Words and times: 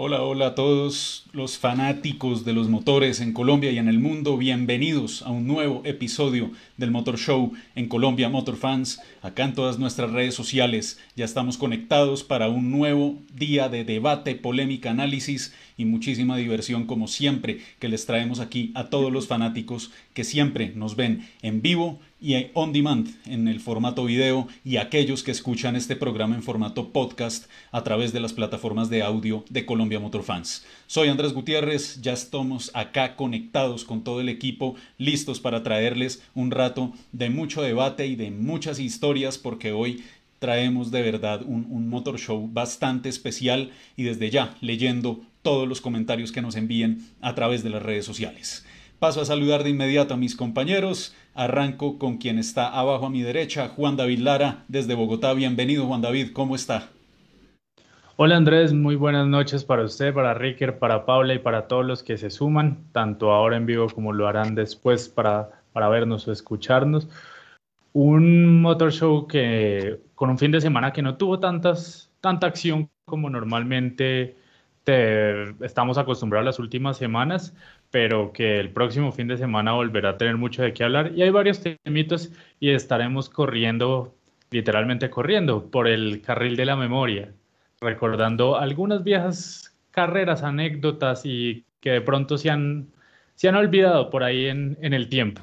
Hola, 0.00 0.22
hola 0.22 0.46
a 0.46 0.54
todos 0.54 1.24
los 1.32 1.58
fanáticos 1.58 2.44
de 2.44 2.52
los 2.52 2.68
motores 2.68 3.20
en 3.20 3.32
Colombia 3.32 3.72
y 3.72 3.78
en 3.78 3.88
el 3.88 3.98
mundo. 3.98 4.36
Bienvenidos 4.36 5.22
a 5.22 5.30
un 5.30 5.48
nuevo 5.48 5.82
episodio 5.84 6.52
del 6.76 6.92
Motor 6.92 7.18
Show 7.18 7.52
en 7.74 7.88
Colombia 7.88 8.28
Motor 8.28 8.56
Fans. 8.56 9.00
Acá 9.22 9.42
en 9.42 9.54
todas 9.54 9.80
nuestras 9.80 10.12
redes 10.12 10.36
sociales 10.36 11.00
ya 11.16 11.24
estamos 11.24 11.58
conectados 11.58 12.22
para 12.22 12.48
un 12.48 12.70
nuevo 12.70 13.18
día 13.34 13.68
de 13.68 13.82
debate, 13.82 14.36
polémica, 14.36 14.92
análisis 14.92 15.52
y 15.76 15.84
muchísima 15.84 16.36
diversión 16.36 16.86
como 16.86 17.08
siempre 17.08 17.58
que 17.80 17.88
les 17.88 18.06
traemos 18.06 18.38
aquí 18.38 18.70
a 18.76 18.90
todos 18.90 19.10
los 19.10 19.26
fanáticos 19.26 19.90
que 20.14 20.22
siempre 20.22 20.70
nos 20.76 20.94
ven 20.94 21.28
en 21.42 21.60
vivo 21.60 21.98
y 22.20 22.34
on 22.54 22.72
demand 22.72 23.08
en 23.26 23.46
el 23.46 23.60
formato 23.60 24.04
video 24.04 24.48
y 24.64 24.76
aquellos 24.76 25.22
que 25.22 25.30
escuchan 25.30 25.76
este 25.76 25.94
programa 25.94 26.34
en 26.34 26.42
formato 26.42 26.92
podcast 26.92 27.48
a 27.70 27.84
través 27.84 28.12
de 28.12 28.20
las 28.20 28.32
plataformas 28.32 28.90
de 28.90 29.02
audio 29.02 29.44
de 29.50 29.64
Colombia 29.64 30.00
Motor 30.00 30.24
Fans. 30.24 30.66
Soy 30.86 31.08
Andrés 31.08 31.32
Gutiérrez, 31.32 32.00
ya 32.02 32.12
estamos 32.12 32.70
acá 32.74 33.14
conectados 33.14 33.84
con 33.84 34.02
todo 34.02 34.20
el 34.20 34.28
equipo, 34.28 34.74
listos 34.98 35.38
para 35.38 35.62
traerles 35.62 36.22
un 36.34 36.50
rato 36.50 36.92
de 37.12 37.30
mucho 37.30 37.62
debate 37.62 38.06
y 38.06 38.16
de 38.16 38.30
muchas 38.30 38.80
historias 38.80 39.38
porque 39.38 39.72
hoy 39.72 40.02
traemos 40.40 40.90
de 40.90 41.02
verdad 41.02 41.42
un, 41.44 41.66
un 41.70 41.88
motor 41.88 42.18
show 42.18 42.48
bastante 42.52 43.08
especial 43.08 43.70
y 43.96 44.04
desde 44.04 44.30
ya 44.30 44.56
leyendo 44.60 45.20
todos 45.42 45.68
los 45.68 45.80
comentarios 45.80 46.32
que 46.32 46.42
nos 46.42 46.56
envíen 46.56 47.06
a 47.20 47.34
través 47.34 47.62
de 47.62 47.70
las 47.70 47.82
redes 47.82 48.04
sociales. 48.04 48.64
Paso 48.98 49.20
a 49.20 49.24
saludar 49.24 49.62
de 49.62 49.70
inmediato 49.70 50.14
a 50.14 50.16
mis 50.16 50.34
compañeros. 50.34 51.14
Arranco 51.38 52.00
con 52.00 52.16
quien 52.16 52.36
está 52.36 52.66
abajo 52.66 53.06
a 53.06 53.10
mi 53.10 53.22
derecha, 53.22 53.68
Juan 53.68 53.96
David 53.96 54.18
Lara, 54.18 54.64
desde 54.66 54.96
Bogotá. 54.96 55.34
Bienvenido, 55.34 55.86
Juan 55.86 56.02
David, 56.02 56.32
¿cómo 56.32 56.56
está? 56.56 56.88
Hola 58.16 58.36
Andrés, 58.36 58.72
muy 58.72 58.96
buenas 58.96 59.28
noches 59.28 59.64
para 59.64 59.84
usted, 59.84 60.12
para 60.12 60.34
Ricker, 60.34 60.80
para 60.80 61.06
Paula 61.06 61.34
y 61.34 61.38
para 61.38 61.68
todos 61.68 61.86
los 61.86 62.02
que 62.02 62.18
se 62.18 62.30
suman, 62.30 62.78
tanto 62.90 63.30
ahora 63.30 63.56
en 63.56 63.66
vivo 63.66 63.86
como 63.86 64.12
lo 64.12 64.26
harán 64.26 64.56
después 64.56 65.08
para, 65.08 65.62
para 65.72 65.88
vernos 65.88 66.26
o 66.26 66.32
escucharnos. 66.32 67.08
Un 67.92 68.60
motor 68.60 68.90
show 68.90 69.28
que 69.28 70.00
con 70.16 70.30
un 70.30 70.38
fin 70.38 70.50
de 70.50 70.60
semana 70.60 70.92
que 70.92 71.02
no 71.02 71.18
tuvo 71.18 71.38
tantas, 71.38 72.10
tanta 72.20 72.48
acción 72.48 72.90
como 73.04 73.30
normalmente 73.30 74.36
estamos 74.88 75.98
acostumbrados 75.98 76.44
las 76.44 76.58
últimas 76.58 76.96
semanas, 76.96 77.56
pero 77.90 78.32
que 78.32 78.58
el 78.58 78.70
próximo 78.70 79.12
fin 79.12 79.28
de 79.28 79.36
semana 79.36 79.72
volverá 79.72 80.10
a 80.10 80.18
tener 80.18 80.36
mucho 80.36 80.62
de 80.62 80.72
qué 80.72 80.84
hablar. 80.84 81.12
Y 81.14 81.22
hay 81.22 81.30
varios 81.30 81.62
temitos 81.62 82.32
y 82.60 82.70
estaremos 82.70 83.28
corriendo, 83.28 84.14
literalmente 84.50 85.10
corriendo, 85.10 85.70
por 85.70 85.88
el 85.88 86.22
carril 86.22 86.56
de 86.56 86.66
la 86.66 86.76
memoria, 86.76 87.32
recordando 87.80 88.56
algunas 88.58 89.04
viejas 89.04 89.76
carreras, 89.90 90.42
anécdotas 90.42 91.24
y 91.24 91.64
que 91.80 91.90
de 91.90 92.00
pronto 92.00 92.38
se 92.38 92.50
han, 92.50 92.88
se 93.34 93.48
han 93.48 93.56
olvidado 93.56 94.10
por 94.10 94.24
ahí 94.24 94.46
en, 94.46 94.78
en 94.80 94.94
el 94.94 95.08
tiempo. 95.08 95.42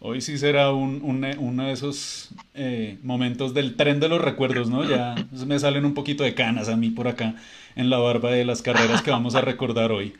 Hoy 0.00 0.20
sí 0.20 0.38
será 0.38 0.70
un, 0.70 1.02
uno 1.02 1.64
de 1.64 1.72
esos 1.72 2.30
eh, 2.54 2.98
momentos 3.02 3.52
del 3.52 3.74
tren 3.74 3.98
de 3.98 4.08
los 4.08 4.20
recuerdos, 4.20 4.70
¿no? 4.70 4.84
Ya 4.84 5.16
me 5.32 5.58
salen 5.58 5.84
un 5.84 5.94
poquito 5.94 6.22
de 6.22 6.34
canas 6.34 6.68
a 6.68 6.76
mí 6.76 6.90
por 6.90 7.08
acá 7.08 7.34
en 7.74 7.90
la 7.90 7.98
barba 7.98 8.30
de 8.30 8.44
las 8.44 8.62
carreras 8.62 9.02
que 9.02 9.10
vamos 9.10 9.34
a 9.34 9.40
recordar 9.40 9.90
hoy. 9.90 10.14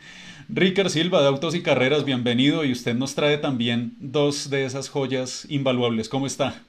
Ricker 0.49 0.89
Silva 0.89 1.21
de 1.21 1.27
Autos 1.27 1.55
y 1.55 1.63
Carreras, 1.63 2.03
bienvenido 2.03 2.65
y 2.65 2.73
usted 2.73 2.93
nos 2.93 3.15
trae 3.15 3.37
también 3.37 3.95
dos 3.99 4.49
de 4.49 4.65
esas 4.65 4.89
joyas 4.89 5.45
invaluables. 5.47 6.09
¿Cómo 6.09 6.27
está? 6.27 6.61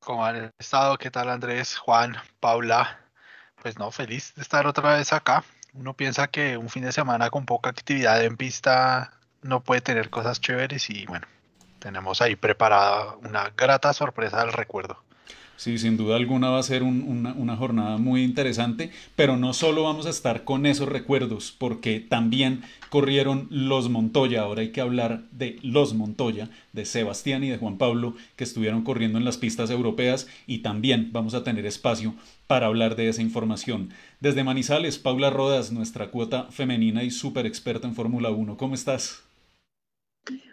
¿Cómo 0.00 0.26
han 0.26 0.52
estado? 0.58 0.98
¿Qué 0.98 1.10
tal 1.10 1.30
Andrés, 1.30 1.78
Juan, 1.78 2.16
Paula? 2.38 3.00
Pues 3.62 3.78
no, 3.78 3.90
feliz 3.90 4.34
de 4.34 4.42
estar 4.42 4.66
otra 4.66 4.96
vez 4.96 5.12
acá. 5.14 5.42
Uno 5.72 5.94
piensa 5.94 6.28
que 6.28 6.58
un 6.58 6.68
fin 6.68 6.82
de 6.84 6.92
semana 6.92 7.30
con 7.30 7.46
poca 7.46 7.70
actividad 7.70 8.22
en 8.22 8.36
pista 8.36 9.15
no 9.46 9.60
puede 9.60 9.80
tener 9.80 10.10
cosas 10.10 10.40
chéveres 10.40 10.90
y 10.90 11.06
bueno, 11.06 11.26
tenemos 11.78 12.20
ahí 12.20 12.36
preparada 12.36 13.16
una 13.22 13.52
grata 13.56 13.92
sorpresa 13.92 14.40
del 14.40 14.52
recuerdo. 14.52 15.02
Sí, 15.56 15.78
sin 15.78 15.96
duda 15.96 16.16
alguna 16.16 16.50
va 16.50 16.58
a 16.58 16.62
ser 16.62 16.82
una, 16.82 17.32
una, 17.32 17.56
jornada 17.56 17.96
muy 17.96 18.22
interesante, 18.22 18.90
pero 19.16 19.38
no 19.38 19.54
solo 19.54 19.84
vamos 19.84 20.04
a 20.04 20.10
estar 20.10 20.44
con 20.44 20.66
esos 20.66 20.86
recuerdos, 20.86 21.54
porque 21.56 21.98
también 21.98 22.62
corrieron 22.90 23.46
los 23.50 23.88
Montoya, 23.88 24.42
ahora 24.42 24.60
hay 24.60 24.70
que 24.70 24.82
hablar 24.82 25.22
de 25.30 25.58
los 25.62 25.94
Montoya, 25.94 26.50
de 26.74 26.84
Sebastián 26.84 27.42
y 27.42 27.48
de 27.48 27.56
Juan 27.56 27.78
Pablo, 27.78 28.16
que 28.36 28.44
estuvieron 28.44 28.82
corriendo 28.82 29.16
en 29.16 29.24
las 29.24 29.38
pistas 29.38 29.70
europeas, 29.70 30.26
y 30.46 30.58
también 30.58 31.08
vamos 31.12 31.32
a 31.32 31.42
tener 31.42 31.64
espacio 31.64 32.14
para 32.46 32.66
hablar 32.66 32.94
de 32.94 33.08
esa 33.08 33.22
información. 33.22 33.94
Desde 34.20 34.44
Manizales, 34.44 34.98
Paula 34.98 35.30
Rodas, 35.30 35.72
nuestra 35.72 36.10
cuota 36.10 36.48
femenina 36.50 37.02
y 37.02 37.10
súper 37.10 37.46
experta 37.46 37.88
en 37.88 37.94
Fórmula 37.94 38.28
1, 38.28 38.58
¿cómo 38.58 38.74
estás? 38.74 39.25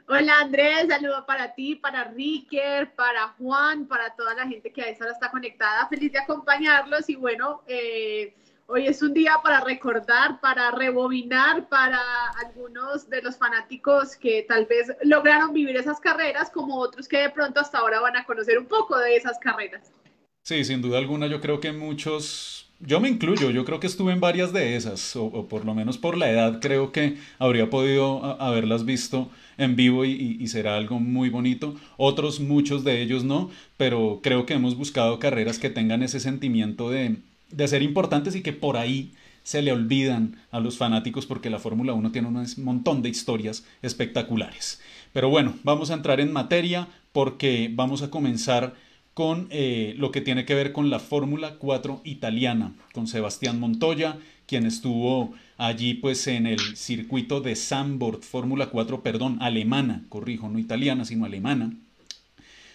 Hola 0.08 0.42
Andrés, 0.42 0.88
saludo 0.90 1.26
para 1.26 1.56
ti, 1.56 1.76
para 1.76 2.04
Ricker, 2.04 2.94
para 2.94 3.30
Juan, 3.38 3.88
para 3.88 4.14
toda 4.16 4.34
la 4.34 4.46
gente 4.46 4.72
que 4.72 4.82
a 4.82 4.90
esa 4.90 5.06
hora 5.06 5.14
está 5.14 5.32
conectada. 5.32 5.88
Feliz 5.88 6.12
de 6.12 6.20
acompañarlos 6.20 7.10
y 7.10 7.16
bueno, 7.16 7.62
eh, 7.68 8.34
hoy 8.68 8.88
es 8.88 9.02
un 9.02 9.14
día 9.14 9.38
para 9.42 9.62
recordar, 9.62 10.42
para 10.42 10.72
rebobinar 10.72 11.70
para 11.70 12.02
algunos 12.46 13.10
de 13.10 13.22
los 13.22 13.38
fanáticos 13.38 14.18
que 14.18 14.46
tal 14.46 14.66
vez 14.66 14.92
lograron 15.04 15.54
vivir 15.54 15.78
esas 15.78 16.02
carreras, 16.02 16.50
como 16.50 16.80
otros 16.80 17.08
que 17.08 17.20
de 17.20 17.30
pronto 17.30 17.62
hasta 17.62 17.78
ahora 17.78 18.02
van 18.02 18.18
a 18.18 18.26
conocer 18.26 18.58
un 18.58 18.66
poco 18.66 18.98
de 18.98 19.16
esas 19.16 19.40
carreras. 19.40 19.94
Sí, 20.42 20.66
sin 20.66 20.82
duda 20.82 20.98
alguna, 20.98 21.28
yo 21.28 21.40
creo 21.40 21.62
que 21.62 21.72
muchos 21.72 22.64
yo 22.86 23.00
me 23.00 23.08
incluyo, 23.08 23.50
yo 23.52 23.64
creo 23.64 23.80
que 23.80 23.88
estuve 23.88 24.12
en 24.12 24.20
varias 24.20 24.52
de 24.52 24.76
esas, 24.76 25.16
o, 25.16 25.48
por 25.48 25.64
lo 25.64 25.74
menos 25.74 25.98
por 25.98 26.18
la 26.18 26.30
edad 26.30 26.60
creo 26.60 26.92
que 26.92 27.18
habría 27.40 27.70
podido 27.70 28.42
haberlas 28.42 28.84
visto 28.84 29.30
en 29.58 29.76
vivo 29.76 30.06
y, 30.06 30.46
será 30.48 30.78
algo 30.78 31.00
muy 31.00 31.30
bonito. 31.30 31.76
Otros, 31.98 32.40
muchos 32.40 32.84
de 32.84 33.02
ellos 33.02 33.24
no, 33.24 33.50
pero 33.78 34.20
creo 34.22 34.46
que 34.46 34.54
hemos 34.54 34.76
buscado 34.76 35.20
carreras 35.20 35.60
que 35.60 35.70
tengan 35.70 36.04
ese 36.04 36.20
sentimiento 36.20 36.90
de, 36.90 37.18
de 37.52 37.68
ser 37.68 37.82
importantes 37.82 38.36
y 38.36 38.42
que 38.42 38.54
por 38.54 38.78
ahí 38.78 39.12
se 39.44 39.62
le 39.62 39.72
olvidan 39.72 40.38
a 40.52 40.60
los 40.60 40.78
fanáticos 40.78 41.26
porque 41.26 41.50
la 41.50 41.60
Fórmula 41.60 41.94
1 41.94 42.12
tiene 42.12 42.28
un 42.30 42.46
montón 42.58 43.02
de 43.02 43.10
historias 43.10 43.66
espectaculares. 43.82 44.82
Pero 45.12 45.30
bueno, 45.30 45.56
vamos 45.64 45.92
a 45.92 45.96
entrar 45.96 46.20
en 46.20 46.32
materia 46.32 46.88
porque 47.12 47.70
vamos 47.74 48.02
a 48.02 48.10
comenzar 48.10 48.74
con 49.14 49.48
eh, 49.52 49.94
lo 49.98 50.12
que 50.12 50.22
tiene 50.22 50.46
que 50.46 50.56
ver 50.56 50.72
con 50.72 50.90
la 50.90 51.00
Fórmula 51.00 51.56
4 51.60 52.02
italiana, 52.04 52.74
con 52.94 53.06
Sebastián 53.08 53.60
Montoya, 53.60 54.18
quien 54.48 54.66
estuvo 54.66 55.34
allí 55.58 55.94
pues 55.96 56.28
en 56.28 56.48
el 56.48 56.76
circuito 56.76 57.42
de 57.42 57.56
Sandbord, 57.56 58.22
Fórmula 58.22 58.68
4, 58.68 59.04
perdón, 59.04 59.38
alemana, 59.42 60.04
corrijo, 60.10 60.50
no 60.50 60.60
italiana, 60.60 61.06
sino 61.06 61.26
alemana. 61.26 61.74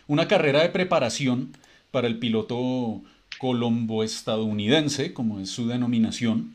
Una 0.06 0.28
carrera 0.28 0.62
de 0.62 0.71
preparación 0.71 1.56
para 1.91 2.06
el 2.06 2.19
piloto 2.19 3.03
colombo-estadounidense, 3.38 5.12
como 5.12 5.41
es 5.41 5.50
su 5.50 5.67
denominación, 5.67 6.55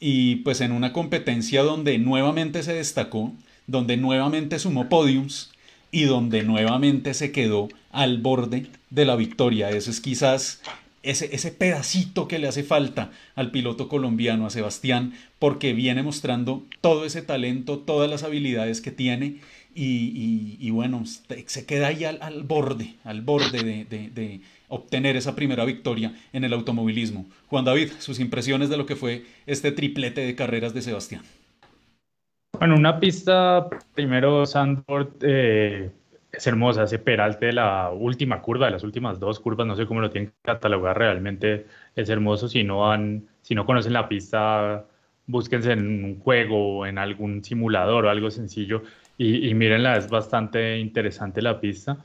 y 0.00 0.36
pues 0.36 0.60
en 0.60 0.72
una 0.72 0.92
competencia 0.92 1.62
donde 1.62 1.98
nuevamente 1.98 2.62
se 2.62 2.74
destacó, 2.74 3.32
donde 3.66 3.96
nuevamente 3.96 4.58
sumó 4.58 4.88
podiums 4.88 5.50
y 5.90 6.04
donde 6.04 6.42
nuevamente 6.42 7.14
se 7.14 7.32
quedó 7.32 7.68
al 7.90 8.18
borde 8.18 8.66
de 8.90 9.04
la 9.04 9.16
victoria. 9.16 9.70
Ese 9.70 9.90
es 9.90 10.00
quizás 10.00 10.60
ese, 11.10 11.34
ese 11.34 11.52
pedacito 11.52 12.28
que 12.28 12.38
le 12.38 12.48
hace 12.48 12.62
falta 12.62 13.10
al 13.34 13.50
piloto 13.50 13.88
colombiano, 13.88 14.46
a 14.46 14.50
Sebastián, 14.50 15.14
porque 15.38 15.72
viene 15.72 16.02
mostrando 16.02 16.64
todo 16.80 17.04
ese 17.04 17.22
talento, 17.22 17.78
todas 17.78 18.10
las 18.10 18.22
habilidades 18.22 18.80
que 18.80 18.90
tiene 18.90 19.40
y, 19.78 20.70
bueno, 20.70 21.04
se 21.04 21.66
queda 21.66 21.88
ahí 21.88 22.04
al, 22.04 22.42
borde, 22.44 22.94
al 23.04 23.20
borde 23.20 23.62
de, 23.62 23.84
de, 23.84 24.40
obtener 24.68 25.16
esa 25.16 25.36
primera 25.36 25.64
victoria 25.64 26.14
en 26.32 26.44
el 26.44 26.52
automovilismo. 26.52 27.26
Juan 27.48 27.64
David, 27.64 27.90
sus 27.98 28.18
impresiones 28.18 28.68
de 28.68 28.78
lo 28.78 28.86
que 28.86 28.96
fue 28.96 29.24
este 29.46 29.72
triplete 29.72 30.22
de 30.22 30.34
carreras 30.34 30.72
de 30.74 30.82
Sebastián. 30.82 31.22
Bueno, 32.58 32.74
una 32.74 32.98
pista, 32.98 33.68
primero 33.94 34.46
Sandford, 34.46 35.08
eh, 35.20 35.90
es 36.36 36.46
hermosa, 36.46 36.84
ese 36.84 36.98
peralte 36.98 37.46
de 37.46 37.52
la 37.54 37.90
última 37.90 38.42
curva, 38.42 38.66
de 38.66 38.72
las 38.72 38.84
últimas 38.84 39.18
dos 39.18 39.40
curvas, 39.40 39.66
no 39.66 39.74
sé 39.74 39.86
cómo 39.86 40.00
lo 40.00 40.10
tienen 40.10 40.30
que 40.30 40.36
catalogar, 40.42 40.98
realmente 40.98 41.66
es 41.94 42.08
hermoso. 42.10 42.48
Si 42.48 42.62
no, 42.62 42.90
han, 42.90 43.26
si 43.42 43.54
no 43.54 43.64
conocen 43.64 43.94
la 43.94 44.08
pista, 44.08 44.84
búsquense 45.26 45.72
en 45.72 46.04
un 46.04 46.20
juego 46.20 46.78
o 46.78 46.86
en 46.86 46.98
algún 46.98 47.42
simulador 47.42 48.04
o 48.04 48.10
algo 48.10 48.30
sencillo 48.30 48.82
y, 49.16 49.48
y 49.48 49.54
mírenla, 49.54 49.96
es 49.96 50.10
bastante 50.10 50.78
interesante 50.78 51.40
la 51.40 51.58
pista. 51.60 51.96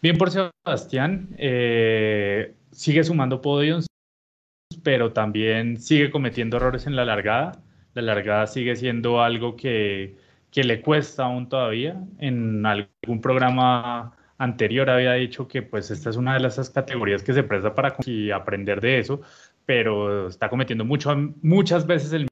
Bien 0.00 0.16
por 0.18 0.30
Sebastián, 0.30 1.30
eh, 1.38 2.54
sigue 2.70 3.02
sumando 3.04 3.40
podios, 3.40 3.86
pero 4.82 5.12
también 5.12 5.78
sigue 5.78 6.10
cometiendo 6.10 6.58
errores 6.58 6.86
en 6.86 6.94
la 6.94 7.04
largada. 7.04 7.62
La 7.94 8.02
largada 8.02 8.46
sigue 8.46 8.76
siendo 8.76 9.22
algo 9.22 9.56
que 9.56 10.16
que 10.54 10.62
le 10.62 10.80
cuesta 10.80 11.24
aún 11.24 11.48
todavía. 11.48 12.00
En 12.18 12.64
algún 12.64 13.20
programa 13.20 14.16
anterior 14.38 14.88
había 14.88 15.14
dicho 15.14 15.48
que 15.48 15.62
pues 15.62 15.90
esta 15.90 16.10
es 16.10 16.16
una 16.16 16.38
de 16.38 16.46
esas 16.46 16.70
categorías 16.70 17.24
que 17.24 17.32
se 17.32 17.42
presta 17.42 17.74
para 17.74 17.96
aprender 18.32 18.80
de 18.80 19.00
eso, 19.00 19.20
pero 19.66 20.28
está 20.28 20.48
cometiendo 20.48 20.84
mucho, 20.84 21.12
muchas 21.42 21.86
veces 21.88 22.12
el 22.12 22.28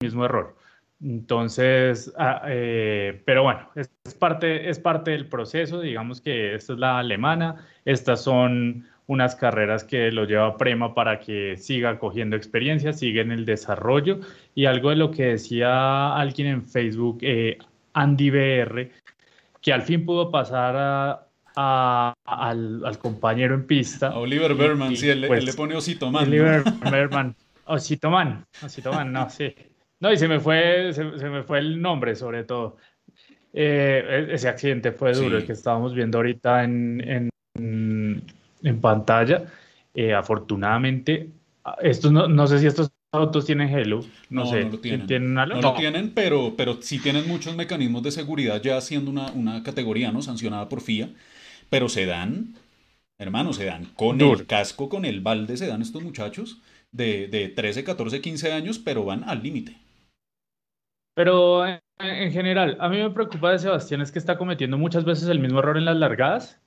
mismo 0.00 0.24
error. 0.24 0.56
Entonces, 1.02 2.14
ah, 2.16 2.42
eh, 2.46 3.20
pero 3.26 3.42
bueno, 3.42 3.68
es, 3.74 3.90
parte, 4.16 4.70
es 4.70 4.78
parte 4.78 5.10
del 5.10 5.28
proceso, 5.28 5.80
digamos 5.80 6.20
que 6.20 6.54
esta 6.54 6.74
es 6.74 6.78
la 6.78 7.00
alemana, 7.00 7.66
estas 7.84 8.22
son 8.22 8.86
unas 9.06 9.34
carreras 9.34 9.84
que 9.84 10.10
lo 10.10 10.24
lleva 10.24 10.56
Prema 10.56 10.94
para 10.94 11.20
que 11.20 11.56
siga 11.56 11.98
cogiendo 11.98 12.36
experiencia, 12.36 12.92
siga 12.92 13.22
en 13.22 13.32
el 13.32 13.44
desarrollo 13.44 14.20
y 14.54 14.64
algo 14.64 14.90
de 14.90 14.96
lo 14.96 15.10
que 15.10 15.24
decía 15.24 16.14
alguien 16.14 16.48
en 16.48 16.64
Facebook, 16.64 17.18
eh, 17.22 17.58
Andy 17.92 18.30
BR, 18.30 18.90
que 19.60 19.72
al 19.72 19.82
fin 19.82 20.06
pudo 20.06 20.30
pasar 20.30 21.28
al, 21.54 22.98
compañero 22.98 23.54
en 23.54 23.66
pista. 23.66 24.16
Oliver 24.16 24.54
Berman, 24.54 24.96
sí, 24.96 25.08
él, 25.08 25.24
pues, 25.26 25.44
le 25.44 25.52
pone 25.52 25.76
Osito 25.76 26.10
Man. 26.10 26.26
Oliver 26.26 26.64
Berman, 26.90 27.34
Osito 27.66 28.10
Man, 28.10 28.44
Osito 28.62 28.92
Man, 28.92 29.12
no, 29.12 29.28
sí. 29.30 29.54
No, 30.00 30.12
y 30.12 30.16
se 30.16 30.28
me 30.28 30.40
fue, 30.40 30.92
se, 30.92 31.04
me 31.04 31.42
fue 31.44 31.58
el 31.58 31.80
nombre 31.80 32.14
sobre 32.14 32.44
todo. 32.44 32.76
Eh, 33.52 34.26
e-, 34.28 34.34
ese 34.34 34.48
accidente 34.48 34.92
fue 34.92 35.12
duro, 35.12 35.38
el 35.38 35.46
que 35.46 35.52
estábamos 35.52 35.94
viendo 35.94 36.18
ahorita 36.18 36.64
en, 36.64 37.30
en, 37.54 38.24
pantalla. 38.72 39.44
Eh, 39.94 40.14
afortunadamente, 40.14 41.30
estos 41.80 42.10
no, 42.10 42.28
no 42.28 42.46
sé 42.46 42.58
si 42.58 42.66
estos 42.66 42.90
autos 43.12 43.46
tienen 43.46 43.74
Halo. 43.74 44.00
No, 44.28 44.46
sé. 44.46 44.64
No 44.64 44.72
lo 44.72 44.78
tienen. 44.80 45.34
no 45.34 45.46
lo 45.46 45.74
tienen, 45.74 46.12
pero, 46.12 46.54
pero 46.56 46.80
sí 46.80 46.98
tienen 46.98 47.28
muchos 47.28 47.56
mecanismos 47.56 48.02
de 48.02 48.10
seguridad 48.10 48.60
ya 48.60 48.80
siendo 48.80 49.10
una, 49.10 49.30
una 49.32 49.62
categoría 49.62 50.12
no 50.12 50.22
sancionada 50.22 50.68
por 50.68 50.80
FIA. 50.80 51.10
Pero 51.70 51.88
se 51.88 52.06
dan, 52.06 52.54
hermano, 53.18 53.52
se 53.52 53.64
dan 53.64 53.86
con 53.96 54.20
el 54.20 54.46
casco, 54.46 54.88
con 54.88 55.04
el 55.04 55.20
balde, 55.20 55.56
se 55.56 55.66
dan 55.66 55.82
estos 55.82 56.02
muchachos 56.02 56.60
de, 56.92 57.28
de 57.28 57.48
13, 57.48 57.84
14, 57.84 58.20
15 58.20 58.52
años, 58.52 58.78
pero 58.78 59.04
van 59.04 59.24
al 59.24 59.42
límite. 59.42 59.76
Pero 61.14 61.64
en, 61.66 62.32
general, 62.32 62.76
a 62.80 62.88
mí 62.88 62.98
me 62.98 63.10
preocupa 63.10 63.52
de 63.52 63.60
Sebastián 63.60 64.00
es 64.00 64.10
que 64.10 64.18
está 64.18 64.36
cometiendo 64.36 64.78
muchas 64.78 65.04
veces 65.04 65.28
el 65.28 65.38
mismo 65.38 65.60
error 65.60 65.78
en 65.78 65.84
las 65.84 65.96
largadas 65.96 66.60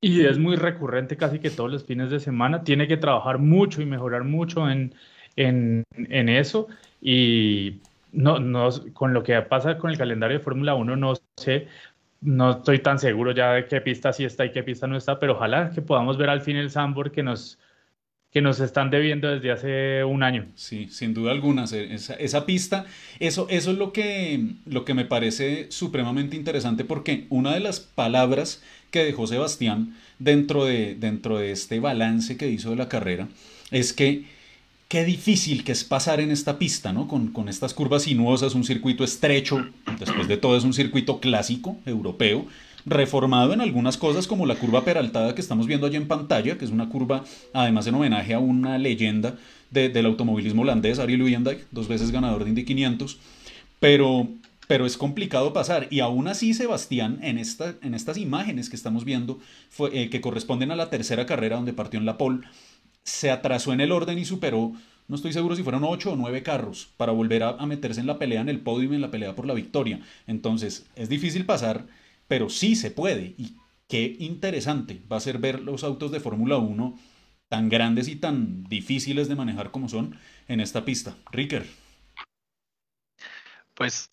y 0.00 0.24
es 0.24 0.38
muy 0.38 0.56
recurrente 0.56 1.16
casi 1.16 1.38
que 1.38 1.50
todos 1.50 1.70
los 1.70 1.84
fines 1.84 2.10
de 2.10 2.20
semana. 2.20 2.64
Tiene 2.64 2.88
que 2.88 2.96
trabajar 2.96 3.38
mucho 3.38 3.82
y 3.82 3.86
mejorar 3.86 4.24
mucho 4.24 4.70
en, 4.70 4.94
en, 5.36 5.84
en 5.94 6.28
eso 6.28 6.68
y 7.00 7.80
no, 8.12 8.38
no, 8.38 8.70
con 8.92 9.12
lo 9.12 9.22
que 9.22 9.40
pasa 9.42 9.78
con 9.78 9.90
el 9.90 9.98
calendario 9.98 10.38
de 10.38 10.44
Fórmula 10.44 10.74
1 10.74 10.96
no 10.96 11.14
sé, 11.36 11.68
no 12.20 12.50
estoy 12.52 12.80
tan 12.80 12.98
seguro 12.98 13.32
ya 13.32 13.52
de 13.52 13.66
qué 13.66 13.80
pista 13.80 14.12
sí 14.12 14.24
está 14.24 14.44
y 14.44 14.52
qué 14.52 14.62
pista 14.62 14.86
no 14.86 14.96
está, 14.96 15.18
pero 15.18 15.34
ojalá 15.34 15.70
que 15.70 15.82
podamos 15.82 16.18
ver 16.18 16.30
al 16.30 16.42
fin 16.42 16.56
el 16.56 16.70
Sambor 16.70 17.12
que 17.12 17.22
nos, 17.22 17.58
que 18.30 18.42
nos 18.42 18.60
están 18.60 18.90
debiendo 18.90 19.28
desde 19.28 19.50
hace 19.50 20.04
un 20.04 20.22
año. 20.22 20.46
Sí, 20.54 20.88
sin 20.90 21.14
duda 21.14 21.32
alguna, 21.32 21.64
esa, 21.64 22.14
esa, 22.14 22.46
pista, 22.46 22.84
eso, 23.20 23.46
eso 23.48 23.70
es 23.70 23.78
lo 23.78 23.92
que, 23.92 24.54
lo 24.66 24.84
que 24.84 24.94
me 24.94 25.04
parece 25.04 25.70
supremamente 25.70 26.36
interesante 26.36 26.84
porque 26.84 27.26
una 27.30 27.54
de 27.54 27.60
las 27.60 27.80
palabras 27.80 28.62
que 28.90 29.04
dejó 29.04 29.26
Sebastián 29.26 29.96
dentro 30.18 30.64
de, 30.64 30.94
dentro 30.94 31.38
de 31.38 31.52
este 31.52 31.80
balance 31.80 32.36
que 32.36 32.50
hizo 32.50 32.70
de 32.70 32.76
la 32.76 32.88
carrera 32.88 33.28
es 33.70 33.92
que 33.92 34.24
qué 34.88 35.04
difícil 35.04 35.62
que 35.62 35.72
es 35.72 35.84
pasar 35.84 36.20
en 36.20 36.30
esta 36.30 36.58
pista, 36.58 36.92
¿no? 36.92 37.06
Con, 37.06 37.28
con 37.28 37.48
estas 37.48 37.74
curvas 37.74 38.02
sinuosas, 38.02 38.54
un 38.54 38.64
circuito 38.64 39.04
estrecho, 39.04 39.64
después 39.98 40.26
de 40.26 40.36
todo 40.36 40.56
es 40.56 40.64
un 40.64 40.74
circuito 40.74 41.20
clásico, 41.20 41.76
europeo, 41.86 42.46
reformado 42.86 43.52
en 43.52 43.60
algunas 43.60 43.96
cosas 43.96 44.26
como 44.26 44.46
la 44.46 44.56
curva 44.56 44.84
peraltada 44.84 45.34
que 45.34 45.40
estamos 45.40 45.66
viendo 45.66 45.86
allí 45.86 45.96
en 45.96 46.08
pantalla, 46.08 46.58
que 46.58 46.64
es 46.64 46.70
una 46.70 46.88
curva 46.88 47.24
además 47.52 47.86
en 47.86 47.94
homenaje 47.94 48.34
a 48.34 48.38
una 48.38 48.78
leyenda 48.78 49.36
del 49.70 50.06
automovilismo 50.06 50.62
holandés, 50.62 50.98
Ariel 50.98 51.20
Luyendijk, 51.20 51.66
dos 51.70 51.86
veces 51.86 52.10
ganador 52.10 52.42
de 52.42 52.50
Indy 52.50 52.64
500, 52.64 53.18
pero, 53.78 54.28
pero 54.70 54.86
es 54.86 54.96
complicado 54.96 55.52
pasar. 55.52 55.88
Y 55.90 55.98
aún 55.98 56.28
así, 56.28 56.54
Sebastián, 56.54 57.18
en, 57.22 57.38
esta, 57.38 57.74
en 57.82 57.92
estas 57.92 58.16
imágenes 58.16 58.70
que 58.70 58.76
estamos 58.76 59.04
viendo, 59.04 59.40
fue, 59.68 59.90
eh, 60.00 60.10
que 60.10 60.20
corresponden 60.20 60.70
a 60.70 60.76
la 60.76 60.90
tercera 60.90 61.26
carrera 61.26 61.56
donde 61.56 61.72
partió 61.72 61.98
en 61.98 62.06
la 62.06 62.16
pole, 62.16 62.46
se 63.02 63.32
atrasó 63.32 63.72
en 63.72 63.80
el 63.80 63.90
orden 63.90 64.16
y 64.16 64.24
superó, 64.24 64.72
no 65.08 65.16
estoy 65.16 65.32
seguro 65.32 65.56
si 65.56 65.64
fueron 65.64 65.82
ocho 65.82 66.12
o 66.12 66.16
nueve 66.16 66.44
carros, 66.44 66.88
para 66.96 67.10
volver 67.10 67.42
a, 67.42 67.66
meterse 67.66 68.00
en 68.00 68.06
la 68.06 68.20
pelea 68.20 68.42
en 68.42 68.48
el 68.48 68.60
podio 68.60 68.92
y 68.92 68.94
en 68.94 69.00
la 69.00 69.10
pelea 69.10 69.34
por 69.34 69.44
la 69.44 69.54
victoria. 69.54 70.02
Entonces, 70.28 70.86
es 70.94 71.08
difícil 71.08 71.46
pasar 71.46 71.88
pero 72.28 72.48
sí 72.48 72.76
se 72.76 72.92
puede. 72.92 73.34
Y 73.38 73.56
qué 73.88 74.14
interesante 74.20 75.02
va 75.10 75.16
a 75.16 75.20
ser 75.20 75.38
ver 75.38 75.58
los 75.58 75.82
autos 75.82 76.12
de 76.12 76.20
Fórmula 76.20 76.58
1 76.58 76.96
tan 77.48 77.68
grandes 77.68 78.06
y 78.06 78.14
tan 78.14 78.62
difíciles 78.62 79.26
de 79.26 79.34
manejar 79.34 79.72
como 79.72 79.88
son 79.88 80.14
en 80.46 80.60
esta 80.60 80.84
pista. 80.84 81.16
Ricker. 81.32 81.66
Pues, 83.74 84.08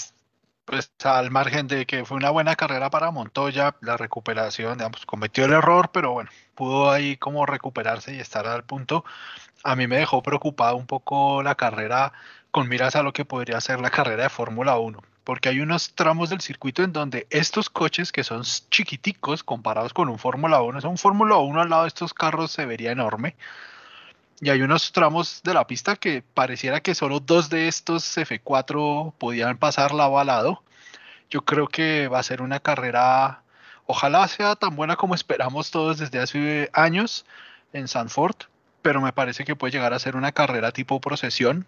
pues 0.68 0.92
al 1.06 1.32
margen 1.32 1.68
de 1.68 1.86
que 1.86 2.04
fue 2.04 2.18
una 2.18 2.30
buena 2.30 2.58
carrera 2.58 2.90
para 2.90 3.10
Montoya, 3.10 3.78
la 3.82 3.96
recuperación, 3.96 4.78
digamos, 4.78 5.06
cometió 5.06 5.46
el 5.46 5.54
error, 5.54 5.92
pero 5.94 6.12
bueno, 6.12 6.30
pudo 6.56 6.92
ahí 6.92 7.16
como 7.16 7.46
recuperarse 7.46 8.14
y 8.14 8.20
estar 8.20 8.46
al 8.48 8.66
punto. 8.66 9.06
A 9.64 9.78
mí 9.78 9.88
me 9.88 9.98
dejó 9.98 10.22
preocupado 10.22 10.76
un 10.76 10.86
poco 10.86 11.42
la 11.42 11.56
carrera 11.56 12.12
con 12.52 12.68
miras 12.68 12.98
a 12.98 13.04
lo 13.04 13.14
que 13.14 13.24
podría 13.24 13.62
ser 13.62 13.80
la 13.80 13.90
carrera 13.92 14.24
de 14.24 14.30
Fórmula 14.30 14.78
1 14.78 15.02
porque 15.24 15.50
hay 15.50 15.60
unos 15.60 15.94
tramos 15.94 16.30
del 16.30 16.40
circuito 16.40 16.84
en 16.84 16.94
donde 16.94 17.28
estos 17.30 17.70
coches 17.70 18.14
que 18.14 18.24
son 18.24 18.44
chiquiticos 18.44 19.44
comparados 19.44 19.94
con 19.94 20.08
un 20.08 20.20
Fórmula 20.20 20.62
1, 20.62 20.80
es 20.80 20.86
un 20.86 20.98
Fórmula 20.98 21.36
1 21.36 21.62
al 21.62 21.70
lado 21.70 21.82
de 21.84 21.90
estos 21.90 22.14
carros 22.14 22.52
se 22.52 22.66
vería 22.66 22.92
enorme. 22.92 23.36
Y 24.40 24.50
hay 24.50 24.62
unos 24.62 24.92
tramos 24.92 25.42
de 25.44 25.54
la 25.54 25.66
pista 25.66 25.96
que 25.96 26.24
pareciera 26.34 26.82
que 26.82 26.94
solo 26.94 27.20
dos 27.20 27.50
de 27.50 27.68
estos 27.68 28.18
F4 28.18 29.14
podían 29.18 29.58
pasar 29.58 29.94
lado 29.94 30.20
a 30.20 30.24
lado. 30.24 30.64
Yo 31.30 31.44
creo 31.44 31.68
que 31.68 32.08
va 32.08 32.20
a 32.20 32.24
ser 32.24 32.42
una 32.42 32.60
carrera, 32.60 33.42
ojalá 33.86 34.28
sea 34.28 34.56
tan 34.56 34.76
buena 34.76 34.96
como 34.96 35.16
esperamos 35.16 35.72
todos 35.72 35.98
desde 35.98 36.20
hace 36.20 36.70
años 36.74 37.26
en 37.74 37.88
Sanford, 37.88 38.36
pero 38.82 39.02
me 39.02 39.12
parece 39.12 39.44
que 39.44 39.56
puede 39.56 39.72
llegar 39.72 39.94
a 39.94 40.00
ser 40.00 40.16
una 40.16 40.32
carrera 40.32 40.72
tipo 40.72 41.02
procesión, 41.02 41.66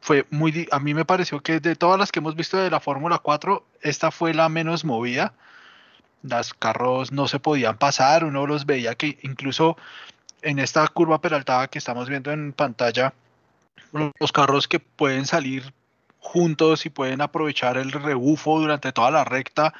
fue 0.00 0.26
muy, 0.30 0.68
a 0.70 0.78
mí 0.78 0.94
me 0.94 1.04
pareció 1.04 1.40
que 1.40 1.60
de 1.60 1.76
todas 1.76 1.98
las 1.98 2.12
que 2.12 2.20
hemos 2.20 2.36
visto 2.36 2.56
de 2.56 2.70
la 2.70 2.80
Fórmula 2.80 3.18
4, 3.18 3.64
esta 3.82 4.10
fue 4.10 4.34
la 4.34 4.48
menos 4.48 4.84
movida. 4.84 5.34
Los 6.22 6.54
carros 6.54 7.12
no 7.12 7.28
se 7.28 7.38
podían 7.38 7.78
pasar, 7.78 8.24
uno 8.24 8.46
los 8.46 8.66
veía 8.66 8.94
que 8.94 9.18
incluso 9.22 9.76
en 10.42 10.58
esta 10.58 10.86
curva 10.88 11.20
peraltada 11.20 11.68
que 11.68 11.78
estamos 11.78 12.08
viendo 12.08 12.30
en 12.32 12.52
pantalla, 12.52 13.12
los 13.92 14.32
carros 14.32 14.68
que 14.68 14.80
pueden 14.80 15.26
salir 15.26 15.72
juntos 16.20 16.86
y 16.86 16.90
pueden 16.90 17.20
aprovechar 17.20 17.76
el 17.76 17.92
rebufo 17.92 18.58
durante 18.58 18.92
toda 18.92 19.10
la 19.10 19.24
recta, 19.24 19.72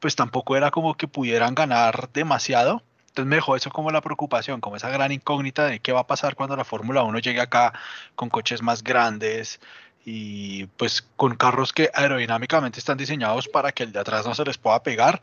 pues 0.00 0.16
tampoco 0.16 0.56
era 0.56 0.70
como 0.70 0.96
que 0.96 1.08
pudieran 1.08 1.54
ganar 1.54 2.10
demasiado. 2.12 2.82
Entonces 3.08 3.28
me 3.28 3.36
dejó 3.36 3.56
eso 3.56 3.70
como 3.70 3.90
la 3.90 4.00
preocupación, 4.00 4.60
como 4.60 4.76
esa 4.76 4.88
gran 4.88 5.12
incógnita 5.12 5.66
de 5.66 5.80
qué 5.80 5.92
va 5.92 6.00
a 6.00 6.06
pasar 6.06 6.34
cuando 6.34 6.56
la 6.56 6.64
Fórmula 6.64 7.02
1 7.02 7.18
llegue 7.18 7.40
acá 7.40 7.74
con 8.14 8.30
coches 8.30 8.62
más 8.62 8.82
grandes 8.82 9.60
y 10.04 10.64
pues 10.78 11.02
con 11.16 11.36
carros 11.36 11.72
que 11.72 11.90
aerodinámicamente 11.92 12.78
están 12.78 12.96
diseñados 12.96 13.48
para 13.48 13.72
que 13.72 13.82
el 13.82 13.92
de 13.92 14.00
atrás 14.00 14.26
no 14.26 14.34
se 14.34 14.44
les 14.44 14.56
pueda 14.56 14.82
pegar. 14.82 15.20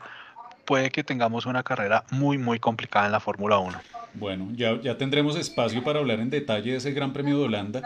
Puede 0.70 0.90
que 0.90 1.02
tengamos 1.02 1.46
una 1.46 1.64
carrera 1.64 2.04
muy, 2.12 2.38
muy 2.38 2.60
complicada 2.60 3.06
en 3.06 3.10
la 3.10 3.18
Fórmula 3.18 3.58
1. 3.58 3.76
Bueno, 4.14 4.50
ya, 4.54 4.80
ya 4.80 4.96
tendremos 4.96 5.34
espacio 5.34 5.82
para 5.82 5.98
hablar 5.98 6.20
en 6.20 6.30
detalle 6.30 6.70
de 6.70 6.76
ese 6.76 6.92
Gran 6.92 7.12
Premio 7.12 7.36
de 7.38 7.46
Holanda, 7.46 7.82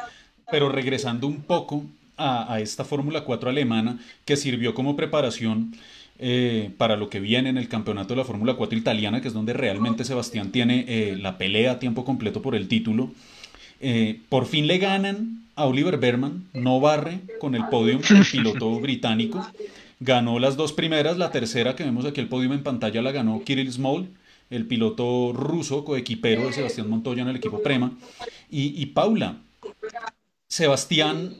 pero 0.50 0.68
regresando 0.68 1.26
un 1.26 1.40
poco 1.40 1.86
a, 2.18 2.52
a 2.52 2.60
esta 2.60 2.84
Fórmula 2.84 3.24
4 3.24 3.48
alemana 3.48 3.98
que 4.26 4.36
sirvió 4.36 4.74
como 4.74 4.96
preparación 4.96 5.74
eh, 6.18 6.72
para 6.76 6.96
lo 6.96 7.08
que 7.08 7.20
viene 7.20 7.48
en 7.48 7.56
el 7.56 7.68
campeonato 7.68 8.12
de 8.12 8.18
la 8.18 8.26
Fórmula 8.26 8.52
4 8.52 8.76
italiana, 8.76 9.22
que 9.22 9.28
es 9.28 9.34
donde 9.34 9.54
realmente 9.54 10.04
Sebastián 10.04 10.52
tiene 10.52 10.84
eh, 10.86 11.16
la 11.18 11.38
pelea 11.38 11.72
a 11.72 11.78
tiempo 11.78 12.04
completo 12.04 12.42
por 12.42 12.54
el 12.54 12.68
título. 12.68 13.10
Eh, 13.80 14.20
por 14.28 14.44
fin 14.44 14.66
le 14.66 14.76
ganan 14.76 15.46
a 15.56 15.64
Oliver 15.64 15.96
Berman, 15.96 16.44
no 16.52 16.80
barre 16.80 17.20
con 17.40 17.54
el 17.54 17.64
podio 17.68 17.98
el 18.10 18.26
piloto 18.30 18.78
británico. 18.78 19.42
Ganó 20.04 20.38
las 20.38 20.56
dos 20.58 20.74
primeras, 20.74 21.16
la 21.16 21.30
tercera 21.30 21.74
que 21.74 21.82
vemos 21.82 22.04
aquí 22.04 22.20
el 22.20 22.28
podio 22.28 22.52
en 22.52 22.62
pantalla 22.62 23.00
la 23.00 23.10
ganó 23.10 23.42
Kirill 23.42 23.72
Small, 23.72 24.10
el 24.50 24.66
piloto 24.66 25.32
ruso 25.32 25.82
coequipero 25.82 26.46
de 26.46 26.52
Sebastián 26.52 26.90
Montoya 26.90 27.22
en 27.22 27.28
el 27.28 27.36
equipo 27.36 27.62
Prema. 27.62 27.90
Y, 28.50 28.84
Paula, 28.86 29.38
Sebastián, 30.46 31.34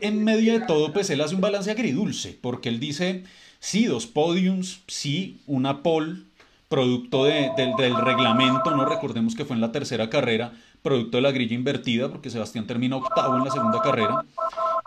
en 0.00 0.24
medio 0.24 0.58
de 0.58 0.64
todo, 0.64 0.94
pues 0.94 1.10
él 1.10 1.20
hace 1.20 1.34
un 1.34 1.42
balance 1.42 1.70
agridulce, 1.70 2.38
porque 2.40 2.70
él 2.70 2.80
dice, 2.80 3.24
Sí, 3.60 3.84
dos 3.84 4.06
podiums, 4.06 4.80
sí, 4.86 5.42
una 5.46 5.82
pole, 5.82 6.22
producto 6.70 7.24
del 7.24 7.96
reglamento, 8.02 8.70
no 8.70 8.86
recordemos 8.86 9.34
que 9.34 9.44
fue 9.44 9.56
en 9.56 9.60
la 9.60 9.72
tercera 9.72 10.08
carrera, 10.08 10.52
producto 10.82 11.18
de 11.18 11.22
la 11.22 11.32
grilla 11.32 11.54
invertida, 11.54 12.08
porque 12.08 12.30
Sebastián 12.30 12.66
termina 12.66 12.96
octavo 12.96 13.36
en 13.36 13.44
la 13.44 13.50
segunda 13.50 13.82
carrera, 13.82 14.24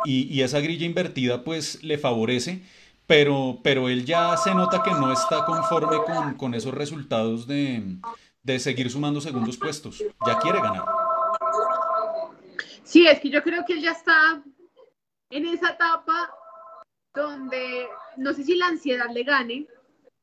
y, 0.05 0.41
esa 0.41 0.59
grilla 0.59 0.85
invertida 0.85 1.43
pues 1.43 1.83
le 1.83 1.97
favorece, 1.97 2.61
pero, 3.07 3.59
pero 3.63 3.89
él 3.89 4.05
ya 4.05 4.35
se 4.37 4.53
nota 4.53 4.83
que 4.83 4.91
no 4.91 5.11
está 5.11 5.45
conforme 5.45 5.97
con, 6.37 6.53
esos 6.53 6.73
resultados 6.73 7.47
de, 7.47 7.97
de 8.43 8.59
seguir 8.59 8.89
sumando 8.89 9.21
segundos 9.21 9.57
puestos, 9.57 10.03
ya 10.25 10.39
quiere 10.39 10.59
ganar. 10.59 10.85
Sí, 12.83 13.07
es 13.07 13.19
que 13.19 13.29
yo 13.29 13.41
creo 13.41 13.63
que 13.65 13.73
él 13.73 13.81
ya 13.81 13.91
está 13.91 14.43
en 15.29 15.45
esa 15.45 15.71
etapa 15.71 16.29
donde 17.13 17.87
no 18.17 18.33
sé 18.33 18.43
si 18.43 18.55
la 18.55 18.67
ansiedad 18.67 19.07
le 19.13 19.23
gane, 19.23 19.67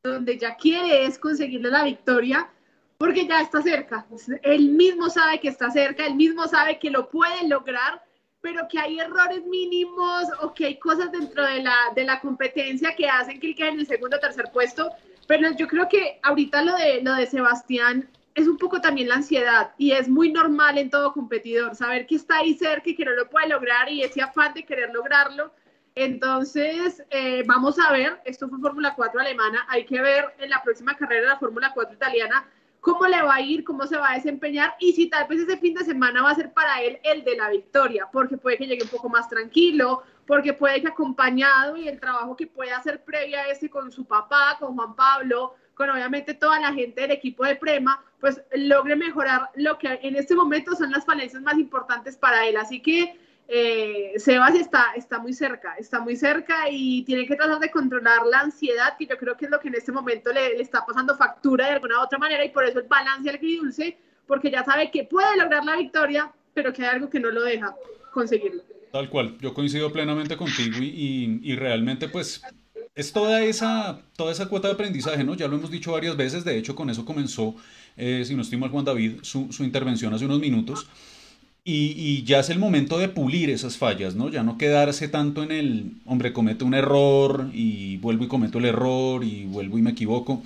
donde 0.02 0.38
ya 0.38 0.56
quiere 0.56 1.06
es 1.06 1.18
conseguirle 1.18 1.70
la 1.70 1.84
victoria, 1.84 2.50
porque 2.98 3.26
ya 3.26 3.40
está 3.40 3.62
cerca. 3.62 4.06
Él 4.42 4.70
mismo 4.70 5.08
sabe 5.08 5.40
que 5.40 5.48
está 5.48 5.70
cerca, 5.70 6.06
él 6.06 6.14
mismo 6.14 6.46
sabe 6.48 6.78
que 6.78 6.90
lo 6.90 7.08
puede 7.08 7.46
lograr, 7.46 8.04
pero 8.40 8.68
que 8.68 8.78
hay 8.78 8.98
errores 9.00 9.44
mínimos 9.44 10.24
o 10.40 10.54
que 10.54 10.66
hay 10.66 10.78
cosas 10.78 11.10
dentro 11.10 11.44
de 11.44 11.62
la, 11.62 11.76
de 11.94 12.04
la 12.04 12.20
competencia 12.20 12.94
que 12.94 13.08
hacen 13.08 13.40
que 13.40 13.48
él 13.50 13.56
en 13.58 13.80
el 13.80 13.86
segundo 13.86 14.16
o 14.16 14.20
tercer 14.20 14.50
puesto. 14.52 14.90
Pero 15.26 15.50
yo 15.56 15.66
creo 15.66 15.88
que 15.88 16.20
ahorita 16.22 16.62
lo 16.62 16.74
de, 16.76 17.02
lo 17.02 17.14
de 17.14 17.26
Sebastián 17.26 18.08
es 18.34 18.46
un 18.46 18.56
poco 18.56 18.80
también 18.80 19.08
la 19.08 19.16
ansiedad 19.16 19.72
y 19.76 19.92
es 19.92 20.08
muy 20.08 20.32
normal 20.32 20.78
en 20.78 20.90
todo 20.90 21.12
competidor 21.12 21.74
saber 21.74 22.06
que 22.06 22.14
está 22.14 22.38
ahí 22.38 22.54
cerca 22.54 22.90
y 22.90 22.94
que 22.94 23.04
no 23.04 23.10
lo 23.12 23.28
puede 23.28 23.48
lograr 23.48 23.90
y 23.90 24.02
ese 24.02 24.22
afán 24.22 24.54
de 24.54 24.64
querer 24.64 24.90
lograrlo. 24.92 25.52
Entonces, 25.96 27.02
eh, 27.10 27.42
vamos 27.44 27.80
a 27.80 27.90
ver, 27.90 28.20
esto 28.24 28.48
fue 28.48 28.60
Fórmula 28.60 28.94
4 28.94 29.20
alemana, 29.20 29.66
hay 29.68 29.84
que 29.84 30.00
ver 30.00 30.26
en 30.38 30.50
la 30.50 30.62
próxima 30.62 30.96
carrera 30.96 31.22
de 31.22 31.28
la 31.28 31.38
Fórmula 31.38 31.72
4 31.74 31.96
italiana 31.96 32.48
cómo 32.80 33.06
le 33.06 33.22
va 33.22 33.36
a 33.36 33.40
ir, 33.40 33.64
cómo 33.64 33.86
se 33.86 33.96
va 33.96 34.12
a 34.12 34.14
desempeñar 34.14 34.74
y 34.78 34.92
si 34.92 35.08
tal 35.08 35.26
vez 35.28 35.40
ese 35.40 35.56
fin 35.56 35.74
de 35.74 35.84
semana 35.84 36.22
va 36.22 36.30
a 36.30 36.34
ser 36.34 36.52
para 36.52 36.80
él 36.82 36.98
el 37.02 37.24
de 37.24 37.36
la 37.36 37.50
victoria, 37.50 38.08
porque 38.12 38.36
puede 38.36 38.58
que 38.58 38.66
llegue 38.66 38.84
un 38.84 38.88
poco 38.88 39.08
más 39.08 39.28
tranquilo, 39.28 40.02
porque 40.26 40.52
puede 40.52 40.80
que 40.80 40.88
acompañado 40.88 41.76
y 41.76 41.88
el 41.88 42.00
trabajo 42.00 42.36
que 42.36 42.46
puede 42.46 42.72
hacer 42.72 43.04
previa 43.04 43.40
a 43.40 43.48
ese 43.48 43.68
con 43.68 43.90
su 43.90 44.04
papá, 44.04 44.56
con 44.58 44.76
Juan 44.76 44.94
Pablo, 44.94 45.54
con 45.74 45.90
obviamente 45.90 46.34
toda 46.34 46.60
la 46.60 46.72
gente 46.72 47.02
del 47.02 47.12
equipo 47.12 47.44
de 47.44 47.56
Prema, 47.56 48.02
pues 48.20 48.42
logre 48.52 48.96
mejorar 48.96 49.50
lo 49.54 49.78
que 49.78 50.00
en 50.02 50.16
este 50.16 50.34
momento 50.34 50.74
son 50.74 50.90
las 50.90 51.04
falencias 51.04 51.42
más 51.42 51.56
importantes 51.56 52.16
para 52.16 52.46
él. 52.46 52.56
Así 52.56 52.82
que 52.82 53.16
eh, 53.50 54.12
Sebas 54.18 54.54
está, 54.54 54.92
está 54.94 55.18
muy 55.18 55.32
cerca, 55.32 55.74
está 55.78 56.00
muy 56.00 56.16
cerca 56.16 56.66
y 56.70 57.02
tiene 57.04 57.26
que 57.26 57.34
tratar 57.34 57.58
de 57.58 57.70
controlar 57.70 58.26
la 58.26 58.40
ansiedad, 58.40 58.94
que 58.98 59.06
yo 59.06 59.16
creo 59.16 59.38
que 59.38 59.46
es 59.46 59.50
lo 59.50 59.58
que 59.58 59.68
en 59.68 59.74
este 59.74 59.90
momento 59.90 60.30
le, 60.34 60.50
le 60.54 60.62
está 60.62 60.84
pasando 60.84 61.16
factura 61.16 61.64
de 61.64 61.72
alguna 61.72 61.98
u 61.98 62.02
otra 62.02 62.18
manera 62.18 62.44
y 62.44 62.50
por 62.50 62.64
eso 62.64 62.78
el 62.78 62.86
balance 62.86 63.30
al 63.30 63.40
dulce, 63.40 63.96
porque 64.26 64.50
ya 64.50 64.62
sabe 64.64 64.90
que 64.90 65.04
puede 65.04 65.34
lograr 65.38 65.64
la 65.64 65.76
victoria, 65.76 66.30
pero 66.52 66.74
que 66.74 66.82
hay 66.82 66.96
algo 66.96 67.08
que 67.08 67.20
no 67.20 67.30
lo 67.30 67.42
deja 67.42 67.74
conseguirlo. 68.12 68.62
Tal 68.92 69.08
cual, 69.08 69.38
yo 69.38 69.54
coincido 69.54 69.90
plenamente 69.92 70.36
contigo 70.36 70.78
y, 70.80 71.40
y, 71.42 71.56
realmente 71.56 72.08
pues 72.08 72.42
es 72.94 73.12
toda 73.12 73.42
esa, 73.42 74.02
toda 74.16 74.32
esa 74.32 74.48
cuota 74.48 74.68
de 74.68 74.74
aprendizaje, 74.74 75.24
¿no? 75.24 75.34
Ya 75.34 75.48
lo 75.48 75.56
hemos 75.56 75.70
dicho 75.70 75.92
varias 75.92 76.16
veces, 76.16 76.44
de 76.44 76.58
hecho 76.58 76.74
con 76.74 76.90
eso 76.90 77.04
comenzó, 77.04 77.54
eh, 77.96 78.24
si 78.26 78.34
no 78.34 78.42
estoy 78.42 78.58
mal 78.58 78.70
Juan 78.70 78.84
David, 78.84 79.20
su, 79.22 79.50
su 79.52 79.64
intervención 79.64 80.12
hace 80.12 80.26
unos 80.26 80.40
minutos. 80.40 80.88
Y, 81.70 82.22
ya 82.24 82.40
es 82.40 82.48
el 82.48 82.58
momento 82.58 82.96
de 82.96 83.10
pulir 83.10 83.50
esas 83.50 83.76
fallas, 83.76 84.14
¿no? 84.14 84.30
Ya 84.30 84.42
no 84.42 84.56
quedarse 84.56 85.06
tanto 85.06 85.42
en 85.42 85.52
el, 85.52 85.92
hombre, 86.06 86.32
comete 86.32 86.64
un 86.64 86.72
error 86.72 87.50
y 87.52 87.98
vuelvo 87.98 88.24
y 88.24 88.28
cometo 88.28 88.56
el 88.56 88.64
error 88.64 89.22
y 89.22 89.44
vuelvo 89.44 89.76
y 89.76 89.82
me 89.82 89.90
equivoco. 89.90 90.42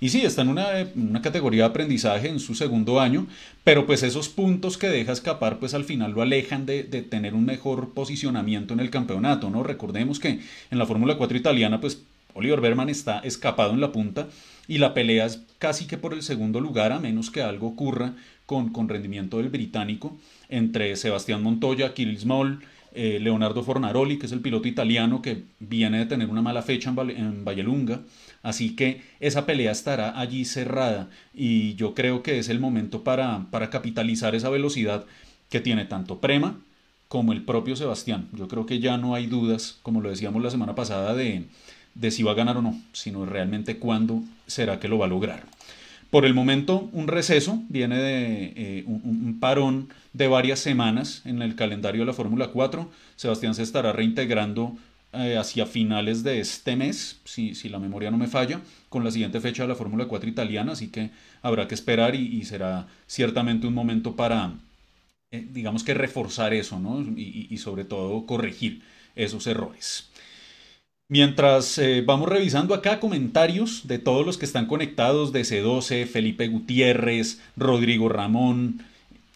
Y 0.00 0.08
sí, 0.08 0.22
está 0.22 0.40
en 0.40 0.48
una, 0.48 0.68
una, 0.96 1.20
categoría 1.20 1.64
de 1.64 1.68
aprendizaje 1.68 2.28
en 2.28 2.40
su 2.40 2.54
segundo 2.54 3.00
año, 3.00 3.26
pero 3.64 3.84
pues 3.84 4.02
esos 4.02 4.30
puntos 4.30 4.78
que 4.78 4.88
deja 4.88 5.12
escapar, 5.12 5.58
pues 5.58 5.74
al 5.74 5.84
final 5.84 6.12
lo 6.12 6.22
alejan 6.22 6.64
de, 6.64 6.84
de 6.84 7.02
tener 7.02 7.34
un 7.34 7.44
mejor 7.44 7.90
posicionamiento 7.92 8.72
en 8.72 8.80
el 8.80 8.88
campeonato, 8.88 9.50
¿no? 9.50 9.62
Recordemos 9.62 10.20
que 10.20 10.40
en 10.70 10.78
la 10.78 10.86
Fórmula 10.86 11.18
4 11.18 11.36
italiana, 11.36 11.82
pues 11.82 12.00
Oliver 12.32 12.62
Berman 12.62 12.88
está 12.88 13.18
escapado 13.18 13.74
en 13.74 13.80
la 13.82 13.92
punta 13.92 14.26
y 14.66 14.78
la 14.78 14.94
pelea 14.94 15.26
es 15.26 15.42
casi 15.58 15.86
que 15.86 15.98
por 15.98 16.14
el 16.14 16.22
segundo 16.22 16.60
lugar, 16.60 16.92
a 16.92 16.98
menos 16.98 17.30
que 17.30 17.42
algo 17.42 17.66
ocurra 17.68 18.14
con, 18.72 18.88
rendimiento 18.88 19.38
del 19.38 19.48
británico 19.48 20.16
entre 20.48 20.96
Sebastián 20.96 21.42
Montoya, 21.42 21.94
Kirill 21.94 22.18
Small, 22.18 22.60
eh, 22.94 23.18
Leonardo 23.20 23.62
Fornaroli, 23.62 24.18
que 24.18 24.26
es 24.26 24.32
el 24.32 24.40
piloto 24.40 24.68
italiano 24.68 25.22
que 25.22 25.44
viene 25.60 25.98
de 25.98 26.06
tener 26.06 26.28
una 26.28 26.42
mala 26.42 26.62
fecha 26.62 26.90
en, 26.90 27.10
en 27.10 27.44
Vallelunga. 27.44 28.00
Así 28.42 28.76
que 28.76 29.02
esa 29.20 29.46
pelea 29.46 29.72
estará 29.72 30.18
allí 30.18 30.44
cerrada 30.44 31.08
y 31.32 31.74
yo 31.74 31.94
creo 31.94 32.22
que 32.22 32.38
es 32.38 32.48
el 32.48 32.60
momento 32.60 33.02
para, 33.02 33.46
para 33.50 33.70
capitalizar 33.70 34.34
esa 34.34 34.50
velocidad 34.50 35.06
que 35.48 35.60
tiene 35.60 35.84
tanto 35.84 36.20
Prema 36.20 36.58
como 37.08 37.32
el 37.32 37.42
propio 37.42 37.76
Sebastián. 37.76 38.28
Yo 38.32 38.48
creo 38.48 38.66
que 38.66 38.78
ya 38.78 38.96
no 38.96 39.14
hay 39.14 39.26
dudas, 39.26 39.78
como 39.82 40.00
lo 40.00 40.10
decíamos 40.10 40.42
la 40.42 40.50
semana 40.50 40.74
pasada, 40.74 41.14
de, 41.14 41.44
de 41.94 42.10
si 42.10 42.22
va 42.22 42.32
a 42.32 42.34
ganar 42.34 42.56
o 42.56 42.62
no, 42.62 42.80
sino 42.92 43.26
realmente 43.26 43.78
cuándo 43.78 44.22
será 44.46 44.80
que 44.80 44.88
lo 44.88 44.98
va 44.98 45.06
a 45.06 45.10
lograr. 45.10 45.44
Por 46.12 46.26
el 46.26 46.34
momento, 46.34 46.90
un 46.92 47.08
receso, 47.08 47.62
viene 47.70 47.96
de 47.96 48.52
eh, 48.54 48.84
un, 48.86 49.38
parón 49.40 49.88
de 50.12 50.26
varias 50.26 50.58
semanas 50.58 51.22
en 51.24 51.40
el 51.40 51.54
calendario 51.54 52.02
de 52.02 52.06
la 52.06 52.12
Fórmula 52.12 52.48
4. 52.48 52.86
Sebastián 53.16 53.54
se 53.54 53.62
estará 53.62 53.94
reintegrando 53.94 54.76
eh, 55.14 55.38
hacia 55.38 55.64
finales 55.64 56.22
de 56.22 56.38
este 56.40 56.76
mes, 56.76 57.22
si, 57.24 57.54
si, 57.54 57.70
la 57.70 57.78
memoria 57.78 58.10
no 58.10 58.18
me 58.18 58.26
falla, 58.26 58.60
con 58.90 59.04
la 59.04 59.10
siguiente 59.10 59.40
fecha 59.40 59.62
de 59.62 59.70
la 59.70 59.74
Fórmula 59.74 60.04
4 60.04 60.28
italiana, 60.28 60.72
así 60.72 60.88
que 60.88 61.12
habrá 61.40 61.66
que 61.66 61.74
esperar 61.74 62.14
y, 62.14 62.44
será 62.44 62.88
ciertamente 63.06 63.66
un 63.66 63.72
momento 63.72 64.14
para, 64.14 64.52
eh, 65.30 65.48
digamos 65.50 65.82
que 65.82 65.94
reforzar 65.94 66.52
eso, 66.52 66.78
¿no? 66.78 67.00
y, 67.00 67.46
y 67.48 67.56
sobre 67.56 67.86
todo 67.86 68.26
corregir 68.26 68.82
esos 69.16 69.46
errores. 69.46 70.11
Mientras 71.12 71.76
eh, 71.76 72.00
vamos 72.00 72.26
revisando 72.26 72.74
acá 72.74 72.98
comentarios 72.98 73.86
de 73.86 73.98
todos 73.98 74.24
los 74.24 74.38
que 74.38 74.46
están 74.46 74.64
conectados, 74.64 75.30
de 75.30 75.42
C12, 75.42 76.06
Felipe 76.06 76.48
Gutiérrez, 76.48 77.38
Rodrigo 77.54 78.08
Ramón, 78.08 78.80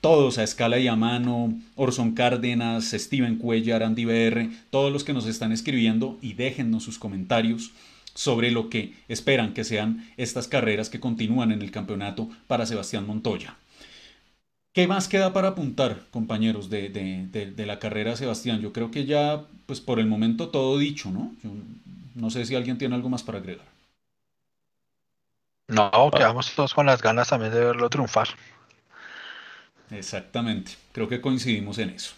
todos 0.00 0.38
a 0.38 0.42
escala 0.42 0.78
y 0.78 0.88
a 0.88 0.96
mano, 0.96 1.52
Orson 1.74 2.12
Cárdenas, 2.12 2.92
Steven 2.92 3.36
Cuellar, 3.36 3.82
Andy 3.82 4.06
BR, 4.06 4.48
todos 4.70 4.90
los 4.90 5.04
que 5.04 5.12
nos 5.12 5.26
están 5.26 5.52
escribiendo 5.52 6.16
y 6.22 6.32
déjennos 6.32 6.82
sus 6.82 6.98
comentarios 6.98 7.72
sobre 8.14 8.50
lo 8.50 8.70
que 8.70 8.94
esperan 9.08 9.52
que 9.52 9.62
sean 9.62 10.08
estas 10.16 10.48
carreras 10.48 10.88
que 10.88 10.98
continúan 10.98 11.52
en 11.52 11.60
el 11.60 11.72
campeonato 11.72 12.30
para 12.46 12.64
Sebastián 12.64 13.06
Montoya. 13.06 13.54
¿Qué 14.76 14.86
más 14.86 15.08
queda 15.08 15.32
para 15.32 15.48
apuntar, 15.48 16.02
compañeros, 16.10 16.68
de, 16.68 16.90
de, 16.90 17.64
la 17.66 17.78
carrera 17.78 18.14
Sebastián? 18.14 18.60
Yo 18.60 18.74
creo 18.74 18.90
que 18.90 19.06
ya, 19.06 19.46
pues 19.64 19.80
por 19.80 19.98
el 19.98 20.06
momento 20.06 20.50
todo 20.50 20.76
dicho, 20.76 21.10
¿no? 21.10 21.34
no 22.14 22.28
sé 22.28 22.44
si 22.44 22.54
alguien 22.54 22.76
tiene 22.76 22.94
algo 22.94 23.08
más 23.08 23.22
para 23.22 23.38
agregar. 23.38 23.64
No, 25.68 26.10
quedamos 26.14 26.54
todos 26.54 26.74
con 26.74 26.84
las 26.84 27.00
ganas 27.00 27.30
también 27.30 27.54
de 27.54 27.64
verlo 27.64 27.88
triunfar. 27.88 28.28
Exactamente, 29.90 30.72
creo 30.92 31.08
que 31.08 31.22
coincidimos 31.22 31.78
en 31.78 31.88
eso. 31.88 32.12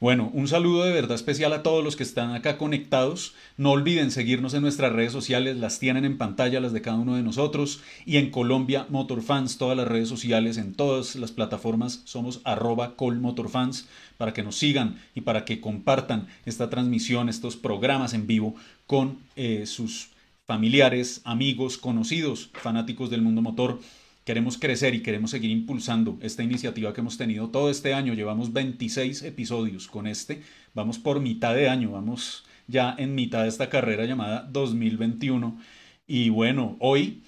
Bueno, 0.00 0.30
un 0.32 0.46
saludo 0.46 0.84
de 0.84 0.92
verdad 0.92 1.16
especial 1.16 1.52
a 1.52 1.64
todos 1.64 1.82
los 1.82 1.96
que 1.96 2.04
están 2.04 2.30
acá 2.32 2.56
conectados. 2.56 3.34
No 3.56 3.72
olviden 3.72 4.12
seguirnos 4.12 4.54
en 4.54 4.62
nuestras 4.62 4.92
redes 4.92 5.10
sociales, 5.10 5.56
las 5.56 5.80
tienen 5.80 6.04
en 6.04 6.18
pantalla 6.18 6.60
las 6.60 6.72
de 6.72 6.82
cada 6.82 6.98
uno 6.98 7.16
de 7.16 7.24
nosotros. 7.24 7.80
Y 8.06 8.18
en 8.18 8.30
Colombia 8.30 8.86
Motorfans, 8.90 9.58
todas 9.58 9.76
las 9.76 9.88
redes 9.88 10.08
sociales, 10.08 10.56
en 10.56 10.74
todas 10.74 11.16
las 11.16 11.32
plataformas, 11.32 12.02
somos 12.04 12.40
arroba 12.44 12.94
colmotorfans 12.94 13.88
para 14.18 14.32
que 14.32 14.44
nos 14.44 14.54
sigan 14.54 15.00
y 15.16 15.22
para 15.22 15.44
que 15.44 15.60
compartan 15.60 16.28
esta 16.46 16.70
transmisión, 16.70 17.28
estos 17.28 17.56
programas 17.56 18.14
en 18.14 18.28
vivo 18.28 18.54
con 18.86 19.18
eh, 19.34 19.66
sus 19.66 20.10
familiares, 20.46 21.22
amigos, 21.24 21.76
conocidos, 21.76 22.50
fanáticos 22.52 23.10
del 23.10 23.22
mundo 23.22 23.42
motor 23.42 23.80
queremos 24.28 24.58
crecer 24.58 24.94
y 24.94 25.00
queremos 25.00 25.30
seguir 25.30 25.50
impulsando 25.50 26.18
esta 26.20 26.42
iniciativa 26.42 26.92
que 26.92 27.00
hemos 27.00 27.16
tenido 27.16 27.48
todo 27.48 27.70
este 27.70 27.94
año. 27.94 28.12
Llevamos 28.12 28.52
26 28.52 29.22
episodios 29.22 29.88
con 29.88 30.06
este. 30.06 30.42
Vamos 30.74 30.98
por 30.98 31.18
mitad 31.18 31.54
de 31.54 31.70
año, 31.70 31.92
vamos 31.92 32.44
ya 32.66 32.94
en 32.98 33.14
mitad 33.14 33.44
de 33.44 33.48
esta 33.48 33.70
carrera 33.70 34.04
llamada 34.04 34.46
2021. 34.52 35.58
Y 36.06 36.28
bueno, 36.28 36.76
hoy, 36.78 37.22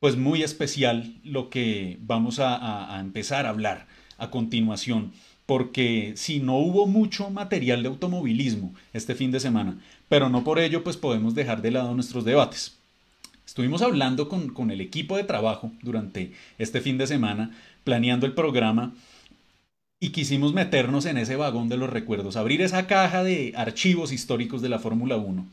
pues 0.00 0.16
muy 0.16 0.42
especial 0.42 1.20
lo 1.22 1.50
que 1.50 1.98
vamos 2.00 2.40
a, 2.40 2.96
a 2.96 2.98
empezar 2.98 3.46
a 3.46 3.50
hablar 3.50 3.86
a 4.18 4.32
continuación 4.32 5.12
porque 5.46 6.14
si 6.16 6.40
no 6.40 6.56
hubo 6.56 6.88
mucho 6.88 7.30
material 7.30 7.84
de 7.84 7.90
automovilismo 7.90 8.74
este 8.92 9.14
fin 9.14 9.30
de 9.30 9.38
semana, 9.38 9.78
pero 10.08 10.28
no 10.28 10.42
por 10.42 10.58
ello 10.58 10.82
pues 10.82 10.96
podemos 10.96 11.36
dejar 11.36 11.62
de 11.62 11.70
lado 11.70 11.94
nuestros 11.94 12.24
debates. 12.24 12.83
Estuvimos 13.46 13.82
hablando 13.82 14.28
con, 14.28 14.70
el 14.70 14.80
equipo 14.80 15.16
de 15.16 15.24
trabajo 15.24 15.72
durante 15.82 16.32
este 16.58 16.80
fin 16.80 16.98
de 16.98 17.06
semana, 17.06 17.50
planeando 17.84 18.26
el 18.26 18.32
programa 18.32 18.94
y 20.00 20.10
quisimos 20.10 20.54
meternos 20.54 21.06
en 21.06 21.18
ese 21.18 21.36
vagón 21.36 21.68
de 21.68 21.76
los 21.76 21.90
recuerdos, 21.90 22.36
abrir 22.36 22.62
esa 22.62 22.86
caja 22.86 23.22
de 23.22 23.52
archivos 23.56 24.12
históricos 24.12 24.62
de 24.62 24.68
la 24.68 24.78
Fórmula 24.78 25.16
1, 25.16 25.46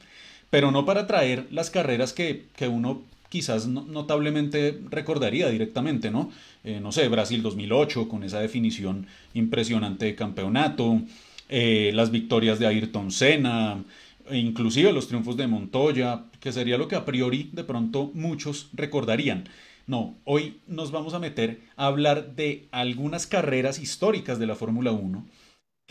pero 0.49 0.71
no 0.71 0.85
para 0.85 1.05
traer 1.05 1.47
las 1.51 1.69
carreras 1.69 2.13
que, 2.13 2.47
uno 2.67 3.01
quizás 3.29 3.67
notablemente 3.67 4.81
recordaría 4.89 5.49
directamente, 5.49 6.11
¿no? 6.11 6.31
Eh, 6.65 6.79
no 6.81 6.91
sé, 6.91 7.07
Brasil 7.07 7.41
2008 7.41 8.09
con 8.09 8.23
esa 8.23 8.39
definición 8.39 9.07
impresionante 9.33 10.05
de 10.05 10.15
campeonato, 10.15 11.01
eh, 11.47 11.91
las 11.93 12.11
victorias 12.11 12.59
de 12.59 12.67
Ayrton 12.67 13.11
Senna, 13.11 13.83
inclusive 14.31 14.93
los 14.93 15.07
triunfos 15.07 15.37
de 15.37 15.47
Montoya, 15.47 16.25
que 16.39 16.51
sería 16.51 16.77
lo 16.77 16.87
que 16.87 16.95
a 16.95 17.05
priori 17.05 17.49
de 17.53 17.63
pronto 17.63 18.11
muchos 18.13 18.69
recordarían. 18.73 19.45
No, 19.87 20.15
hoy 20.25 20.59
nos 20.67 20.91
vamos 20.91 21.13
a 21.13 21.19
meter 21.19 21.61
a 21.75 21.87
hablar 21.87 22.35
de 22.35 22.67
algunas 22.71 23.27
carreras 23.27 23.79
históricas 23.79 24.39
de 24.39 24.47
la 24.47 24.55
Fórmula 24.55 24.91
1 24.91 25.25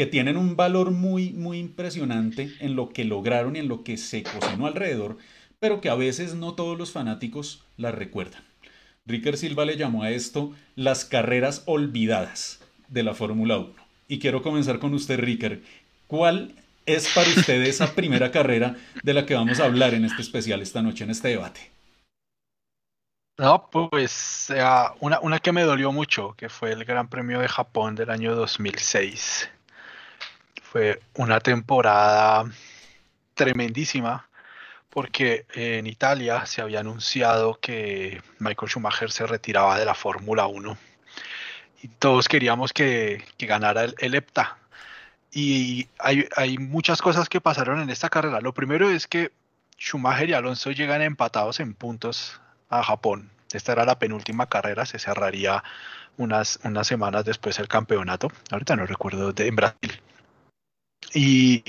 que 0.00 0.06
tienen 0.06 0.38
un 0.38 0.56
valor 0.56 0.92
muy, 0.92 1.32
muy 1.32 1.58
impresionante 1.58 2.50
en 2.60 2.74
lo 2.74 2.88
que 2.88 3.04
lograron 3.04 3.56
y 3.56 3.58
en 3.58 3.68
lo 3.68 3.84
que 3.84 3.98
se 3.98 4.22
cocinó 4.22 4.66
alrededor, 4.66 5.18
pero 5.58 5.82
que 5.82 5.90
a 5.90 5.94
veces 5.94 6.34
no 6.34 6.54
todos 6.54 6.78
los 6.78 6.90
fanáticos 6.90 7.64
las 7.76 7.94
recuerdan. 7.94 8.42
Ricker 9.04 9.36
Silva 9.36 9.66
le 9.66 9.76
llamó 9.76 10.02
a 10.02 10.10
esto 10.10 10.54
las 10.74 11.04
carreras 11.04 11.64
olvidadas 11.66 12.60
de 12.88 13.02
la 13.02 13.12
Fórmula 13.12 13.58
1. 13.58 13.74
Y 14.08 14.20
quiero 14.20 14.40
comenzar 14.40 14.78
con 14.78 14.94
usted, 14.94 15.20
Ricker. 15.20 15.62
¿Cuál 16.06 16.54
es 16.94 17.08
para 17.14 17.28
usted 17.28 17.62
esa 17.62 17.94
primera 17.94 18.30
carrera 18.30 18.76
de 19.02 19.14
la 19.14 19.26
que 19.26 19.34
vamos 19.34 19.60
a 19.60 19.64
hablar 19.64 19.94
en 19.94 20.04
este 20.04 20.22
especial 20.22 20.62
esta 20.62 20.82
noche, 20.82 21.04
en 21.04 21.10
este 21.10 21.28
debate? 21.28 21.70
No, 23.38 23.70
pues 23.70 24.52
una, 25.00 25.20
una 25.20 25.38
que 25.38 25.52
me 25.52 25.62
dolió 25.62 25.92
mucho, 25.92 26.34
que 26.36 26.48
fue 26.48 26.72
el 26.72 26.84
Gran 26.84 27.08
Premio 27.08 27.40
de 27.40 27.48
Japón 27.48 27.94
del 27.94 28.10
año 28.10 28.34
2006. 28.34 29.50
Fue 30.62 31.00
una 31.14 31.40
temporada 31.40 32.44
tremendísima 33.34 34.28
porque 34.90 35.46
en 35.54 35.86
Italia 35.86 36.44
se 36.44 36.60
había 36.60 36.80
anunciado 36.80 37.58
que 37.60 38.20
Michael 38.38 38.70
Schumacher 38.70 39.10
se 39.10 39.26
retiraba 39.26 39.78
de 39.78 39.86
la 39.86 39.94
Fórmula 39.94 40.46
1 40.46 40.76
y 41.82 41.88
todos 41.88 42.28
queríamos 42.28 42.72
que, 42.72 43.24
ganara 43.38 43.84
el, 43.84 43.94
el, 43.98 44.14
EPTA. 44.14 44.58
Y 45.32 45.88
hay, 45.98 46.28
hay, 46.36 46.58
muchas 46.58 47.00
cosas 47.00 47.28
que 47.28 47.40
pasaron 47.40 47.80
en 47.80 47.90
esta 47.90 48.08
carrera. 48.08 48.40
Lo 48.40 48.52
primero 48.52 48.90
es 48.90 49.06
que 49.06 49.30
Schumacher 49.78 50.28
y 50.30 50.32
Alonso 50.32 50.72
llegan 50.72 51.02
empatados 51.02 51.60
en 51.60 51.74
puntos 51.74 52.40
a 52.68 52.82
Japón. 52.82 53.30
Esta 53.52 53.72
era 53.72 53.84
la 53.84 53.98
penúltima 53.98 54.46
carrera, 54.46 54.86
se 54.86 54.98
cerraría 54.98 55.62
unas, 56.16 56.58
unas 56.64 56.86
semanas 56.86 57.24
después 57.24 57.58
el 57.58 57.68
campeonato. 57.68 58.30
Ahorita 58.50 58.76
no 58.76 58.86
recuerdo, 58.86 59.32
de, 59.32 59.46
en 59.46 59.56
Brasil. 59.56 60.00
Y 61.14 61.64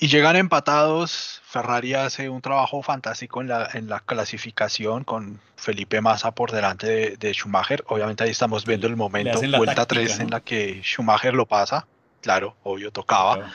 y 0.00 0.08
llegan 0.08 0.36
empatados. 0.36 1.42
Ferrari 1.44 1.94
hace 1.94 2.28
un 2.28 2.40
trabajo 2.40 2.82
fantástico 2.82 3.40
en 3.40 3.48
la, 3.48 3.68
en 3.72 3.88
la 3.88 4.00
clasificación 4.00 5.04
con 5.04 5.40
Felipe 5.56 6.00
Massa 6.00 6.30
por 6.30 6.52
delante 6.52 7.16
de, 7.16 7.32
Schumacher. 7.34 7.84
Obviamente 7.88 8.24
ahí 8.24 8.30
estamos 8.30 8.64
viendo 8.64 8.86
el 8.86 8.96
momento, 8.96 9.40
vuelta 9.56 9.86
3 9.86 10.20
en 10.20 10.30
la 10.30 10.40
que 10.40 10.82
Schumacher 10.82 11.34
lo 11.34 11.46
pasa. 11.46 11.86
Claro, 12.20 12.56
obvio, 12.64 12.90
tocaba. 12.90 13.50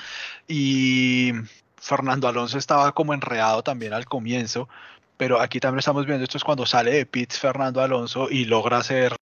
Y 0.48 1.32
Fernando 1.78 2.28
Alonso 2.28 2.58
estaba 2.58 2.92
como 2.94 3.14
enredado 3.14 3.64
también 3.64 3.94
al 3.94 4.06
comienzo. 4.06 4.70
Pero 5.18 5.40
aquí 5.40 5.60
también 5.60 5.80
estamos 5.80 6.06
viendo, 6.06 6.24
esto 6.24 6.38
es 6.38 6.44
cuando 6.44 6.66
sale 6.66 6.92
de 6.92 7.06
pits 7.06 7.40
Fernando 7.40 7.82
Alonso 7.82 8.30
y 8.30 8.46
logra 8.46 8.78
hacerle 8.78 9.16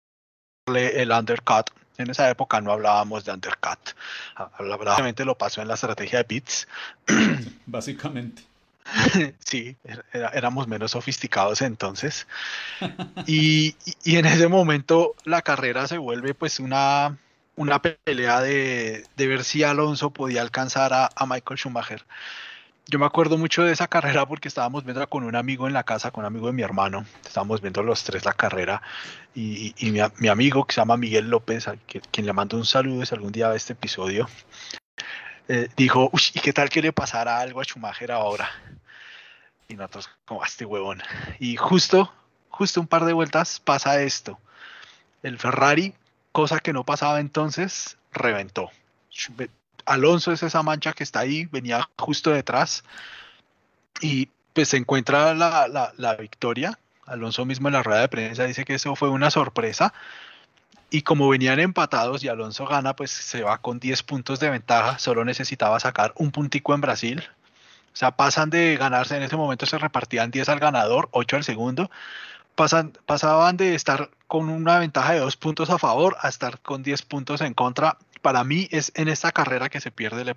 el 0.68 1.12
undercut 1.12 1.70
en 2.02 2.10
esa 2.10 2.30
época 2.30 2.62
no 2.62 2.72
hablábamos 2.72 3.26
de 3.26 3.32
undercut. 3.32 3.80
Obviamente 4.60 5.26
lo 5.26 5.38
pasó 5.38 5.62
en 5.62 5.68
la 5.68 5.76
estrategia 5.76 6.20
de 6.20 6.26
bits. 6.28 6.68
Básicamente. 7.66 8.44
Sí, 9.46 9.78
éramos 10.12 10.68
menos 10.68 10.92
sofisticados 10.92 11.62
entonces. 11.62 12.28
Y, 13.28 13.76
en 14.06 14.26
ese 14.26 14.48
momento 14.48 15.16
la 15.24 15.44
carrera 15.44 15.88
se 15.88 15.98
vuelve 15.98 16.34
pues 16.34 16.60
una, 16.60 17.18
una 17.62 17.82
pelea 17.82 18.42
de, 18.42 19.06
ver 19.16 19.44
si 19.44 19.64
Alonso 19.64 20.10
podía 20.10 20.42
alcanzar 20.42 20.94
a, 20.94 21.10
a 21.16 21.26
Michael 21.26 21.60
Schumacher. 21.60 22.06
Yo 22.88 23.00
me 23.00 23.06
acuerdo 23.06 23.38
mucho 23.38 23.64
de 23.64 23.72
esa 23.72 23.88
carrera 23.88 24.26
porque 24.26 24.48
estábamos 24.48 24.84
viendo 24.84 25.08
con 25.08 25.24
un 25.24 25.36
amigo 25.36 25.68
en 25.68 25.74
la 25.74 25.84
casa, 25.84 26.12
con 26.12 26.24
un 26.24 26.26
amigo 26.26 26.48
de 26.48 26.54
mi 26.54 26.64
hermano. 26.64 27.06
Estábamos 27.24 27.62
viendo 27.62 27.84
los 27.84 28.04
tres 28.04 28.26
la 28.26 28.34
carrera 28.34 28.82
y, 29.36 29.74
mi, 29.92 30.28
amigo 30.28 30.66
que 30.66 30.74
se 30.74 30.82
llama 30.82 30.98
Miguel 30.98 31.30
López, 31.30 31.68
a 31.68 31.76
quien, 31.78 32.26
le 32.26 32.34
mando 32.34 32.58
un 32.58 32.66
saludo 32.66 33.06
si 33.06 33.16
algún 33.16 33.32
día 33.32 33.50
ve 33.50 33.56
este 33.56 33.74
episodio, 33.74 34.28
eh, 35.48 35.70
dijo, 35.78 36.10
uy, 36.12 36.22
¿y 36.34 36.40
qué 36.40 36.52
tal 36.52 36.70
que 36.70 36.82
le 36.82 36.92
pasara 36.92 37.40
algo 37.40 37.62
a 37.62 37.64
Schumacher 37.64 38.12
ahora? 38.12 38.50
Y 39.68 39.76
nosotros, 39.76 40.10
como, 40.26 40.44
este 40.44 40.66
huevón. 40.66 41.02
Y 41.40 41.56
justo, 41.56 42.12
justo 42.50 42.82
un 42.82 42.88
par 42.88 43.06
de 43.06 43.14
vueltas 43.14 43.60
pasa 43.60 44.02
esto. 44.02 44.40
El 45.24 45.38
Ferrari, 45.38 45.94
cosa 46.32 46.60
que 46.60 46.74
no 46.74 46.84
pasaba 46.84 47.20
entonces, 47.20 47.98
reventó 48.12 48.72
Alonso 49.86 50.32
es 50.32 50.44
esa 50.44 50.64
mancha 50.64 50.94
que 50.94 51.04
está 51.04 51.20
ahí, 51.20 51.46
venía 51.46 51.88
justo 51.98 52.32
detrás 52.32 52.84
y 54.00 54.30
pues 54.54 54.70
se 54.70 54.78
encuentra 54.78 55.34
la, 55.34 56.16
victoria. 56.20 56.78
Alonso 57.06 57.46
mismo 57.46 57.68
en 57.68 57.74
la 57.74 57.84
rueda 57.84 58.02
de 58.02 58.08
prensa 58.08 58.46
dice 58.46 58.66
que 58.66 58.76
eso 58.76 58.96
fue 58.96 59.10
una 59.10 59.32
sorpresa. 59.32 59.94
Y 60.90 61.04
como 61.04 61.30
venían 61.30 61.60
empatados 61.60 62.24
y 62.24 62.28
Alonso 62.28 62.66
gana, 62.66 62.96
pues 62.96 63.12
se 63.12 63.44
va 63.44 63.60
con 63.60 63.80
10 63.80 64.04
puntos 64.04 64.40
de 64.40 64.50
ventaja. 64.50 65.00
Solo 65.00 65.24
necesitaba 65.24 65.80
sacar 65.80 66.14
un 66.16 66.32
puntico 66.32 66.74
en 66.74 66.82
Brasil. 66.82 67.24
O 67.94 67.96
sea, 67.96 68.12
pasan 68.12 68.50
de 68.50 68.78
ganarse, 68.78 69.16
en 69.16 69.24
ese 69.24 69.38
momento 69.38 69.66
se 69.66 69.78
repartían 69.78 70.32
10 70.32 70.50
al 70.50 70.60
ganador, 70.60 71.08
8 71.12 71.38
al 71.38 71.44
segundo. 71.44 71.90
Pasan, 72.56 72.94
pasaban 73.06 73.58
de 73.58 73.76
estar 73.76 74.12
con 74.28 74.50
una 74.50 74.80
ventaja 74.80 75.14
de 75.14 75.20
2 75.20 75.38
puntos 75.38 75.70
a 75.70 75.78
favor 75.78 76.18
a 76.22 76.30
estar 76.30 76.60
con 76.62 76.84
10 76.84 77.02
puntos 77.04 77.42
en 77.42 77.54
contra 77.54 77.98
para 78.22 78.44
mí 78.44 78.68
es 78.72 78.92
en 78.96 79.08
esta 79.08 79.32
carrera 79.32 79.70
que 79.70 79.82
se 79.82 79.92
pierde 79.92 80.22
el, 80.22 80.30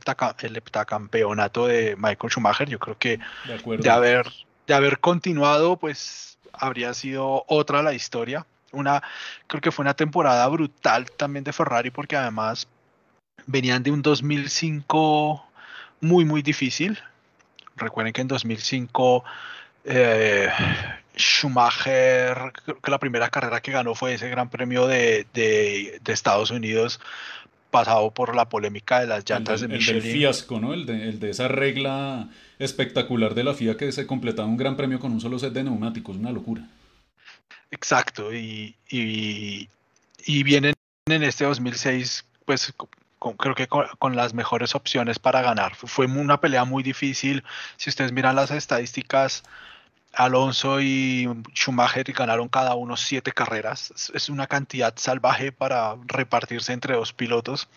heptacampeonato 0.57 1.66
de 1.66 1.96
Michael 1.96 2.31
Schumacher. 2.31 2.68
Yo 2.68 2.79
creo 2.79 2.98
que 2.98 3.20
de, 3.79 3.90
haber, 3.90 4.27
de 4.66 4.74
haber 4.74 5.00
continuado, 5.00 5.77
pues 5.77 6.38
habría 6.53 6.94
sido 6.94 7.44
otra 7.46 7.83
la 7.83 7.92
historia. 7.92 8.46
Una, 8.72 9.03
creo 9.46 9.61
que 9.61 9.70
fue 9.70 9.85
una 9.85 9.94
temporada 9.94 10.46
brutal 10.48 11.11
también 11.11 11.44
de 11.44 11.53
Ferrari 11.53 11.90
porque 11.90 12.16
además 12.16 12.66
venían 13.46 13.83
de 13.83 13.90
un 13.90 14.03
2005 14.03 15.46
muy, 16.00 16.24
muy 16.24 16.42
difícil. 16.42 16.98
Recuerden 17.77 18.12
que 18.12 18.22
en 18.22 18.29
2005 18.29 19.24
eh, 19.85 20.48
Schumacher, 21.16 22.53
creo 22.64 22.81
que 22.81 22.90
la 22.90 22.98
primera 22.98 23.29
carrera 23.29 23.61
que 23.61 23.72
ganó 23.72 23.94
fue 23.94 24.14
ese 24.14 24.29
Gran 24.29 24.50
Premio 24.50 24.87
de, 24.87 25.27
de, 25.33 26.00
de 26.03 26.12
Estados 26.12 26.50
Unidos 26.50 27.00
pasado 27.74 28.12
por 28.12 28.37
la 28.37 28.48
polémica 28.48 29.00
de 29.00 29.09
las 29.09 29.29
llantas 29.29 29.61
de 29.61 29.66
Michelin. 29.66 29.96
El 29.96 30.03
del 30.05 30.12
fiasco, 30.12 30.61
¿no? 30.61 30.74
El 30.74 30.87
de, 30.87 31.09
el 31.09 31.18
de, 31.18 31.31
esa 31.31 31.48
regla 31.48 32.29
espectacular 32.61 33.35
de 33.35 33.42
la 33.42 33.53
FIA 33.53 33.77
que 33.77 33.90
se 33.90 34.07
completaba 34.07 34.46
un 34.46 34.57
gran 34.57 34.77
premio 34.77 35.00
con 35.00 35.11
un 35.11 35.20
solo 35.20 35.40
set 35.40 35.53
de 35.53 35.64
neumáticos, 35.64 36.16
una 36.16 36.31
locura. 36.31 36.62
Exacto, 37.72 38.33
y, 38.33 38.77
y, 38.88 39.68
y 40.24 40.42
vienen 40.44 40.74
en 41.07 41.24
este 41.24 41.44
2006, 41.44 42.24
pues 42.44 42.72
creo 43.38 43.57
que 43.57 43.66
con, 43.66 43.87
con, 43.98 44.14
las 44.14 44.35
mejores 44.35 44.77
opciones 44.77 45.18
para 45.18 45.42
ganar. 45.42 45.74
Fue 45.74 46.07
una 46.07 46.40
pelea 46.40 46.64
muy 46.64 46.85
difícil. 46.85 47.42
Si 47.77 47.90
ustedes 47.90 48.12
miran 48.12 48.37
las 48.37 48.53
estadísticas, 48.53 49.42
Alonso 50.16 50.81
y 50.81 51.29
Schumacher 51.55 52.12
ganaron 52.12 52.48
cada 52.48 52.74
uno 52.74 52.96
siete 52.96 53.33
carreras. 53.33 53.92
Es 54.14 54.29
una 54.29 54.46
cantidad 54.46 54.94
salvaje 54.96 55.53
para 55.53 55.96
repartirse 56.07 56.72
entre 56.72 56.94
dos 56.94 57.12
pilotos. 57.12 57.68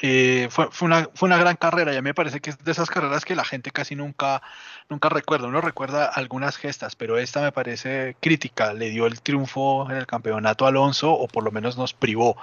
Eh, 0.00 0.48
fue, 0.50 0.68
una, 0.80 1.08
fue 1.14 1.26
una 1.26 1.36
gran 1.36 1.56
carrera. 1.56 1.92
Ya 1.92 2.00
me 2.00 2.14
parece 2.14 2.40
que 2.40 2.50
es 2.50 2.58
de 2.64 2.72
esas 2.72 2.88
carreras 2.88 3.24
que 3.24 3.36
la 3.36 3.44
gente 3.44 3.70
casi 3.70 3.94
nunca, 3.94 4.42
nunca 4.88 5.08
recuerda. 5.08 5.48
Uno 5.48 5.60
recuerda 5.60 6.06
algunas 6.06 6.56
gestas, 6.56 6.96
pero 6.96 7.18
esta 7.18 7.42
me 7.42 7.52
parece 7.52 8.16
crítica. 8.20 8.72
Le 8.72 8.90
dio 8.90 9.06
el 9.06 9.20
triunfo 9.20 9.90
en 9.90 9.98
el 9.98 10.06
campeonato 10.06 10.64
a 10.64 10.68
Alonso, 10.68 11.12
o 11.12 11.28
por 11.28 11.44
lo 11.44 11.50
menos 11.50 11.76
nos 11.76 11.92
privó 11.92 12.36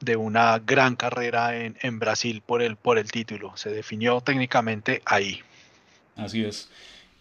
de 0.00 0.16
una 0.16 0.58
gran 0.58 0.96
carrera 0.96 1.56
en, 1.56 1.78
en 1.82 1.98
Brasil 1.98 2.42
por 2.44 2.62
el, 2.62 2.76
por 2.76 2.98
el 2.98 3.10
título. 3.10 3.56
Se 3.56 3.70
definió 3.70 4.20
técnicamente 4.20 5.02
ahí. 5.04 5.42
Así 6.16 6.44
es. 6.44 6.68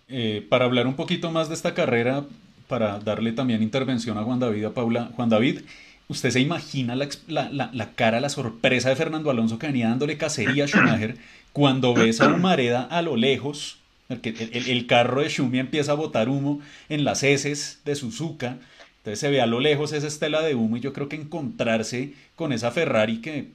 Eh, 0.09 0.45
para 0.47 0.65
hablar 0.65 0.87
un 0.87 0.95
poquito 0.95 1.31
más 1.31 1.49
de 1.49 1.55
esta 1.55 1.73
carrera, 1.73 2.25
para 2.67 2.99
darle 2.99 3.33
también 3.33 3.61
intervención 3.61 4.17
a 4.17 4.23
Juan 4.23 4.39
David 4.39 4.65
a 4.65 4.73
Paula. 4.73 5.11
Juan 5.15 5.29
David, 5.29 5.61
¿usted 6.07 6.29
se 6.29 6.39
imagina 6.39 6.95
la, 6.95 7.09
la, 7.27 7.69
la, 7.73 7.91
cara, 7.93 8.21
la 8.21 8.29
sorpresa 8.29 8.89
de 8.89 8.95
Fernando 8.95 9.29
Alonso 9.29 9.59
que 9.59 9.67
venía 9.67 9.89
dándole 9.89 10.17
cacería 10.17 10.63
a 10.63 10.67
Schumacher 10.67 11.17
cuando 11.51 11.93
ve 11.93 12.09
esa 12.09 12.27
humareda 12.33 12.83
a 12.83 13.01
lo 13.01 13.17
lejos? 13.17 13.79
El, 14.07 14.21
el, 14.23 14.69
el, 14.69 14.87
carro 14.87 15.21
de 15.21 15.27
Schumi 15.27 15.59
empieza 15.59 15.91
a 15.91 15.95
botar 15.95 16.29
humo 16.29 16.61
en 16.87 17.03
las 17.03 17.23
heces 17.23 17.81
de 17.83 17.95
Suzuka. 17.95 18.57
Entonces 18.99 19.19
se 19.19 19.29
ve 19.29 19.41
a 19.41 19.45
lo 19.45 19.59
lejos 19.59 19.91
esa 19.91 20.07
estela 20.07 20.41
de 20.41 20.55
humo 20.55 20.77
y 20.77 20.79
yo 20.79 20.93
creo 20.93 21.09
que 21.09 21.17
encontrarse 21.17 22.13
con 22.37 22.53
esa 22.53 22.71
Ferrari 22.71 23.19
que, 23.19 23.49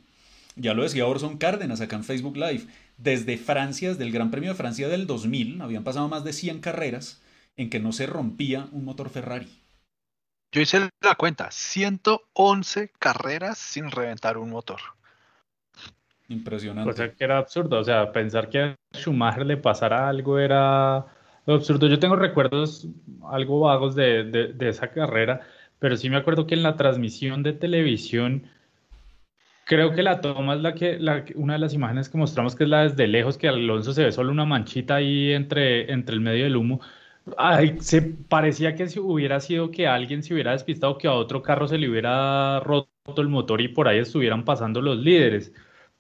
ya 0.57 0.75
lo 0.75 0.83
decía 0.83 1.07
Orson 1.07 1.39
Cárdenas 1.39 1.81
acá 1.81 1.97
en 1.97 2.05
Facebook 2.05 2.37
Live, 2.37 2.65
desde 3.03 3.37
Francia, 3.37 3.91
desde 3.91 4.05
el 4.05 4.13
Gran 4.13 4.31
Premio 4.31 4.51
de 4.51 4.57
Francia 4.57 4.89
del 4.89 5.07
2000, 5.07 5.61
habían 5.61 5.85
pasado 5.85 6.09
más 6.09 6.25
de 6.25 6.33
100 6.33 6.61
carreras 6.61 7.23
en 7.57 7.69
que 7.69 7.81
no 7.81 7.93
se 7.93 8.07
rompía 8.07 8.69
un 8.73 8.85
motor 8.85 9.11
Ferrari. 9.11 9.49
Yo 10.53 10.61
hice 10.61 10.91
la 11.01 11.15
cuenta, 11.15 11.51
111 11.51 12.93
carreras 12.99 13.59
sin 13.59 13.91
reventar 13.91 14.39
un 14.39 14.51
motor. 14.51 14.81
Impresionante. 16.29 16.91
O 16.91 16.93
sea, 16.93 17.13
que 17.13 17.25
era 17.25 17.39
absurdo, 17.39 17.81
o 17.81 17.85
sea, 17.85 18.13
pensar 18.13 18.49
que 18.49 18.59
a 18.61 18.77
Schumacher 18.95 19.47
le 19.47 19.57
pasara 19.57 20.09
algo 20.09 20.39
era 20.39 21.07
absurdo. 21.47 21.89
Yo 21.89 21.99
tengo 21.99 22.17
recuerdos 22.17 22.87
algo 23.31 23.61
vagos 23.61 23.95
de, 23.95 24.25
de, 24.25 24.53
de 24.53 24.69
esa 24.69 24.91
carrera, 24.91 25.41
pero 25.79 25.97
sí 25.97 26.09
me 26.09 26.17
acuerdo 26.17 26.47
que 26.47 26.55
en 26.55 26.63
la 26.63 26.77
transmisión 26.77 27.43
de 27.43 27.55
televisión 27.55 28.47
Creo 29.65 29.93
que 29.93 30.03
la 30.03 30.21
toma 30.21 30.55
es 30.55 30.61
la 30.61 30.75
que, 30.75 30.99
una 31.37 31.55
de 31.55 31.59
las 31.59 31.73
imágenes 31.75 32.09
que 32.09 32.19
mostramos, 32.19 32.57
que 32.57 32.65
es 32.65 32.71
la 32.71 32.83
desde 32.83 33.07
lejos, 33.07 33.39
que 33.39 33.49
Alonso 33.49 33.93
se 33.93 34.05
ve 34.05 34.13
solo 34.13 34.33
una 34.33 34.45
manchita 34.45 34.97
ahí 34.97 35.33
entre, 35.33 35.91
entre 35.93 36.15
el 36.15 36.21
medio 36.21 36.45
del 36.45 36.57
humo. 36.57 36.81
Ay, 37.39 37.77
se 37.81 38.03
parecía 38.03 38.75
que 38.75 38.89
si 38.89 38.99
hubiera 38.99 39.39
sido 39.41 39.71
que 39.71 39.87
alguien 39.87 40.23
se 40.23 40.35
hubiera 40.35 40.53
despistado, 40.53 40.99
que 40.99 41.07
a 41.07 41.13
otro 41.13 41.43
carro 41.43 41.69
se 41.69 41.79
le 41.79 41.89
hubiera 41.89 42.61
roto 42.61 42.89
el 43.19 43.29
motor 43.29 43.61
y 43.61 43.69
por 43.69 43.89
ahí 43.89 43.99
estuvieran 43.99 44.45
pasando 44.45 44.81
los 44.83 44.99
líderes. 44.99 45.53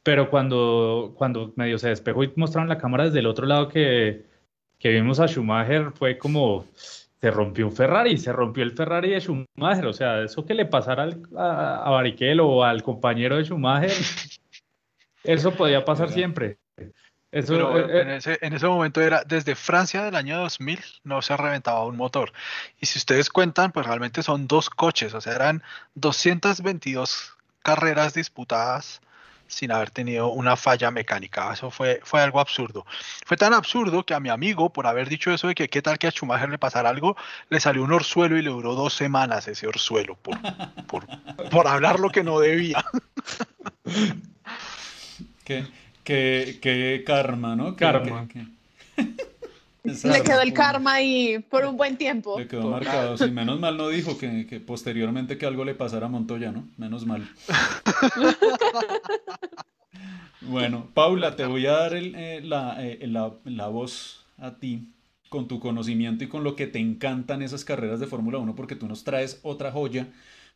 Pero 0.02 0.30
cuando, 0.30 1.14
cuando 1.16 1.52
medio 1.56 1.78
se 1.78 1.88
despejó 1.90 2.24
y 2.24 2.32
mostraron 2.36 2.68
la 2.68 2.78
cámara 2.78 3.04
desde 3.04 3.20
el 3.20 3.26
otro 3.26 3.46
lado 3.46 3.68
que, 3.68 4.26
que 4.78 4.90
vimos 4.90 5.20
a 5.20 5.28
Schumacher, 5.28 5.92
fue 5.92 6.18
como 6.18 6.66
se 7.22 7.30
rompió 7.30 7.66
un 7.68 7.72
Ferrari, 7.72 8.18
se 8.18 8.32
rompió 8.32 8.64
el 8.64 8.72
Ferrari 8.72 9.10
de 9.10 9.20
Schumacher, 9.20 9.86
o 9.86 9.92
sea, 9.92 10.22
eso 10.22 10.44
que 10.44 10.54
le 10.54 10.66
pasara 10.66 11.08
a, 11.36 11.76
a 11.84 11.90
Barrichello 11.90 12.48
o 12.48 12.64
al 12.64 12.82
compañero 12.82 13.36
de 13.36 13.44
Schumacher, 13.44 13.92
eso 15.22 15.52
podía 15.52 15.84
pasar 15.84 16.10
siempre. 16.10 16.58
Eso, 17.30 17.78
eh, 17.78 18.02
en, 18.02 18.10
ese, 18.10 18.38
en, 18.42 18.52
ese, 18.54 18.66
momento 18.66 19.00
era 19.00 19.22
desde 19.24 19.54
Francia 19.54 20.02
del 20.02 20.16
año 20.16 20.36
2000 20.38 20.80
no 21.04 21.22
se 21.22 21.36
reventaba 21.36 21.86
un 21.86 21.96
motor. 21.96 22.32
Y 22.80 22.86
si 22.86 22.98
ustedes 22.98 23.30
cuentan, 23.30 23.70
pues 23.70 23.86
realmente 23.86 24.24
son 24.24 24.48
dos 24.48 24.68
coches, 24.68 25.14
o 25.14 25.20
sea, 25.20 25.36
eran 25.36 25.62
222 25.94 27.36
carreras 27.62 28.14
disputadas 28.14 29.00
sin 29.52 29.70
haber 29.70 29.90
tenido 29.90 30.28
una 30.28 30.56
falla 30.56 30.90
mecánica. 30.90 31.52
Eso 31.52 31.70
fue, 31.70 32.00
fue 32.02 32.22
algo 32.22 32.40
absurdo. 32.40 32.86
Fue 33.26 33.36
tan 33.36 33.52
absurdo 33.52 34.04
que 34.04 34.14
a 34.14 34.20
mi 34.20 34.30
amigo, 34.30 34.72
por 34.72 34.86
haber 34.86 35.08
dicho 35.08 35.30
eso 35.30 35.48
de 35.48 35.54
que 35.54 35.68
qué 35.68 35.82
tal 35.82 35.98
que 35.98 36.06
a 36.06 36.10
Schumacher 36.10 36.48
le 36.48 36.58
pasara 36.58 36.88
algo, 36.88 37.16
le 37.50 37.60
salió 37.60 37.82
un 37.82 37.92
orzuelo 37.92 38.38
y 38.38 38.42
le 38.42 38.50
duró 38.50 38.74
dos 38.74 38.94
semanas 38.94 39.46
ese 39.48 39.66
orzuelo 39.66 40.16
por, 40.16 40.38
por, 40.86 41.06
por 41.50 41.68
hablar 41.68 42.00
lo 42.00 42.08
que 42.10 42.24
no 42.24 42.40
debía. 42.40 42.84
¿Qué, 45.44 45.66
qué, 46.04 46.58
qué 46.62 47.02
karma, 47.06 47.54
¿no? 47.54 47.76
Karma. 47.76 48.26
Le 49.84 50.22
quedó 50.22 50.40
el 50.40 50.52
karma 50.52 50.94
ahí 50.94 51.40
por 51.50 51.64
un 51.64 51.76
buen 51.76 51.96
tiempo. 51.96 52.38
Le 52.38 52.46
quedó 52.46 52.70
marcado. 52.70 53.18
Sí, 53.18 53.30
menos 53.30 53.58
mal 53.58 53.76
no 53.76 53.88
dijo 53.88 54.16
que, 54.16 54.46
que, 54.46 54.60
posteriormente 54.60 55.38
que 55.38 55.46
algo 55.46 55.64
le 55.64 55.74
pasara 55.74 56.06
a 56.06 56.08
Montoya, 56.08 56.52
¿no? 56.52 56.68
Menos 56.76 57.04
mal. 57.04 57.28
bueno, 60.42 60.88
Paula, 60.94 61.34
te 61.34 61.46
voy 61.46 61.66
a 61.66 61.72
dar 61.72 61.94
el, 61.94 62.14
eh, 62.14 62.40
la, 62.42 62.76
eh, 62.84 63.06
la, 63.08 63.32
la, 63.44 63.66
voz 63.66 64.24
a 64.38 64.54
ti 64.54 64.86
con 65.28 65.48
tu 65.48 65.58
conocimiento 65.58 66.22
y 66.22 66.28
con 66.28 66.44
lo 66.44 66.54
que 66.54 66.68
te 66.68 66.78
encantan 66.78 67.42
esas 67.42 67.64
carreras 67.64 67.98
de 67.98 68.06
Fórmula 68.06 68.38
1, 68.38 68.54
porque 68.54 68.76
tú 68.76 68.86
nos 68.86 69.02
traes 69.02 69.40
otra 69.42 69.72
joya 69.72 70.06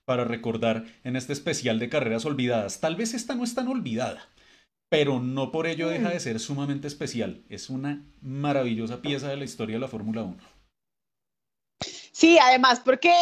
para 0.05 0.25
recordar 0.25 0.85
en 1.03 1.17
este 1.17 1.33
especial 1.33 1.81
de 1.81 1.89
carreras 1.89 2.25
olvidadas. 2.27 2.79
Tal 2.79 2.95
vez 2.95 3.12
esta 3.12 3.35
no 3.35 3.43
es 3.43 3.57
tan 3.57 3.67
olvidada 3.67 4.29
pero 4.88 5.20
no 5.20 5.51
por 5.51 5.66
ello 5.66 5.88
deja 5.88 6.11
de 6.11 6.16
mm. 6.16 6.20
ser 6.20 6.40
sumamente 6.40 6.87
especial. 6.87 7.44
Es 7.49 7.70
una 7.70 8.07
maravillosa 8.20 9.03
pieza 9.03 9.29
de 9.29 9.37
la 9.37 9.44
historia 9.44 9.77
de 9.77 9.81
la 9.81 9.88
Fórmula 9.88 10.22
1. 10.22 10.37
Sí, 12.12 12.38
además, 12.38 12.81
porque 12.81 13.12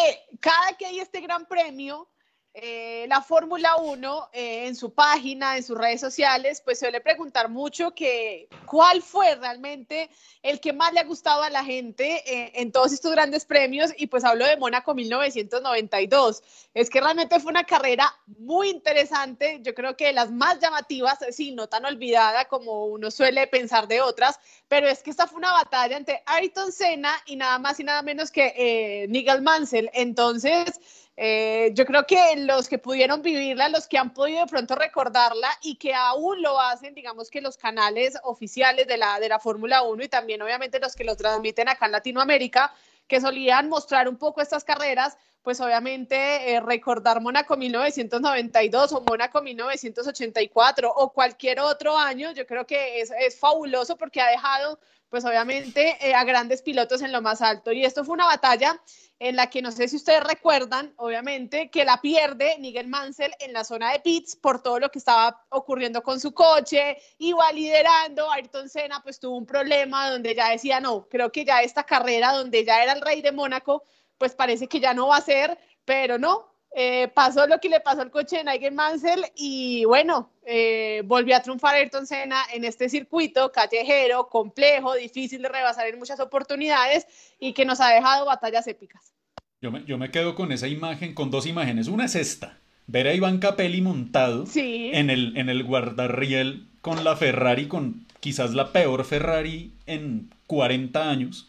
cada 0.40 0.76
que 0.76 0.86
hay 0.86 1.00
este 1.00 1.20
gran 1.20 1.46
premio, 1.46 2.08
eh, 2.56 3.06
la 3.08 3.20
Fórmula 3.20 3.74
1 3.78 4.28
eh, 4.32 4.68
en 4.68 4.76
su 4.76 4.94
página, 4.94 5.56
en 5.56 5.64
sus 5.64 5.76
redes 5.76 6.00
sociales, 6.00 6.62
pues 6.64 6.78
suele 6.78 7.00
preguntar 7.00 7.48
mucho 7.48 7.92
que 7.96 8.48
cuál 8.64 9.02
fue 9.02 9.34
realmente 9.34 10.08
el 10.40 10.60
que 10.60 10.72
más 10.72 10.92
le 10.92 11.00
ha 11.00 11.04
gustado 11.04 11.42
a 11.42 11.50
la 11.50 11.64
gente 11.64 12.22
eh, 12.24 12.52
en 12.54 12.70
todos 12.70 12.92
estos 12.92 13.10
grandes 13.10 13.44
premios 13.44 13.90
y 13.96 14.06
pues 14.06 14.22
hablo 14.22 14.46
de 14.46 14.56
Mónaco 14.56 14.94
1992. 14.94 16.44
Es 16.74 16.90
que 16.90 17.00
realmente 17.00 17.40
fue 17.40 17.50
una 17.50 17.64
carrera 17.64 18.14
muy 18.38 18.70
interesante, 18.70 19.58
yo 19.60 19.74
creo 19.74 19.96
que 19.96 20.06
de 20.06 20.12
las 20.12 20.30
más 20.30 20.60
llamativas, 20.60 21.18
sí, 21.32 21.50
no 21.50 21.66
tan 21.66 21.84
olvidada 21.84 22.44
como 22.44 22.86
uno 22.86 23.10
suele 23.10 23.48
pensar 23.48 23.88
de 23.88 24.00
otras, 24.00 24.38
pero 24.68 24.88
es 24.88 25.02
que 25.02 25.10
esta 25.10 25.26
fue 25.26 25.38
una 25.38 25.50
batalla 25.50 25.96
entre 25.96 26.22
Ayrton 26.24 26.70
Senna 26.70 27.20
y 27.26 27.34
nada 27.34 27.58
más 27.58 27.80
y 27.80 27.84
nada 27.84 28.02
menos 28.02 28.30
que 28.30 29.06
Nigel 29.08 29.42
Mansell. 29.42 29.90
Entonces, 29.92 30.80
eh, 31.16 31.70
yo 31.74 31.86
creo 31.86 32.06
que 32.06 32.36
los 32.38 32.68
que 32.68 32.78
pudieron 32.78 33.22
vivirla, 33.22 33.68
los 33.68 33.86
que 33.86 33.98
han 33.98 34.12
podido 34.12 34.40
de 34.40 34.46
pronto 34.46 34.74
recordarla 34.74 35.48
y 35.62 35.76
que 35.76 35.94
aún 35.94 36.42
lo 36.42 36.60
hacen, 36.60 36.94
digamos 36.94 37.30
que 37.30 37.40
los 37.40 37.56
canales 37.56 38.18
oficiales 38.24 38.88
de 38.88 38.96
la, 38.96 39.20
de 39.20 39.28
la 39.28 39.38
Fórmula 39.38 39.82
1 39.82 40.02
y 40.04 40.08
también 40.08 40.42
obviamente 40.42 40.80
los 40.80 40.96
que 40.96 41.04
los 41.04 41.16
transmiten 41.16 41.68
acá 41.68 41.86
en 41.86 41.92
Latinoamérica, 41.92 42.74
que 43.06 43.20
solían 43.20 43.68
mostrar 43.68 44.08
un 44.08 44.16
poco 44.16 44.40
estas 44.40 44.64
carreras, 44.64 45.16
pues 45.44 45.60
obviamente 45.60 46.54
eh, 46.54 46.60
recordar 46.60 47.20
Mónaco 47.20 47.54
1992 47.56 48.92
o 48.92 49.02
Mónaco 49.02 49.42
1984 49.42 50.90
o 50.90 51.12
cualquier 51.12 51.60
otro 51.60 51.96
año, 51.98 52.32
yo 52.32 52.46
creo 52.46 52.66
que 52.66 53.02
es, 53.02 53.12
es 53.20 53.38
fabuloso 53.38 53.96
porque 53.98 54.22
ha 54.22 54.30
dejado 54.30 54.80
pues 55.10 55.24
obviamente 55.26 55.96
eh, 56.00 56.14
a 56.14 56.24
grandes 56.24 56.62
pilotos 56.62 57.02
en 57.02 57.12
lo 57.12 57.22
más 57.22 57.40
alto. 57.40 57.70
Y 57.70 57.84
esto 57.84 58.04
fue 58.04 58.14
una 58.14 58.24
batalla 58.24 58.80
en 59.20 59.36
la 59.36 59.48
que 59.48 59.62
no 59.62 59.70
sé 59.70 59.86
si 59.86 59.96
ustedes 59.96 60.24
recuerdan, 60.24 60.92
obviamente, 60.96 61.70
que 61.70 61.84
la 61.84 62.00
pierde 62.00 62.56
Miguel 62.58 62.88
Mansell 62.88 63.32
en 63.38 63.52
la 63.52 63.62
zona 63.62 63.92
de 63.92 64.00
pits 64.00 64.34
por 64.34 64.60
todo 64.60 64.80
lo 64.80 64.90
que 64.90 64.98
estaba 64.98 65.44
ocurriendo 65.50 66.02
con 66.02 66.18
su 66.18 66.34
coche, 66.34 66.96
iba 67.18 67.52
liderando, 67.52 68.28
Ayrton 68.32 68.68
Senna 68.68 69.02
pues 69.04 69.20
tuvo 69.20 69.36
un 69.36 69.46
problema 69.46 70.10
donde 70.10 70.34
ya 70.34 70.50
decía, 70.50 70.80
no, 70.80 71.06
creo 71.08 71.30
que 71.30 71.44
ya 71.44 71.62
esta 71.62 71.84
carrera 71.84 72.32
donde 72.32 72.64
ya 72.64 72.82
era 72.82 72.94
el 72.94 73.00
rey 73.00 73.22
de 73.22 73.30
Mónaco, 73.30 73.84
pues 74.24 74.34
parece 74.34 74.68
que 74.68 74.80
ya 74.80 74.94
no 74.94 75.08
va 75.08 75.18
a 75.18 75.20
ser, 75.20 75.58
pero 75.84 76.16
no, 76.16 76.46
eh, 76.74 77.08
pasó 77.08 77.46
lo 77.46 77.60
que 77.60 77.68
le 77.68 77.80
pasó 77.80 78.00
al 78.00 78.10
coche 78.10 78.38
de 78.38 78.44
Nigel 78.44 78.72
Mansell 78.72 79.22
y 79.36 79.84
bueno, 79.84 80.30
eh, 80.46 81.02
volvió 81.04 81.36
a 81.36 81.42
triunfar 81.42 81.74
Ayrton 81.74 82.06
Senna 82.06 82.40
en 82.54 82.64
este 82.64 82.88
circuito 82.88 83.52
callejero, 83.52 84.30
complejo, 84.30 84.94
difícil 84.94 85.42
de 85.42 85.50
rebasar 85.50 85.88
en 85.88 85.98
muchas 85.98 86.20
oportunidades 86.20 87.06
y 87.38 87.52
que 87.52 87.66
nos 87.66 87.82
ha 87.82 87.90
dejado 87.90 88.24
batallas 88.24 88.66
épicas. 88.66 89.12
Yo 89.60 89.70
me, 89.70 89.84
yo 89.84 89.98
me 89.98 90.10
quedo 90.10 90.34
con 90.34 90.52
esa 90.52 90.68
imagen, 90.68 91.14
con 91.14 91.30
dos 91.30 91.44
imágenes. 91.44 91.88
Una 91.88 92.06
es 92.06 92.14
esta, 92.14 92.56
ver 92.86 93.08
a 93.08 93.12
Iván 93.12 93.40
Capelli 93.40 93.82
montado 93.82 94.46
en, 94.54 95.10
el, 95.10 95.36
en 95.36 95.50
el 95.50 95.64
guardarriel 95.64 96.66
con 96.80 97.04
la 97.04 97.14
Ferrari, 97.14 97.68
con 97.68 98.06
quizás 98.20 98.54
la 98.54 98.72
peor 98.72 99.04
Ferrari 99.04 99.74
en 99.84 100.30
40 100.46 101.10
años 101.10 101.46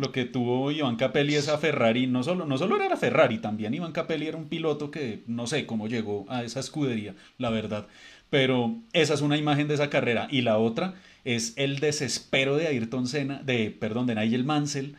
lo 0.00 0.12
que 0.12 0.24
tuvo 0.24 0.70
Iván 0.70 0.96
Capelli 0.96 1.34
esa 1.34 1.58
Ferrari, 1.58 2.06
no 2.06 2.22
solo, 2.22 2.46
no 2.46 2.58
solo 2.58 2.80
era 2.80 2.96
Ferrari, 2.96 3.38
también 3.38 3.74
Iván 3.74 3.92
Capelli 3.92 4.26
era 4.26 4.36
un 4.36 4.48
piloto 4.48 4.90
que 4.90 5.22
no 5.26 5.46
sé 5.46 5.66
cómo 5.66 5.88
llegó 5.88 6.26
a 6.28 6.42
esa 6.42 6.60
escudería, 6.60 7.14
la 7.38 7.50
verdad. 7.50 7.86
Pero 8.30 8.76
esa 8.92 9.14
es 9.14 9.20
una 9.22 9.36
imagen 9.36 9.68
de 9.68 9.74
esa 9.74 9.90
carrera. 9.90 10.28
Y 10.30 10.42
la 10.42 10.58
otra 10.58 10.94
es 11.24 11.54
el 11.56 11.80
desespero 11.80 12.56
de 12.56 12.68
Ayrton 12.68 13.06
Senna, 13.06 13.42
de, 13.42 13.70
perdón, 13.70 14.06
de 14.06 14.14
Nigel 14.14 14.44
Mansell, 14.44 14.96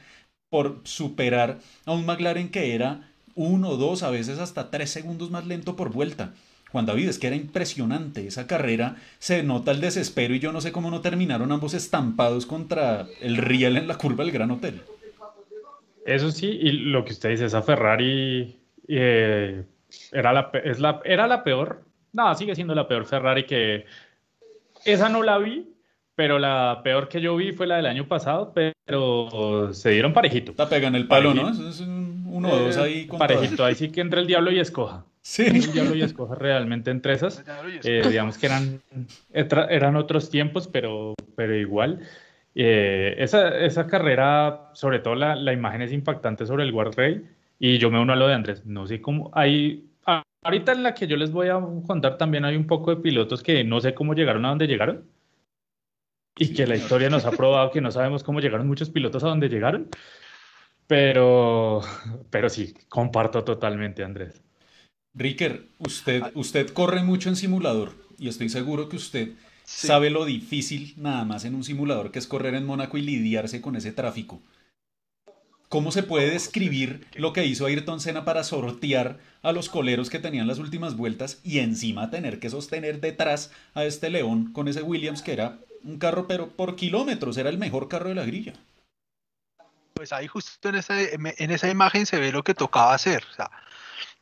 por 0.50 0.82
superar 0.84 1.60
a 1.86 1.94
un 1.94 2.06
McLaren 2.06 2.50
que 2.50 2.76
era 2.76 3.10
uno, 3.36 3.78
dos, 3.78 4.04
a 4.04 4.10
veces 4.10 4.40
hasta 4.40 4.70
tres 4.70 4.90
segundos 4.90 5.32
más 5.32 5.48
lento 5.48 5.76
por 5.76 5.92
vuelta. 5.92 6.34
Juan 6.72 6.86
David, 6.86 7.10
es 7.10 7.20
que 7.20 7.28
era 7.28 7.36
impresionante 7.36 8.26
esa 8.26 8.48
carrera, 8.48 8.96
se 9.20 9.44
nota 9.44 9.72
el 9.72 9.82
desespero 9.82 10.34
y 10.34 10.40
yo 10.40 10.52
no 10.52 10.62
sé 10.62 10.72
cómo 10.72 10.90
no 10.90 11.02
terminaron 11.02 11.52
ambos 11.52 11.74
estampados 11.74 12.46
contra 12.46 13.08
el 13.20 13.38
riel 13.38 13.78
en 13.78 13.88
la 13.88 13.98
curva 13.98 14.24
del 14.24 14.34
Gran 14.34 14.52
Hotel. 14.52 14.82
Eso 16.06 16.32
sí, 16.32 16.48
y 16.48 16.72
lo 16.72 17.04
que 17.04 17.12
usted 17.12 17.30
dice, 17.30 17.46
esa 17.46 17.62
Ferrari 17.62 18.58
eh, 18.88 19.64
era, 20.12 20.34
la, 20.34 20.50
es 20.64 20.80
la, 20.80 21.02
era 21.04 21.28
la 21.28 21.44
peor, 21.44 21.84
no, 22.14 22.34
sigue 22.36 22.56
siendo 22.56 22.74
la 22.74 22.88
peor 22.88 23.06
Ferrari 23.06 23.46
que 23.46 23.86
esa 24.86 25.10
no 25.10 25.24
la 25.24 25.38
vi, 25.38 25.74
pero 26.16 26.40
la 26.40 26.82
peor 26.84 27.08
que 27.08 27.22
yo 27.22 27.36
vi 27.36 27.52
fue 27.52 27.68
la 27.68 27.78
del 27.78 27.86
año 27.86 28.08
pasado, 28.08 28.54
pero 28.54 29.74
se 29.74 29.90
dieron 29.92 30.14
parejito. 30.14 30.54
La 30.58 30.70
pegan 30.70 30.96
el 30.96 31.08
palo, 31.08 31.34
¿no? 31.34 31.50
Es 31.50 31.80
uno 31.82 32.50
o 32.50 32.60
dos 32.60 32.78
ahí. 32.78 33.08
parejito, 33.18 33.66
ahí 33.66 33.76
sí 33.76 33.92
que 33.92 34.02
entre 34.02 34.22
el 34.22 34.28
diablo 34.28 34.52
y 34.52 34.60
escoja. 34.60 35.06
Sí. 35.22 35.44
El 35.44 35.72
diablo 35.72 35.96
y 35.96 36.02
escoja 36.02 36.36
realmente 36.36 36.90
entre 36.92 37.14
esas. 37.14 37.44
Eh, 37.84 38.02
digamos 38.08 38.38
que 38.38 38.48
eran, 38.48 38.82
eran 39.34 39.96
otros 39.96 40.30
tiempos, 40.30 40.68
pero, 40.68 41.14
pero 41.36 41.56
igual. 41.56 42.02
Eh, 42.56 43.16
esa, 43.18 43.58
esa, 43.60 43.88
carrera, 43.88 44.72
sobre 44.74 45.00
todo 45.00 45.16
la, 45.16 45.36
la, 45.36 45.54
imagen 45.54 45.84
es 45.84 45.94
impactante 45.94 46.46
sobre 46.46 46.64
el 46.64 46.72
guardrail 46.72 47.30
y 47.60 47.78
yo 47.78 47.90
me 47.90 48.00
uno 48.00 48.14
a 48.14 48.16
lo 48.16 48.28
de 48.28 48.34
Andrés. 48.34 48.66
No 48.66 48.88
sé 48.88 49.00
cómo, 49.00 49.32
hay, 49.34 49.90
ahorita 50.44 50.74
en 50.74 50.84
la 50.84 50.94
que 50.94 51.08
yo 51.08 51.16
les 51.16 51.32
voy 51.32 51.48
a 51.50 51.62
contar 51.88 52.18
también 52.18 52.44
hay 52.44 52.56
un 52.56 52.68
poco 52.68 52.94
de 52.94 53.02
pilotos 53.02 53.44
que 53.44 53.64
no 53.64 53.80
sé 53.80 53.94
cómo 53.94 54.14
llegaron 54.14 54.46
a 54.46 54.50
donde 54.50 54.68
llegaron 54.68 55.06
y 56.36 56.54
que 56.54 56.66
la 56.66 56.76
historia 56.76 57.10
nos 57.10 57.26
ha 57.26 57.32
probado 57.32 57.72
que 57.72 57.82
no 57.82 57.92
sabemos 57.92 58.24
cómo 58.24 58.40
llegaron 58.40 58.68
muchos 58.68 58.90
pilotos 58.90 59.24
a 59.24 59.28
donde 59.28 59.50
llegaron. 59.50 59.90
Pero, 60.88 61.82
pero 62.30 62.50
sí, 62.50 62.74
comparto 62.90 63.44
totalmente, 63.44 64.04
Andrés. 64.04 64.42
Ricker, 65.14 65.68
usted, 65.80 66.24
usted 66.36 66.72
corre 66.72 67.04
mucho 67.04 67.30
en 67.30 67.36
simulador 67.36 67.94
y 68.18 68.30
estoy 68.30 68.50
seguro 68.50 68.88
que 68.88 68.96
usted 68.96 69.34
sabe 69.66 70.10
lo 70.10 70.26
difícil 70.26 70.94
nada 70.98 71.26
más 71.26 71.44
en 71.44 71.56
un 71.56 71.64
simulador 71.64 72.12
que 72.12 72.20
es 72.20 72.28
correr 72.28 72.56
en 72.56 72.66
Mónaco 72.66 72.98
y 72.98 73.02
lidiarse 73.02 73.62
con 73.62 73.76
ese 73.76 73.92
tráfico. 73.92 74.42
¿Cómo 75.68 75.92
se 75.92 76.04
puede 76.04 76.30
describir 76.30 77.08
lo 77.16 77.32
que 77.32 77.46
hizo 77.46 77.66
Ayrton 77.66 78.02
Senna 78.02 78.26
para 78.26 78.44
sortear 78.44 79.20
a 79.42 79.54
los 79.54 79.70
coleros 79.70 80.10
que 80.10 80.20
tenían 80.20 80.48
las 80.48 80.60
últimas 80.60 80.98
vueltas 80.98 81.40
y 81.44 81.60
encima 81.60 82.10
tener 82.10 82.40
que 82.40 82.50
sostener 82.50 83.00
detrás 83.00 83.52
a 83.74 83.86
este 83.86 84.10
León 84.10 84.52
con 84.52 84.68
ese 84.68 84.82
Williams 84.82 85.22
que 85.22 85.34
era 85.34 85.60
un 85.84 85.98
carro 85.98 86.28
pero 86.28 86.50
por 86.50 86.76
kilómetros, 86.76 87.38
era 87.38 87.50
el 87.50 87.58
mejor 87.58 87.88
carro 87.88 88.10
de 88.10 88.16
la 88.16 88.26
grilla? 88.26 88.54
Pues 89.94 90.14
ahí 90.14 90.28
justo 90.28 90.70
en 90.70 90.76
esa, 90.76 91.02
en 91.02 91.52
esa 91.52 91.70
imagen 91.70 92.06
se 92.06 92.20
ve 92.20 92.32
lo 92.32 92.44
que 92.44 92.54
tocaba 92.54 92.94
hacer. 92.94 93.24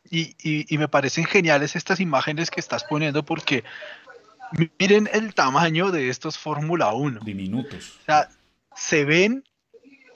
Y, 0.10 0.36
y, 0.41 0.74
y 0.74 0.78
me 0.78 0.88
parecen 0.88 1.26
geniales 1.26 1.76
estas 1.76 2.00
imágenes 2.00 2.52
que 2.52 2.60
estás 2.60 2.84
poniendo 2.84 3.24
porque 3.24 3.63
miren 4.80 5.10
el 5.13 5.34
tamaño 5.34 5.91
de 5.91 6.10
estos 6.10 6.38
Fórmula 6.38 6.93
1. 6.93 7.22
Diminutos. 7.24 7.98
O 8.02 8.06
sea, 8.06 8.30
se 8.76 9.06
ven 9.06 9.43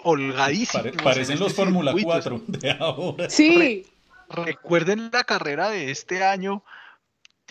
holgadísimos. 0.04 0.88
parecen 1.04 1.40
los 1.40 1.50
este 1.52 1.62
Fórmula 1.62 1.94
4 2.02 2.42
de 2.48 2.72
ahora. 2.72 3.30
Sí. 3.30 3.86
recuerden 4.30 5.10
la 5.12 5.24
carrera 5.24 5.70
de 5.70 5.92
este 5.92 6.24
año. 6.24 6.64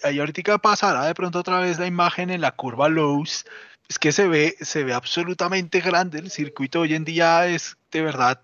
Ahí 0.03 0.19
ahorita 0.19 0.59
pasará 0.59 1.05
de 1.07 1.15
pronto 1.15 1.39
otra 1.39 1.61
vez 1.61 1.79
la 1.79 1.87
imagen 1.87 2.31
en 2.31 2.41
la 2.41 2.53
curva 2.53 2.89
Lowe's. 2.89 3.45
Es 3.89 3.99
que 3.99 4.13
se 4.13 4.27
ve, 4.27 4.57
se 4.61 4.85
ve 4.85 4.95
absolutamente 4.95 5.81
grande. 5.81 6.19
El 6.19 6.31
circuito 6.31 6.81
hoy 6.81 6.95
en 6.95 7.05
día 7.05 7.47
es 7.47 7.77
de 7.91 8.03
verdad. 8.03 8.41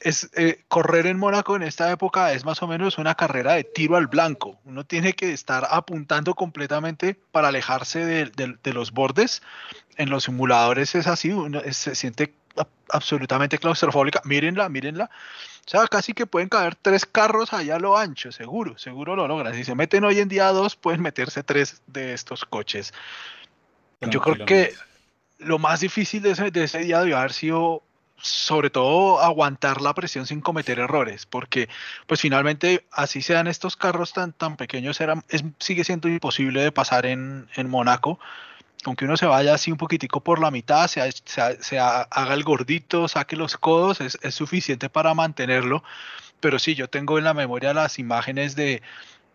Es, 0.00 0.30
eh, 0.36 0.62
correr 0.68 1.06
en 1.06 1.18
Mónaco 1.18 1.56
en 1.56 1.62
esta 1.62 1.90
época 1.90 2.32
es 2.32 2.44
más 2.44 2.62
o 2.62 2.68
menos 2.68 2.98
una 2.98 3.14
carrera 3.14 3.54
de 3.54 3.64
tiro 3.64 3.96
al 3.96 4.06
blanco. 4.06 4.58
Uno 4.64 4.84
tiene 4.84 5.12
que 5.12 5.32
estar 5.32 5.66
apuntando 5.70 6.34
completamente 6.34 7.18
para 7.32 7.48
alejarse 7.48 8.04
de, 8.04 8.56
de 8.62 8.72
los 8.72 8.92
bordes. 8.92 9.42
En 9.96 10.10
los 10.10 10.24
simuladores 10.24 10.94
es 10.94 11.06
así, 11.08 11.32
uno 11.32 11.60
se 11.70 11.94
siente 11.94 12.34
absolutamente 12.90 13.58
claustrofóbica. 13.58 14.20
Mírenla, 14.24 14.68
mírenla. 14.68 15.10
O 15.66 15.70
sea, 15.70 15.86
casi 15.86 16.14
que 16.14 16.26
pueden 16.26 16.48
caber 16.48 16.76
tres 16.76 17.04
carros 17.04 17.52
allá 17.52 17.76
a 17.76 17.78
lo 17.78 17.96
ancho, 17.96 18.32
seguro, 18.32 18.78
seguro 18.78 19.16
lo 19.16 19.28
logran. 19.28 19.54
Si 19.54 19.64
se 19.64 19.74
meten 19.74 20.04
hoy 20.04 20.18
en 20.18 20.28
día 20.28 20.48
dos, 20.48 20.76
pueden 20.76 21.02
meterse 21.02 21.42
tres 21.42 21.82
de 21.86 22.14
estos 22.14 22.44
coches. 22.44 22.94
Yo 24.00 24.20
creo 24.20 24.46
que 24.46 24.72
lo 25.38 25.58
más 25.58 25.80
difícil 25.80 26.22
de 26.22 26.30
ese, 26.30 26.50
de 26.50 26.64
ese 26.64 26.78
día 26.78 27.00
debió 27.00 27.18
haber 27.18 27.32
sido 27.32 27.82
sobre 28.20 28.70
todo 28.70 29.20
aguantar 29.20 29.80
la 29.80 29.94
presión 29.94 30.26
sin 30.26 30.40
cometer 30.40 30.78
errores, 30.78 31.26
porque 31.26 31.68
pues 32.06 32.20
finalmente 32.20 32.86
así 32.90 33.22
sean 33.22 33.46
estos 33.46 33.76
carros 33.76 34.12
tan, 34.12 34.32
tan 34.32 34.56
pequeños, 34.56 35.00
era, 35.00 35.22
es, 35.28 35.44
sigue 35.58 35.84
siendo 35.84 36.08
imposible 36.08 36.62
de 36.62 36.72
pasar 36.72 37.06
en, 37.06 37.48
en 37.56 37.68
Mónaco 37.68 38.18
aunque 38.84 39.04
uno 39.04 39.16
se 39.16 39.26
vaya 39.26 39.54
así 39.54 39.72
un 39.72 39.78
poquitico 39.78 40.20
por 40.20 40.40
la 40.40 40.50
mitad, 40.50 40.86
se, 40.86 41.00
se, 41.12 41.78
haga 41.80 42.34
el 42.34 42.44
gordito, 42.44 43.08
saque 43.08 43.34
los 43.36 43.56
codos, 43.56 44.00
es, 44.00 44.18
es, 44.22 44.34
suficiente 44.34 44.88
para 44.88 45.14
mantenerlo. 45.14 45.82
Pero 46.40 46.60
sí, 46.60 46.76
yo 46.76 46.88
tengo 46.88 47.18
en 47.18 47.24
la 47.24 47.34
memoria 47.34 47.74
las 47.74 47.98
imágenes 47.98 48.54
de, 48.54 48.80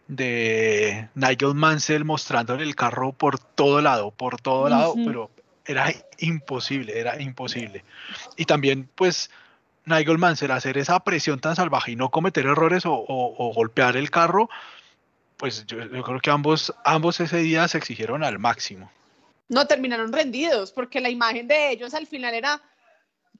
de 0.07 1.09
Nigel 1.15 1.55
Mansell 1.55 2.05
mostrándole 2.05 2.63
el 2.63 2.75
carro 2.75 3.13
por 3.13 3.39
todo 3.39 3.81
lado, 3.81 4.11
por 4.11 4.39
todo 4.39 4.69
lado, 4.69 4.95
pero 5.05 5.29
era 5.65 5.93
imposible, 6.17 6.99
era 6.99 7.21
imposible. 7.21 7.83
Y 8.37 8.45
también, 8.45 8.89
pues, 8.95 9.29
Nigel 9.85 10.17
Mansell 10.17 10.51
hacer 10.51 10.77
esa 10.77 10.99
presión 11.01 11.39
tan 11.39 11.55
salvaje 11.55 11.91
y 11.91 11.95
no 11.95 12.09
cometer 12.09 12.45
errores 12.45 12.83
o, 12.85 13.51
golpear 13.55 13.97
el 13.97 14.09
carro, 14.09 14.49
pues 15.37 15.65
yo, 15.65 15.83
yo, 15.85 16.03
creo 16.03 16.19
que 16.19 16.29
ambos, 16.29 16.73
ambos 16.85 17.19
ese 17.19 17.37
día 17.37 17.67
se 17.67 17.77
exigieron 17.77 18.23
al 18.23 18.39
máximo. 18.39 18.91
No, 19.49 19.67
terminaron 19.67 20.13
rendidos, 20.13 20.71
porque 20.71 21.01
la 21.01 21.09
imagen 21.09 21.47
de 21.47 21.71
ellos 21.71 21.93
al 21.93 22.07
final 22.07 22.33
era 22.33 22.61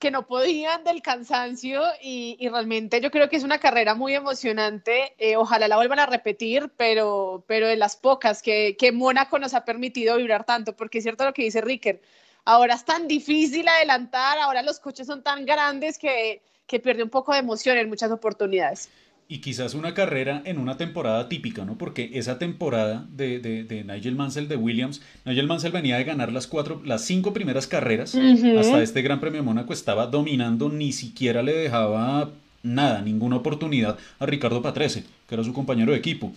que 0.04 0.12
no 0.12 0.28
podían 0.28 0.84
del 0.84 1.02
cansancio 1.02 1.82
y, 2.02 2.38
realmente 2.50 3.00
yo 3.00 3.10
creo 3.10 3.30
que 3.30 3.38
es 3.38 3.44
una 3.46 3.60
carrera 3.60 3.96
muy 3.96 4.14
emocionante. 4.14 5.14
Eh, 5.18 5.38
ojalá 5.38 5.70
la 5.70 5.78
vuelvan 5.78 6.00
a 6.00 6.06
repetir, 6.06 6.70
pero, 6.76 7.46
pero 7.48 7.68
de 7.68 7.78
las 7.78 7.96
pocas 7.96 8.42
que, 8.42 8.76
que 8.78 8.92
Mónaco 8.92 9.40
nos 9.40 9.54
ha 9.54 9.64
permitido 9.64 10.18
vibrar 10.18 10.44
tanto, 10.44 10.76
porque 10.76 10.98
es 10.98 11.06
cierto 11.06 11.24
lo 11.24 11.34
que 11.34 11.44
dice 11.44 11.62
Ricker. 11.62 12.02
Ahora 12.44 12.74
es 12.74 12.84
tan 12.84 13.08
difícil 13.08 13.66
adelantar, 13.66 14.40
ahora 14.40 14.62
los 14.62 14.82
coches 14.82 15.08
son 15.08 15.24
tan 15.24 15.46
grandes 15.46 15.98
que, 15.98 16.42
que 16.68 16.82
pierde 16.82 17.04
un 17.04 17.10
poco 17.10 17.32
de 17.32 17.40
emoción 17.40 17.78
en 17.78 17.88
muchas 17.88 18.12
oportunidades 18.12 18.90
y 19.28 19.40
quizás 19.40 19.74
una 19.74 19.94
carrera 19.94 20.42
en 20.46 20.58
una 20.58 20.78
temporada 20.78 21.30
típica, 21.30 21.66
¿no? 21.66 21.78
Porque 21.78 22.12
esa 22.14 22.38
temporada 22.40 23.06
de, 23.10 23.40
de, 23.40 23.84
Nigel 23.84 24.16
Mansell 24.16 24.48
de 24.48 24.56
Williams, 24.56 25.02
Nigel 25.26 25.48
Mansell 25.48 25.72
venía 25.72 25.98
de 25.98 26.04
ganar 26.04 26.32
las 26.32 26.48
cuatro, 26.48 26.82
las 26.86 27.04
cinco 27.04 27.34
primeras 27.34 27.68
carreras, 27.68 28.16
hasta 28.16 28.84
este 28.84 29.02
Gran 29.02 29.20
Premio 29.20 29.42
de 29.42 29.46
Mónaco 29.46 29.74
estaba 29.74 30.08
dominando, 30.08 30.70
ni 30.70 30.92
siquiera 30.92 31.42
le 31.42 31.54
dejaba 31.54 32.32
nada, 32.64 33.02
ninguna 33.02 33.38
oportunidad 33.38 33.98
a 34.20 34.26
Ricardo 34.26 34.62
Patrese, 34.62 35.04
que 35.28 35.36
era 35.36 35.44
su 35.44 35.54
compañero 35.54 35.92
de 35.92 35.98
equipo. 35.98 36.32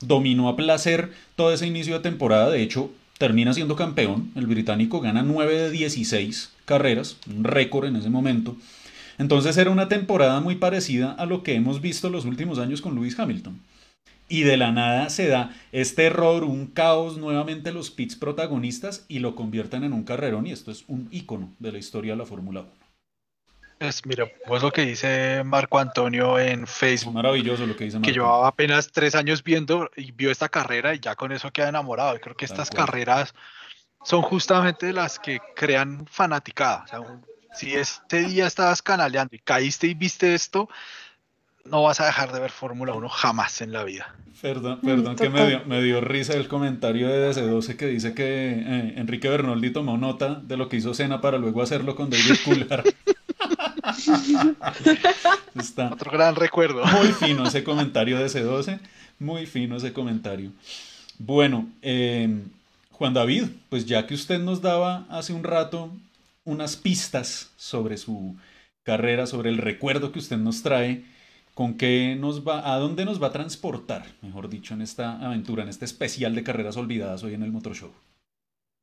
Dominó 0.00 0.48
a 0.48 0.56
placer 0.56 1.10
todo 1.36 1.52
ese 1.52 1.66
inicio 1.66 1.94
de 1.94 2.00
temporada, 2.00 2.50
de 2.50 2.62
hecho 2.62 2.90
termina 3.18 3.54
siendo 3.54 3.76
campeón, 3.76 4.32
el 4.34 4.46
británico 4.46 5.00
gana 5.00 5.22
9 5.22 5.56
de 5.56 5.70
16 5.70 6.50
carreras, 6.64 7.16
un 7.28 7.44
récord 7.44 7.86
en 7.86 7.94
ese 7.96 8.10
momento. 8.10 8.56
Entonces 9.22 9.56
era 9.56 9.70
una 9.70 9.86
temporada 9.86 10.40
muy 10.40 10.56
parecida 10.56 11.12
a 11.12 11.26
lo 11.26 11.44
que 11.44 11.54
hemos 11.54 11.80
visto 11.80 12.10
los 12.10 12.24
últimos 12.24 12.58
años 12.58 12.82
con 12.82 12.96
Lewis 12.96 13.16
Hamilton. 13.16 13.60
Y 14.28 14.42
de 14.42 14.56
la 14.56 14.72
nada 14.72 15.10
se 15.10 15.28
da 15.28 15.54
este 15.70 16.06
error, 16.06 16.42
un 16.42 16.66
caos, 16.66 17.18
nuevamente 17.18 17.70
los 17.70 17.92
pits 17.92 18.16
protagonistas 18.16 19.04
y 19.06 19.20
lo 19.20 19.36
convierten 19.36 19.84
en 19.84 19.92
un 19.92 20.02
carrerón 20.02 20.48
y 20.48 20.50
esto 20.50 20.72
es 20.72 20.82
un 20.88 21.06
icono 21.12 21.52
de 21.60 21.70
la 21.70 21.78
historia 21.78 22.14
de 22.14 22.18
la 22.18 22.26
Fórmula 22.26 22.62
1. 22.62 22.70
Es, 23.78 24.04
mira, 24.06 24.26
pues 24.48 24.60
lo 24.60 24.72
que 24.72 24.86
dice 24.86 25.42
Marco 25.44 25.78
Antonio 25.78 26.36
en 26.40 26.66
Facebook. 26.66 27.14
Maravilloso 27.14 27.64
lo 27.64 27.76
que 27.76 27.84
dice 27.84 27.98
Marco. 27.98 28.06
Que 28.06 28.14
llevaba 28.14 28.48
apenas 28.48 28.90
tres 28.90 29.14
años 29.14 29.44
viendo 29.44 29.88
y 29.96 30.10
vio 30.10 30.32
esta 30.32 30.48
carrera 30.48 30.96
y 30.96 30.98
ya 30.98 31.14
con 31.14 31.30
eso 31.30 31.52
queda 31.52 31.68
enamorado. 31.68 32.16
Y 32.16 32.18
creo 32.18 32.36
que 32.36 32.44
estas 32.44 32.70
carreras 32.70 33.34
son 34.02 34.22
justamente 34.22 34.92
las 34.92 35.20
que 35.20 35.38
crean 35.54 36.06
fanaticada. 36.08 36.82
O 36.82 36.88
sea, 36.88 37.00
si 37.54 37.74
este 37.74 38.24
día 38.24 38.46
estabas 38.46 38.82
canaleando 38.82 39.36
y 39.36 39.38
caíste 39.38 39.86
y 39.86 39.94
viste 39.94 40.34
esto, 40.34 40.68
no 41.64 41.82
vas 41.82 42.00
a 42.00 42.06
dejar 42.06 42.32
de 42.32 42.40
ver 42.40 42.50
Fórmula 42.50 42.94
1 42.94 43.08
jamás 43.08 43.60
en 43.60 43.72
la 43.72 43.84
vida. 43.84 44.14
Perdón, 44.40 44.80
mm, 44.82 44.86
perdón 44.86 45.16
que 45.16 45.30
me 45.30 45.46
dio, 45.46 45.64
me 45.66 45.82
dio, 45.82 46.00
risa 46.00 46.34
el 46.34 46.48
comentario 46.48 47.08
de 47.08 47.30
DC12 47.30 47.76
que 47.76 47.86
dice 47.86 48.14
que 48.14 48.24
eh, 48.24 48.94
Enrique 48.96 49.28
Bernoldi 49.28 49.70
tomó 49.70 49.96
nota 49.96 50.34
de 50.34 50.56
lo 50.56 50.68
que 50.68 50.78
hizo 50.78 50.94
Cena 50.94 51.20
para 51.20 51.38
luego 51.38 51.62
hacerlo 51.62 51.94
con 51.94 52.10
David 52.10 52.34
Coulthard. 52.44 52.84
Otro 55.92 56.10
gran 56.10 56.34
recuerdo. 56.34 56.84
Muy 56.84 57.12
fino 57.12 57.46
ese 57.46 57.62
comentario 57.62 58.18
de 58.18 58.26
C12, 58.26 58.80
muy 59.18 59.46
fino 59.46 59.76
ese 59.76 59.92
comentario. 59.92 60.50
Bueno, 61.18 61.68
eh, 61.82 62.42
Juan 62.90 63.14
David, 63.14 63.44
pues 63.68 63.86
ya 63.86 64.06
que 64.06 64.14
usted 64.14 64.40
nos 64.40 64.62
daba 64.62 65.04
hace 65.08 65.32
un 65.32 65.44
rato 65.44 65.92
unas 66.44 66.76
pistas 66.76 67.52
sobre 67.56 67.96
su 67.96 68.36
carrera, 68.82 69.26
sobre 69.26 69.50
el 69.50 69.58
recuerdo 69.58 70.12
que 70.12 70.18
usted 70.18 70.38
nos 70.38 70.62
trae, 70.62 71.04
con 71.54 71.76
qué 71.76 72.16
nos 72.18 72.46
va, 72.46 72.72
a 72.72 72.78
dónde 72.78 73.04
nos 73.04 73.22
va 73.22 73.28
a 73.28 73.32
transportar, 73.32 74.06
mejor 74.22 74.48
dicho, 74.48 74.74
en 74.74 74.82
esta 74.82 75.24
aventura, 75.24 75.62
en 75.62 75.68
este 75.68 75.84
especial 75.84 76.34
de 76.34 76.42
carreras 76.42 76.76
olvidadas 76.76 77.22
hoy 77.24 77.34
en 77.34 77.42
el 77.42 77.52
Motor 77.52 77.74
Show. 77.74 77.90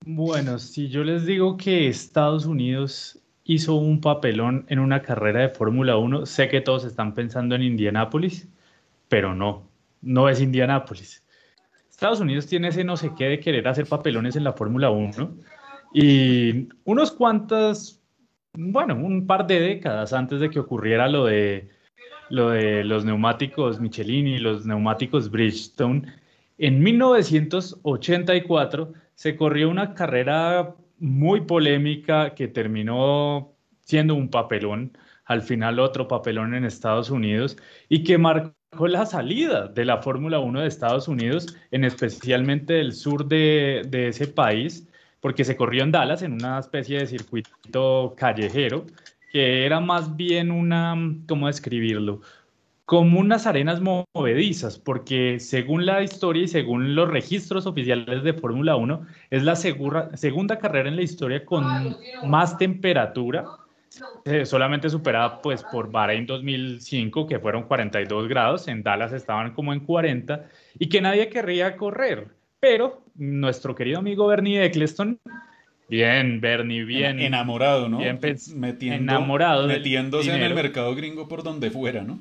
Bueno, 0.05 0.59
si 0.59 0.87
yo 0.87 1.03
les 1.03 1.25
digo 1.25 1.57
que 1.57 1.87
Estados 1.87 2.45
Unidos 2.45 3.19
hizo 3.43 3.75
un 3.75 3.99
papelón 3.99 4.65
en 4.69 4.79
una 4.79 5.01
carrera 5.01 5.41
de 5.41 5.49
Fórmula 5.49 5.97
1, 5.97 6.25
sé 6.25 6.47
que 6.47 6.61
todos 6.61 6.85
están 6.85 7.15
pensando 7.15 7.55
en 7.55 7.63
Indianápolis, 7.63 8.47
pero 9.09 9.35
no, 9.35 9.67
no 10.01 10.29
es 10.29 10.39
Indianápolis. 10.39 11.23
Estados 11.89 12.21
Unidos 12.21 12.47
tiene 12.47 12.69
ese 12.69 12.83
no 12.83 12.95
sé 12.95 13.11
qué 13.17 13.25
de 13.25 13.39
querer 13.39 13.67
hacer 13.67 13.87
papelones 13.87 14.35
en 14.37 14.45
la 14.45 14.53
Fórmula 14.53 14.89
1 14.89 15.35
y 15.93 16.67
unos 16.83 17.11
cuantos, 17.11 18.01
bueno, 18.53 18.95
un 18.95 19.25
par 19.25 19.47
de 19.47 19.59
décadas 19.59 20.13
antes 20.13 20.39
de 20.39 20.49
que 20.49 20.59
ocurriera 20.59 21.07
lo 21.07 21.25
de, 21.25 21.69
lo 22.29 22.49
de 22.49 22.83
los 22.83 23.05
neumáticos 23.05 23.79
Michelin 23.79 24.27
y 24.27 24.37
los 24.37 24.65
neumáticos 24.65 25.31
Bridgestone, 25.31 26.03
en 26.57 26.83
1984 26.83 28.93
se 29.15 29.35
corrió 29.35 29.69
una 29.69 29.93
carrera 29.93 30.75
muy 30.99 31.41
polémica 31.41 32.35
que 32.35 32.47
terminó 32.47 33.55
siendo 33.81 34.15
un 34.15 34.29
papelón, 34.29 34.97
al 35.25 35.41
final 35.41 35.79
otro 35.79 36.07
papelón 36.07 36.53
en 36.53 36.65
Estados 36.65 37.09
Unidos 37.09 37.57
y 37.87 38.03
que 38.03 38.17
marcó 38.17 38.87
la 38.87 39.05
salida 39.05 39.67
de 39.67 39.85
la 39.85 40.01
Fórmula 40.01 40.39
1 40.39 40.61
de 40.61 40.67
Estados 40.67 41.07
Unidos, 41.07 41.55
en 41.71 41.85
especialmente 41.85 42.73
del 42.73 42.93
sur 42.93 43.27
de, 43.27 43.83
de 43.87 44.09
ese 44.09 44.27
país, 44.27 44.87
porque 45.21 45.43
se 45.43 45.55
corrió 45.55 45.83
en 45.83 45.91
Dallas 45.91 46.21
en 46.21 46.33
una 46.33 46.59
especie 46.59 46.99
de 46.99 47.07
circuito 47.07 48.15
callejero, 48.17 48.85
que 49.31 49.65
era 49.65 49.79
más 49.79 50.15
bien 50.15 50.51
una, 50.51 50.95
¿cómo 51.27 51.47
describirlo? 51.47 52.21
Como 52.85 53.19
unas 53.19 53.45
arenas 53.45 53.81
movedizas, 53.81 54.79
porque 54.79 55.39
según 55.39 55.85
la 55.85 56.01
historia 56.01 56.43
y 56.43 56.47
según 56.47 56.95
los 56.95 57.07
registros 57.09 57.67
oficiales 57.67 58.23
de 58.23 58.33
Fórmula 58.33 58.75
1, 58.75 59.05
es 59.29 59.43
la 59.43 59.55
segunda 59.55 60.57
carrera 60.57 60.89
en 60.89 60.95
la 60.95 61.03
historia 61.03 61.45
con 61.45 61.95
más 62.25 62.57
temperatura 62.57 63.45
solamente 64.43 64.89
superada 64.89 65.41
pues 65.41 65.63
por 65.63 65.91
Bahrein 65.91 66.25
2005, 66.25 67.27
que 67.27 67.39
fueron 67.39 67.63
42 67.63 68.27
grados, 68.27 68.67
en 68.67 68.83
Dallas 68.83 69.13
estaban 69.13 69.53
como 69.53 69.73
en 69.73 69.81
40, 69.81 70.45
y 70.77 70.89
que 70.89 71.01
nadie 71.01 71.29
querría 71.29 71.75
correr. 71.75 72.27
Pero 72.59 73.03
nuestro 73.15 73.75
querido 73.75 73.99
amigo 73.99 74.27
Bernie 74.27 74.63
Eccleston, 74.63 75.19
bien, 75.87 76.41
Bernie, 76.41 76.83
bien. 76.83 77.19
Enamorado, 77.19 77.89
¿no? 77.89 77.99
Bien, 77.99 78.19
Metiendo, 78.55 79.13
enamorado. 79.13 79.67
Metiéndose 79.67 80.33
en 80.33 80.41
el 80.41 80.53
mercado 80.53 80.93
gringo 80.95 81.27
por 81.27 81.43
donde 81.43 81.71
fuera, 81.71 82.03
¿no? 82.03 82.19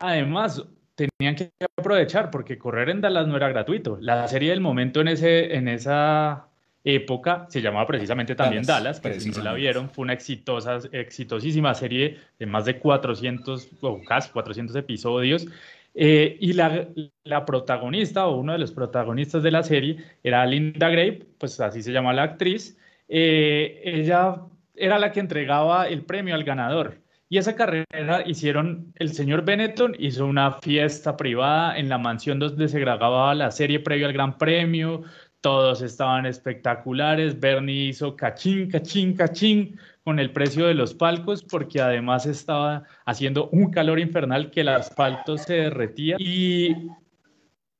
Además, 0.00 0.64
tenían 0.94 1.36
que 1.36 1.50
aprovechar 1.78 2.30
porque 2.30 2.58
correr 2.58 2.90
en 2.90 3.00
Dallas 3.00 3.26
no 3.26 3.36
era 3.36 3.48
gratuito. 3.48 3.98
La 4.00 4.26
serie 4.28 4.50
del 4.50 4.60
momento 4.60 5.00
en, 5.00 5.08
ese, 5.08 5.54
en 5.54 5.68
esa 5.68 6.46
época 6.84 7.46
se 7.48 7.62
llamaba 7.62 7.86
precisamente 7.86 8.34
también 8.34 8.64
Dallas, 8.64 9.00
que 9.00 9.20
si 9.20 9.30
no 9.30 9.42
la 9.42 9.54
vieron, 9.54 9.88
fue 9.88 10.02
una 10.02 10.14
exitosa, 10.14 10.80
exitosísima 10.90 11.74
serie 11.74 12.18
de 12.38 12.46
más 12.46 12.64
de 12.64 12.78
400 12.78 13.68
o 13.80 14.02
casi 14.02 14.30
400 14.30 14.74
episodios. 14.76 15.46
Eh, 15.94 16.38
y 16.40 16.54
la, 16.54 17.44
protagonista 17.44 18.26
o 18.26 18.38
uno 18.38 18.52
de 18.52 18.58
los 18.58 18.72
protagonistas 18.72 19.42
de 19.42 19.50
la 19.50 19.62
serie 19.62 19.98
era 20.22 20.46
Linda 20.46 20.88
Gray, 20.88 21.22
pues 21.38 21.60
así 21.60 21.82
se 21.82 21.92
llama 21.92 22.12
la 22.12 22.22
actriz. 22.24 22.78
Eh, 23.08 23.80
ella 23.84 24.40
era 24.74 24.98
la 24.98 25.12
que 25.12 25.20
entregaba 25.20 25.88
el 25.88 26.04
premio 26.04 26.34
al 26.34 26.44
ganador. 26.44 27.02
Y 27.28 27.38
esa 27.38 27.56
carrera 27.56 28.22
hicieron, 28.26 28.92
el 28.96 29.12
señor 29.14 29.44
Benetton 29.44 29.96
hizo 29.98 30.26
una 30.26 30.52
fiesta 30.60 31.16
privada 31.16 31.78
en 31.78 31.88
la 31.88 31.96
mansión 31.98 32.38
donde 32.38 32.68
se 32.68 32.78
grababa 32.78 33.34
la 33.34 33.50
serie 33.50 33.80
previo 33.80 34.06
al 34.06 34.12
Gran 34.12 34.36
Premio, 34.36 35.02
todos 35.40 35.82
estaban 35.82 36.24
espectaculares, 36.24 37.40
Bernie 37.40 37.88
hizo 37.88 38.16
cachín, 38.16 38.70
cachín, 38.70 39.14
cachín 39.14 39.78
con 40.04 40.18
el 40.18 40.32
precio 40.32 40.66
de 40.66 40.74
los 40.74 40.94
palcos 40.94 41.42
porque 41.42 41.80
además 41.80 42.26
estaba 42.26 42.84
haciendo 43.04 43.48
un 43.50 43.70
calor 43.70 44.00
infernal 44.00 44.50
que 44.50 44.62
el 44.62 44.68
asfalto 44.68 45.38
se 45.38 45.54
derretía. 45.54 46.16
Y 46.18 46.74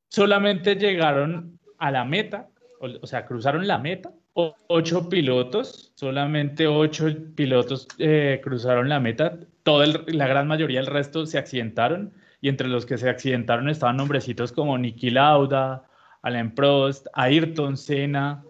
solamente 0.08 0.76
llegaron 0.76 1.58
a 1.78 1.90
la 1.90 2.04
meta, 2.04 2.48
o, 2.80 3.06
sea, 3.06 3.26
cruzaron 3.26 3.66
la 3.66 3.78
meta 3.78 4.12
ocho 4.34 5.08
pilotos, 5.08 5.92
solamente 5.94 6.66
ocho 6.66 7.06
pilotos 7.34 7.86
eh, 7.98 8.40
cruzaron 8.42 8.88
la 8.88 9.00
meta, 9.00 9.38
toda 9.62 9.86
la 10.06 10.26
gran 10.26 10.48
mayoría 10.48 10.80
del 10.80 10.86
resto 10.86 11.26
se 11.26 11.38
accidentaron 11.38 12.12
y 12.40 12.48
entre 12.48 12.68
los 12.68 12.86
que 12.86 12.98
se 12.98 13.08
accidentaron 13.08 13.68
estaban 13.68 13.96
nombrecitos 13.96 14.52
como 14.52 14.78
Niki 14.78 15.10
Lauda, 15.10 15.84
Alain 16.22 16.54
Prost, 16.54 17.06
Ayrton 17.12 17.76
Senna, 17.76 18.42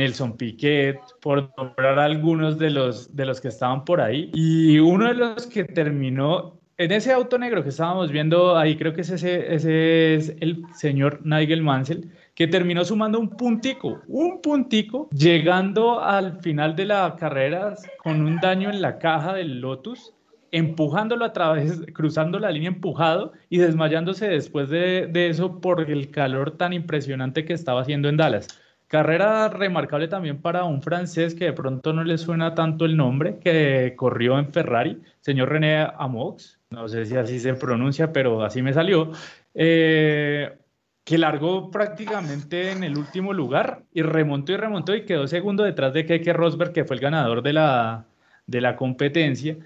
Nelson 0.00 0.36
Piquet, 0.36 0.98
por 1.20 1.52
nombrar 1.56 1.98
algunos 1.98 2.58
de 2.58 2.70
los, 2.70 3.14
de 3.14 3.26
los 3.26 3.40
que 3.40 3.48
estaban 3.48 3.84
por 3.84 4.00
ahí. 4.00 4.30
Y 4.32 4.78
uno 4.78 5.08
de 5.08 5.14
los 5.14 5.46
que 5.46 5.64
terminó 5.64 6.58
en 6.78 6.92
ese 6.92 7.12
auto 7.12 7.36
negro 7.36 7.62
que 7.62 7.68
estábamos 7.68 8.10
viendo 8.10 8.56
ahí, 8.56 8.76
creo 8.76 8.94
que 8.94 9.02
ese, 9.02 9.14
ese 9.54 10.14
es 10.14 10.34
el 10.40 10.64
señor 10.74 11.20
Nigel 11.22 11.62
Mansell, 11.62 12.10
que 12.34 12.46
terminó 12.46 12.82
sumando 12.86 13.20
un 13.20 13.28
puntico, 13.28 14.00
un 14.08 14.40
puntico, 14.40 15.10
llegando 15.10 16.00
al 16.00 16.40
final 16.40 16.74
de 16.74 16.86
la 16.86 17.14
carrera 17.18 17.74
con 17.98 18.22
un 18.22 18.36
daño 18.40 18.70
en 18.70 18.80
la 18.80 18.98
caja 18.98 19.34
del 19.34 19.60
Lotus, 19.60 20.14
empujándolo 20.50 21.26
a 21.26 21.34
través, 21.34 21.82
cruzando 21.92 22.38
la 22.38 22.50
línea 22.50 22.70
empujado 22.70 23.32
y 23.50 23.58
desmayándose 23.58 24.28
después 24.28 24.70
de, 24.70 25.06
de 25.06 25.28
eso 25.28 25.60
por 25.60 25.82
el 25.90 26.10
calor 26.10 26.56
tan 26.56 26.72
impresionante 26.72 27.44
que 27.44 27.52
estaba 27.52 27.82
haciendo 27.82 28.08
en 28.08 28.16
Dallas. 28.16 28.48
Carrera 28.90 29.48
remarcable 29.48 30.08
también 30.08 30.42
para 30.42 30.64
un 30.64 30.82
francés 30.82 31.36
que 31.36 31.44
de 31.44 31.52
pronto 31.52 31.92
no 31.92 32.02
le 32.02 32.18
suena 32.18 32.56
tanto 32.56 32.84
el 32.84 32.96
nombre, 32.96 33.38
que 33.38 33.94
corrió 33.96 34.36
en 34.36 34.52
Ferrari, 34.52 35.00
señor 35.20 35.50
René 35.50 35.86
Amox, 35.96 36.58
no 36.70 36.88
sé 36.88 37.06
si 37.06 37.14
así 37.14 37.38
se 37.38 37.54
pronuncia, 37.54 38.12
pero 38.12 38.42
así 38.42 38.62
me 38.62 38.72
salió. 38.72 39.12
Eh, 39.54 40.58
que 41.04 41.18
largó 41.18 41.70
prácticamente 41.70 42.72
en 42.72 42.82
el 42.82 42.98
último 42.98 43.32
lugar 43.32 43.84
y 43.94 44.02
remontó 44.02 44.50
y 44.50 44.56
remontó 44.56 44.92
y 44.96 45.04
quedó 45.04 45.28
segundo 45.28 45.62
detrás 45.62 45.92
de 45.94 46.04
Keke 46.04 46.32
Rosberg, 46.32 46.72
que 46.72 46.84
fue 46.84 46.96
el 46.96 47.02
ganador 47.02 47.42
de 47.42 47.52
la, 47.52 48.06
de 48.48 48.60
la 48.60 48.74
competencia. 48.74 49.56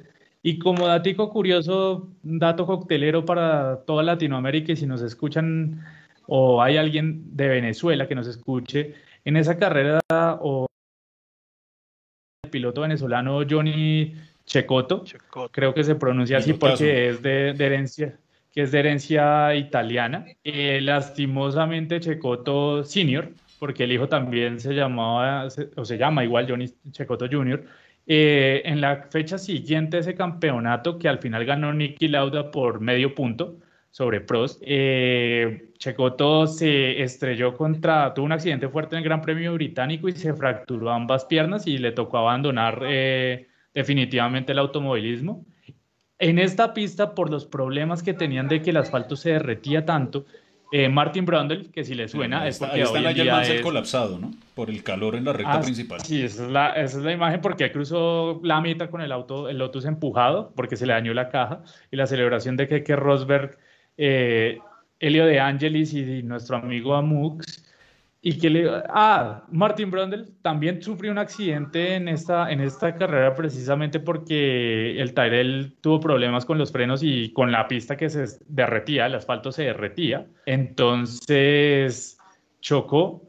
Y 0.43 0.59
como 0.59 0.87
datico 0.87 1.31
curioso, 1.31 2.11
dato 2.23 2.67
coctelero 2.67 3.25
para 3.25 3.85
toda 3.87 4.03
Latinoamérica, 4.03 4.73
y 4.73 4.77
si 4.77 4.87
nos 4.87 5.01
escuchan 5.01 5.83
o 6.27 6.63
hay 6.63 6.77
alguien 6.77 7.35
de 7.35 7.49
Venezuela 7.49 8.07
que 8.07 8.15
nos 8.15 8.27
escuche, 8.27 8.95
en 9.25 9.37
esa 9.37 9.57
carrera 9.57 10.01
o 10.11 10.67
el 12.45 12.51
piloto 12.51 12.83
venezolano 12.83 13.41
Johnny 13.49 14.15
Checoto, 14.45 15.05
creo 15.51 15.75
que 15.75 15.85
se 15.85 15.95
pronuncia 15.95 16.39
así 16.39 16.53
porque 16.53 17.09
es 17.09 17.23
de 17.23 17.51
herencia, 17.51 18.19
que 18.53 18.63
es 18.63 18.73
de 18.73 18.79
herencia 18.79 19.55
italiana. 19.55 20.27
Eh, 20.45 20.81
lastimosamente 20.81 22.01
Checoto 22.01 22.85
Senior, 22.85 23.31
porque 23.59 23.85
el 23.85 23.93
hijo 23.93 24.09
también 24.09 24.61
se 24.61 24.75
llamaba, 24.75 25.49
o 25.77 25.85
se 25.85 25.99
llama 25.99 26.25
igual 26.25 26.47
Johnny 26.49 26.73
Checoto 26.91 27.27
Jr., 27.31 27.65
eh, 28.07 28.61
en 28.67 28.83
la 28.83 29.07
fecha 29.11 29.39
siguiente 29.39 29.99
ese 29.99 30.15
campeonato 30.15 30.99
que 30.99 31.09
al 31.09 31.21
final 31.21 31.47
ganó 31.47 31.73
Nicky 31.73 32.09
Lauda 32.09 32.51
por 32.51 32.81
medio 32.81 33.15
punto 33.15 33.57
sobre 33.91 34.21
Prost, 34.21 34.61
eh, 34.67 35.71
Checoto 35.85 36.47
se 36.47 37.03
estrelló 37.03 37.55
contra, 37.55 38.15
tuvo 38.15 38.25
un 38.25 38.33
accidente 38.33 38.69
fuerte 38.69 38.95
en 38.95 38.99
el 39.01 39.05
Gran 39.05 39.21
Premio 39.21 39.53
Británico 39.53 40.09
y 40.09 40.13
se 40.13 40.33
fracturó 40.33 40.91
ambas 40.91 41.27
piernas 41.27 41.67
y 41.67 41.77
le 41.77 41.93
tocó 41.93 42.17
abandonar 42.17 42.81
definitivamente 43.75 44.53
el 44.53 44.61
automovilismo. 44.61 45.45
En 46.19 46.39
esta 46.39 46.73
pista, 46.73 47.15
por 47.15 47.31
los 47.31 47.45
problemas 47.45 48.03
que 48.03 48.15
tenían 48.15 48.49
de 48.49 48.63
que 48.63 48.71
el 48.71 48.79
asfalto 48.79 49.15
se 49.15 49.33
derretía 49.33 49.85
tanto, 49.85 50.25
eh, 50.73 50.89
Martin 50.89 51.27
Brundle, 51.27 51.71
que 51.71 51.85
si 51.85 51.95
le 51.95 52.09
suena, 52.09 52.49
es 52.49 52.59
porque 52.59 52.81
está, 52.81 52.99
hoy 52.99 53.21
en 53.21 53.29
es... 53.29 53.61
colapsado, 53.61 54.19
¿no? 54.19 54.31
Por 54.55 54.71
el 54.71 54.83
calor 54.83 55.17
en 55.17 55.27
la 55.27 55.35
recta 55.35 55.53
ah, 55.53 55.61
principal. 55.61 56.01
Sí, 56.01 56.23
esa 56.23 56.47
es, 56.47 56.51
la, 56.51 56.71
esa 56.73 56.99
es 56.99 57.05
la 57.05 57.13
imagen 57.13 57.43
porque 57.43 57.71
cruzó 57.71 58.41
la 58.43 58.63
mitad 58.63 58.89
con 58.89 59.03
el 59.03 59.13
auto, 59.13 59.51
el 59.51 59.59
Lotus 59.59 59.85
empujado, 59.85 60.51
porque 60.57 60.77
se 60.77 60.87
le 60.87 60.95
dañó 60.95 61.13
la 61.13 61.29
caja, 61.29 61.63
y 61.91 61.97
la 61.97 62.07
celebración 62.07 62.57
de 62.57 62.69
que, 62.69 62.83
que 62.83 62.97
Rosberg, 62.97 63.59
eh, 63.99 64.59
Elio 65.01 65.27
de 65.27 65.41
Angelis 65.41 65.93
y 65.93 66.23
nuestro 66.23 66.57
amigo 66.57 66.95
Amux 66.95 67.65
y 68.27 68.39
que 68.39 68.49
le... 68.49 68.71
Ah, 68.89 69.45
Martin 69.51 69.91
Brundle 69.91 70.25
también 70.41 70.83
sufrió 70.83 71.13
un 71.13 71.19
accidente 71.19 71.95
en 71.95 72.09
esta, 72.09 72.51
en 72.51 72.63
esta 72.63 72.97
carrera 72.97 73.35
precisamente 73.35 74.01
porque 74.01 74.99
el 74.99 75.13
Tyrell 75.13 75.77
tuvo 75.83 76.01
problemas 76.01 76.47
con 76.47 76.57
los 76.57 76.73
frenos 76.73 77.03
y 77.03 77.35
con 77.35 77.53
la 77.53 77.69
pista 77.69 77.99
que 77.99 78.09
se 78.09 78.25
derretía, 78.47 79.07
el 79.07 79.17
asfalto 79.17 79.53
se 79.53 79.65
derretía. 79.65 80.27
Entonces 80.47 82.17
chocó 82.63 83.29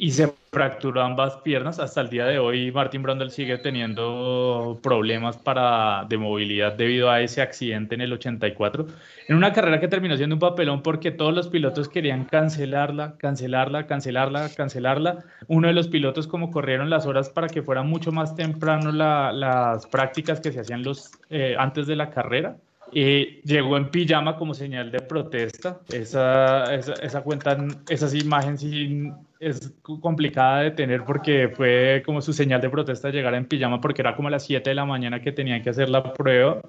y 0.00 0.12
se 0.12 0.32
fracturó 0.50 1.02
ambas 1.02 1.36
piernas. 1.44 1.78
Hasta 1.78 2.00
el 2.00 2.08
día 2.08 2.24
de 2.24 2.38
hoy 2.38 2.72
Martin 2.72 3.02
Brundle 3.02 3.28
sigue 3.28 3.58
teniendo 3.58 4.80
problemas 4.82 5.36
para, 5.36 6.06
de 6.08 6.16
movilidad 6.16 6.72
debido 6.72 7.10
a 7.10 7.20
ese 7.20 7.42
accidente 7.42 7.96
en 7.96 8.00
el 8.00 8.14
84. 8.14 8.86
En 9.28 9.36
una 9.36 9.52
carrera 9.52 9.78
que 9.78 9.88
terminó 9.88 10.16
siendo 10.16 10.36
un 10.36 10.40
papelón 10.40 10.82
porque 10.82 11.10
todos 11.10 11.34
los 11.34 11.48
pilotos 11.48 11.90
querían 11.90 12.24
cancelarla, 12.24 13.16
cancelarla, 13.18 13.86
cancelarla, 13.86 14.48
cancelarla. 14.56 15.18
Uno 15.48 15.68
de 15.68 15.74
los 15.74 15.88
pilotos 15.88 16.26
como 16.26 16.50
corrieron 16.50 16.88
las 16.88 17.04
horas 17.04 17.28
para 17.28 17.48
que 17.48 17.62
fueran 17.62 17.86
mucho 17.86 18.10
más 18.10 18.34
temprano 18.34 18.92
las 18.92 19.86
prácticas 19.86 20.40
que 20.40 20.50
se 20.50 20.60
hacían 20.60 20.82
los, 20.82 21.10
eh, 21.28 21.56
antes 21.58 21.86
de 21.86 21.96
la 21.96 22.08
carrera 22.08 22.56
y 22.92 23.40
llegó 23.42 23.76
en 23.76 23.90
pijama 23.90 24.36
como 24.36 24.54
señal 24.54 24.90
de 24.90 25.00
protesta. 25.00 25.80
Esa, 25.92 26.74
esa, 26.74 26.94
esa 26.94 27.22
cuenta, 27.22 27.56
esa 27.88 28.16
imagen 28.16 28.58
sí 28.58 29.10
es 29.38 29.72
complicada 29.82 30.62
de 30.62 30.70
tener 30.72 31.04
porque 31.04 31.48
fue 31.48 32.02
como 32.04 32.20
su 32.20 32.32
señal 32.32 32.60
de 32.60 32.68
protesta 32.70 33.10
llegar 33.10 33.34
en 33.34 33.46
pijama 33.46 33.80
porque 33.80 34.02
era 34.02 34.14
como 34.14 34.28
a 34.28 34.30
las 34.32 34.44
7 34.44 34.68
de 34.68 34.74
la 34.74 34.84
mañana 34.84 35.20
que 35.22 35.32
tenían 35.32 35.62
que 35.62 35.70
hacer 35.70 35.88
la 35.88 36.12
prueba. 36.12 36.60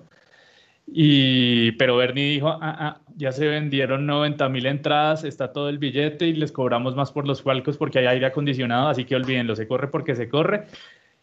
Y, 0.88 1.72
pero 1.74 1.98
Bernie 1.98 2.34
dijo, 2.34 2.50
ah, 2.50 2.60
ah, 2.62 3.02
ya 3.16 3.32
se 3.32 3.48
vendieron 3.48 4.06
90 4.06 4.50
mil 4.50 4.66
entradas, 4.66 5.24
está 5.24 5.54
todo 5.54 5.70
el 5.70 5.78
billete 5.78 6.28
y 6.28 6.34
les 6.34 6.52
cobramos 6.52 6.96
más 6.96 7.12
por 7.12 7.28
los 7.28 7.42
falcos 7.42 7.78
porque 7.78 8.00
hay 8.00 8.08
aire 8.08 8.26
acondicionado, 8.26 8.90
así 8.90 9.06
que 9.06 9.16
olvídenlo, 9.16 9.56
se 9.56 9.68
corre 9.68 9.88
porque 9.88 10.16
se 10.16 10.28
corre. 10.28 10.66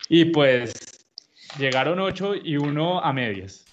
Y 0.08 0.26
pues 0.26 1.06
llegaron 1.58 1.98
8 2.00 2.36
y 2.44 2.56
uno 2.56 3.00
a 3.00 3.12
medias. 3.12 3.67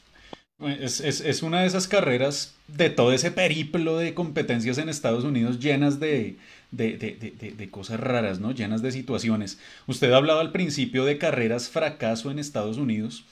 Es, 0.57 1.43
una 1.43 1.61
de 1.61 1.67
esas 1.67 1.89
carreras 1.89 2.55
de 2.69 2.89
todo 2.89 3.11
ese 3.11 3.29
periplo 3.29 3.97
de 3.97 4.13
competencias 4.13 4.77
en 4.77 4.87
Estados 4.87 5.25
Unidos 5.25 5.59
llenas 5.59 5.99
de, 5.99 6.37
cosas 7.71 7.99
raras, 7.99 8.39
¿no? 8.39 8.51
Llenas 8.51 8.81
de 8.81 8.93
situaciones. 8.93 9.59
Usted 9.85 10.13
hablaba 10.13 10.39
al 10.39 10.53
principio 10.53 11.03
de 11.03 11.17
carreras 11.17 11.67
fracaso 11.67 12.31
en 12.31 12.39
Estados 12.39 12.77
Unidos. 12.77 13.25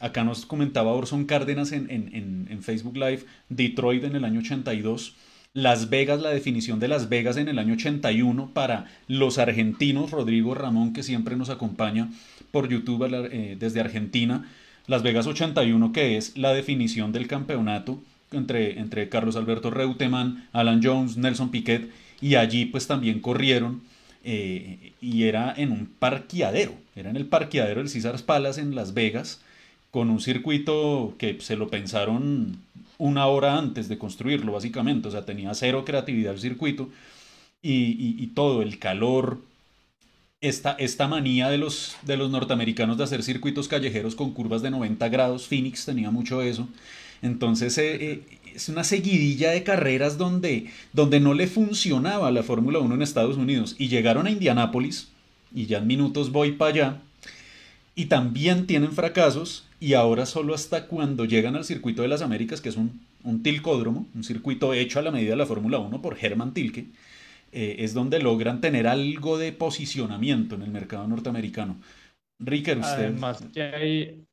Acá 0.00 0.24
nos 0.24 0.46
comentaba 0.46 0.92
Orson 0.92 1.26
Cárdenas 1.26 1.70
en, 1.70 1.88
en, 1.90 2.48
en, 2.50 2.62
Facebook 2.64 2.96
Live, 2.96 3.24
Detroit 3.48 4.02
en 4.02 4.16
el 4.16 4.24
año 4.24 4.40
82. 4.40 5.14
Las 5.52 5.90
Vegas, 5.90 6.20
la 6.20 6.30
definición 6.30 6.80
de 6.80 6.88
Las 6.88 7.08
Vegas 7.08 7.36
en 7.36 7.46
el 7.46 7.60
año 7.60 7.74
81 7.74 8.50
para 8.52 8.86
los 9.06 9.38
argentinos, 9.38 10.10
Rodrigo 10.10 10.56
Ramón, 10.56 10.92
que 10.92 11.04
siempre 11.04 11.36
nos 11.36 11.50
acompaña 11.50 12.10
por 12.50 12.68
YouTube 12.68 13.08
eh, 13.30 13.56
desde 13.56 13.78
Argentina 13.78 14.50
Las 14.86 15.02
Vegas 15.02 15.26
81, 15.26 15.92
que 15.92 16.16
es 16.16 16.36
la 16.36 16.52
definición 16.52 17.12
del 17.12 17.26
campeonato 17.26 18.00
entre, 18.32 18.78
entre 18.78 19.08
Carlos 19.08 19.36
Alberto 19.36 19.70
Reutemann, 19.70 20.48
Alan 20.52 20.80
Jones, 20.82 21.16
Nelson 21.16 21.50
Piquet, 21.50 21.90
y 22.20 22.34
allí 22.34 22.66
pues 22.66 22.86
también 22.86 23.20
corrieron 23.20 23.82
eh, 24.24 24.92
y 25.00 25.24
era 25.24 25.54
en 25.56 25.72
un 25.72 25.86
parqueadero, 25.86 26.74
era 26.96 27.10
en 27.10 27.16
el 27.16 27.26
parqueadero 27.26 27.80
del 27.80 27.88
César 27.88 28.20
Palace 28.24 28.60
en 28.60 28.74
Las 28.74 28.94
Vegas, 28.94 29.40
con 29.90 30.10
un 30.10 30.20
circuito 30.20 31.14
que 31.18 31.40
se 31.40 31.56
lo 31.56 31.68
pensaron 31.68 32.58
una 32.98 33.26
hora 33.26 33.58
antes 33.58 33.88
de 33.88 33.98
construirlo, 33.98 34.52
básicamente, 34.52 35.08
o 35.08 35.10
sea, 35.10 35.24
tenía 35.24 35.54
cero 35.54 35.84
creatividad 35.84 36.34
el 36.34 36.40
circuito 36.40 36.88
y, 37.62 38.22
y, 38.22 38.26
todo, 38.28 38.62
el 38.62 38.78
calor, 38.78 39.40
esta, 40.48 40.72
esta 40.72 41.08
manía 41.08 41.48
de 41.48 41.58
los, 41.58 41.96
de 42.02 42.16
los 42.16 42.30
norteamericanos 42.30 42.98
de 42.98 43.04
hacer 43.04 43.22
circuitos 43.22 43.66
callejeros 43.66 44.14
con 44.14 44.32
curvas 44.32 44.60
de 44.60 44.70
90 44.70 45.08
grados, 45.08 45.46
Phoenix 45.46 45.86
tenía 45.86 46.10
mucho 46.10 46.42
eso, 46.42 46.68
entonces 47.22 47.78
eh, 47.78 47.96
eh, 48.02 48.22
es 48.54 48.68
una 48.68 48.84
seguidilla 48.84 49.50
de 49.50 49.62
carreras 49.62 50.18
donde, 50.18 50.66
donde 50.92 51.18
no 51.18 51.32
le 51.32 51.46
funcionaba 51.46 52.30
la 52.30 52.42
Fórmula 52.42 52.78
1 52.78 52.94
en 52.94 53.02
Estados 53.02 53.36
Unidos. 53.36 53.74
Y 53.78 53.88
llegaron 53.88 54.26
a 54.26 54.30
Indianápolis, 54.30 55.08
y 55.54 55.66
ya 55.66 55.78
en 55.78 55.86
minutos 55.86 56.30
voy 56.30 56.52
para 56.52 56.70
allá, 56.70 57.02
y 57.96 58.06
también 58.06 58.66
tienen 58.66 58.92
fracasos, 58.92 59.64
y 59.80 59.94
ahora 59.94 60.26
solo 60.26 60.54
hasta 60.54 60.86
cuando 60.86 61.24
llegan 61.24 61.56
al 61.56 61.64
circuito 61.64 62.02
de 62.02 62.08
las 62.08 62.20
Américas, 62.20 62.60
que 62.60 62.68
es 62.68 62.76
un, 62.76 63.00
un 63.22 63.42
tilcódromo, 63.42 64.06
un 64.14 64.24
circuito 64.24 64.74
hecho 64.74 64.98
a 64.98 65.02
la 65.02 65.10
medida 65.10 65.30
de 65.30 65.36
la 65.36 65.46
Fórmula 65.46 65.78
1 65.78 66.02
por 66.02 66.18
Herman 66.20 66.52
Tilke, 66.52 66.86
eh, 67.54 67.76
es 67.84 67.94
donde 67.94 68.18
logran 68.18 68.60
tener 68.60 68.88
algo 68.88 69.38
de 69.38 69.52
posicionamiento 69.52 70.56
en 70.56 70.62
el 70.62 70.70
mercado 70.70 71.06
norteamericano. 71.06 71.76
Ricker, 72.40 72.78
usted... 72.78 73.06
Además, 73.06 73.46
que 73.54 73.62
hay, 73.62 74.24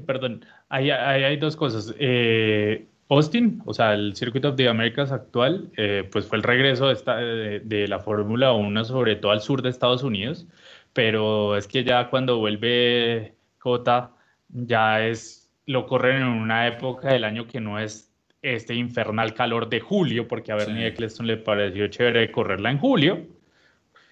perdón, 0.00 0.44
hay, 0.70 0.90
hay, 0.90 1.36
dos 1.36 1.54
cosas. 1.54 1.94
Eh, 1.98 2.86
Austin, 3.10 3.60
o 3.66 3.74
sea, 3.74 3.92
el 3.92 4.16
Circuit 4.16 4.46
of 4.46 4.56
the 4.56 4.68
Americas 4.68 5.12
actual, 5.12 5.70
eh, 5.76 6.08
pues 6.10 6.26
fue 6.26 6.38
el 6.38 6.44
regreso 6.44 6.86
de, 6.86 6.94
esta, 6.94 7.16
de, 7.16 7.86
la 7.88 7.98
Fórmula 7.98 8.52
1, 8.54 8.84
sobre 8.86 9.16
todo 9.16 9.32
al 9.32 9.42
sur 9.42 9.60
de 9.60 9.68
Estados 9.68 10.02
Unidos, 10.02 10.46
pero 10.94 11.56
es 11.58 11.68
que 11.68 11.84
ya 11.84 12.08
cuando 12.08 12.38
vuelve 12.38 13.34
J, 13.58 14.10
ya 14.48 15.06
es, 15.06 15.52
lo 15.66 15.86
corren 15.86 16.22
en 16.22 16.28
una 16.28 16.66
época 16.66 17.12
del 17.12 17.24
año 17.24 17.46
que 17.46 17.60
no 17.60 17.78
es 17.78 18.11
este 18.42 18.74
infernal 18.74 19.34
calor 19.34 19.68
de 19.68 19.80
julio, 19.80 20.28
porque 20.28 20.52
a 20.52 20.56
Bernie 20.56 20.88
Eccleston 20.88 21.26
le 21.26 21.36
pareció 21.36 21.86
chévere 21.86 22.30
correrla 22.32 22.70
en 22.70 22.78
julio, 22.78 23.26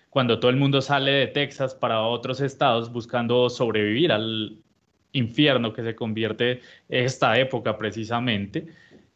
cuando 0.08 0.38
todo 0.40 0.50
el 0.50 0.56
mundo 0.56 0.80
sale 0.80 1.10
de 1.12 1.26
Texas 1.26 1.74
para 1.74 2.00
otros 2.02 2.40
estados 2.40 2.92
buscando 2.92 3.50
sobrevivir 3.50 4.12
al 4.12 4.56
infierno 5.12 5.72
que 5.72 5.82
se 5.82 5.94
convierte 5.94 6.60
esta 6.88 7.38
época 7.38 7.76
precisamente. 7.76 8.66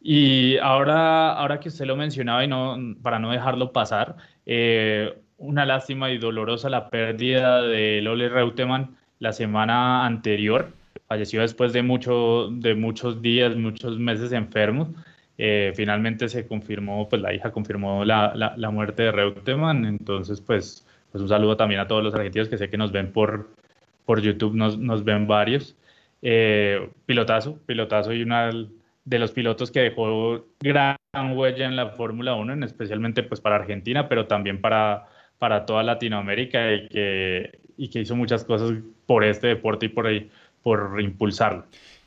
Y 0.01 0.59
ahora, 0.59 1.33
ahora 1.33 1.61
que 1.61 1.69
usted 1.69 1.87
lo 1.87 1.97
mencionaba 1.97 2.45
y 2.45 2.49
no, 2.49 2.77
para 3.03 3.19
no 3.19 3.31
dejarlo 3.31 3.73
pasar, 3.73 4.17
eh, 4.45 5.15
una 5.39 5.65
lástima 5.65 6.11
y 6.11 6.19
dolorosa 6.19 6.69
la 6.69 6.91
pérdida 6.91 7.63
de 7.63 8.01
Lole 8.03 8.29
Reutemann 8.29 8.97
la 9.19 9.33
semana 9.33 10.05
anterior. 10.05 10.73
Falleció 11.07 11.43
después 11.43 11.73
de, 11.73 11.83
mucho, 11.83 12.49
de 12.51 12.75
muchos 12.75 13.21
días, 13.21 13.55
muchos 13.57 13.99
meses 13.99 14.33
enfermo. 14.33 14.95
Eh, 15.37 15.73
finalmente 15.75 16.29
se 16.29 16.47
confirmó, 16.47 17.09
pues 17.09 17.21
la 17.21 17.35
hija 17.35 17.51
confirmó 17.51 18.05
la, 18.05 18.33
la, 18.57 18.71
muerte 18.71 19.05
de 19.05 19.13
Reutemann. 19.13 19.85
Entonces, 19.85 20.41
pues, 20.41 20.87
pues 21.13 21.23
un 21.23 21.29
saludo 21.29 21.57
también 21.57 21.81
a 21.81 21.87
todos 21.87 22.03
los 22.03 22.15
argentinos 22.15 22.49
que 22.49 22.59
sé 22.59 22.71
que 22.71 22.79
nos 22.79 22.93
ven 22.93 23.13
por, 23.13 23.51
por 24.05 24.21
YouTube, 24.21 24.55
nos, 24.55 24.79
nos 24.79 25.05
ven 25.05 25.27
varios. 25.27 25.77
Eh, 26.23 26.89
pilotazo, 27.07 27.59
pilotazo 27.67 28.13
y 28.13 28.23
una 28.23 28.51
de 29.05 29.19
los 29.19 29.33
pilotos 29.33 29.71
que 29.71 29.81
dejó 29.81 30.47
gran 30.61 30.97
huella 31.35 31.67
en 31.67 31.77
la 31.77 31.91
Fórmula 31.91 32.35
1, 32.35 32.65
especialmente 32.65 33.23
pues 33.23 33.41
para 33.41 33.57
Argentina, 33.57 34.09
pero 34.09 34.27
también 34.27 34.61
para, 34.61 35.07
para 35.39 35.67
toda 35.67 35.83
Latinoamérica 35.83 36.73
y 36.73 36.89
que, 36.89 37.59
y 37.77 37.89
que 37.91 38.01
hizo 38.01 38.17
muchas 38.17 38.45
cosas 38.45 38.73
por 39.07 39.25
este 39.25 39.49
deporte 39.49 39.87
y 39.87 39.89
por, 39.91 40.07
por 40.65 41.01
impulsarlo. 41.01 41.67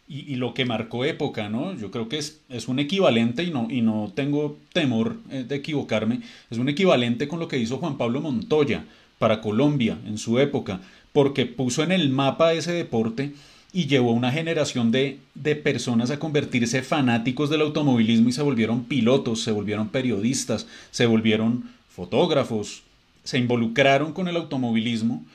Y, 0.10 0.36
lo 0.36 0.54
que 0.54 0.64
marcó 0.64 1.04
época, 1.04 1.50
¿no? 1.50 1.76
Yo 1.76 1.92
creo 1.92 2.08
que 2.08 2.18
es, 2.18 2.42
es 2.48 2.70
un 2.70 2.80
equivalente, 2.80 3.44
y 3.44 3.52
no, 3.52 3.68
y 3.70 3.82
no 3.82 4.12
tengo 4.16 4.58
temor 4.72 5.18
eh, 5.30 5.44
de 5.46 5.56
equivocarme, 5.56 6.22
es 6.50 6.58
un 6.58 6.70
equivalente 6.70 7.28
con 7.28 7.40
lo 7.40 7.50
que 7.50 7.58
hizo 7.58 7.78
Juan 7.78 7.98
Pablo 7.98 8.22
Montoya 8.22 8.86
para 9.20 9.42
Colombia 9.42 9.98
en 10.06 10.18
su 10.18 10.40
época, 10.40 10.80
porque 11.12 11.46
puso 11.46 11.84
en 11.84 11.92
el 11.92 12.10
mapa 12.10 12.54
ese 12.54 12.72
deporte 12.72 13.34
y 13.74 13.88
llevó 13.88 14.12
a 14.12 14.14
una 14.14 14.32
generación 14.32 14.92
de, 14.92 15.20
de, 15.36 15.58
personas 15.58 16.10
a 16.10 16.20
convertirse 16.20 16.84
fanáticos 16.84 17.50
del 17.50 17.62
automovilismo 17.62 18.30
y 18.30 18.32
se 18.32 18.42
volvieron 18.42 18.86
pilotos, 18.86 19.44
se 19.44 19.52
volvieron 19.52 19.90
periodistas, 19.90 20.68
se 20.92 21.06
volvieron 21.06 21.70
fotógrafos, 21.90 22.84
se 23.26 23.38
involucraron 23.38 24.14
con 24.14 24.30
el 24.30 24.38
automovilismo. 24.38 25.26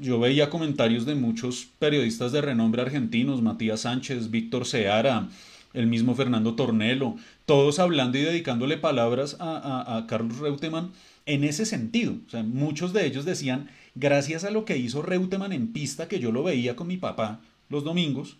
Yo 0.00 0.18
veía 0.18 0.50
comentarios 0.50 1.06
de 1.06 1.14
muchos 1.14 1.68
periodistas 1.78 2.32
de 2.32 2.40
renombre 2.40 2.82
argentinos, 2.82 3.40
Matías 3.40 3.82
Sánchez, 3.82 4.32
Víctor 4.32 4.66
Seara, 4.66 5.28
el 5.74 5.86
mismo 5.86 6.16
Fernando 6.16 6.54
Tornelo, 6.54 7.14
todos 7.44 7.78
hablando 7.78 8.18
y 8.18 8.22
dedicándole 8.22 8.78
palabras 8.78 9.36
a, 9.38 9.96
a, 9.96 10.06
Carlos 10.08 10.38
Reutemann 10.38 10.90
en 11.24 11.44
ese 11.44 11.66
sentido. 11.66 12.16
O 12.26 12.30
sea, 12.30 12.42
muchos 12.42 12.92
de 12.92 13.06
ellos 13.06 13.24
decían, 13.24 13.70
gracias 13.94 14.42
a 14.42 14.50
lo 14.50 14.64
que 14.64 14.76
hizo 14.76 15.02
Reutemann 15.02 15.52
en 15.52 15.72
pista, 15.72 16.08
que 16.08 16.18
yo 16.18 16.32
lo 16.32 16.42
veía 16.42 16.74
con 16.74 16.88
mi 16.88 16.96
papá, 16.96 17.40
los 17.68 17.84
domingos, 17.84 18.38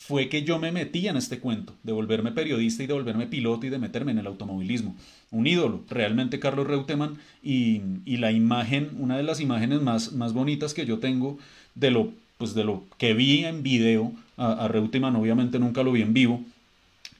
fue 0.00 0.30
que 0.30 0.42
yo 0.42 0.58
me 0.58 0.72
metí 0.72 1.06
en 1.08 1.16
este 1.18 1.40
cuento, 1.40 1.74
de 1.82 1.92
volverme 1.92 2.32
periodista 2.32 2.82
y 2.82 2.86
de 2.86 2.94
volverme 2.94 3.26
piloto 3.26 3.66
y 3.66 3.70
de 3.70 3.78
meterme 3.78 4.12
en 4.12 4.18
el 4.18 4.26
automovilismo. 4.26 4.96
Un 5.30 5.46
ídolo, 5.46 5.84
realmente 5.90 6.40
Carlos 6.40 6.66
Reutemann, 6.66 7.18
y, 7.42 7.82
la 8.06 8.32
imagen, 8.32 8.90
una 8.98 9.18
de 9.18 9.22
las 9.22 9.40
imágenes 9.40 9.82
más, 9.82 10.12
más 10.12 10.32
bonitas 10.32 10.72
que 10.72 10.86
yo 10.86 10.98
tengo 10.98 11.38
de 11.74 11.90
lo, 11.90 12.12
pues 12.38 12.54
de 12.54 12.64
lo 12.64 12.84
que 12.96 13.12
vi 13.12 13.44
en 13.44 13.62
video 13.62 14.12
a, 14.38 14.64
a 14.64 14.68
Reutemann, 14.68 15.16
obviamente 15.16 15.58
nunca 15.58 15.82
lo 15.82 15.92
vi 15.92 16.00
en 16.00 16.14
vivo, 16.14 16.42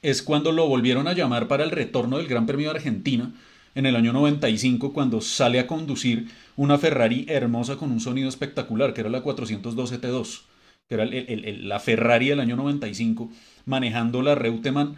es 0.01 0.23
cuando 0.23 0.51
lo 0.51 0.67
volvieron 0.67 1.07
a 1.07 1.13
llamar 1.13 1.47
para 1.47 1.63
el 1.63 1.69
retorno 1.69 2.17
del 2.17 2.27
Gran 2.27 2.47
Premio 2.47 2.71
de 2.71 2.77
Argentina 2.77 3.31
en 3.75 3.85
el 3.85 3.95
año 3.95 4.11
95, 4.11 4.91
cuando 4.91 5.21
sale 5.21 5.59
a 5.59 5.67
conducir 5.67 6.29
una 6.57 6.79
Ferrari 6.79 7.25
hermosa 7.29 7.75
con 7.75 7.91
un 7.91 7.99
sonido 7.99 8.27
espectacular, 8.27 8.95
que 8.95 9.01
era 9.01 9.11
la 9.11 9.21
402 9.21 9.93
GT2 9.93 10.50
que 10.91 10.95
era 10.95 11.05
la 11.05 11.79
Ferrari 11.79 12.27
del 12.27 12.41
año 12.41 12.57
95, 12.57 13.31
manejando 13.65 14.21
la 14.21 14.35
Reutemann 14.35 14.97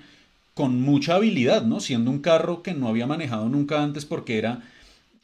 con 0.56 0.82
mucha 0.82 1.16
habilidad, 1.16 1.64
¿no? 1.66 1.80
Siendo 1.80 2.10
un 2.10 2.20
carro 2.20 2.64
que 2.64 2.74
no 2.74 2.88
había 2.88 3.06
manejado 3.06 3.48
nunca 3.48 3.84
antes 3.84 4.04
porque 4.04 4.40
era, 4.40 4.64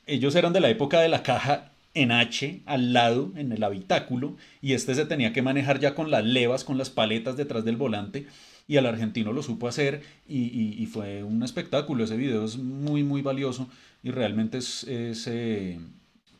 ellos 0.06 0.36
eran 0.36 0.54
de 0.54 0.60
la 0.60 0.70
época 0.70 1.00
de 1.00 1.10
la 1.10 1.24
caja 1.24 1.72
en 1.96 2.12
H 2.12 2.62
al 2.68 2.94
lado, 2.94 3.32
en 3.36 3.52
el 3.52 3.64
habitáculo, 3.64 4.36
y 4.62 4.74
este 4.74 4.94
se 4.94 5.06
tenía 5.06 5.34
que 5.34 5.42
manejar 5.42 5.80
ya 5.80 5.96
con 5.96 6.12
las 6.12 6.24
levas, 6.24 6.64
con 6.64 6.78
las 6.78 6.92
paletas 6.92 7.36
detrás 7.36 7.66
del 7.66 7.76
volante, 7.76 8.28
y 8.68 8.78
al 8.78 8.86
argentino 8.86 9.34
lo 9.34 9.42
supo 9.42 9.68
hacer, 9.68 10.04
y, 10.28 10.86
fue 10.86 11.24
un 11.24 11.42
espectáculo, 11.42 12.04
ese 12.04 12.16
video 12.16 12.46
es 12.46 12.58
muy, 12.58 13.02
muy 13.02 13.24
valioso, 13.24 13.68
y 14.04 14.12
realmente 14.12 14.60
es, 14.60 14.86
eh, 14.88 15.80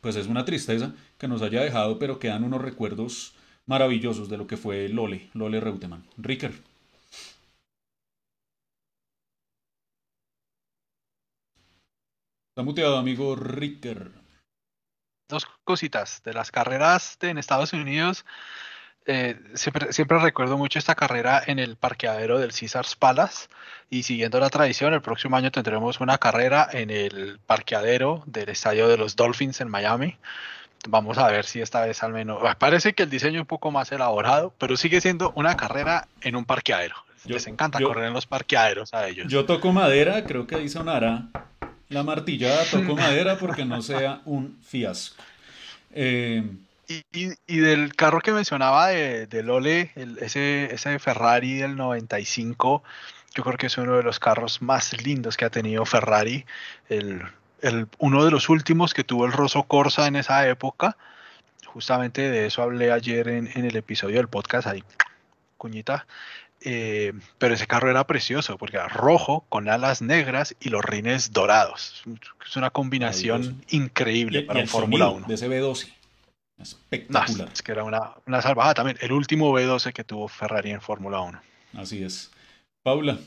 pues 0.00 0.14
es 0.14 0.28
una 0.28 0.44
tristeza 0.44 0.94
que 1.18 1.26
nos 1.26 1.42
haya 1.42 1.62
dejado, 1.62 1.98
pero 1.98 2.20
quedan 2.20 2.44
unos 2.44 2.62
recuerdos 2.62 3.34
maravillosos 3.70 4.28
de 4.28 4.36
lo 4.36 4.48
que 4.48 4.56
fue 4.56 4.88
Lole, 4.88 5.30
Lole 5.32 5.60
Reutemann. 5.60 6.04
Ricker. 6.16 6.50
Está 12.50 12.64
muteado, 12.64 12.98
amigo 12.98 13.36
Ricker. 13.36 14.10
Dos 15.28 15.46
cositas. 15.62 16.20
De 16.24 16.32
las 16.32 16.50
carreras 16.50 17.16
en 17.20 17.38
Estados 17.38 17.72
Unidos, 17.72 18.26
eh, 19.06 19.40
siempre, 19.54 19.92
siempre 19.92 20.18
recuerdo 20.18 20.58
mucho 20.58 20.80
esta 20.80 20.96
carrera 20.96 21.40
en 21.46 21.60
el 21.60 21.76
parqueadero 21.76 22.40
del 22.40 22.50
Caesars 22.50 22.96
Palace. 22.96 23.46
Y 23.88 24.02
siguiendo 24.02 24.40
la 24.40 24.50
tradición, 24.50 24.94
el 24.94 25.00
próximo 25.00 25.36
año 25.36 25.52
tendremos 25.52 26.00
una 26.00 26.18
carrera 26.18 26.68
en 26.72 26.90
el 26.90 27.38
parqueadero 27.46 28.24
del 28.26 28.48
estadio 28.48 28.88
de 28.88 28.96
los 28.96 29.14
Dolphins 29.14 29.60
en 29.60 29.68
Miami. 29.68 30.18
Vamos 30.88 31.18
a 31.18 31.28
ver 31.28 31.44
si 31.44 31.60
esta 31.60 31.84
vez 31.84 32.02
al 32.02 32.12
menos. 32.12 32.40
Parece 32.58 32.94
que 32.94 33.02
el 33.02 33.10
diseño 33.10 33.36
es 33.36 33.42
un 33.42 33.46
poco 33.46 33.70
más 33.70 33.92
elaborado, 33.92 34.54
pero 34.58 34.76
sigue 34.76 35.00
siendo 35.00 35.32
una 35.36 35.56
carrera 35.56 36.08
en 36.22 36.36
un 36.36 36.44
parqueadero. 36.44 36.96
Les 37.26 37.46
encanta 37.46 37.78
correr 37.80 38.04
en 38.04 38.14
los 38.14 38.26
parqueaderos 38.26 38.94
a 38.94 39.06
ellos. 39.06 39.26
Yo 39.28 39.44
toco 39.44 39.72
madera, 39.72 40.24
creo 40.24 40.46
que 40.46 40.54
ahí 40.54 40.68
sonará 40.68 41.28
la 41.90 42.02
martillada, 42.02 42.64
toco 42.70 42.96
madera 42.96 43.36
porque 43.36 43.64
no 43.64 43.82
sea 43.82 44.22
un 44.24 44.58
fiasco. 44.62 45.22
Eh, 45.92 46.42
y, 47.12 47.56
del 47.58 47.94
carro 47.94 48.20
que 48.20 48.32
mencionaba 48.32 48.88
de, 48.88 49.26
de 49.26 49.42
Lole, 49.42 49.92
ese, 50.20 50.74
ese 50.74 50.98
Ferrari 50.98 51.54
del 51.54 51.76
95, 51.76 52.82
yo 53.34 53.44
creo 53.44 53.56
que 53.56 53.66
es 53.66 53.78
uno 53.78 53.96
de 53.96 54.02
los 54.02 54.18
carros 54.18 54.60
más 54.60 55.00
lindos 55.04 55.36
que 55.36 55.44
ha 55.44 55.50
tenido 55.50 55.84
Ferrari. 55.84 56.46
El 56.88 57.22
uno 57.98 58.24
de 58.24 58.30
los 58.30 58.48
últimos 58.48 58.94
que 58.94 59.04
tuvo 59.04 59.26
el 59.26 59.32
Rosso 59.32 59.62
Corsa 59.64 60.06
en 60.06 60.16
esa 60.16 60.48
época. 60.48 60.96
Justamente 61.66 62.30
de 62.30 62.46
eso 62.46 62.62
hablé 62.62 62.90
ayer 62.90 63.28
en, 63.28 63.48
el 63.54 63.76
episodio 63.76 64.16
del 64.16 64.28
podcast. 64.28 64.66
Ahí 64.66 64.82
cuñita. 65.56 66.06
Eh, 66.62 67.12
pero 67.38 67.54
ese 67.54 67.66
carro 67.66 67.90
era 67.90 68.06
precioso 68.06 68.58
porque 68.58 68.76
era 68.76 68.88
rojo 68.88 69.46
con 69.48 69.68
alas 69.68 70.02
negras 70.02 70.54
y 70.60 70.68
los 70.68 70.84
rines 70.84 71.32
dorados. 71.32 72.02
Es 72.46 72.56
una 72.56 72.70
combinación 72.70 73.64
increíble 73.70 74.42
para 74.42 74.60
un 74.60 74.66
Fórmula 74.66 75.08
1. 75.08 75.26
De 75.26 75.34
ese 75.34 75.48
B12. 75.48 75.90
Espectacular. 76.58 77.48
es 77.50 77.62
que 77.62 77.72
era 77.72 77.84
una, 77.84 78.12
una 78.26 78.42
salvajada 78.42 78.74
también. 78.74 78.98
El 79.00 79.12
último 79.12 79.50
B12 79.52 79.92
que 79.92 80.04
tuvo 80.04 80.28
Ferrari 80.28 80.70
en 80.70 80.82
Fórmula 80.82 81.20
1. 81.20 81.40
Así 81.78 82.02
es. 82.02 82.30
Paula. 82.82 83.18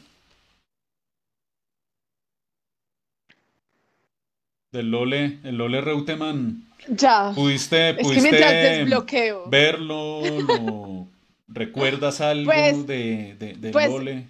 Del 4.73 4.89
Lole, 4.89 5.37
el 5.43 5.55
Lole 5.55 5.81
Reutemann. 5.81 6.67
Ya. 6.87 7.31
¿Pudiste, 7.35 7.93
pudiste 7.93 8.31
verlo? 9.45 10.21
Lo, 10.47 11.07
¿Recuerdas 11.47 12.19
algo 12.21 12.51
pues, 12.51 12.87
de, 12.87 13.35
de, 13.37 13.71
pues, 13.71 13.87
Lole? 13.87 14.27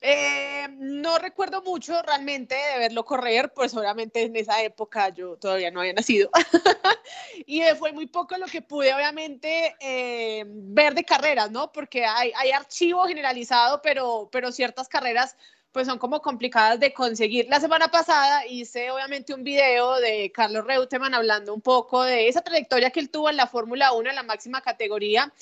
Eh, 0.00 0.66
no 0.80 1.18
recuerdo 1.18 1.62
mucho 1.62 2.02
realmente 2.02 2.56
de 2.56 2.78
verlo 2.80 3.04
correr, 3.04 3.52
pues 3.54 3.72
obviamente 3.76 4.22
en 4.22 4.34
esa 4.34 4.60
época 4.60 5.10
yo 5.10 5.36
todavía 5.36 5.70
no 5.70 5.80
había 5.80 5.92
nacido. 5.92 6.30
y 7.46 7.62
fue 7.78 7.92
muy 7.92 8.06
poco 8.06 8.36
lo 8.36 8.46
que 8.46 8.60
pude 8.60 8.92
obviamente 8.92 9.76
eh, 9.78 10.44
ver 10.48 10.94
de 10.94 11.04
carreras, 11.04 11.52
¿no? 11.52 11.70
Porque 11.70 12.04
hay, 12.04 12.32
hay 12.36 12.50
archivo 12.50 13.04
generalizado, 13.04 13.80
pero, 13.82 14.28
pero 14.32 14.50
ciertas 14.50 14.88
carreras 14.88 15.36
pues 15.74 15.88
son 15.88 15.98
como 15.98 16.22
complicadas 16.22 16.78
de 16.78 16.94
conseguir. 16.94 17.48
La 17.50 17.58
semana 17.58 17.88
pasada 17.88 18.46
hice 18.46 18.92
obviamente 18.92 19.34
un 19.34 19.42
video 19.42 19.98
de 19.98 20.30
Carlos 20.30 20.64
Reutemann 20.64 21.14
hablando 21.14 21.52
un 21.52 21.60
poco 21.60 22.04
de 22.04 22.28
esa 22.28 22.42
trayectoria 22.42 22.90
que 22.90 23.00
él 23.00 23.10
tuvo 23.10 23.28
en 23.28 23.36
la 23.36 23.48
Fórmula 23.48 23.92
1 23.92 24.08
en 24.08 24.14
la 24.14 24.22
máxima 24.22 24.60
categoría 24.60 25.32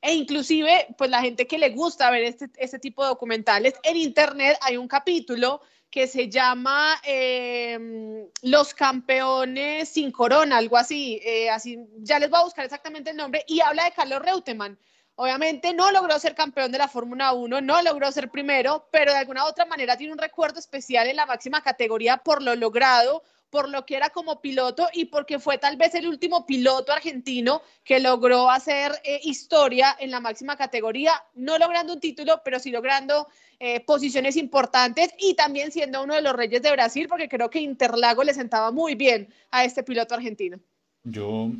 e 0.00 0.14
inclusive 0.14 0.86
pues 0.96 1.10
la 1.10 1.20
gente 1.20 1.46
que 1.46 1.58
le 1.58 1.68
gusta 1.68 2.10
ver 2.10 2.22
este, 2.22 2.48
este 2.56 2.78
tipo 2.78 3.02
de 3.02 3.10
documentales 3.10 3.74
en 3.82 3.98
internet 3.98 4.56
hay 4.62 4.78
un 4.78 4.88
capítulo 4.88 5.60
que 5.90 6.06
se 6.06 6.30
llama 6.30 6.98
em, 7.04 8.26
Los 8.40 8.72
campeones 8.72 9.90
sin 9.90 10.10
corona, 10.10 10.56
algo 10.56 10.78
así, 10.78 11.20
eh, 11.22 11.50
así, 11.50 11.78
ya 11.98 12.18
les 12.18 12.30
voy 12.30 12.40
a 12.40 12.44
buscar 12.44 12.64
exactamente 12.64 13.10
el 13.10 13.18
nombre, 13.18 13.44
y 13.46 13.60
habla 13.60 13.84
de 13.84 13.92
Carlos 13.92 14.22
Reutemann. 14.22 14.78
Obviamente 15.14 15.74
no 15.74 15.90
logró 15.90 16.18
ser 16.18 16.34
campeón 16.34 16.72
de 16.72 16.78
la 16.78 16.88
Fórmula 16.88 17.32
1, 17.32 17.60
no 17.60 17.82
logró 17.82 18.10
ser 18.10 18.30
primero, 18.30 18.88
pero 18.90 19.12
de 19.12 19.18
alguna 19.18 19.44
u 19.44 19.48
otra 19.48 19.66
manera 19.66 19.96
tiene 19.96 20.12
un 20.12 20.18
recuerdo 20.18 20.58
especial 20.58 21.06
en 21.06 21.16
la 21.16 21.26
máxima 21.26 21.62
categoría 21.62 22.16
por 22.16 22.42
lo 22.42 22.56
logrado, 22.56 23.22
por 23.52 23.68
lo 23.68 23.84
que 23.84 23.96
era 23.96 24.08
como 24.08 24.40
piloto 24.40 24.88
y 24.94 25.04
porque 25.04 25.38
fue 25.38 25.58
tal 25.58 25.76
vez 25.76 25.94
el 25.94 26.08
último 26.08 26.46
piloto 26.46 26.90
argentino 26.90 27.60
que 27.84 28.00
logró 28.00 28.50
hacer 28.50 28.92
eh, 29.04 29.20
historia 29.24 29.94
en 30.00 30.10
la 30.10 30.20
máxima 30.20 30.56
categoría, 30.56 31.22
no 31.34 31.58
logrando 31.58 31.92
un 31.92 32.00
título, 32.00 32.40
pero 32.42 32.58
sí 32.58 32.70
logrando 32.70 33.28
eh, 33.60 33.80
posiciones 33.80 34.36
importantes 34.36 35.10
y 35.18 35.34
también 35.34 35.70
siendo 35.70 36.02
uno 36.02 36.14
de 36.14 36.22
los 36.22 36.32
reyes 36.32 36.62
de 36.62 36.72
Brasil, 36.72 37.06
porque 37.06 37.28
creo 37.28 37.50
que 37.50 37.60
Interlago 37.60 38.24
le 38.24 38.32
sentaba 38.32 38.70
muy 38.70 38.94
bien 38.94 39.28
a 39.50 39.64
este 39.64 39.82
piloto 39.82 40.14
argentino. 40.14 40.58
Yo 41.04 41.50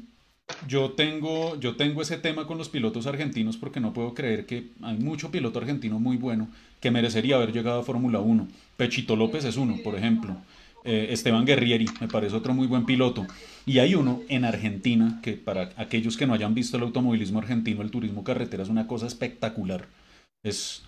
yo 0.69 0.93
tengo, 0.93 1.59
yo 1.59 1.77
tengo 1.77 2.03
ese 2.03 2.19
tema 2.19 2.47
con 2.47 2.59
los 2.59 2.69
pilotos 2.69 3.07
argentinos 3.07 3.57
porque 3.57 3.81
no 3.81 3.93
puedo 3.93 4.15
creer 4.15 4.47
que 4.47 4.69
hay 4.83 4.97
mucho 4.97 5.31
piloto 5.31 5.59
argentino 5.59 5.99
muy 5.99 6.17
bueno 6.17 6.49
que 6.81 6.91
merecería 6.91 7.37
haber 7.37 7.53
llegado 7.53 7.81
a 7.81 7.85
Fórmula 7.85 8.21
1. 8.21 8.49
Pechito 8.77 9.17
López 9.17 9.45
es 9.45 9.57
uno, 9.57 9.77
por 9.83 9.97
ejemplo. 9.97 10.37
Eh, 10.85 11.09
Esteban 11.11 11.45
Guerrieri 11.45 11.87
me 12.01 12.09
parece 12.09 12.35
otro 12.35 12.55
muy 12.55 12.67
buen 12.67 12.85
piloto. 12.85 13.27
Y 13.67 13.79
hay 13.79 13.95
uno 13.95 14.21
en 14.29 14.45
Argentina 14.45 15.21
que 15.23 15.35
para 15.35 15.71
aquellos 15.77 16.17
que 16.17 16.27
no 16.27 16.35
hayan 16.35 16.55
visto 16.55 16.77
el 16.77 16.83
automovilismo 16.83 17.39
argentino, 17.39 17.83
el 17.83 17.91
turismo 17.91 18.25
carretera 18.25 18.65
es 18.65 18.69
una 18.69 18.87
cosa 18.87 19.07
espectacular. 19.07 19.87
Es, 20.43 20.83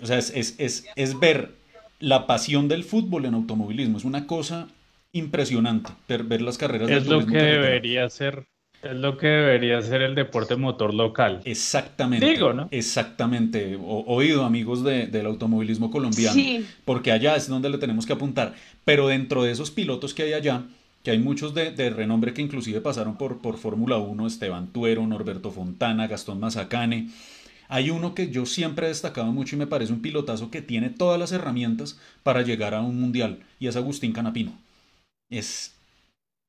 o 0.00 0.06
sea, 0.06 0.18
es, 0.18 0.30
es, 0.30 0.86
es 0.94 1.18
ver 1.18 1.52
la 1.98 2.26
pasión 2.26 2.68
del 2.68 2.84
fútbol 2.84 3.24
en 3.24 3.34
automovilismo. 3.34 3.98
Es 3.98 4.04
una 4.04 4.26
cosa 4.26 4.68
impresionante 5.12 5.92
ver, 6.08 6.40
las 6.40 6.56
carreras 6.56 6.90
es 6.90 7.06
lo 7.06 7.26
que 7.26 7.36
debería 7.36 8.08
ser 8.08 8.46
es 8.82 8.96
lo 8.96 9.16
que 9.16 9.28
debería 9.28 9.80
ser 9.82 10.02
el 10.02 10.14
deporte 10.14 10.56
motor 10.56 10.92
local. 10.92 11.40
Exactamente. 11.44 12.26
Digo, 12.26 12.52
¿no? 12.52 12.68
Exactamente. 12.70 13.78
oído, 13.80 14.44
amigos 14.44 14.82
del 14.82 15.26
automovilismo 15.26 15.90
colombiano. 15.90 16.34
Sí. 16.34 16.66
Porque 16.84 17.12
allá 17.12 17.36
es 17.36 17.48
donde 17.48 17.70
le 17.70 17.78
tenemos 17.78 18.06
que 18.06 18.12
apuntar. 18.12 18.54
Pero 18.84 19.08
dentro 19.08 19.44
de 19.44 19.52
esos 19.52 19.70
pilotos 19.70 20.14
que 20.14 20.24
hay 20.24 20.32
allá, 20.32 20.64
que 21.04 21.12
hay 21.12 21.18
muchos 21.18 21.54
de, 21.54 21.90
renombre 21.90 22.34
que 22.34 22.42
inclusive 22.42 22.80
pasaron 22.80 23.16
por, 23.16 23.38
por 23.38 23.56
Fórmula 23.56 23.98
1, 23.98 24.26
Esteban 24.26 24.68
Tuero, 24.68 25.06
Norberto 25.06 25.52
Fontana, 25.52 26.08
Gastón 26.08 26.40
Mazacane. 26.40 27.08
Hay 27.68 27.90
uno 27.90 28.14
que 28.14 28.30
yo 28.30 28.46
siempre 28.46 28.86
he 28.86 28.88
destacado 28.88 29.32
mucho 29.32 29.56
y 29.56 29.58
me 29.58 29.66
parece 29.66 29.92
un 29.92 30.02
pilotazo 30.02 30.50
que 30.50 30.60
tiene 30.60 30.90
todas 30.90 31.18
las 31.18 31.32
herramientas 31.32 31.98
para 32.22 32.42
llegar 32.42 32.74
a 32.74 32.82
un 32.82 33.00
mundial, 33.00 33.38
y 33.58 33.68
es 33.68 33.76
Agustín 33.76 34.12
Canapino. 34.12 34.52
Es 35.30 35.74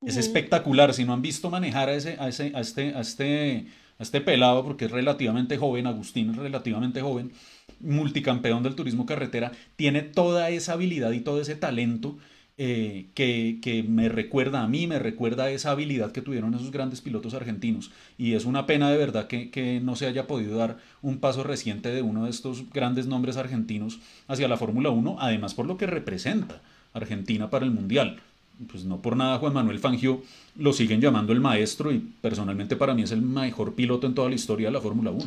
es 0.06 0.18
espectacular. 0.18 0.94
Si 0.94 1.06
no 1.06 1.14
han 1.14 1.22
visto 1.22 1.50
manejar 1.50 1.90
a, 1.90 1.96
ese, 1.96 2.18
a, 2.20 2.28
ese, 2.28 2.52
a, 2.56 2.60
este, 2.60 2.96
a, 2.96 3.02
este, 3.02 3.68
a 4.00 4.04
este 4.04 4.22
pelado, 4.22 4.64
porque 4.64 4.86
es 4.86 4.92
relativamente 4.92 5.58
joven, 5.58 5.88
Agustín 5.88 6.32
es 6.32 6.36
relativamente 6.38 7.02
joven, 7.02 7.32
multicampeón 7.80 8.64
del 8.64 8.76
turismo 8.76 9.06
carretera, 9.06 9.52
tiene 9.76 10.02
toda 10.02 10.50
esa 10.50 10.74
habilidad 10.74 11.12
y 11.12 11.22
todo 11.22 11.42
ese 11.42 11.56
talento 11.56 12.18
eh, 12.58 13.08
que, 13.16 13.58
que, 13.64 13.82
me 13.82 14.10
recuerda 14.10 14.62
a 14.62 14.68
mí, 14.68 14.86
me 14.86 15.00
recuerda 15.00 15.46
a 15.46 15.50
esa 15.50 15.72
habilidad 15.72 16.12
que 16.12 16.22
tuvieron 16.22 16.54
esos 16.54 16.70
grandes 16.70 17.02
pilotos 17.02 17.34
argentinos. 17.34 17.92
Y 18.16 18.34
es 18.34 18.46
una 18.46 18.68
pena 18.68 18.92
de 18.92 18.98
verdad 18.98 19.26
que, 19.28 19.50
que, 19.50 19.80
no 19.80 19.96
se 19.96 20.06
haya 20.06 20.28
podido 20.28 20.58
dar 20.58 20.78
un 21.02 21.18
paso 21.18 21.44
reciente 21.44 21.90
de 21.90 22.04
uno 22.04 22.26
de 22.26 22.30
estos 22.30 22.70
grandes 22.70 23.08
nombres 23.08 23.38
argentinos 23.38 24.00
hacia 24.28 24.48
la 24.48 24.58
Fórmula 24.58 24.92
1, 24.92 25.18
además 25.20 25.56
por 25.56 25.66
lo 25.66 25.78
que 25.78 25.88
representa 25.88 26.62
Argentina 26.94 27.50
para 27.50 27.66
el 27.66 27.72
Mundial 27.72 28.22
pues 28.70 28.86
no 28.86 29.02
por 29.02 29.16
nada 29.16 29.40
Juan 29.40 29.54
Manuel 29.54 29.80
Fangio 29.80 30.22
lo 30.56 30.74
siguen 30.74 31.02
llamando 31.02 31.34
el 31.34 31.42
maestro 31.42 31.92
y 31.92 32.00
personalmente 32.00 32.76
para 32.76 32.94
mí 32.94 33.04
es 33.04 33.12
el 33.12 33.22
mejor 33.22 33.74
piloto 33.74 34.08
en 34.08 34.16
toda 34.16 34.30
la 34.30 34.36
historia 34.36 34.68
de 34.68 34.74
la 34.74 34.82
Fórmula 34.82 35.12
1. 35.12 35.24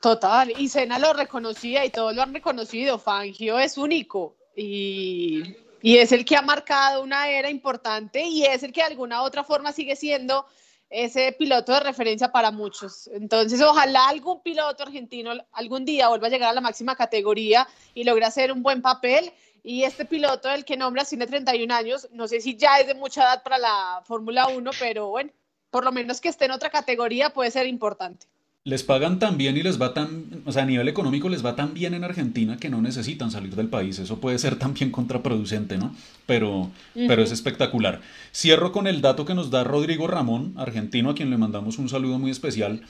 Total, 0.00 0.52
y 0.58 0.68
Senna 0.68 0.98
lo 0.98 1.12
reconocía 1.12 1.84
y 1.84 1.90
todos 1.90 2.14
lo 2.14 2.22
han 2.22 2.34
reconocido, 2.34 2.98
Fangio 2.98 3.58
es 3.58 3.78
único 3.78 4.36
y, 4.56 5.42
y 5.82 5.96
es 5.96 6.12
el 6.12 6.24
que 6.24 6.36
ha 6.36 6.42
marcado 6.42 7.02
una 7.02 7.28
era 7.28 7.50
importante 7.50 8.22
y 8.26 8.44
es 8.44 8.62
el 8.62 8.72
que 8.72 8.80
de 8.80 8.88
alguna 8.88 9.22
otra 9.22 9.44
forma 9.44 9.72
sigue 9.72 9.96
siendo 9.96 10.46
ese 10.88 11.32
piloto 11.32 11.72
de 11.72 11.80
referencia 11.80 12.30
para 12.30 12.50
muchos. 12.50 13.08
Entonces, 13.08 13.60
ojalá 13.60 14.08
algún 14.08 14.42
piloto 14.42 14.84
argentino 14.84 15.32
algún 15.52 15.84
día 15.84 16.08
vuelva 16.08 16.28
a 16.28 16.30
llegar 16.30 16.50
a 16.50 16.54
la 16.54 16.60
máxima 16.60 16.94
categoría 16.94 17.66
y 17.94 18.04
logre 18.04 18.24
hacer 18.24 18.52
un 18.52 18.62
buen 18.62 18.82
papel 18.82 19.32
y 19.66 19.82
este 19.82 20.04
piloto, 20.04 20.48
el 20.48 20.64
que 20.64 20.76
nombra 20.76 21.04
tiene 21.04 21.26
31 21.26 21.74
años, 21.74 22.08
no 22.12 22.28
sé 22.28 22.40
si 22.40 22.56
ya 22.56 22.78
es 22.78 22.86
de 22.86 22.94
mucha 22.94 23.22
edad 23.22 23.42
para 23.42 23.58
la 23.58 24.00
Fórmula 24.04 24.46
1, 24.46 24.70
pero 24.78 25.08
bueno, 25.08 25.30
por 25.72 25.84
lo 25.84 25.90
menos 25.90 26.20
que 26.20 26.28
esté 26.28 26.44
en 26.44 26.52
otra 26.52 26.70
categoría 26.70 27.30
puede 27.30 27.50
ser 27.50 27.66
importante. 27.66 28.26
Les 28.62 28.84
pagan 28.84 29.18
tan 29.18 29.36
bien 29.36 29.56
y 29.56 29.64
les 29.64 29.82
va 29.82 29.92
tan, 29.92 30.42
o 30.44 30.52
sea, 30.52 30.62
a 30.62 30.66
nivel 30.66 30.86
económico 30.86 31.28
les 31.28 31.44
va 31.44 31.56
tan 31.56 31.74
bien 31.74 31.94
en 31.94 32.04
Argentina 32.04 32.58
que 32.58 32.68
no 32.68 32.80
necesitan 32.80 33.32
salir 33.32 33.56
del 33.56 33.66
país. 33.66 33.98
Eso 33.98 34.20
puede 34.20 34.38
ser 34.38 34.56
también 34.58 34.92
contraproducente, 34.92 35.78
¿no? 35.78 35.96
Pero, 36.26 36.70
pero 36.94 37.24
es 37.24 37.32
espectacular. 37.32 38.00
Cierro 38.32 38.70
con 38.70 38.86
el 38.86 39.00
dato 39.00 39.24
que 39.24 39.34
nos 39.34 39.50
da 39.50 39.64
Rodrigo 39.64 40.06
Ramón, 40.06 40.54
argentino, 40.56 41.10
a 41.10 41.14
quien 41.16 41.30
le 41.30 41.38
mandamos 41.38 41.78
un 41.78 41.88
saludo 41.88 42.20
muy 42.20 42.30
especial, 42.30 42.82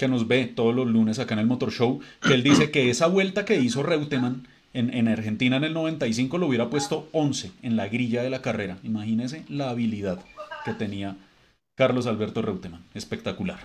que 0.00 0.08
nos 0.08 0.26
ve 0.26 0.46
todos 0.46 0.74
los 0.74 0.88
lunes 0.88 1.20
acá 1.20 1.34
en 1.34 1.40
el 1.40 1.46
Motor 1.46 1.70
Show, 1.70 2.00
que 2.20 2.34
él 2.34 2.42
dice 2.42 2.72
que 2.72 2.90
esa 2.90 3.06
vuelta 3.06 3.44
que 3.44 3.60
hizo 3.60 3.84
Reutemann 3.84 4.48
en, 4.74 5.08
Argentina 5.08 5.56
en 5.56 5.64
el 5.64 5.72
95 5.72 6.36
lo 6.36 6.48
hubiera 6.48 6.68
puesto 6.68 7.08
11 7.12 7.52
en 7.62 7.76
la 7.76 7.88
grilla 7.88 8.22
de 8.22 8.30
la 8.30 8.42
carrera. 8.42 8.76
Imagínense 8.82 9.44
la 9.48 9.70
habilidad 9.70 10.18
que 10.64 10.74
tenía 10.74 11.16
Carlos 11.76 12.06
Alberto 12.06 12.42
Reutemann. 12.42 12.84
Espectacular. 12.92 13.60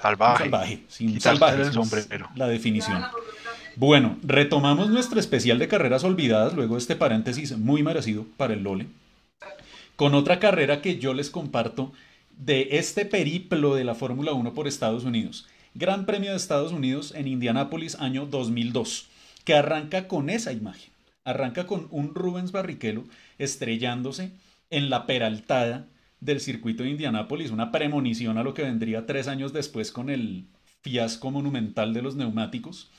Salvaje. 0.00 0.44
salvaje, 0.44 0.82
sin 0.88 1.20
salvaje. 1.20 1.70
La 2.34 2.48
definición. 2.48 3.04
Bueno, 3.76 4.18
retomamos 4.22 4.90
nuestro 4.90 5.18
especial 5.18 5.58
de 5.58 5.68
carreras 5.68 6.04
olvidadas, 6.04 6.54
luego 6.54 6.76
este 6.76 6.96
paréntesis 6.96 7.56
muy 7.56 7.82
merecido 7.82 8.26
para 8.36 8.54
el 8.54 8.62
Lole, 8.62 8.86
con 9.96 10.14
otra 10.14 10.40
carrera 10.40 10.82
que 10.82 10.98
yo 10.98 11.14
les 11.14 11.30
comparto 11.30 11.92
de 12.36 12.68
este 12.72 13.04
periplo 13.04 13.74
de 13.74 13.84
la 13.84 13.94
Fórmula 13.94 14.32
1 14.32 14.52
por 14.52 14.66
Estados 14.66 15.04
Unidos. 15.04 15.46
Gran 15.74 16.06
Premio 16.06 16.30
de 16.30 16.36
Estados 16.36 16.72
Unidos 16.72 17.14
en 17.16 17.26
Indianápolis, 17.26 17.96
año 17.96 18.26
2002 18.26 19.08
que 19.44 19.54
arranca 19.54 20.08
con 20.08 20.30
esa 20.30 20.52
imagen. 20.52 20.92
Arranca 21.24 21.66
con 21.66 21.88
un 21.90 22.14
Rubens 22.14 22.52
Barrichello 22.52 23.04
estrellándose 23.38 24.32
en 24.70 24.90
la 24.90 25.06
peraltada 25.06 25.86
del 26.20 26.40
circuito 26.40 26.82
de 26.82 26.90
Indianápolis, 26.90 27.50
una 27.50 27.70
premonición 27.70 28.38
a 28.38 28.42
lo 28.42 28.54
que 28.54 28.62
vendría 28.62 29.06
tres 29.06 29.28
años 29.28 29.52
después 29.52 29.92
con 29.92 30.10
el 30.10 30.46
fiasco 30.80 31.30
monumental 31.30 31.92
de 31.94 32.02
los 32.02 32.16
neumáticos, 32.16 32.90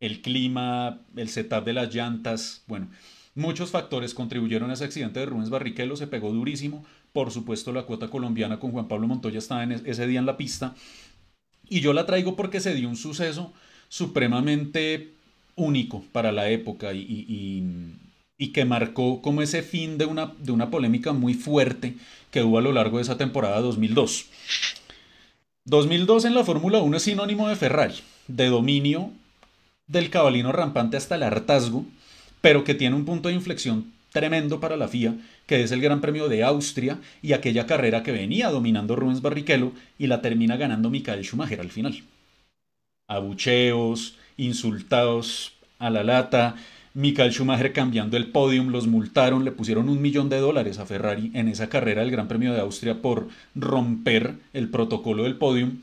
el 0.00 0.20
clima, 0.20 1.00
el 1.16 1.28
setup 1.28 1.64
de 1.64 1.72
las 1.72 1.94
llantas, 1.94 2.64
bueno, 2.66 2.90
muchos 3.34 3.70
factores 3.70 4.14
contribuyeron 4.14 4.70
a 4.70 4.74
ese 4.74 4.84
accidente 4.84 5.20
de 5.20 5.26
Rubens 5.26 5.50
Barrichello, 5.50 5.96
se 5.96 6.08
pegó 6.08 6.32
durísimo, 6.32 6.84
por 7.12 7.30
supuesto 7.30 7.72
la 7.72 7.84
cuota 7.84 8.08
colombiana 8.08 8.58
con 8.58 8.72
Juan 8.72 8.88
Pablo 8.88 9.06
Montoya 9.06 9.38
estaba 9.38 9.62
en 9.62 9.72
ese 9.72 10.06
día 10.06 10.18
en 10.18 10.26
la 10.26 10.36
pista, 10.36 10.74
y 11.68 11.80
yo 11.80 11.92
la 11.92 12.06
traigo 12.06 12.34
porque 12.36 12.60
se 12.60 12.74
dio 12.74 12.88
un 12.88 12.96
suceso 12.96 13.52
supremamente 13.88 15.14
único 15.56 16.04
para 16.12 16.32
la 16.32 16.48
época 16.50 16.92
y, 16.94 17.62
que 18.52 18.64
marcó 18.64 19.22
como 19.22 19.40
ese 19.40 19.62
fin 19.62 19.98
de 19.98 20.04
una, 20.04 20.32
de 20.38 20.50
una 20.50 20.68
polémica 20.68 21.12
muy 21.12 21.34
fuerte 21.34 21.94
que 22.32 22.42
hubo 22.42 22.58
a 22.58 22.62
lo 22.62 22.72
largo 22.72 22.96
de 22.96 23.04
esa 23.04 23.16
temporada 23.16 23.60
2002. 23.60 24.26
2002 25.64 26.24
en 26.24 26.34
la 26.34 26.44
Fórmula 26.44 26.80
1 26.80 26.96
es 26.96 27.02
sinónimo 27.04 27.48
de 27.48 27.54
Ferrari, 27.54 27.94
de 28.26 28.46
dominio 28.48 29.10
del 29.86 30.10
cabalino 30.10 30.50
rampante 30.50 30.96
hasta 30.96 31.14
el 31.14 31.22
hartazgo, 31.22 31.84
pero 32.40 32.64
que 32.64 32.74
tiene 32.74 32.96
un 32.96 33.04
punto 33.04 33.28
de 33.28 33.34
inflexión 33.34 33.92
tremendo 34.10 34.60
para 34.60 34.76
la 34.76 34.88
FIA, 34.88 35.14
que 35.46 35.62
es 35.62 35.72
el 35.72 35.80
Gran 35.80 36.00
Premio 36.00 36.28
de 36.28 36.44
Austria 36.44 36.98
y 37.22 37.32
aquella 37.32 37.66
carrera 37.66 38.02
que 38.02 38.12
venía 38.12 38.50
dominando 38.50 38.96
Rubens 38.96 39.22
Barrichello 39.22 39.72
y 39.98 40.06
la 40.06 40.20
termina 40.20 40.56
ganando 40.56 40.90
Michael 40.90 41.24
Schumacher 41.24 41.60
al 41.60 41.70
final. 41.70 42.02
Abucheos, 43.08 44.16
insultados 44.44 45.52
a 45.78 45.90
la 45.90 46.04
lata, 46.04 46.56
Michael 46.94 47.32
Schumacher 47.32 47.72
cambiando 47.72 48.16
el 48.16 48.26
podium, 48.26 48.68
los 48.68 48.86
multaron, 48.86 49.44
le 49.44 49.52
pusieron 49.52 49.88
un 49.88 50.02
millón 50.02 50.28
de 50.28 50.38
dólares 50.38 50.78
a 50.78 50.84
Ferrari 50.84 51.30
en 51.34 51.48
esa 51.48 51.68
carrera 51.68 52.02
del 52.02 52.10
Gran 52.10 52.28
Premio 52.28 52.52
de 52.52 52.60
Austria 52.60 53.00
por 53.00 53.28
romper 53.54 54.34
el 54.52 54.68
protocolo 54.68 55.22
del 55.22 55.36
podium. 55.36 55.78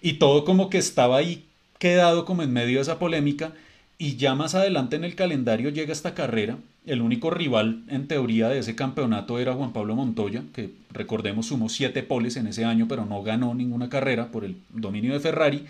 Y 0.00 0.14
todo 0.14 0.44
como 0.44 0.70
que 0.70 0.78
estaba 0.78 1.18
ahí 1.18 1.44
quedado 1.78 2.24
como 2.24 2.42
en 2.42 2.52
medio 2.52 2.76
de 2.76 2.82
esa 2.82 2.98
polémica. 2.98 3.52
Y 3.98 4.16
ya 4.16 4.34
más 4.34 4.54
adelante 4.54 4.96
en 4.96 5.04
el 5.04 5.14
calendario 5.14 5.70
llega 5.70 5.92
esta 5.92 6.14
carrera. 6.14 6.58
El 6.86 7.02
único 7.02 7.30
rival 7.30 7.82
en 7.88 8.08
teoría 8.08 8.48
de 8.48 8.58
ese 8.58 8.76
campeonato 8.76 9.38
era 9.38 9.54
Juan 9.54 9.72
Pablo 9.72 9.94
Montoya, 9.94 10.42
que 10.54 10.70
recordemos 10.90 11.46
sumó 11.46 11.68
siete 11.68 12.02
poles 12.02 12.36
en 12.36 12.46
ese 12.46 12.64
año, 12.64 12.86
pero 12.88 13.04
no 13.04 13.22
ganó 13.22 13.54
ninguna 13.54 13.88
carrera 13.88 14.28
por 14.30 14.44
el 14.44 14.56
dominio 14.70 15.12
de 15.12 15.20
Ferrari. 15.20 15.64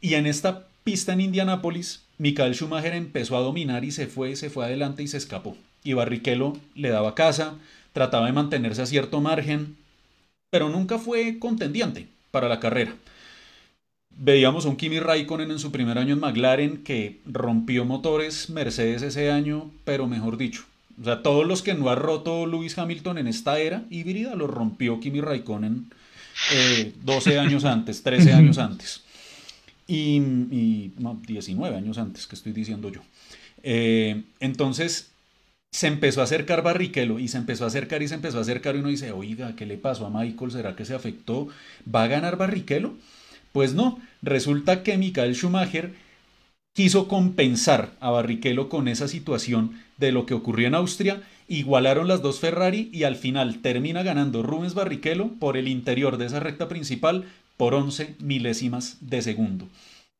Y 0.00 0.14
en 0.14 0.26
esta 0.26 0.66
pista 0.84 1.12
en 1.12 1.20
Indianápolis, 1.20 2.02
Michael 2.18 2.54
Schumacher 2.54 2.94
empezó 2.94 3.36
a 3.36 3.40
dominar 3.40 3.84
y 3.84 3.92
se 3.92 4.06
fue, 4.06 4.36
se 4.36 4.50
fue 4.50 4.64
adelante 4.64 5.02
y 5.02 5.08
se 5.08 5.16
escapó. 5.16 5.56
Y 5.82 5.94
Barrichello 5.94 6.54
le 6.74 6.90
daba 6.90 7.14
casa, 7.14 7.54
trataba 7.92 8.26
de 8.26 8.32
mantenerse 8.32 8.82
a 8.82 8.86
cierto 8.86 9.20
margen, 9.20 9.76
pero 10.50 10.68
nunca 10.68 10.98
fue 10.98 11.38
contendiente 11.38 12.08
para 12.30 12.48
la 12.48 12.60
carrera. 12.60 12.94
Veíamos 14.10 14.66
a 14.66 14.68
un 14.68 14.76
Kimi 14.76 15.00
Raikkonen 15.00 15.50
en 15.50 15.58
su 15.58 15.72
primer 15.72 15.96
año 15.96 16.14
en 16.14 16.20
McLaren 16.20 16.82
que 16.82 17.20
rompió 17.24 17.84
motores 17.84 18.50
Mercedes 18.50 19.02
ese 19.02 19.30
año, 19.30 19.70
pero 19.84 20.06
mejor 20.06 20.36
dicho, 20.36 20.64
o 21.00 21.04
sea, 21.04 21.22
todos 21.22 21.46
los 21.46 21.62
que 21.62 21.74
no 21.74 21.88
ha 21.88 21.94
roto 21.94 22.46
Lewis 22.46 22.76
Hamilton 22.76 23.18
en 23.18 23.28
esta 23.28 23.58
era 23.58 23.84
híbrida 23.88 24.34
los 24.34 24.50
rompió 24.50 25.00
Kimi 25.00 25.20
Raikkonen 25.20 25.90
12 27.02 27.34
eh, 27.34 27.38
años 27.38 27.64
antes, 27.64 28.02
13 28.02 28.32
años 28.34 28.58
antes 28.58 29.04
y, 29.90 30.92
no, 30.98 31.20
19 31.26 31.76
años 31.76 31.98
antes 31.98 32.26
que 32.26 32.36
estoy 32.36 32.52
diciendo 32.52 32.90
yo. 32.90 33.00
Eh, 33.62 34.22
entonces 34.38 35.10
se 35.72 35.88
empezó 35.88 36.20
a 36.20 36.24
acercar 36.24 36.62
Barrichello 36.62 37.18
y 37.18 37.28
se 37.28 37.38
empezó 37.38 37.64
a 37.64 37.68
acercar 37.68 38.02
y 38.02 38.08
se 38.08 38.14
empezó 38.14 38.38
a 38.38 38.42
acercar 38.42 38.76
y 38.76 38.78
uno 38.78 38.88
dice, 38.88 39.12
oiga, 39.12 39.56
¿qué 39.56 39.66
le 39.66 39.78
pasó 39.78 40.06
a 40.06 40.10
Michael? 40.10 40.52
¿Será 40.52 40.76
que 40.76 40.84
se 40.84 40.94
afectó? 40.94 41.48
¿Va 41.92 42.04
a 42.04 42.08
ganar 42.08 42.36
Barrichello? 42.36 42.94
Pues 43.52 43.74
no, 43.74 43.98
resulta 44.22 44.82
que 44.84 44.96
Michael 44.96 45.34
Schumacher 45.34 45.92
quiso 46.72 47.08
compensar 47.08 47.92
a 48.00 48.10
Barrichello 48.10 48.68
con 48.68 48.86
esa 48.86 49.08
situación 49.08 49.80
de 49.96 50.12
lo 50.12 50.24
que 50.24 50.34
ocurrió 50.34 50.68
en 50.68 50.76
Austria, 50.76 51.22
igualaron 51.48 52.06
las 52.06 52.22
dos 52.22 52.38
Ferrari 52.38 52.90
y 52.92 53.02
al 53.02 53.16
final 53.16 53.60
termina 53.60 54.04
ganando 54.04 54.44
Rubens 54.44 54.74
Barrichello 54.74 55.30
por 55.40 55.56
el 55.56 55.66
interior 55.66 56.16
de 56.16 56.26
esa 56.26 56.38
recta 56.38 56.68
principal 56.68 57.24
por 57.60 57.74
11 57.74 58.14
milésimas 58.20 58.96
de 59.02 59.20
segundo. 59.20 59.68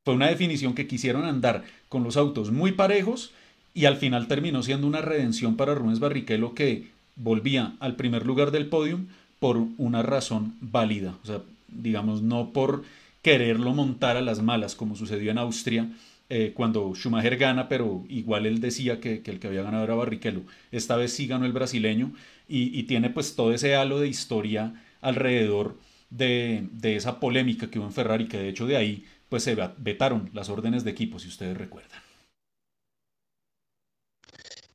Fue 0.05 0.13
una 0.13 0.29
definición 0.29 0.75
que 0.75 0.87
quisieron 0.87 1.25
andar 1.25 1.65
con 1.89 2.05
los 2.05 2.19
autos 2.19 2.51
muy 2.51 2.73
parejos 2.73 3.33
y 3.73 3.87
al 3.87 3.97
final 3.97 4.29
terminó 4.29 4.63
siendo 4.63 4.87
una 4.87 5.01
redención 5.01 5.57
para 5.57 5.75
Rubens 5.75 6.01
Barrichello 6.01 6.55
que 6.55 6.89
volvía 7.17 7.73
al 7.81 7.97
primer 7.97 8.27
lugar 8.27 8.51
del 8.51 8.67
podium 8.67 9.07
por 9.39 9.57
una 9.79 10.03
razón 10.03 10.55
válida. 10.61 11.15
O 11.23 11.27
sea, 11.27 11.41
digamos, 11.69 12.21
no 12.21 12.51
por 12.51 12.85
quererlo 13.23 13.73
montar 13.73 14.19
a 14.19 14.21
las 14.21 14.43
malas 14.43 14.75
como 14.75 14.95
sucedió 14.95 15.31
en 15.31 15.39
Austria 15.39 15.89
eh, 16.29 16.53
cuando 16.55 16.95
Schumacher 16.95 17.39
gana, 17.39 17.71
pero 17.71 18.05
igual 18.11 18.45
él 18.45 18.61
decía 18.61 19.01
que, 19.01 19.23
el 19.25 19.41
que 19.41 19.47
había 19.47 19.63
ganado 19.63 19.85
era 19.85 19.95
Barrichello. 19.95 20.43
Esta 20.73 20.97
vez 20.97 21.15
sí 21.15 21.27
ganó 21.27 21.47
el 21.47 21.53
brasileño 21.53 22.13
y, 22.47 22.79
y 22.79 22.83
tiene 22.83 23.09
pues 23.09 23.35
todo 23.35 23.55
ese 23.55 23.77
halo 23.77 23.99
de 23.99 24.09
historia 24.09 24.75
alrededor 25.01 25.75
de, 26.11 26.69
esa 26.83 27.21
polémica 27.21 27.71
que 27.71 27.79
hubo 27.79 27.87
en 27.87 27.93
Ferrari, 27.93 28.29
que 28.29 28.39
de 28.39 28.49
hecho 28.49 28.67
de 28.67 28.77
ahí 28.77 29.05
pues 29.29 29.45
se 29.45 29.57
vetaron 29.79 30.31
las 30.35 30.49
órdenes 30.51 30.85
de 30.85 30.91
equipo, 30.91 31.19
si 31.19 31.29
ustedes 31.29 31.57
recuerdan. 31.57 32.01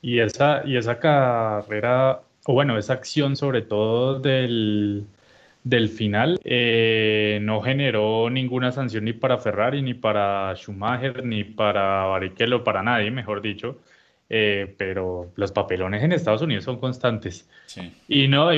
Y 0.02 0.20
esa, 0.20 0.62
y 0.66 0.78
esa 0.78 1.00
carrera, 1.00 2.22
o 2.46 2.54
bueno, 2.54 2.78
esa 2.78 2.94
acción 2.94 3.36
sobre 3.36 3.62
todo 3.64 4.20
del, 4.20 5.08
del 5.64 5.90
final, 5.90 6.40
eh, 6.44 7.40
no 7.42 7.62
generó 7.62 8.30
ninguna 8.30 8.72
sanción 8.72 9.06
ni 9.06 9.14
para 9.14 9.40
Ferrari, 9.40 9.82
ni 9.82 9.94
para 9.96 10.54
Schumacher, 10.56 11.26
ni 11.26 11.44
para 11.44 12.06
Barrichello, 12.06 12.64
para 12.64 12.84
nadie, 12.84 13.12
mejor 13.12 13.42
dicho. 13.42 13.80
Eh, 14.38 14.76
pero 14.78 15.32
los 15.38 15.54
papelones 15.54 16.04
en 16.04 16.12
Estados 16.12 16.42
Unidos 16.42 16.66
son 16.66 16.78
constantes. 16.78 17.50
Y 18.10 18.28
no, 18.28 18.50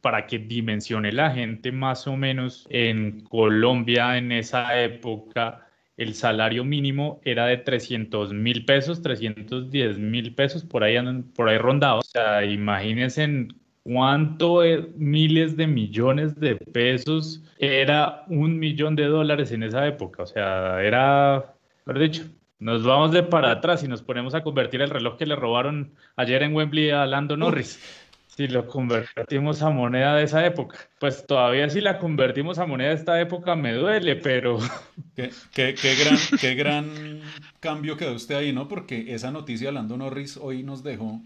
para 0.00 0.26
que 0.26 0.38
dimensione 0.38 1.12
la 1.12 1.30
gente 1.30 1.72
más 1.72 2.06
o 2.06 2.16
menos, 2.16 2.66
en 2.70 3.20
Colombia 3.20 4.16
en 4.16 4.32
esa 4.32 4.80
época 4.80 5.68
el 5.98 6.14
salario 6.14 6.64
mínimo 6.64 7.20
era 7.22 7.44
de 7.44 7.58
300 7.58 8.32
mil 8.32 8.64
pesos, 8.64 9.02
310 9.02 9.98
mil 9.98 10.34
pesos, 10.34 10.64
por 10.64 10.82
ahí, 10.82 10.96
por 11.34 11.50
ahí 11.50 11.58
rondados. 11.58 12.06
O 12.06 12.10
sea, 12.12 12.42
imagínense 12.42 13.48
cuánto 13.82 14.62
miles 14.96 15.54
de 15.54 15.66
millones 15.66 16.34
de 16.40 16.56
pesos 16.56 17.44
era 17.58 18.24
un 18.28 18.58
millón 18.58 18.96
de 18.96 19.04
dólares 19.04 19.52
en 19.52 19.64
esa 19.64 19.86
época. 19.86 20.22
O 20.22 20.26
sea, 20.26 20.82
era, 20.82 21.54
por 21.84 21.98
dicho, 21.98 22.24
nos 22.58 22.84
vamos 22.84 23.12
de 23.12 23.22
para 23.22 23.50
atrás 23.50 23.82
y 23.84 23.88
nos 23.88 24.02
ponemos 24.02 24.34
a 24.34 24.42
convertir 24.42 24.80
el 24.80 24.90
reloj 24.90 25.16
que 25.16 25.26
le 25.26 25.36
robaron 25.36 25.94
ayer 26.16 26.42
en 26.42 26.54
Wembley 26.54 26.90
a 26.90 27.06
Lando 27.06 27.36
Norris. 27.36 27.80
Si 28.26 28.48
lo 28.48 28.66
convertimos 28.66 29.62
a 29.62 29.70
moneda 29.70 30.14
de 30.14 30.24
esa 30.24 30.44
época, 30.44 30.76
pues 31.00 31.26
todavía 31.26 31.70
si 31.70 31.80
la 31.80 31.98
convertimos 31.98 32.58
a 32.58 32.66
moneda 32.66 32.90
de 32.90 32.96
esta 32.96 33.18
época 33.18 33.56
me 33.56 33.72
duele, 33.72 34.16
pero... 34.16 34.58
Qué, 35.14 35.30
gran, 35.54 36.18
qué 36.38 36.54
gran 36.54 37.22
cambio 37.60 37.96
quedó 37.96 38.12
usted 38.12 38.34
ahí, 38.34 38.52
¿no? 38.52 38.68
Porque 38.68 39.14
esa 39.14 39.30
noticia 39.30 39.68
de 39.68 39.72
Lando 39.72 39.96
Norris 39.96 40.36
hoy 40.36 40.62
nos 40.62 40.82
dejó 40.82 41.22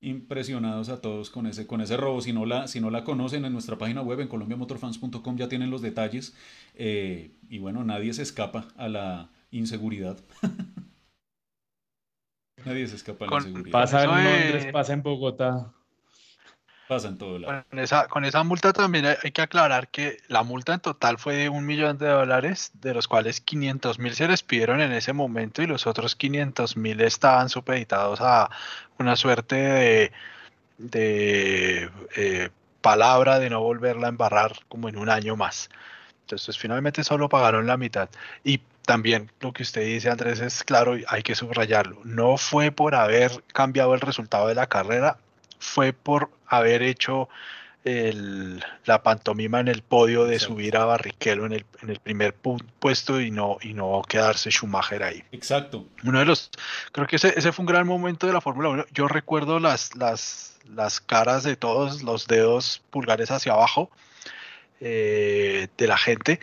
impresionados 0.00 0.88
a 0.88 1.02
todos 1.02 1.28
con 1.28 1.46
ese, 1.46 1.66
con 1.66 1.82
ese 1.82 1.98
robo. 1.98 2.22
Si 2.22 2.32
no, 2.32 2.46
la, 2.46 2.66
si 2.66 2.80
no 2.80 2.90
la 2.90 3.04
conocen 3.04 3.44
en 3.44 3.52
nuestra 3.52 3.76
página 3.76 4.00
web 4.00 4.20
en 4.20 4.28
colombiamotorfans.com 4.28 5.36
ya 5.36 5.48
tienen 5.48 5.70
los 5.70 5.82
detalles. 5.82 6.34
Eh, 6.74 7.32
y 7.50 7.58
bueno, 7.58 7.84
nadie 7.84 8.14
se 8.14 8.22
escapa 8.22 8.68
a 8.76 8.88
la 8.88 9.30
inseguridad. 9.58 10.18
Nadie 12.64 12.86
se 12.86 12.96
escapa 12.96 13.26
de 13.26 13.30
la 13.30 13.36
inseguridad. 13.36 13.72
Pasa 13.72 14.04
en 14.04 14.10
Londres, 14.10 14.66
pasa 14.72 14.92
en 14.92 15.02
Bogotá. 15.02 15.72
Pasa 16.88 17.08
en 17.08 17.18
todo 17.18 17.38
lado. 17.38 17.64
Con 17.70 17.78
esa, 17.78 18.08
con 18.08 18.24
esa 18.26 18.42
multa 18.42 18.72
también 18.72 19.06
hay, 19.06 19.32
que 19.32 19.40
aclarar 19.40 19.88
que 19.88 20.18
la 20.28 20.42
multa 20.42 20.74
en 20.74 20.80
total 20.80 21.16
fue 21.18 21.34
de 21.34 21.48
un 21.48 21.64
millón 21.64 21.96
de 21.96 22.08
dólares, 22.08 22.72
de 22.74 22.92
los 22.92 23.08
cuales 23.08 23.40
500 23.40 23.98
mil 23.98 24.14
se 24.14 24.28
les 24.28 24.42
pidieron 24.42 24.82
en 24.82 24.92
ese 24.92 25.14
momento 25.14 25.62
y 25.62 25.66
los 25.66 25.86
otros 25.86 26.14
500 26.14 26.76
mil 26.76 27.00
estaban 27.00 27.48
supeditados 27.48 28.20
a 28.20 28.50
una 28.98 29.16
suerte 29.16 29.56
de, 29.56 30.12
de 30.76 31.90
eh, 32.16 32.50
palabra 32.82 33.38
de 33.38 33.48
no 33.48 33.62
volverla 33.62 34.08
a 34.08 34.10
embarrar 34.10 34.52
como 34.68 34.90
en 34.90 34.98
un 34.98 35.08
año 35.08 35.36
más. 35.36 35.70
Entonces 36.20 36.58
finalmente 36.58 37.02
solo 37.02 37.30
pagaron 37.30 37.66
la 37.66 37.78
mitad. 37.78 38.10
Y 38.44 38.60
también 38.84 39.30
lo 39.40 39.52
que 39.52 39.62
usted 39.62 39.82
dice, 39.82 40.10
Andrés, 40.10 40.40
es 40.40 40.62
claro, 40.62 40.96
hay 41.08 41.22
que 41.22 41.34
subrayarlo. 41.34 42.00
No 42.04 42.36
fue 42.36 42.70
por 42.70 42.94
haber 42.94 43.42
cambiado 43.52 43.94
el 43.94 44.00
resultado 44.00 44.48
de 44.48 44.54
la 44.54 44.66
carrera, 44.66 45.18
fue 45.58 45.92
por 45.92 46.30
haber 46.46 46.82
hecho 46.82 47.28
la 47.84 49.02
pantomima 49.02 49.60
en 49.60 49.68
el 49.68 49.82
podio 49.82 50.24
de 50.24 50.38
subir 50.38 50.74
a 50.78 50.86
Barrichello 50.86 51.44
en 51.44 51.52
el, 51.52 51.66
en 51.82 51.90
el 51.90 51.98
primer 51.98 52.34
puesto 52.34 53.20
y 53.20 53.30
no, 53.30 53.58
y 53.60 53.74
no 53.74 54.00
quedarse 54.08 54.50
Schumacher 54.50 55.02
ahí. 55.02 55.22
Exacto. 55.32 55.84
Uno 56.02 56.18
de 56.18 56.24
los, 56.24 56.50
creo 56.92 57.06
que 57.06 57.16
ese, 57.16 57.34
ese 57.36 57.52
fue 57.52 57.64
un 57.64 57.66
gran 57.66 57.86
momento 57.86 58.26
de 58.26 58.32
la 58.32 58.40
Fórmula 58.40 58.70
1. 58.70 58.86
Yo 58.94 59.06
recuerdo 59.06 59.60
las, 59.60 59.94
las, 59.96 60.58
las 60.74 61.00
caras 61.00 61.42
de 61.42 61.56
todos, 61.56 62.02
los 62.02 62.26
dedos 62.26 62.82
pulgares 62.90 63.30
hacia 63.30 63.52
abajo 63.52 63.90
eh, 64.80 65.68
de 65.76 65.86
la 65.86 65.98
gente, 65.98 66.40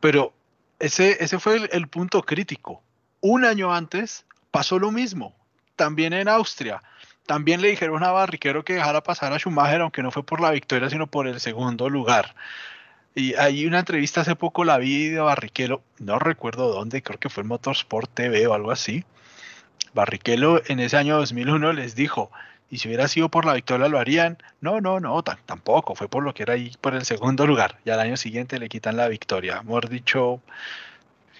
pero 0.00 0.32
ese, 0.80 1.22
ese 1.22 1.38
fue 1.38 1.68
el, 1.70 1.88
punto 1.88 2.22
crítico. 2.22 2.82
Un 3.20 3.44
año 3.44 3.72
antes 3.72 4.24
pasó 4.50 4.78
lo 4.78 4.90
mismo, 4.90 5.36
también 5.76 6.12
en 6.14 6.28
Austria. 6.28 6.82
También 7.26 7.60
le 7.60 7.68
dijeron 7.68 8.02
a 8.02 8.10
Barriquero 8.10 8.64
que 8.64 8.74
dejara 8.74 9.02
pasar 9.02 9.32
a 9.32 9.38
Schumacher, 9.38 9.82
aunque 9.82 10.02
no 10.02 10.10
fue 10.10 10.24
por 10.24 10.40
la 10.40 10.50
victoria, 10.50 10.90
sino 10.90 11.06
por 11.06 11.28
el 11.28 11.38
segundo 11.38 11.88
lugar. 11.88 12.34
Y 13.14 13.34
hay 13.34 13.66
una 13.66 13.80
entrevista 13.80 14.22
hace 14.22 14.34
poco, 14.36 14.64
la 14.64 14.78
vi 14.78 15.08
de 15.08 15.20
Barrichello, 15.20 15.82
no 15.98 16.18
recuerdo 16.18 16.72
dónde, 16.72 17.02
creo 17.02 17.18
que 17.18 17.28
fue 17.28 17.42
en 17.42 17.48
Motorsport 17.48 18.10
TV 18.12 18.46
o 18.46 18.54
algo 18.54 18.70
así. 18.70 19.04
Barrichello 19.92 20.62
en 20.66 20.80
ese 20.80 20.96
año 20.96 21.16
2001 21.18 21.72
les 21.74 21.94
dijo, 21.94 22.30
y 22.70 22.78
si 22.78 22.88
hubiera 22.88 23.08
sido 23.08 23.28
por 23.28 23.44
la 23.44 23.54
victoria 23.54 23.88
lo 23.88 23.98
harían. 23.98 24.38
No, 24.60 24.80
no, 24.80 25.00
no, 25.00 25.22
tampoco, 25.22 25.94
fue 25.94 26.08
por 26.08 26.22
lo 26.22 26.32
que 26.32 26.44
era 26.44 26.54
ahí 26.54 26.72
por 26.80 26.94
el 26.94 27.04
segundo 27.04 27.46
lugar. 27.46 27.78
Y 27.84 27.90
al 27.90 28.00
año 28.00 28.16
siguiente 28.16 28.58
le 28.58 28.68
quitan 28.68 28.96
la 28.96 29.08
victoria. 29.08 29.58
Amor 29.58 29.88
dicho, 29.88 30.40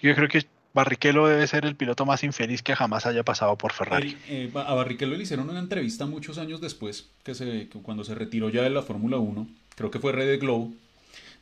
yo 0.03 0.15
creo 0.15 0.29
que 0.29 0.45
Barrichello 0.73 1.27
debe 1.27 1.47
ser 1.47 1.65
el 1.65 1.77
piloto 1.77 2.05
más 2.05 2.25
infeliz 2.25 2.63
que 2.63 2.75
jamás 2.75 3.07
haya 3.07 3.25
pasado 3.25 3.57
por 3.57 3.73
Ferrari. 3.73 4.17
Eh, 4.29 4.51
a 4.55 4.75
Barrichello 4.75 5.17
le 5.17 5.23
hicieron 5.23 5.49
una 5.49 5.61
entrevista 5.61 6.07
muchos 6.07 6.39
años 6.39 6.61
después, 6.61 7.11
que, 7.23 7.35
se, 7.35 7.69
cuando 7.83 8.05
se 8.05 8.15
retiró 8.15 8.51
ya 8.51 8.63
de 8.63 8.71
la 8.71 8.83
Fórmula 8.83 9.19
1, 9.19 9.49
creo 9.77 9.91
que 9.91 9.99
fue 9.99 10.13
Red 10.13 10.41
Globe, 10.41 10.71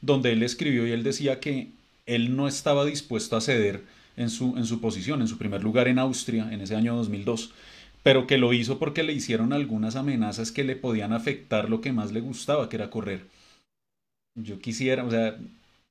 donde 0.00 0.32
él 0.32 0.42
escribió 0.42 0.86
y 0.86 0.92
él 0.92 1.02
decía 1.02 1.40
que 1.40 1.70
él 2.06 2.36
no 2.36 2.48
estaba 2.48 2.84
dispuesto 2.84 3.36
a 3.36 3.40
ceder 3.40 3.82
en 4.16 4.30
su, 4.30 4.56
en 4.56 4.64
su 4.64 4.80
posición, 4.80 5.20
en 5.20 5.28
su 5.28 5.38
primer 5.38 5.62
lugar 5.62 5.88
en 5.88 5.98
Austria, 5.98 6.48
en 6.50 6.60
ese 6.60 6.74
año 6.74 6.96
2002, 6.96 7.52
pero 8.08 8.26
que 8.26 8.38
lo 8.38 8.54
hizo 8.54 8.78
porque 8.78 9.02
le 9.02 9.12
hicieron 9.12 9.52
algunas 9.52 9.94
amenazas 9.94 10.50
que 10.50 10.64
le 10.64 10.76
podían 10.76 11.12
afectar 11.12 11.68
lo 11.68 11.82
que 11.82 11.92
más 11.92 12.10
le 12.10 12.20
gustaba, 12.20 12.70
que 12.70 12.76
era 12.76 12.88
correr. 12.88 13.26
Yo 14.34 14.60
quisiera, 14.60 15.04
o 15.04 15.10
sea, 15.10 15.36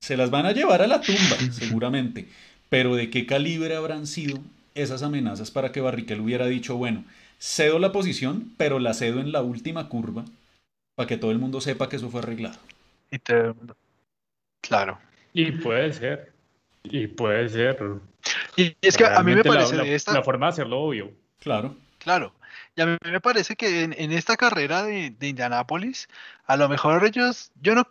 se 0.02 0.18
las 0.18 0.32
van 0.32 0.48
a 0.48 0.52
llevar 0.52 0.82
a 0.82 0.88
la 0.88 1.00
tumba, 1.00 1.38
seguramente, 1.52 2.28
pero 2.70 2.96
¿de 2.96 3.12
qué 3.12 3.28
calibre 3.28 3.76
habrán 3.76 4.08
sido 4.08 4.40
esas 4.74 5.04
amenazas 5.04 5.52
para 5.52 5.72
que 5.72 5.80
Barrichello 5.80 6.24
hubiera 6.24 6.48
dicho, 6.48 6.76
bueno, 6.76 7.04
cedo 7.38 7.78
la 7.78 7.92
posición, 7.92 8.52
pero 8.58 8.80
la 8.80 8.96
cedo 8.96 9.20
en 9.20 9.32
la 9.32 9.44
última 9.44 9.88
curva, 9.88 10.26
para 10.96 11.06
que 11.06 11.18
todo 11.18 11.30
el 11.30 11.38
mundo 11.38 11.62
sepa 11.62 11.88
que 11.88 11.98
eso 11.98 12.10
fue 12.10 12.22
arreglado? 12.22 12.58
Y 13.12 13.20
te, 13.20 13.54
Claro. 14.62 14.98
Y 15.34 15.52
puede 15.52 15.94
ser. 15.94 16.32
Y 16.84 17.06
puede 17.06 17.48
ser. 17.50 17.78
Y 18.56 18.76
es 18.82 18.98
que 18.98 19.06
a 19.06 19.22
mí 19.22 19.36
me 19.36 19.44
parece 19.44 19.76
la, 19.76 19.84
de 19.84 19.94
esta... 19.94 20.14
la 20.14 20.24
forma 20.24 20.48
de 20.48 20.50
hacerlo 20.50 20.80
obvio. 20.80 21.12
Claro. 21.40 21.76
Claro. 22.00 22.34
Y 22.76 22.82
a 22.82 22.86
mí 22.86 22.98
me 23.04 23.22
parece 23.22 23.56
que 23.56 23.84
en, 23.84 24.12
esta 24.12 24.38
carrera 24.38 24.84
de, 24.84 25.12
de 25.12 25.28
Indianápolis, 25.28 26.08
a 26.46 26.58
lo 26.58 26.70
mejor 26.70 27.06
ellos, 27.06 27.52
yo 27.62 27.76
no, 27.76 27.88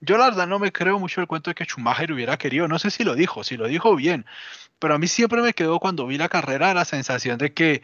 yo 0.00 0.18
la 0.18 0.26
verdad 0.26 0.46
no 0.46 0.58
me 0.58 0.72
creo 0.72 0.98
mucho 0.98 1.20
el 1.20 1.26
cuento 1.26 1.50
de 1.50 1.54
que 1.54 1.64
Schumacher 1.64 2.12
hubiera 2.12 2.36
querido, 2.36 2.68
no 2.68 2.78
sé 2.78 2.90
si 2.90 3.04
lo 3.04 3.14
dijo, 3.14 3.44
si 3.44 3.56
lo 3.56 3.66
dijo 3.66 3.94
bien, 3.96 4.26
pero 4.78 4.94
a 4.94 4.98
mí 4.98 5.08
siempre 5.08 5.42
me 5.42 5.52
quedó 5.52 5.78
cuando 5.78 6.06
vi 6.06 6.18
la 6.18 6.28
carrera 6.28 6.74
la 6.74 6.84
sensación 6.84 7.38
de 7.38 7.52
que, 7.52 7.82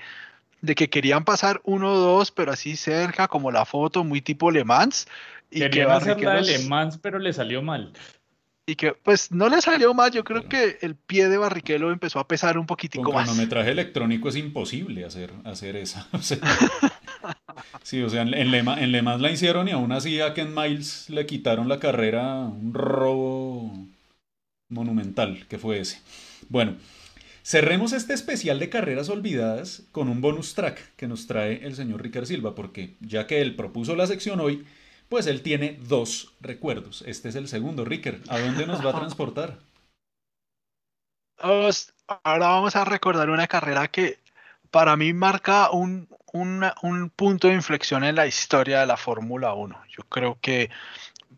de 0.60 0.74
que 0.74 0.90
querían 0.90 1.24
pasar 1.24 1.60
uno 1.64 1.92
o 1.92 1.98
dos, 1.98 2.30
pero 2.30 2.52
así 2.52 2.76
cerca, 2.76 3.28
como 3.28 3.50
la 3.50 3.64
foto, 3.64 4.04
muy 4.04 4.20
tipo 4.20 4.50
Le 4.50 4.64
Mans, 4.64 5.06
y 5.50 5.60
Querían 5.60 5.88
que 5.88 5.92
hacer 5.92 6.20
la 6.22 6.34
de 6.34 6.42
Le 6.42 6.58
Mans, 6.60 6.98
pero 6.98 7.18
le 7.18 7.32
salió 7.32 7.62
mal. 7.62 7.92
Y 8.64 8.76
que, 8.76 8.92
pues, 8.92 9.32
no 9.32 9.48
le 9.48 9.60
salió 9.60 9.92
mal. 9.92 10.12
Yo 10.12 10.22
creo 10.22 10.48
que 10.48 10.78
el 10.82 10.94
pie 10.94 11.28
de 11.28 11.36
Barrichello 11.36 11.90
empezó 11.90 12.20
a 12.20 12.28
pesar 12.28 12.58
un 12.58 12.66
poquitico 12.66 13.04
Con 13.04 13.14
más. 13.14 13.24
Con 13.24 13.34
cronometraje 13.34 13.70
electrónico 13.70 14.28
es 14.28 14.36
imposible 14.36 15.04
hacer, 15.04 15.32
hacer 15.44 15.74
esa. 15.74 16.08
sí, 17.82 18.02
o 18.02 18.08
sea, 18.08 18.22
en 18.22 18.30
Le, 18.30 18.58
en 18.58 18.92
Le 18.92 19.02
Mans 19.02 19.20
la 19.20 19.32
hicieron 19.32 19.68
y 19.68 19.72
aún 19.72 19.90
así 19.90 20.20
a 20.20 20.32
Ken 20.32 20.54
Miles 20.54 21.10
le 21.10 21.26
quitaron 21.26 21.68
la 21.68 21.80
carrera. 21.80 22.38
Un 22.38 22.72
robo 22.72 23.72
monumental 24.68 25.44
que 25.48 25.58
fue 25.58 25.80
ese. 25.80 26.00
Bueno, 26.48 26.76
cerremos 27.42 27.92
este 27.92 28.14
especial 28.14 28.60
de 28.60 28.68
carreras 28.68 29.08
olvidadas 29.08 29.82
con 29.90 30.08
un 30.08 30.20
bonus 30.20 30.54
track 30.54 30.94
que 30.96 31.08
nos 31.08 31.26
trae 31.26 31.64
el 31.66 31.74
señor 31.74 32.02
Ricardo 32.02 32.26
Silva, 32.26 32.54
porque 32.54 32.94
ya 33.00 33.26
que 33.26 33.40
él 33.40 33.56
propuso 33.56 33.96
la 33.96 34.06
sección 34.06 34.40
hoy 34.40 34.64
pues 35.12 35.26
él 35.26 35.42
tiene 35.42 35.78
dos 35.78 36.32
recuerdos. 36.40 37.04
Este 37.06 37.28
es 37.28 37.34
el 37.34 37.46
segundo, 37.46 37.84
Ricker. 37.84 38.22
¿A 38.30 38.38
dónde 38.38 38.66
nos 38.66 38.82
va 38.82 38.92
a 38.92 38.98
transportar? 38.98 39.58
ahora 41.36 42.46
vamos 42.46 42.76
a 42.76 42.86
recordar 42.86 43.28
una 43.28 43.46
carrera 43.46 43.88
que 43.88 44.18
para 44.70 44.96
mí 44.96 45.12
marca 45.12 45.70
un, 45.70 46.08
un 46.32 47.12
punto 47.14 47.48
de 47.48 47.52
inflexión 47.52 48.04
en 48.04 48.14
la 48.14 48.26
historia 48.26 48.80
de 48.80 48.86
la 48.86 48.96
Fórmula 48.96 49.52
1. 49.52 49.82
Yo 49.94 50.02
creo 50.04 50.38
que 50.40 50.70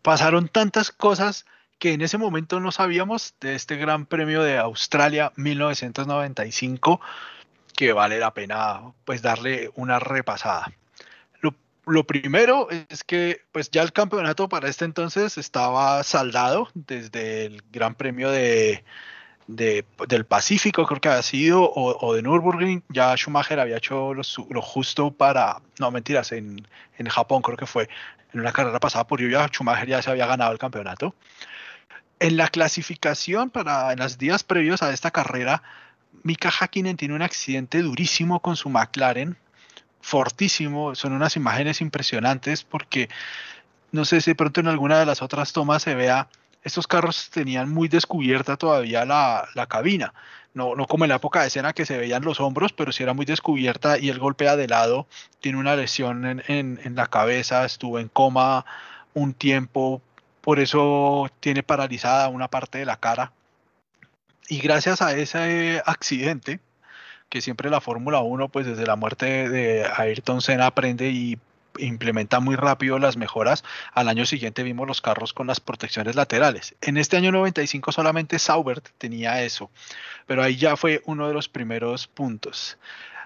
pasaron 0.01 0.47
tantas 0.47 0.91
cosas 0.91 1.45
que 1.77 1.91
en 1.91 2.01
ese 2.01 2.17
momento 2.17 2.61
no 2.61 2.71
sabíamos 2.71 3.35
de 3.41 3.55
este 3.55 3.75
Gran 3.75 4.05
Premio 4.05 4.41
de 4.41 4.57
Australia 4.57 5.33
1995 5.35 7.01
que 7.75 7.91
vale 7.91 8.19
la 8.19 8.33
pena 8.33 8.93
pues 9.03 9.21
darle 9.21 9.69
una 9.75 9.99
repasada 9.99 10.71
lo 11.85 12.05
primero 12.05 12.67
es 12.89 13.03
que 13.03 13.41
pues 13.51 13.69
ya 13.71 13.81
el 13.81 13.93
campeonato 13.93 14.49
para 14.49 14.69
este 14.69 14.85
entonces 14.85 15.37
estaba 15.37 16.03
saldado 16.03 16.69
desde 16.73 17.45
el 17.45 17.63
Gran 17.71 17.95
Premio 17.95 18.29
de, 18.31 18.83
del 19.47 20.25
Pacífico, 20.25 20.85
creo 20.85 20.99
que 20.99 21.09
había 21.09 21.21
sido, 21.21 21.71
o, 21.71 22.13
de 22.15 22.21
Nürburgring, 22.21 22.83
ya 22.89 23.15
Schumacher 23.15 23.59
había 23.59 23.77
hecho 23.77 24.13
lo, 24.13 24.61
justo 24.61 25.11
para, 25.11 25.61
no 25.79 25.91
mentiras, 25.91 26.31
en, 26.31 26.67
en, 26.97 27.07
Japón 27.07 27.41
creo 27.41 27.57
que 27.57 27.67
fue, 27.67 27.87
en 28.33 28.39
una 28.39 28.51
carrera 28.51 28.79
pasada 28.79 29.05
por 29.05 29.21
lluvia, 29.21 29.47
Schumacher 29.47 29.87
ya 29.87 30.01
se 30.01 30.09
había 30.09 30.25
ganado 30.25 30.51
el 30.51 30.57
campeonato. 30.57 31.13
En 32.19 32.37
la 32.37 32.47
clasificación 32.47 33.49
para 33.49 33.91
en 33.91 33.99
los 33.99 34.17
días 34.17 34.43
previos 34.43 34.81
a 34.81 34.91
esta 34.91 35.11
carrera, 35.11 35.61
Mika 36.23 36.49
Hakkinen 36.49 36.97
tiene 36.97 37.13
un 37.13 37.21
accidente 37.21 37.81
durísimo 37.81 38.39
con 38.39 38.55
su 38.55 38.69
McLaren, 38.69 39.37
fortísimo, 40.05 40.93
son 40.93 41.13
unas 41.13 41.35
imágenes 41.35 41.81
impresionantes 41.81 42.63
porque 42.63 43.09
no 43.91 44.05
sé 44.05 44.21
si 44.21 44.31
de 44.31 44.35
pronto 44.35 44.59
en 44.59 44.67
alguna 44.67 44.99
de 44.99 45.05
las 45.07 45.23
otras 45.23 45.51
tomas 45.51 45.81
se 45.81 45.95
vea, 45.95 46.29
estos 46.61 46.85
carros 46.85 47.31
tenían 47.31 47.71
muy 47.71 47.87
descubierta 47.87 48.55
todavía 48.55 49.03
la, 49.03 49.65
cabina, 49.67 50.13
no, 50.53 50.75
no 50.75 50.85
como 50.85 51.05
en 51.05 51.09
la 51.09 51.15
época 51.15 51.41
de 51.41 51.47
escena 51.47 51.73
que 51.73 51.87
se 51.87 51.97
veían 51.97 52.23
los 52.23 52.39
hombros, 52.39 52.71
pero 52.71 52.91
sí 52.91 53.01
era 53.01 53.15
muy 53.15 53.25
descubierta 53.25 53.97
y 53.97 54.09
él 54.09 54.19
golpea 54.19 54.55
de 54.55 54.67
lado, 54.67 55.07
tiene 55.39 55.57
una 55.57 55.75
lesión 55.75 56.23
en, 56.25 56.43
en 56.83 56.95
la 56.95 57.07
cabeza, 57.07 57.65
estuvo 57.65 57.97
en 57.97 58.07
coma 58.07 58.63
un 59.15 59.33
tiempo, 59.33 60.03
por 60.41 60.59
eso 60.59 61.31
tiene 61.39 61.63
paralizada 61.63 62.27
una 62.27 62.47
parte 62.47 62.77
de 62.77 62.85
la 62.85 62.97
cara. 62.97 63.31
Y 64.49 64.59
gracias 64.59 65.01
a 65.01 65.13
ese 65.17 65.81
accidente, 65.83 66.59
que 67.29 67.41
siempre 67.41 67.69
la 67.69 67.81
Fórmula 67.81 68.19
1, 68.19 68.49
pues 68.49 68.65
desde 68.65 68.85
la 68.85 68.95
muerte 68.95 69.49
de 69.49 69.85
Ayrton 69.95 70.41
Senna 70.41 70.67
aprende 70.67 71.09
y 71.09 71.37
implementa 71.77 72.39
muy 72.39 72.55
rápido 72.55 72.99
las 72.99 73.17
mejoras. 73.17 73.63
Al 73.93 74.07
año 74.07 74.25
siguiente 74.25 74.63
vimos 74.63 74.87
los 74.87 75.01
carros 75.01 75.33
con 75.33 75.47
las 75.47 75.59
protecciones 75.59 76.15
laterales. 76.15 76.75
En 76.81 76.97
este 76.97 77.17
año 77.17 77.31
95 77.31 77.91
solamente 77.91 78.39
Saubert 78.39 78.89
tenía 78.97 79.43
eso, 79.43 79.69
pero 80.25 80.43
ahí 80.43 80.55
ya 80.55 80.77
fue 80.77 81.01
uno 81.05 81.27
de 81.27 81.33
los 81.33 81.49
primeros 81.49 82.07
puntos. 82.07 82.77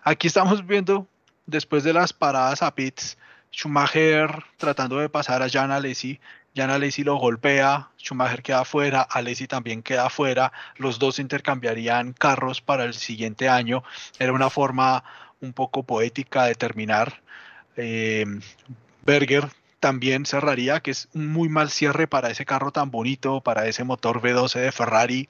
Aquí 0.03 0.27
estamos 0.27 0.65
viendo, 0.65 1.07
después 1.45 1.83
de 1.83 1.93
las 1.93 2.13
paradas 2.13 2.61
a 2.61 2.73
pits, 2.73 3.17
Schumacher 3.51 4.43
tratando 4.57 4.99
de 4.99 5.09
pasar 5.09 5.41
a 5.41 5.49
Jan 5.49 5.71
Alesi, 5.71 6.19
Jan 6.55 6.69
Alesi 6.71 7.03
lo 7.03 7.15
golpea, 7.17 7.89
Schumacher 7.97 8.41
queda 8.41 8.65
fuera, 8.65 9.01
Alesi 9.01 9.47
también 9.47 9.83
queda 9.83 10.09
fuera, 10.09 10.51
los 10.77 10.99
dos 10.99 11.19
intercambiarían 11.19 12.13
carros 12.13 12.61
para 12.61 12.85
el 12.85 12.93
siguiente 12.93 13.49
año. 13.49 13.83
Era 14.17 14.33
una 14.33 14.49
forma 14.49 15.03
un 15.41 15.53
poco 15.53 15.83
poética 15.83 16.45
de 16.45 16.55
terminar. 16.55 17.21
Eh, 17.77 18.25
Berger 19.05 19.49
también 19.79 20.25
cerraría, 20.25 20.81
que 20.81 20.91
es 20.91 21.07
un 21.13 21.27
muy 21.27 21.49
mal 21.49 21.69
cierre 21.69 22.07
para 22.07 22.29
ese 22.29 22.45
carro 22.45 22.71
tan 22.71 22.91
bonito, 22.91 23.41
para 23.41 23.67
ese 23.67 23.83
motor 23.83 24.21
V12 24.21 24.59
de 24.59 24.71
Ferrari. 24.71 25.29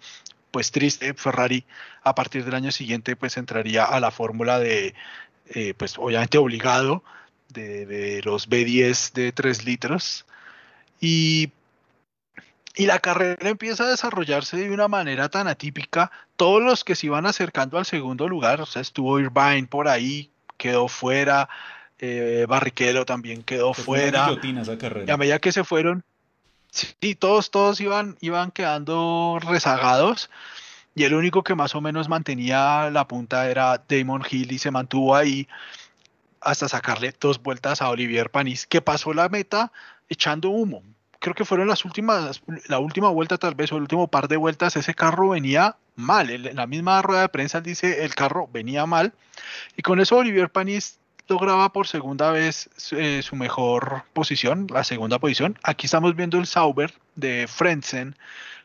Pues 0.52 0.72
triste, 0.72 1.14
Ferrari 1.14 1.66
a 2.04 2.16
partir 2.16 2.44
del 2.46 2.56
año 2.56 2.72
siguiente 2.72 3.16
pues 3.16 3.38
entraría 3.38 3.86
a 3.86 4.00
la 4.00 4.10
fórmula 4.10 4.58
de, 4.60 4.96
eh, 5.50 5.74
pues 5.78 5.98
obviamente 5.98 6.38
obligado, 6.40 7.04
de, 7.50 7.86
de 7.86 8.22
los 8.24 8.50
B10 8.50 9.14
de 9.14 9.32
3 9.32 9.66
litros 9.66 10.26
y, 11.00 11.52
y 12.76 12.86
la 12.86 13.00
carrera 13.00 13.50
empieza 13.50 13.84
a 13.84 13.90
desarrollarse 13.90 14.58
de 14.58 14.72
una 14.72 14.88
manera 14.88 15.30
tan 15.30 15.48
atípica. 15.48 16.12
Todos 16.36 16.62
los 16.62 16.84
que 16.84 16.96
se 16.96 17.08
iban 17.08 17.26
acercando 17.26 17.78
al 17.78 17.86
segundo 17.86 18.28
lugar, 18.28 18.62
o 18.62 18.66
sea, 18.66 18.82
estuvo 18.82 19.20
Irvine 19.20 19.68
por 19.68 19.88
ahí, 19.88 20.30
quedó 20.58 20.88
fuera, 20.88 21.50
eh, 22.00 22.46
Barrichello 22.48 23.06
también 23.06 23.44
quedó 23.44 23.74
fuera. 23.74 24.30
Y 25.06 25.12
a 25.12 25.18
medida 25.18 25.40
que 25.40 25.52
se 25.52 25.64
fueron, 25.64 26.04
sí, 26.72 27.16
todos, 27.16 27.52
todos 27.52 27.82
iban, 27.82 28.18
iban 28.22 28.52
quedando 28.52 29.40
rezagados. 29.42 30.30
Y 30.96 31.04
el 31.04 31.14
único 31.14 31.44
que 31.44 31.56
más 31.56 31.76
o 31.76 31.82
menos 31.82 32.10
mantenía 32.10 32.90
la 32.90 33.08
punta 33.08 33.50
era 33.50 33.82
Damon 33.88 34.24
Hill 34.30 34.52
y 34.52 34.58
se 34.58 34.72
mantuvo 34.72 35.16
ahí 35.16 35.48
hasta 36.42 36.68
sacarle 36.68 37.14
dos 37.20 37.42
vueltas 37.42 37.82
a 37.82 37.90
Olivier 37.90 38.30
Panis, 38.30 38.66
que 38.66 38.82
pasó 38.82 39.14
la 39.14 39.30
meta 39.30 39.72
echando 40.10 40.50
humo. 40.50 40.84
Creo 41.20 41.36
que 41.36 41.46
fueron 41.46 41.68
las 41.68 41.86
últimas, 41.86 42.42
la 42.68 42.80
última 42.80 43.10
vuelta 43.10 43.38
tal 43.38 43.56
vez, 43.56 43.72
o 43.72 43.76
el 43.76 43.84
último 43.84 44.08
par 44.08 44.28
de 44.28 44.38
vueltas, 44.38 44.76
ese 44.76 44.94
carro 44.94 45.30
venía 45.30 45.76
mal. 45.96 46.30
En 46.30 46.56
la 46.56 46.66
misma 46.66 47.02
rueda 47.02 47.22
de 47.22 47.30
prensa 47.30 47.62
dice 47.62 48.06
el 48.06 48.16
carro 48.16 48.50
venía 48.52 48.86
mal. 48.86 49.14
Y 49.76 49.82
con 49.82 50.00
eso 50.00 50.18
Olivier 50.18 50.50
Panis 50.50 51.00
lograba 51.28 51.72
por 51.72 51.88
segunda 51.88 52.32
vez 52.32 52.70
eh, 52.92 53.22
su 53.22 53.36
mejor 53.36 54.04
posición, 54.14 54.68
la 54.72 54.84
segunda 54.84 55.20
posición. 55.20 55.58
Aquí 55.64 55.86
estamos 55.86 56.16
viendo 56.16 56.38
el 56.38 56.48
Sauber 56.48 56.94
de 57.16 57.48
Frentzen 57.48 58.16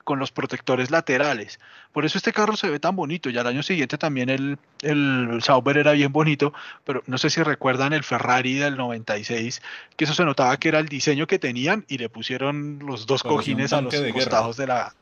con 0.04 0.18
los 0.18 0.30
protectores 0.30 0.90
laterales. 0.90 1.58
Por 1.92 2.04
eso 2.04 2.18
este 2.18 2.32
carro 2.32 2.56
se 2.56 2.70
ve 2.70 2.78
tan 2.78 2.94
bonito. 2.94 3.30
Ya 3.30 3.40
el 3.40 3.46
año 3.46 3.62
siguiente 3.62 3.98
también 3.98 4.28
el, 4.28 4.58
el 4.82 5.42
Sauber 5.42 5.78
era 5.78 5.92
bien 5.92 6.12
bonito, 6.12 6.52
pero 6.84 7.02
no 7.06 7.18
sé 7.18 7.30
si 7.30 7.42
recuerdan 7.42 7.92
el 7.92 8.04
Ferrari 8.04 8.54
del 8.54 8.76
96, 8.76 9.62
que 9.96 10.04
eso 10.04 10.14
se 10.14 10.24
notaba 10.24 10.56
que 10.58 10.68
era 10.68 10.78
el 10.78 10.88
diseño 10.88 11.26
que 11.26 11.38
tenían 11.38 11.84
y 11.88 11.98
le 11.98 12.08
pusieron 12.08 12.78
los 12.80 13.06
dos 13.06 13.22
cojines 13.22 13.72
a 13.72 13.80
los 13.80 13.94
costados 14.12 14.56
de 14.56 14.66
la... 14.66 14.94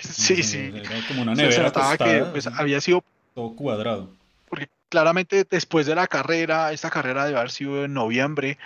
sí, 0.00 0.42
sí. 0.42 0.72
como 1.08 1.22
una 1.22 1.34
nevera 1.34 1.54
se 1.54 1.62
notaba 1.62 1.96
que 1.96 2.24
pues, 2.32 2.46
había 2.46 2.80
sido... 2.80 3.04
Todo 3.34 3.54
cuadrado. 3.54 4.08
Porque 4.48 4.68
claramente 4.88 5.46
después 5.48 5.86
de 5.86 5.94
la 5.94 6.06
carrera, 6.06 6.72
esta 6.72 6.90
carrera 6.90 7.26
debe 7.26 7.38
haber 7.38 7.50
sido 7.50 7.84
en 7.84 7.92
noviembre, 7.92 8.56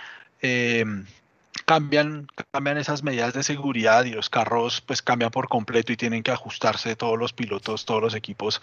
eh, 0.41 0.85
cambian, 1.65 2.27
cambian 2.51 2.77
esas 2.77 3.03
medidas 3.03 3.33
de 3.33 3.43
seguridad 3.43 4.05
y 4.05 4.11
los 4.11 4.29
carros 4.29 4.81
pues 4.81 5.01
cambian 5.01 5.31
por 5.31 5.47
completo 5.47 5.91
y 5.91 5.97
tienen 5.97 6.23
que 6.23 6.31
ajustarse 6.31 6.95
todos 6.95 7.17
los 7.17 7.33
pilotos, 7.33 7.85
todos 7.85 8.01
los 8.01 8.15
equipos 8.15 8.61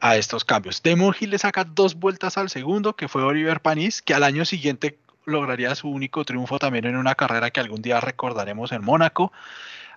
a 0.00 0.16
estos 0.16 0.44
cambios. 0.44 0.82
Damon 0.82 1.14
Hill 1.18 1.30
le 1.30 1.38
saca 1.38 1.64
dos 1.64 1.94
vueltas 1.94 2.38
al 2.38 2.48
segundo, 2.50 2.96
que 2.96 3.08
fue 3.08 3.22
Oliver 3.22 3.60
Panis, 3.60 4.02
que 4.02 4.14
al 4.14 4.24
año 4.24 4.44
siguiente 4.44 4.98
lograría 5.26 5.74
su 5.74 5.88
único 5.88 6.24
triunfo 6.24 6.58
también 6.58 6.86
en 6.86 6.96
una 6.96 7.14
carrera 7.14 7.50
que 7.50 7.60
algún 7.60 7.82
día 7.82 8.00
recordaremos 8.00 8.72
en 8.72 8.82
Mónaco. 8.82 9.32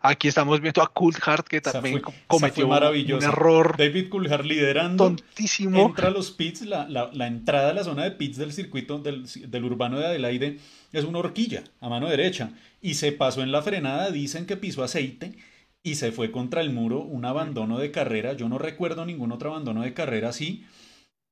Aquí 0.05 0.27
estamos 0.27 0.59
viendo 0.59 0.81
a 0.81 0.91
Coulthard 0.91 1.45
que 1.45 1.61
también 1.61 2.01
cometió 2.27 2.67
un 2.67 3.23
error. 3.23 3.77
David 3.77 4.09
Coulthard 4.09 4.43
liderando. 4.43 5.05
Tontísimo. 5.05 5.79
Entra 5.79 6.09
a 6.09 6.11
los 6.11 6.29
pits, 6.31 6.63
la, 6.63 6.89
la, 6.89 7.25
entrada 7.25 7.69
a 7.69 7.73
la 7.73 7.85
zona 7.85 8.03
de 8.03 8.11
pits 8.11 8.35
del 8.35 8.51
circuito 8.51 8.99
del, 8.99 9.25
del, 9.49 9.63
urbano 9.63 9.97
de 9.97 10.07
Adelaide 10.07 10.59
es 10.91 11.05
una 11.05 11.19
horquilla 11.19 11.63
a 11.79 11.87
mano 11.87 12.09
derecha. 12.09 12.51
Y 12.81 12.95
se 12.95 13.13
pasó 13.13 13.43
en 13.43 13.53
la 13.53 13.61
frenada, 13.61 14.11
dicen 14.11 14.45
que 14.45 14.57
pisó 14.57 14.83
aceite 14.83 15.37
y 15.83 15.95
se 15.95 16.11
fue 16.11 16.31
contra 16.31 16.59
el 16.59 16.71
muro, 16.71 16.99
un 16.99 17.23
abandono 17.23 17.79
de 17.79 17.91
carrera. 17.91 18.33
Yo 18.33 18.49
no 18.49 18.57
recuerdo 18.57 19.05
ningún 19.05 19.31
otro 19.31 19.51
abandono 19.51 19.83
de 19.83 19.93
carrera 19.93 20.27
así 20.27 20.65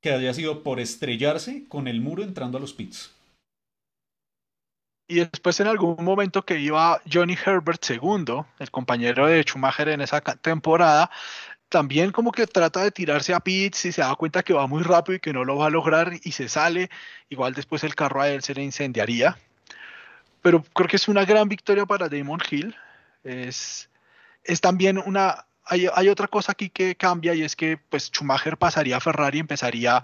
que 0.01 0.13
haya 0.13 0.33
sido 0.33 0.63
por 0.63 0.79
estrellarse 0.79 1.65
con 1.67 1.89
el 1.89 1.99
muro 1.99 2.23
entrando 2.23 2.57
a 2.57 2.61
los 2.61 2.71
pits 2.71 3.11
y 5.11 5.19
después 5.19 5.59
en 5.59 5.67
algún 5.67 6.01
momento 6.05 6.45
que 6.45 6.57
iba 6.57 7.01
Johnny 7.11 7.35
Herbert 7.45 7.83
segundo, 7.83 8.47
el 8.59 8.71
compañero 8.71 9.27
de 9.27 9.43
Schumacher 9.43 9.89
en 9.89 9.99
esa 9.99 10.21
temporada, 10.21 11.11
también 11.67 12.13
como 12.13 12.31
que 12.31 12.47
trata 12.47 12.81
de 12.81 12.91
tirarse 12.91 13.33
a 13.33 13.41
pits 13.41 13.83
y 13.83 13.91
se 13.91 14.01
da 14.01 14.15
cuenta 14.15 14.41
que 14.41 14.53
va 14.53 14.67
muy 14.67 14.83
rápido 14.83 15.17
y 15.17 15.19
que 15.19 15.33
no 15.33 15.43
lo 15.43 15.57
va 15.57 15.67
a 15.67 15.69
lograr 15.69 16.13
y 16.23 16.31
se 16.31 16.47
sale, 16.47 16.89
igual 17.27 17.53
después 17.53 17.83
el 17.83 17.93
carro 17.93 18.21
a 18.21 18.29
él 18.29 18.41
se 18.41 18.53
le 18.53 18.63
incendiaría. 18.63 19.37
Pero 20.41 20.63
creo 20.73 20.87
que 20.87 20.95
es 20.95 21.09
una 21.09 21.25
gran 21.25 21.49
victoria 21.49 21.85
para 21.85 22.07
Damon 22.07 22.39
Hill. 22.49 22.73
Es, 23.25 23.89
es 24.45 24.61
también 24.61 24.97
una... 24.97 25.45
Hay, 25.65 25.87
hay 25.93 26.07
otra 26.07 26.27
cosa 26.27 26.53
aquí 26.53 26.69
que 26.69 26.95
cambia 26.95 27.33
y 27.33 27.43
es 27.43 27.57
que 27.57 27.77
pues 27.77 28.05
Schumacher 28.05 28.57
pasaría 28.57 28.95
a 28.95 29.01
Ferrari 29.01 29.39
y 29.39 29.41
empezaría 29.41 30.01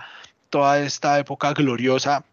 toda 0.49 0.79
esta 0.79 1.17
época 1.17 1.53
gloriosa 1.53 2.25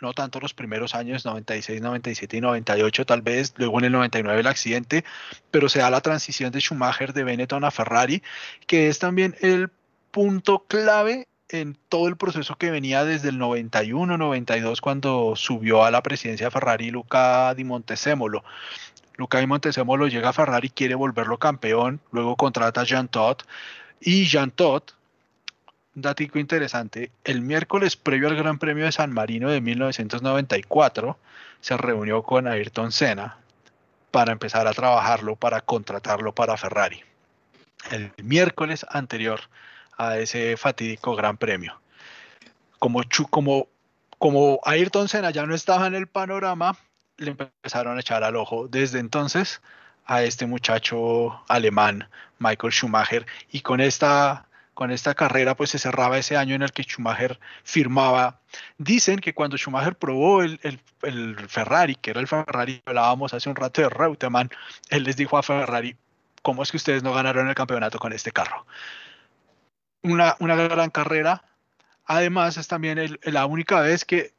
no 0.00 0.12
tanto 0.14 0.40
los 0.40 0.54
primeros 0.54 0.94
años, 0.94 1.24
96, 1.24 1.80
97 1.80 2.36
y 2.36 2.40
98 2.40 3.06
tal 3.06 3.22
vez, 3.22 3.54
luego 3.56 3.78
en 3.78 3.86
el 3.86 3.92
99 3.92 4.40
el 4.40 4.46
accidente, 4.46 5.04
pero 5.50 5.68
se 5.68 5.80
da 5.80 5.90
la 5.90 6.00
transición 6.00 6.52
de 6.52 6.60
Schumacher 6.60 7.12
de 7.12 7.24
Benetton 7.24 7.64
a 7.64 7.70
Ferrari, 7.70 8.22
que 8.66 8.88
es 8.88 8.98
también 8.98 9.36
el 9.40 9.70
punto 10.10 10.64
clave 10.66 11.26
en 11.48 11.76
todo 11.88 12.06
el 12.06 12.16
proceso 12.16 12.56
que 12.56 12.70
venía 12.70 13.04
desde 13.04 13.30
el 13.30 13.38
91, 13.38 14.16
92, 14.16 14.80
cuando 14.80 15.34
subió 15.34 15.84
a 15.84 15.90
la 15.90 16.02
presidencia 16.02 16.46
de 16.46 16.50
Ferrari 16.52 16.90
Luca 16.90 17.52
Di 17.54 17.64
Montezemolo. 17.64 18.44
Luca 19.16 19.40
Di 19.40 19.46
Montezemolo 19.46 20.06
llega 20.06 20.28
a 20.28 20.32
Ferrari, 20.32 20.70
quiere 20.70 20.94
volverlo 20.94 21.38
campeón, 21.38 22.00
luego 22.12 22.36
contrata 22.36 22.82
a 22.82 22.84
Jean 22.84 23.08
Todt, 23.08 23.42
y 24.00 24.26
Jean 24.26 24.52
Todt 24.52 24.92
datico 25.94 26.38
interesante, 26.38 27.10
el 27.24 27.40
miércoles 27.40 27.96
previo 27.96 28.28
al 28.28 28.36
Gran 28.36 28.58
Premio 28.58 28.84
de 28.84 28.92
San 28.92 29.12
Marino 29.12 29.50
de 29.50 29.60
1994 29.60 31.18
se 31.60 31.76
reunió 31.76 32.22
con 32.22 32.46
Ayrton 32.46 32.92
Senna 32.92 33.38
para 34.10 34.32
empezar 34.32 34.66
a 34.66 34.72
trabajarlo, 34.72 35.36
para 35.36 35.60
contratarlo 35.60 36.34
para 36.34 36.56
Ferrari. 36.56 37.02
El 37.90 38.12
miércoles 38.22 38.84
anterior 38.88 39.40
a 39.96 40.18
ese 40.18 40.56
fatídico 40.56 41.14
Gran 41.16 41.36
Premio. 41.36 41.80
Como, 42.78 43.02
como, 43.28 43.68
como 44.18 44.60
Ayrton 44.64 45.08
Senna 45.08 45.30
ya 45.30 45.46
no 45.46 45.54
estaba 45.54 45.86
en 45.86 45.94
el 45.94 46.06
panorama, 46.06 46.76
le 47.18 47.32
empezaron 47.32 47.98
a 47.98 48.00
echar 48.00 48.24
al 48.24 48.36
ojo 48.36 48.66
desde 48.68 48.98
entonces 48.98 49.60
a 50.06 50.22
este 50.22 50.46
muchacho 50.46 51.42
alemán, 51.48 52.08
Michael 52.38 52.72
Schumacher, 52.72 53.26
y 53.52 53.60
con 53.60 53.80
esta 53.80 54.46
con 54.80 54.90
esta 54.90 55.14
carrera 55.14 55.54
pues 55.54 55.68
se 55.68 55.78
cerraba 55.78 56.16
ese 56.16 56.38
año 56.38 56.54
en 56.54 56.62
el 56.62 56.72
que 56.72 56.84
Schumacher 56.84 57.38
firmaba. 57.64 58.40
Dicen 58.78 59.18
que 59.18 59.34
cuando 59.34 59.58
Schumacher 59.58 59.94
probó 59.94 60.42
el, 60.42 60.58
Ferrari, 61.48 61.96
que 61.96 62.12
era 62.12 62.20
el 62.20 62.26
Ferrari 62.26 62.76
que 62.78 62.82
hablábamos 62.86 63.34
hace 63.34 63.50
un 63.50 63.56
rato 63.56 63.82
de 63.82 63.90
Reutemann, 63.90 64.48
él 64.88 65.04
les 65.04 65.16
dijo 65.16 65.36
a 65.36 65.42
Ferrari, 65.42 65.98
¿cómo 66.40 66.62
es 66.62 66.70
que 66.70 66.78
ustedes 66.78 67.02
no 67.02 67.12
ganaron 67.12 67.46
el 67.46 67.54
campeonato 67.54 67.98
con 67.98 68.14
este 68.14 68.32
carro? 68.32 68.64
Una, 70.00 70.36
una 70.38 70.54
gran 70.54 70.88
carrera. 70.88 71.44
Además 72.06 72.56
es 72.56 72.66
también 72.66 73.18
la 73.24 73.44
única 73.44 73.80
vez 73.80 74.06
que 74.06 74.32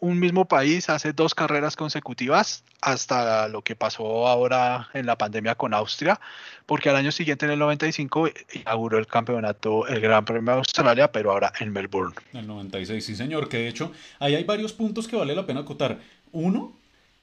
un 0.00 0.18
mismo 0.18 0.44
país 0.44 0.88
hace 0.88 1.12
dos 1.12 1.34
carreras 1.34 1.76
consecutivas 1.76 2.62
hasta 2.80 3.48
lo 3.48 3.62
que 3.62 3.74
pasó 3.74 4.28
ahora 4.28 4.88
en 4.94 5.06
la 5.06 5.16
pandemia 5.16 5.56
con 5.56 5.74
Austria, 5.74 6.20
porque 6.66 6.88
al 6.88 6.96
año 6.96 7.10
siguiente, 7.10 7.46
en 7.46 7.52
el 7.52 7.58
95, 7.58 8.30
inauguró 8.52 8.98
el 8.98 9.06
campeonato, 9.06 9.86
el 9.88 10.00
Gran 10.00 10.24
Premio 10.24 10.52
de 10.52 10.58
Australia, 10.58 11.10
pero 11.10 11.32
ahora 11.32 11.52
en 11.58 11.72
Melbourne. 11.72 12.14
El 12.32 12.46
96, 12.46 13.04
sí 13.04 13.16
señor, 13.16 13.48
que 13.48 13.58
de 13.58 13.68
hecho 13.68 13.92
ahí 14.20 14.34
hay 14.34 14.44
varios 14.44 14.72
puntos 14.72 15.08
que 15.08 15.16
vale 15.16 15.34
la 15.34 15.46
pena 15.46 15.60
acotar. 15.60 15.98
Uno, 16.30 16.72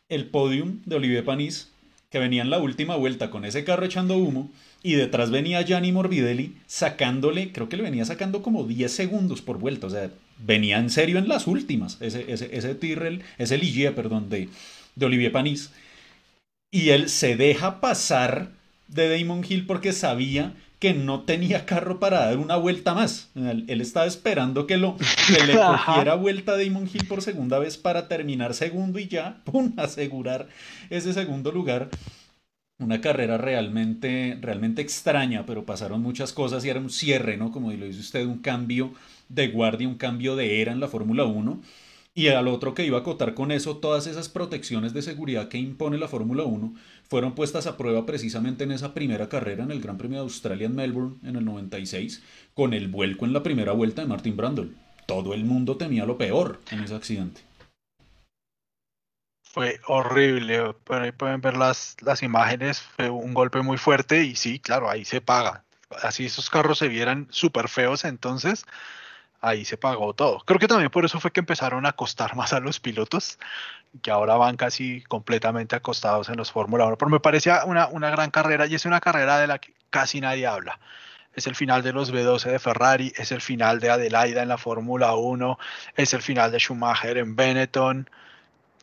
el 0.09 0.27
podium 0.27 0.81
de 0.85 0.95
Olivier 0.97 1.23
Panis, 1.23 1.71
que 2.15 2.19
venía 2.19 2.43
en 2.43 2.49
la 2.49 2.59
última 2.59 2.95
vuelta 2.95 3.29
con 3.29 3.43
ese 3.43 3.65
carro 3.65 3.83
echando 3.83 4.15
humo, 4.15 4.49
y 4.81 4.93
detrás 4.93 5.31
venía 5.31 5.63
Gianni 5.63 5.91
Morbidelli 5.91 6.55
sacándole, 6.65 7.51
creo 7.51 7.67
que 7.67 7.75
le 7.75 7.83
venía 7.83 8.05
sacando 8.05 8.41
como 8.41 8.63
10 8.63 8.89
segundos 8.89 9.41
por 9.41 9.57
vuelta, 9.57 9.87
o 9.87 9.89
sea, 9.89 10.09
venía 10.39 10.77
en 10.77 10.89
serio 10.89 11.17
en 11.17 11.27
las 11.27 11.45
últimas, 11.45 11.97
ese, 11.99 12.31
ese, 12.31 12.55
ese 12.55 12.73
Tyrrell, 12.73 13.21
ese 13.37 13.57
Ligier, 13.57 13.93
perdón, 13.93 14.29
de, 14.29 14.47
de 14.95 15.05
Olivier 15.05 15.33
Panis. 15.33 15.71
Y 16.71 16.91
él 16.91 17.09
se 17.09 17.35
deja 17.35 17.81
pasar 17.81 18.51
de 18.87 19.09
Damon 19.19 19.43
Hill 19.45 19.65
porque 19.65 19.91
sabía 19.91 20.53
que 20.85 20.93
no 20.93 21.21
tenía 21.21 21.65
carro 21.65 21.99
para 21.99 22.27
dar 22.27 22.37
una 22.37 22.57
vuelta 22.57 22.93
más. 22.93 23.31
Él, 23.33 23.81
estaba 23.81 24.05
esperando 24.05 24.67
que, 24.67 24.77
lo, 24.77 24.95
que 24.97 25.43
le 25.43 25.53
cogiera 25.57 26.13
vuelta 26.13 26.51
a 26.51 26.57
Damon 26.63 26.87
Hill 26.93 27.07
por 27.07 27.23
segunda 27.23 27.57
vez 27.57 27.75
para 27.75 28.07
terminar 28.07 28.53
segundo 28.53 28.99
y 28.99 29.07
ya, 29.07 29.41
¡pum!, 29.45 29.73
asegurar 29.77 30.47
ese 30.91 31.11
segundo 31.11 31.51
lugar. 31.51 31.89
Una 32.77 33.01
carrera 33.01 33.39
realmente, 33.39 34.37
realmente 34.39 34.83
extraña, 34.83 35.47
pero 35.47 35.65
pasaron 35.65 36.03
muchas 36.03 36.33
cosas 36.33 36.63
y 36.63 36.69
era 36.69 36.79
un 36.79 36.91
cierre, 36.91 37.35
¿no? 37.35 37.51
Como 37.51 37.71
lo 37.71 37.87
dice 37.87 38.01
usted, 38.01 38.23
un 38.23 38.37
cambio 38.37 38.93
de 39.27 39.47
guardia, 39.47 39.87
un 39.87 39.95
cambio 39.95 40.35
de 40.35 40.61
era 40.61 40.71
en 40.71 40.79
la 40.79 40.87
Fórmula 40.87 41.23
1. 41.23 41.61
Y 42.13 42.27
al 42.27 42.47
otro 42.47 42.75
que 42.75 42.85
iba 42.85 42.99
a 42.99 43.01
acotar 43.01 43.33
con 43.33 43.51
eso, 43.51 43.77
todas 43.77 44.05
esas 44.05 44.29
protecciones 44.29 44.93
de 44.93 45.01
seguridad 45.01 45.47
que 45.47 45.57
impone 45.57 45.97
la 45.97 46.07
Fórmula 46.07 46.43
1 46.43 46.75
fueron 47.09 47.35
puestas 47.35 47.67
a 47.67 47.77
prueba 47.77 48.05
precisamente 48.05 48.63
en 48.63 48.71
esa 48.71 48.93
primera 48.93 49.29
carrera 49.29 49.63
en 49.63 49.71
el 49.71 49.81
Gran 49.81 49.97
Premio 49.97 50.19
de 50.19 50.23
Australia 50.23 50.65
en 50.65 50.75
Melbourne 50.75 51.17
en 51.23 51.35
el 51.35 51.45
96, 51.45 52.23
con 52.53 52.73
el 52.73 52.87
vuelco 52.87 53.25
en 53.25 53.33
la 53.33 53.43
primera 53.43 53.71
vuelta 53.73 54.01
de 54.01 54.07
Martin 54.07 54.35
Brundle. 54.35 54.71
Todo 55.05 55.33
el 55.33 55.45
mundo 55.45 55.77
temía 55.77 56.05
lo 56.05 56.17
peor 56.17 56.59
en 56.71 56.83
ese 56.83 56.95
accidente. 56.95 57.41
Fue 59.43 59.79
horrible, 59.87 60.75
pero 60.83 61.03
ahí 61.03 61.11
pueden 61.11 61.39
ver 61.39 61.55
las, 61.55 61.95
las 62.01 62.23
imágenes, 62.23 62.81
fue 62.81 63.09
un 63.09 63.33
golpe 63.33 63.61
muy 63.61 63.77
fuerte 63.77 64.23
y 64.23 64.35
sí, 64.35 64.59
claro, 64.59 64.89
ahí 64.89 65.05
se 65.05 65.21
paga. 65.21 65.63
Así 66.01 66.25
esos 66.25 66.49
carros 66.49 66.79
se 66.79 66.89
vieran 66.89 67.27
súper 67.29 67.69
feos 67.69 68.03
entonces, 68.03 68.65
ahí 69.45 69.63
se 69.63 69.77
pagó 69.77 70.13
todo. 70.13 70.39
Creo 70.45 70.59
que 70.59 70.67
también 70.67 70.89
por 70.89 71.05
eso 71.05 71.19
fue 71.19 71.31
que 71.31 71.39
empezaron 71.39 71.85
a 71.85 71.93
costar 71.93 72.35
más 72.35 72.51
a 72.53 72.59
los 72.59 72.79
pilotos, 72.79 73.37
que 74.01 74.11
ahora 74.11 74.35
van 74.35 74.57
casi 74.57 75.01
completamente 75.03 75.75
acostados 75.75 76.29
en 76.29 76.37
los 76.37 76.51
Fórmula 76.51 76.85
1. 76.85 76.97
Pero 76.97 77.09
me 77.09 77.19
parecía 77.19 77.63
una, 77.65 77.87
una 77.87 78.09
gran 78.09 78.31
carrera 78.31 78.65
y 78.65 78.75
es 78.75 78.85
una 78.85 78.99
carrera 78.99 79.39
de 79.39 79.47
la 79.47 79.59
que 79.59 79.73
casi 79.91 80.19
nadie 80.19 80.47
habla. 80.47 80.79
Es 81.33 81.47
el 81.47 81.55
final 81.55 81.83
de 81.83 81.93
los 81.93 82.13
V12 82.13 82.49
de 82.49 82.59
Ferrari, 82.59 83.13
es 83.15 83.31
el 83.31 83.41
final 83.41 83.79
de 83.79 83.89
Adelaida 83.89 84.41
en 84.41 84.47
la 84.47 84.57
Fórmula 84.57 85.13
1, 85.15 85.59
es 85.95 86.13
el 86.13 86.21
final 86.21 86.51
de 86.51 86.59
Schumacher 86.59 87.17
en 87.17 87.35
Benetton. 87.35 88.09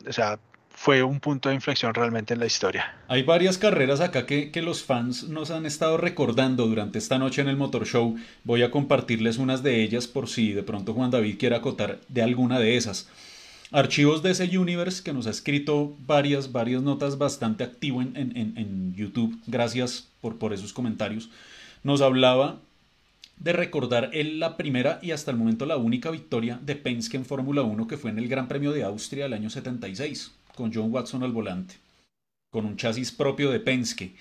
O 0.06 0.12
sea, 0.12 0.38
fue 0.83 1.05
un 1.05 1.20
punto 1.20 1.49
de 1.49 1.55
inflexión 1.55 1.95
realmente 1.95 2.35
en 2.35 2.41
la 2.41 2.47
historia. 2.47 2.97
Hay 3.07 3.22
varias 3.22 3.57
carreras 3.57 4.01
acá 4.01 4.26
que, 4.26 4.51
que, 4.51 4.62
los 4.62 4.83
fans 4.83 5.28
nos 5.28 5.53
han 5.53 5.64
estado 5.64 5.97
recordando 5.97 6.66
durante 6.66 6.99
esta 6.99 7.18
noche 7.20 7.41
en 7.41 7.47
el 7.47 7.57
Motor 7.57 7.87
Show. 7.87 8.16
Voy 8.43 8.64
a 8.64 8.72
compartirles 8.72 9.39
unas 9.39 9.62
de 9.62 9.80
ellas 9.80 10.09
por 10.09 10.28
si 10.28 10.53
de 10.53 10.64
pronto 10.64 10.93
Juan 10.93 11.12
David 11.12 11.37
quiere 11.39 11.55
acotar 11.55 12.01
de 12.09 12.22
alguna 12.22 12.59
de 12.59 12.76
esas. 12.76 13.09
Archivos 13.70 14.24
de 14.24 14.33
ese 14.33 14.59
Universe, 14.59 15.05
que 15.05 15.12
nos 15.12 15.28
ha 15.28 15.30
escrito 15.30 15.95
varias, 16.05 16.51
varias 16.51 16.83
notas 16.83 17.16
bastante 17.16 17.62
activo 17.62 18.03
en, 18.03 18.16
en, 18.16 18.95
YouTube, 18.97 19.39
gracias 19.47 20.09
por, 20.20 20.37
por 20.37 20.53
esos 20.53 20.72
comentarios, 20.72 21.30
nos 21.85 22.01
hablaba 22.01 22.59
de 23.39 23.53
recordar 23.53 24.11
el, 24.12 24.41
la 24.41 24.57
primera 24.57 24.99
y 25.03 25.11
hasta 25.11 25.30
el 25.30 25.37
momento 25.37 25.64
la 25.64 25.76
única 25.76 26.11
victoria 26.11 26.59
de 26.62 26.76
Penske 26.76 27.16
en 27.16 27.24
Fórmula 27.24 27.62
1 27.62 27.89
que 27.89 27.97
fue 27.97 28.11
en 28.11 28.18
el 28.18 28.28
Gran 28.28 28.49
Premio 28.49 28.72
de 28.72 28.85
Austria 28.85 29.24
del 29.24 29.33
año 29.33 29.51
76, 29.51 30.33
con 30.55 30.72
John 30.72 30.92
Watson 30.92 31.22
al 31.22 31.32
volante, 31.32 31.74
con 32.50 32.64
un 32.64 32.76
chasis 32.76 33.12
propio 33.12 33.50
de 33.50 33.61
Penske. 33.61 34.14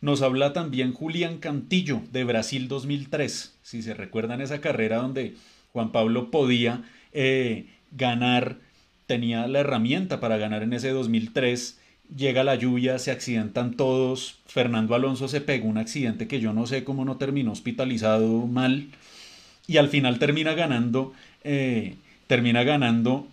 Nos 0.00 0.22
habla 0.22 0.52
también 0.52 0.92
Julián 0.92 1.38
Cantillo 1.38 2.02
de 2.12 2.24
Brasil 2.24 2.68
2003, 2.68 3.58
si 3.62 3.82
se 3.82 3.94
recuerdan 3.94 4.40
esa 4.40 4.60
carrera 4.60 4.98
donde 4.98 5.34
Juan 5.72 5.92
Pablo 5.92 6.30
podía 6.30 6.84
eh, 7.12 7.66
ganar 7.90 8.58
tenía 9.06 9.46
la 9.46 9.60
herramienta 9.60 10.20
para 10.20 10.36
ganar 10.36 10.62
en 10.62 10.72
ese 10.72 10.90
2003. 10.90 11.78
Llega 12.14 12.44
la 12.44 12.54
lluvia, 12.54 12.98
se 12.98 13.10
accidentan 13.10 13.74
todos. 13.76 14.40
Fernando 14.46 14.94
Alonso 14.94 15.28
se 15.28 15.40
pegó 15.40 15.68
un 15.68 15.78
accidente 15.78 16.28
que 16.28 16.40
yo 16.40 16.52
no 16.52 16.66
sé 16.66 16.84
cómo 16.84 17.04
no 17.04 17.16
terminó 17.16 17.52
hospitalizado 17.52 18.46
mal. 18.46 18.88
Y 19.66 19.78
al 19.78 19.88
final 19.88 20.18
termina 20.18 20.54
ganando, 20.54 21.12
eh, 21.42 21.96
termina 22.26 22.62
ganando 22.64 23.26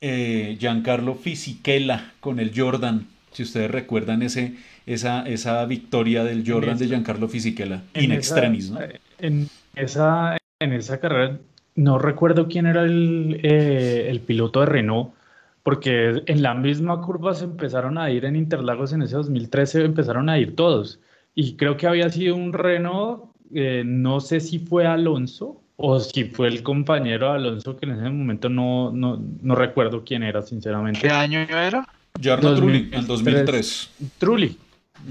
eh, 0.00 0.56
Giancarlo 0.58 1.14
Fisichella 1.14 2.12
con 2.20 2.40
el 2.40 2.52
Jordan. 2.54 3.06
Si 3.32 3.42
ustedes 3.42 3.70
recuerdan 3.70 4.22
ese, 4.22 4.56
esa, 4.86 5.26
esa 5.28 5.64
victoria 5.66 6.24
del 6.24 6.44
Jordan 6.46 6.78
de 6.78 6.86
Giancarlo 6.86 7.28
Fisichella, 7.28 7.82
in 7.94 8.12
extremis, 8.12 8.70
¿no? 8.70 8.80
En 9.18 9.48
esa, 9.76 10.36
en 10.58 10.72
esa 10.72 10.98
carrera 10.98 11.38
no 11.74 11.98
recuerdo 11.98 12.48
quién 12.48 12.66
era 12.66 12.84
eh, 12.86 14.06
el, 14.08 14.20
piloto 14.20 14.60
de 14.60 14.66
Renault, 14.66 15.14
porque 15.62 16.22
en 16.26 16.42
la 16.42 16.54
misma 16.54 17.00
curva 17.00 17.34
se 17.34 17.44
empezaron 17.44 17.98
a 17.98 18.10
ir 18.10 18.24
en 18.24 18.36
Interlagos 18.36 18.92
en 18.92 19.02
ese 19.02 19.16
2013, 19.16 19.84
empezaron 19.84 20.28
a 20.28 20.38
ir 20.38 20.56
todos. 20.56 21.00
Y 21.34 21.56
creo 21.56 21.76
que 21.76 21.86
había 21.86 22.10
sido 22.10 22.34
un 22.34 22.52
Renault, 22.52 23.30
eh, 23.54 23.82
no 23.86 24.20
sé 24.20 24.40
si 24.40 24.58
fue 24.58 24.86
Alonso 24.86 25.62
o 25.82 25.98
si 25.98 26.24
fue 26.24 26.48
el 26.48 26.62
compañero 26.62 27.30
Alonso, 27.30 27.76
que 27.76 27.86
en 27.86 27.92
ese 27.92 28.02
momento 28.02 28.50
no, 28.50 28.92
no, 28.92 29.54
recuerdo 29.54 30.04
quién 30.04 30.22
era, 30.22 30.42
sinceramente. 30.42 31.00
¿Qué 31.00 31.10
año 31.10 31.40
era? 31.40 31.88
Jarno 32.20 32.54
Trulli, 32.54 32.90
en 32.92 33.06
2003. 33.06 33.90
Trulli. 34.18 34.58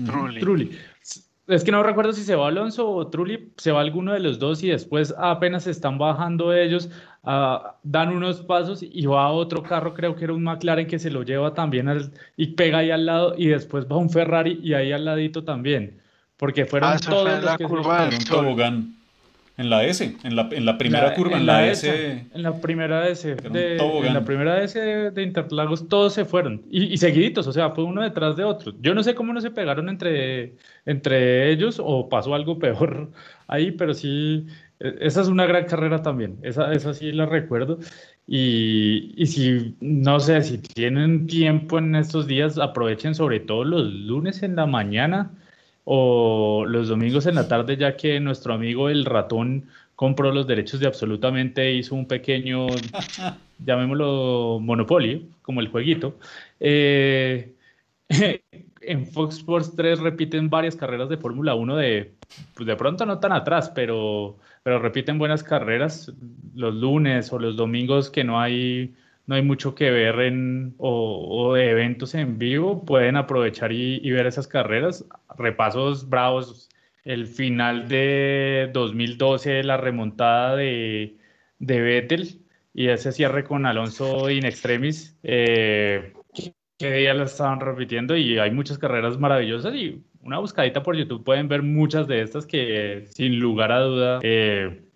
Trulli. 0.05 0.39
Trulli. 0.39 0.71
Es 1.47 1.63
que 1.63 1.71
no 1.71 1.81
recuerdo 1.81 2.13
si 2.13 2.21
se 2.21 2.35
va 2.35 2.49
Alonso 2.49 2.87
o 2.87 3.07
Trulli, 3.07 3.51
se 3.57 3.71
va 3.71 3.81
alguno 3.81 4.13
de 4.13 4.19
los 4.19 4.37
dos 4.37 4.61
y 4.61 4.67
después 4.67 5.15
apenas 5.17 5.65
están 5.65 5.97
bajando 5.97 6.53
ellos, 6.53 6.91
ah, 7.23 7.77
dan 7.81 8.09
unos 8.09 8.41
pasos 8.41 8.83
y 8.83 9.07
va 9.07 9.31
otro 9.31 9.63
carro, 9.63 9.95
creo 9.95 10.15
que 10.15 10.25
era 10.25 10.33
un 10.33 10.43
McLaren 10.43 10.85
que 10.85 10.99
se 10.99 11.09
lo 11.09 11.23
lleva 11.23 11.55
también 11.55 12.11
y 12.37 12.47
pega 12.47 12.77
ahí 12.79 12.91
al 12.91 13.07
lado 13.07 13.33
y 13.35 13.47
después 13.47 13.87
va 13.87 13.97
un 13.97 14.11
Ferrari 14.11 14.59
y 14.61 14.75
ahí 14.75 14.91
al 14.91 15.05
ladito 15.05 15.43
también, 15.43 15.99
porque 16.37 16.67
fueron 16.67 16.91
ah, 16.93 16.97
todos 16.99 17.43
los 17.43 17.57
que 17.57 17.63
curva 17.63 18.07
un 18.07 18.23
tobogán. 18.25 18.98
En 19.59 19.69
la 19.69 19.83
S, 19.83 20.15
en 20.23 20.35
la, 20.37 20.47
en 20.53 20.65
la 20.65 20.77
primera 20.77 21.13
curva, 21.15 21.35
en, 21.35 21.45
la, 21.45 21.67
S, 21.67 22.25
En 22.33 22.43
la 22.43 22.61
primera 22.61 23.09
S. 23.09 23.35
De, 23.35 23.75
en 23.75 24.13
la 24.13 24.23
primera 24.23 24.63
S 24.63 24.79
de 24.79 25.21
Interlagos 25.21 25.89
todos 25.89 26.13
se 26.13 26.23
fueron. 26.23 26.61
Y, 26.71 26.85
y, 26.85 26.95
seguiditos, 26.95 27.45
o 27.45 27.51
sea, 27.51 27.71
fue 27.71 27.83
uno 27.83 28.01
detrás 28.01 28.37
de 28.37 28.45
otro. 28.45 28.71
Yo 28.79 28.95
no 28.95 29.03
sé 29.03 29.15
cómo 29.15 29.33
no 29.33 29.41
se 29.41 29.51
pegaron 29.51 29.89
entre, 29.89 30.55
entre 30.85 31.51
ellos 31.51 31.77
o 31.83 32.07
pasó 32.07 32.35
algo 32.35 32.57
peor 32.57 33.11
ahí, 33.47 33.71
pero 33.71 33.93
sí, 33.93 34.47
e, 34.79 34.95
esa 35.01 35.19
es 35.23 35.27
una 35.27 35.45
gran 35.45 35.65
carrera 35.65 36.01
también. 36.01 36.37
Esa, 36.41 36.71
esa 36.71 36.93
sí 36.93 37.11
la 37.11 37.25
recuerdo. 37.25 37.79
Y, 38.27 39.13
y 39.17 39.25
si, 39.25 39.75
no 39.81 40.21
sé, 40.21 40.41
si 40.41 40.59
tienen 40.59 41.27
tiempo 41.27 41.79
en 41.79 41.95
estos 41.95 42.27
días, 42.27 42.57
aprovechen 42.57 43.13
sobre 43.13 43.41
todo 43.41 43.65
los 43.65 43.83
lunes 43.93 44.41
en 44.41 44.55
la 44.55 44.67
mañana 44.67 45.31
o 45.91 46.65
los 46.67 46.87
domingos 46.87 47.25
en 47.25 47.33
la 47.33 47.47
tarde, 47.47 47.75
ya 47.75 47.97
que 47.97 48.19
nuestro 48.19 48.53
amigo 48.53 48.89
el 48.89 49.05
ratón 49.05 49.69
compró 49.95 50.31
los 50.31 50.45
derechos 50.45 50.79
de 50.79 50.85
absolutamente, 50.85 51.73
hizo 51.73 51.95
un 51.95 52.07
pequeño, 52.07 52.67
llamémoslo 53.65 54.59
monopolio, 54.61 55.21
como 55.41 55.61
el 55.61 55.69
jueguito. 55.69 56.19
Eh, 56.59 57.55
en 58.81 59.07
Fox 59.07 59.37
Sports 59.37 59.75
3 59.75 59.99
repiten 60.01 60.51
varias 60.51 60.75
carreras 60.75 61.09
de 61.09 61.17
Fórmula 61.17 61.55
1 61.55 61.75
de, 61.77 62.13
pues 62.53 62.67
de 62.67 62.75
pronto 62.75 63.07
no 63.07 63.17
tan 63.17 63.31
atrás, 63.31 63.71
pero, 63.73 64.37
pero 64.61 64.77
repiten 64.77 65.17
buenas 65.17 65.41
carreras 65.41 66.13
los 66.53 66.75
lunes 66.75 67.33
o 67.33 67.39
los 67.39 67.55
domingos 67.57 68.11
que 68.11 68.23
no 68.23 68.39
hay 68.39 68.93
no 69.29 69.35
hay 69.35 69.43
mucho 69.43 69.75
que 69.75 69.91
ver 69.91 70.21
en, 70.21 70.73
o, 70.79 71.53
de 71.53 71.69
eventos 71.69 72.15
en 72.15 72.39
vivo, 72.39 72.83
pueden 72.83 73.15
aprovechar 73.15 73.71
y, 73.71 74.09
ver 74.09 74.25
esas 74.25 74.47
carreras. 74.47 75.05
Repasos 75.37 76.09
bravos, 76.09 76.67
el 77.03 77.27
final 77.27 77.87
de 77.87 78.71
2012, 78.73 79.63
la 79.63 79.77
remontada 79.77 80.55
de, 80.55 81.15
de 81.59 81.79
Vettel 81.79 82.41
y 82.73 82.87
ese 82.87 83.11
cierre 83.11 83.43
con 83.43 83.67
Alonso 83.67 84.31
in 84.31 84.45
extremis, 84.45 85.15
eh, 85.21 86.13
que 86.79 86.91
día 86.91 87.13
lo 87.13 87.25
estaban 87.25 87.59
repitiendo 87.59 88.17
y 88.17 88.39
hay 88.39 88.49
muchas 88.49 88.79
carreras 88.79 89.19
maravillosas 89.19 89.75
y 89.75 90.03
una 90.21 90.39
buscadita 90.39 90.81
por 90.81 90.95
YouTube 90.95 91.23
pueden 91.23 91.47
ver 91.47 91.61
muchas 91.61 92.07
de 92.07 92.23
estas 92.23 92.47
que 92.47 93.05
sin 93.11 93.39
lugar 93.39 93.73
a 93.73 93.81
duda... 93.81 94.19
Eh, 94.23 94.88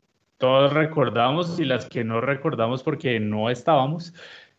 todos 0.43 0.73
recordamos 0.73 1.57
y 1.57 1.63
las 1.63 1.85
que 1.85 2.03
no 2.03 2.19
recordamos 2.19 2.83
porque 2.83 3.17
no 3.17 3.49
estábamos. 3.49 4.13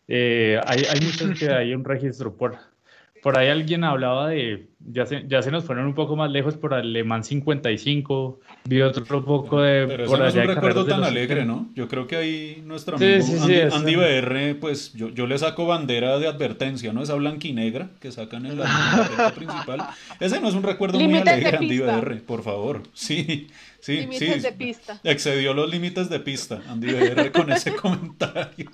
Eh, 0.07 0.59
hay, 0.65 0.79
hay 0.79 0.99
muchas 0.99 1.37
que 1.37 1.47
hay 1.51 1.75
un 1.75 1.85
registro. 1.85 2.35
Por, 2.35 2.57
por 3.25 3.39
ahí 3.39 3.47
alguien 3.47 3.83
hablaba 3.83 4.29
de, 4.29 4.67
ya 4.79 5.07
se, 5.07 5.25
ya 5.27 5.41
se 5.41 5.49
nos 5.49 5.63
fueron 5.63 5.87
un 5.87 5.95
poco 5.95 6.15
más 6.15 6.29
lejos 6.29 6.57
por 6.57 6.75
Alemán 6.75 7.23
55, 7.23 8.39
vi 8.65 8.83
otro 8.83 9.03
poco 9.25 9.63
de... 9.63 9.87
Pero 9.87 10.05
por 10.05 10.19
no 10.19 10.27
es 10.27 10.35
un 10.35 10.43
recuerdo 10.43 10.85
tan 10.85 11.03
alegre, 11.03 11.43
¿no? 11.43 11.71
Yo 11.73 11.87
creo 11.87 12.05
que 12.05 12.17
ahí 12.17 12.61
nuestro 12.63 12.97
amigo 12.97 13.25
Andy, 13.41 13.61
Andy 13.61 13.95
BR, 13.95 14.59
pues 14.59 14.93
yo, 14.93 15.09
yo, 15.09 15.25
le 15.25 15.39
saco 15.39 15.65
bandera 15.65 16.19
de 16.19 16.27
advertencia, 16.27 16.93
¿no? 16.93 17.01
Esa 17.01 17.15
blanquinegra 17.15 17.89
que 17.99 18.11
sacan 18.11 18.45
en 18.45 18.59
la, 18.59 18.65
la 19.17 19.31
principal. 19.31 19.87
Ese 20.19 20.39
no 20.39 20.47
es 20.47 20.53
un 20.53 20.61
recuerdo 20.61 20.99
muy 20.99 21.17
alegre, 21.17 21.57
Andy 21.57 21.79
BR, 21.79 22.21
por 22.27 22.43
favor. 22.43 22.83
Sí. 22.93 23.47
Sí, 23.79 23.97
límites 24.01 24.43
de 24.43 24.51
pista. 24.51 24.99
Excedió 25.03 25.55
los 25.55 25.67
límites 25.67 26.09
de 26.09 26.19
pista, 26.19 26.61
Andy 26.69 26.93
BR, 26.93 27.31
con 27.31 27.51
ese 27.51 27.75
comentario. 27.75 28.69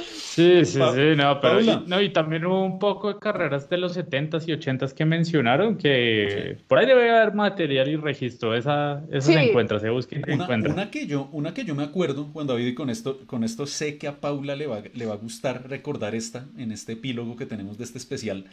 Sí, 0.00 0.64
sí, 0.64 0.78
sí, 0.94 1.16
no, 1.16 1.38
pero 1.40 1.60
no, 1.86 2.00
y 2.00 2.08
también 2.10 2.46
hubo 2.46 2.64
un 2.64 2.78
poco 2.78 3.12
de 3.12 3.18
carreras 3.18 3.68
de 3.68 3.76
los 3.76 3.94
70s 3.94 4.44
y 4.48 4.52
80s 4.52 4.94
que 4.94 5.04
mencionaron 5.04 5.76
que 5.76 6.56
por 6.66 6.78
ahí 6.78 6.86
debe 6.86 7.10
haber 7.10 7.34
material 7.34 7.88
y 7.88 7.96
registro, 7.96 8.54
esa, 8.54 9.04
esa 9.10 9.32
se 9.32 9.42
encuentra, 9.42 9.78
se 9.80 9.90
busca 9.90 10.16
y 10.16 10.22
una, 10.32 10.44
encuentra. 10.44 10.72
Una 10.72 10.90
que, 10.90 11.06
yo, 11.06 11.28
una 11.32 11.52
que 11.52 11.66
yo 11.66 11.74
me 11.74 11.82
acuerdo, 11.82 12.30
cuando 12.32 12.54
David, 12.54 12.68
y 12.68 12.74
con 12.74 12.88
esto, 12.88 13.20
con 13.26 13.44
esto 13.44 13.66
sé 13.66 13.98
que 13.98 14.08
a 14.08 14.20
Paula 14.20 14.56
le 14.56 14.66
va, 14.66 14.82
le 14.94 15.04
va 15.04 15.12
a 15.12 15.18
gustar 15.18 15.68
recordar 15.68 16.14
esta, 16.14 16.46
en 16.56 16.72
este 16.72 16.92
epílogo 16.92 17.36
que 17.36 17.44
tenemos 17.44 17.76
de 17.76 17.84
este 17.84 17.98
especial, 17.98 18.46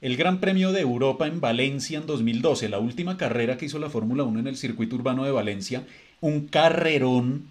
el 0.00 0.16
Gran 0.16 0.40
Premio 0.40 0.72
de 0.72 0.80
Europa 0.80 1.26
en 1.26 1.40
Valencia 1.40 1.98
en 1.98 2.06
2012, 2.06 2.70
la 2.70 2.78
última 2.78 3.18
carrera 3.18 3.58
que 3.58 3.66
hizo 3.66 3.78
la 3.78 3.90
Fórmula 3.90 4.24
1 4.24 4.40
en 4.40 4.46
el 4.46 4.56
circuito 4.56 4.96
urbano 4.96 5.24
de 5.24 5.30
Valencia, 5.30 5.84
un 6.22 6.46
carrerón 6.48 7.44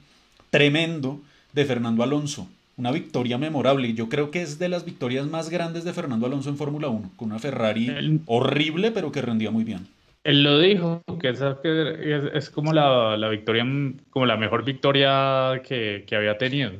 tremendo 0.49 1.21
de 1.53 1.65
Fernando 1.65 2.01
Alonso. 2.01 2.49
Una 2.81 2.89
victoria 2.89 3.37
memorable. 3.37 3.93
Yo 3.93 4.09
creo 4.09 4.31
que 4.31 4.41
es 4.41 4.57
de 4.57 4.67
las 4.67 4.85
victorias 4.85 5.27
más 5.27 5.51
grandes 5.51 5.83
de 5.83 5.93
Fernando 5.93 6.25
Alonso 6.25 6.49
en 6.49 6.57
Fórmula 6.57 6.87
1, 6.87 7.11
con 7.15 7.29
una 7.29 7.37
Ferrari 7.37 8.23
horrible, 8.25 8.89
pero 8.89 9.11
que 9.11 9.21
rendía 9.21 9.51
muy 9.51 9.63
bien. 9.63 9.87
Él 10.23 10.41
lo 10.41 10.57
dijo, 10.57 11.03
que 11.19 11.29
esa 11.29 11.59
es, 11.63 12.49
como 12.49 12.73
la, 12.73 13.15
victoria, 13.29 13.63
como 14.09 14.25
la 14.25 14.35
mejor 14.35 14.65
victoria 14.65 15.61
que, 15.63 16.07
había 16.11 16.39
tenido. 16.39 16.71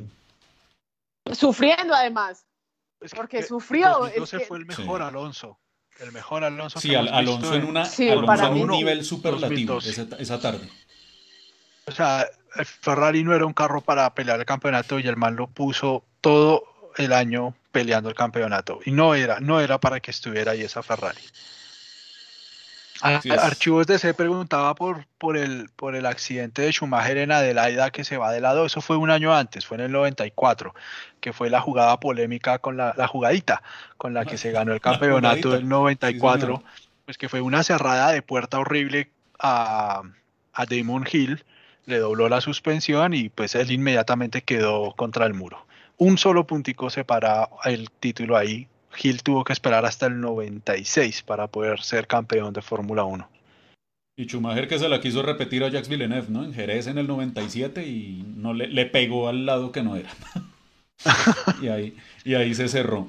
Sufriendo 1.32 1.94
además. 1.94 2.48
porque 3.16 3.44
sufrió. 3.44 4.08
Es 4.08 4.36
fue 4.48 4.58
el 4.58 4.66
mejor 4.66 5.04
Alonso. 5.04 5.60
El 6.00 6.12
mejor 6.14 6.44
Alonso. 6.44 6.80
Sí, 6.80 6.96
Alonso, 6.96 7.54
en, 7.54 7.66
una, 7.66 7.84
Alonso 7.84 8.48
en 8.48 8.60
un 8.60 8.72
nivel 8.72 9.06
superlativo 9.06 9.78
esa, 9.78 10.08
esa 10.18 10.42
tarde. 10.42 10.68
O 11.86 11.92
sea, 11.92 12.26
Ferrari 12.82 13.24
no 13.24 13.34
era 13.34 13.46
un 13.46 13.54
carro 13.54 13.82
para 13.82 14.14
pelear 14.14 14.40
el 14.40 14.46
campeonato 14.46 15.00
y 15.00 15.08
el 15.08 15.16
man 15.16 15.36
lo 15.36 15.48
puso 15.48 16.04
todo 16.20 16.64
el 16.98 17.14
año 17.14 17.56
peleando 17.72 18.10
el 18.10 18.16
campeonato. 18.16 18.80
Y 18.86 18.92
no 18.92 19.16
era, 19.16 19.40
no 19.40 19.60
era 19.60 19.80
para 19.80 20.00
que 20.00 20.12
estuviera 20.12 20.52
ahí 20.52 20.62
esa 20.62 20.84
Ferrari. 20.84 21.22
Archivos 23.02 23.88
de 23.88 23.98
C 23.98 24.14
preguntaba 24.14 24.76
por, 24.76 25.08
por, 25.18 25.36
el, 25.36 25.70
por 25.76 25.96
el 25.96 26.06
accidente 26.06 26.62
de 26.62 26.72
Schumacher 26.72 27.18
en 27.18 27.32
Adelaida 27.32 27.90
que 27.90 28.04
se 28.04 28.18
va 28.18 28.32
de 28.32 28.42
lado. 28.42 28.66
Eso 28.66 28.80
fue 28.80 28.96
un 28.96 29.10
año 29.10 29.34
antes, 29.34 29.66
fue 29.66 29.78
en 29.78 29.86
el 29.86 29.92
94, 29.92 30.76
que 31.20 31.34
fue 31.34 31.50
la 31.50 31.62
jugada 31.62 32.00
polémica 32.00 32.60
con 32.60 32.78
la, 32.78 32.94
la 32.96 33.08
jugadita 33.08 33.64
con 33.98 34.14
la 34.14 34.26
que 34.26 34.38
se 34.38 34.52
ganó 34.52 34.74
el 34.74 34.82
campeonato 34.82 35.52
del 35.52 35.68
94. 35.68 36.64
pues 37.06 37.18
que 37.18 37.28
fue 37.28 37.42
una 37.42 37.64
cerrada 37.64 38.12
de 38.12 38.22
puerta 38.22 38.60
horrible 38.60 39.10
a, 39.40 40.04
a 40.54 40.66
Damon 40.66 41.08
Hill 41.12 41.44
le 41.92 42.00
dobló 42.00 42.28
la 42.30 42.42
suspensión 42.42 43.14
y 43.14 43.30
pues 43.30 43.54
él 43.56 43.72
inmediatamente 43.72 44.42
quedó 44.42 44.94
contra 44.94 45.26
el 45.26 45.34
muro. 45.34 45.66
un 45.98 46.18
solo 46.18 46.48
puntico 46.48 46.90
separa 46.90 47.48
el 47.66 47.92
título 47.92 48.36
ahí. 48.36 48.68
Gil 48.94 49.22
tuvo 49.22 49.44
que 49.44 49.54
esperar 49.54 49.86
hasta 49.86 50.08
el 50.08 50.20
96 50.20 51.22
para 51.22 51.48
poder 51.48 51.82
ser 51.82 52.08
campeón 52.08 52.54
de 52.54 52.62
Fórmula 52.62 53.04
1. 53.04 53.30
Y 54.18 54.26
Schumacher 54.26 54.68
que 54.68 54.80
se 54.80 54.90
la 54.90 55.00
quiso 55.00 55.22
repetir 55.22 55.64
a 55.64 55.70
Jacques 55.70 55.88
Villeneuve, 55.88 56.28
¿no? 56.30 56.44
En 56.44 56.54
Jerez 56.54 56.88
en 56.88 56.98
el 56.98 57.08
97 57.08 57.86
y 57.86 58.26
no 58.36 58.54
le, 58.54 58.68
le 58.68 58.86
pegó 58.88 59.30
al 59.30 59.46
lado 59.46 59.72
que 59.72 59.84
no 59.84 59.96
era. 59.96 60.10
y, 61.62 61.68
ahí, 61.68 61.96
y 62.26 62.34
ahí 62.34 62.54
se 62.54 62.68
cerró. 62.68 63.08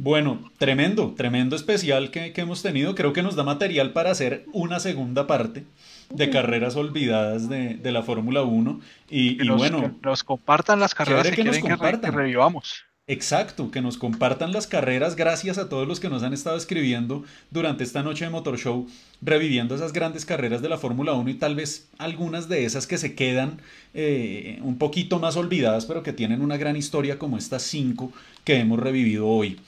Bueno, 0.00 0.48
tremendo, 0.58 1.14
tremendo 1.16 1.56
especial 1.56 2.12
que, 2.12 2.32
hemos 2.36 2.62
tenido. 2.62 2.94
Creo 2.94 3.12
que 3.12 3.22
nos 3.22 3.34
da 3.34 3.42
material 3.42 3.92
para 3.92 4.12
hacer 4.12 4.44
una 4.52 4.78
segunda 4.78 5.26
parte 5.26 5.64
de 6.10 6.30
carreras 6.30 6.76
olvidadas 6.76 7.48
de, 7.48 7.78
la 7.84 8.02
Fórmula 8.02 8.42
1. 8.42 8.80
Y, 9.10 9.48
bueno. 9.48 9.82
Que 9.82 10.08
nos 10.08 10.24
compartan 10.24 10.80
las 10.80 10.94
carreras 10.94 11.30
que, 11.30 11.42
que 11.42 12.10
revivamos. 12.10 12.88
Exacto, 13.10 13.70
que 13.70 13.80
nos 13.80 13.96
compartan 13.96 14.52
las 14.52 14.66
carreras. 14.66 15.16
Gracias 15.16 15.56
a 15.56 15.70
todos 15.70 15.88
los 15.88 15.98
que 15.98 16.10
nos 16.10 16.22
han 16.22 16.34
estado 16.34 16.58
escribiendo 16.58 17.24
durante 17.50 17.82
esta 17.82 18.02
noche 18.02 18.26
de 18.26 18.30
Motor 18.30 18.58
Show, 18.58 18.86
reviviendo 19.22 19.74
esas 19.74 19.94
grandes 19.94 20.26
carreras 20.26 20.60
de 20.60 20.68
la 20.68 20.76
Fórmula 20.76 21.14
1 21.14 21.30
y 21.30 21.34
tal 21.34 21.56
vez 21.56 21.88
algunas 21.96 22.50
de 22.50 22.66
esas 22.66 22.86
que 22.86 22.98
se 22.98 23.14
quedan 23.14 23.62
eh, 23.94 24.58
un 24.62 24.76
poquito 24.76 25.18
más 25.18 25.36
olvidadas, 25.36 25.86
pero 25.86 26.02
que 26.02 26.12
tienen 26.12 26.42
una 26.42 26.58
gran 26.58 26.76
historia 26.76 27.18
como 27.18 27.38
estas 27.38 27.62
cinco 27.62 28.12
que 28.44 28.56
hemos 28.56 28.78
revivido 28.78 29.26
hoy. 29.26 29.58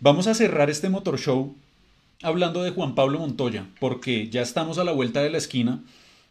Vamos 0.00 0.26
a 0.26 0.34
cerrar 0.34 0.68
este 0.68 0.90
Motor 0.90 1.18
Show 1.18 1.56
hablando 2.22 2.62
de 2.62 2.70
Juan 2.70 2.94
Pablo 2.94 3.18
Montoya, 3.18 3.66
porque 3.78 4.28
ya 4.28 4.42
estamos 4.42 4.78
a 4.78 4.84
la 4.84 4.92
vuelta 4.92 5.22
de 5.22 5.30
la 5.30 5.38
esquina 5.38 5.80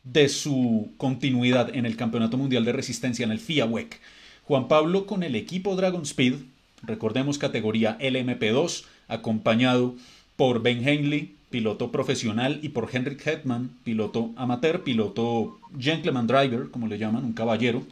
de 0.04 0.30
su 0.30 0.92
continuidad 0.98 1.76
en 1.76 1.86
el 1.86 1.96
Campeonato 1.96 2.38
Mundial 2.38 2.64
de 2.66 2.74
Resistencia, 2.74 3.26
en 3.26 3.32
el 3.32 3.40
FIA 3.40 3.66
WEC. 3.66 4.00
Juan 4.46 4.68
Pablo 4.68 5.06
con 5.06 5.24
el 5.24 5.36
equipo 5.36 5.76
Dragon 5.76 6.04
Speed, 6.04 6.36
recordemos 6.84 7.38
categoría 7.38 7.98
LMP2, 8.00 8.84
acompañado 9.08 9.96
por 10.36 10.62
Ben 10.62 10.88
Henley, 10.88 11.36
piloto 11.50 11.92
profesional, 11.92 12.60
y 12.62 12.70
por 12.70 12.90
Henrik 12.92 13.26
Hetman, 13.26 13.72
piloto 13.84 14.32
amateur, 14.36 14.84
piloto 14.84 15.60
gentleman 15.78 16.28
driver, 16.28 16.70
como 16.70 16.88
le 16.88 17.00
llaman, 17.00 17.26
un 17.26 17.34
caballero, 17.34 17.84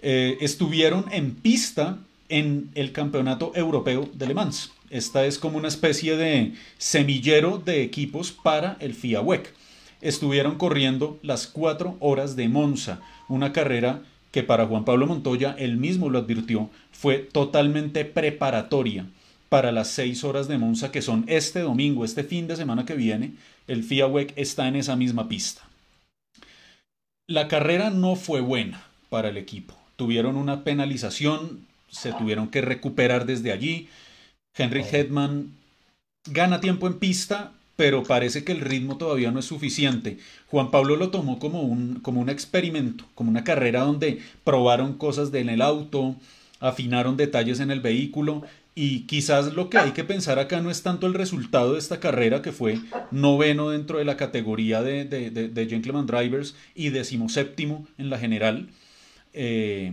eh, 0.00 0.38
estuvieron 0.40 1.06
en 1.12 1.34
pista 1.34 1.98
en 2.28 2.70
el 2.74 2.92
Campeonato 2.92 3.52
Europeo 3.54 4.08
de 4.14 4.26
Le 4.26 4.34
Mans. 4.34 4.72
Esta 4.92 5.24
es 5.24 5.38
como 5.38 5.56
una 5.56 5.68
especie 5.68 6.18
de 6.18 6.52
semillero 6.76 7.56
de 7.56 7.82
equipos 7.82 8.30
para 8.30 8.76
el 8.78 8.92
FIA 8.92 9.22
WEC. 9.22 9.54
Estuvieron 10.02 10.58
corriendo 10.58 11.18
las 11.22 11.46
cuatro 11.46 11.96
horas 11.98 12.36
de 12.36 12.50
Monza, 12.50 13.00
una 13.26 13.54
carrera 13.54 14.02
que 14.32 14.42
para 14.42 14.66
Juan 14.66 14.84
Pablo 14.84 15.06
Montoya, 15.06 15.56
él 15.58 15.78
mismo 15.78 16.10
lo 16.10 16.18
advirtió, 16.18 16.68
fue 16.90 17.16
totalmente 17.16 18.04
preparatoria 18.04 19.06
para 19.48 19.72
las 19.72 19.88
seis 19.88 20.24
horas 20.24 20.46
de 20.46 20.58
Monza 20.58 20.92
que 20.92 21.00
son 21.00 21.24
este 21.26 21.60
domingo, 21.60 22.04
este 22.04 22.22
fin 22.22 22.46
de 22.46 22.56
semana 22.56 22.84
que 22.84 22.94
viene, 22.94 23.32
el 23.68 23.84
FIA 23.84 24.08
WEC 24.08 24.34
está 24.36 24.68
en 24.68 24.76
esa 24.76 24.94
misma 24.94 25.26
pista. 25.26 25.62
La 27.26 27.48
carrera 27.48 27.88
no 27.88 28.14
fue 28.14 28.42
buena 28.42 28.84
para 29.08 29.30
el 29.30 29.38
equipo. 29.38 29.74
Tuvieron 29.96 30.36
una 30.36 30.64
penalización, 30.64 31.66
se 31.88 32.12
tuvieron 32.12 32.48
que 32.48 32.60
recuperar 32.60 33.24
desde 33.24 33.52
allí. 33.52 33.88
Henry 34.56 34.82
Hedman 34.82 35.52
gana 36.26 36.60
tiempo 36.60 36.86
en 36.86 36.98
pista, 36.98 37.52
pero 37.76 38.02
parece 38.02 38.44
que 38.44 38.52
el 38.52 38.60
ritmo 38.60 38.96
todavía 38.96 39.30
no 39.30 39.40
es 39.40 39.46
suficiente. 39.46 40.18
Juan 40.48 40.70
Pablo 40.70 40.96
lo 40.96 41.10
tomó 41.10 41.38
como 41.38 41.62
un, 41.62 42.00
como 42.00 42.20
un 42.20 42.28
experimento, 42.28 43.04
como 43.14 43.30
una 43.30 43.44
carrera 43.44 43.80
donde 43.82 44.20
probaron 44.44 44.94
cosas 44.94 45.32
en 45.34 45.48
el 45.48 45.62
auto, 45.62 46.16
afinaron 46.60 47.16
detalles 47.16 47.60
en 47.60 47.70
el 47.70 47.80
vehículo 47.80 48.42
y 48.74 49.00
quizás 49.00 49.52
lo 49.52 49.68
que 49.68 49.78
hay 49.78 49.90
que 49.90 50.04
pensar 50.04 50.38
acá 50.38 50.60
no 50.62 50.70
es 50.70 50.82
tanto 50.82 51.06
el 51.06 51.14
resultado 51.14 51.74
de 51.74 51.78
esta 51.78 52.00
carrera, 52.00 52.40
que 52.40 52.52
fue 52.52 52.78
noveno 53.10 53.70
dentro 53.70 53.98
de 53.98 54.04
la 54.04 54.16
categoría 54.16 54.82
de, 54.82 55.04
de, 55.04 55.30
de, 55.30 55.66
Gentleman 55.66 56.06
Drivers 56.06 56.54
y 56.74 56.88
decimoséptimo 56.88 57.86
en 57.98 58.08
la 58.08 58.18
general. 58.18 58.68
Eh, 59.34 59.92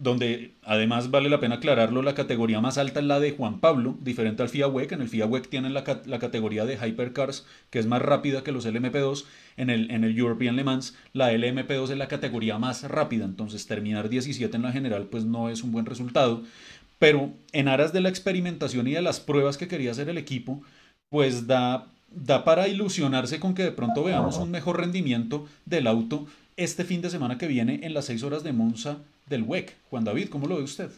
donde 0.00 0.52
además 0.64 1.10
vale 1.10 1.28
la 1.28 1.40
pena 1.40 1.56
aclararlo, 1.56 2.00
la 2.00 2.14
categoría 2.14 2.62
más 2.62 2.78
alta 2.78 3.00
es 3.00 3.06
la 3.06 3.20
de 3.20 3.32
Juan 3.32 3.60
Pablo, 3.60 3.98
diferente 4.00 4.42
al 4.42 4.48
FIA 4.48 4.66
WEC. 4.66 4.92
En 4.92 5.02
el 5.02 5.10
FIA 5.10 5.26
WEC 5.26 5.50
tienen 5.50 5.74
la, 5.74 5.84
categoría 5.84 6.64
de 6.64 6.76
Hypercars, 6.76 7.46
que 7.68 7.78
es 7.78 7.86
más 7.86 8.00
rápida 8.00 8.42
que 8.42 8.50
los 8.50 8.66
LMP2. 8.66 9.24
En 9.58 9.68
el, 9.68 9.90
en 9.90 10.04
el 10.04 10.16
European 10.16 10.56
Le 10.56 10.64
Mans, 10.64 10.96
la 11.12 11.30
LMP2 11.34 11.90
es 11.90 11.98
la 11.98 12.08
categoría 12.08 12.58
más 12.58 12.82
rápida, 12.84 13.26
entonces 13.26 13.66
terminar 13.66 14.08
17 14.08 14.56
en 14.56 14.62
la 14.62 14.72
general 14.72 15.04
pues 15.04 15.26
no 15.26 15.50
es 15.50 15.62
un 15.62 15.70
buen 15.70 15.84
resultado. 15.84 16.44
Pero 16.98 17.30
en 17.52 17.68
aras 17.68 17.92
de 17.92 18.00
la 18.00 18.08
experimentación 18.08 18.88
y 18.88 18.92
de 18.92 19.02
las 19.02 19.20
pruebas 19.20 19.58
que 19.58 19.68
quería 19.68 19.90
hacer 19.90 20.08
el 20.08 20.16
equipo, 20.16 20.62
pues 21.10 21.46
da, 21.46 21.88
da 22.10 22.42
para 22.44 22.68
ilusionarse 22.68 23.38
con 23.38 23.52
que 23.52 23.64
de 23.64 23.72
pronto 23.72 24.02
veamos 24.02 24.38
un 24.38 24.50
mejor 24.50 24.80
rendimiento 24.80 25.46
del 25.66 25.86
auto 25.86 26.26
este 26.56 26.84
fin 26.84 27.02
de 27.02 27.10
semana 27.10 27.36
que 27.36 27.48
viene 27.48 27.80
en 27.82 27.92
las 27.92 28.06
6 28.06 28.22
horas 28.22 28.42
de 28.42 28.54
Monza 28.54 28.98
del 29.30 29.44
WEC. 29.44 29.74
Juan 29.88 30.04
David, 30.04 30.28
¿cómo 30.28 30.46
lo 30.46 30.56
ve 30.56 30.64
usted? 30.64 30.90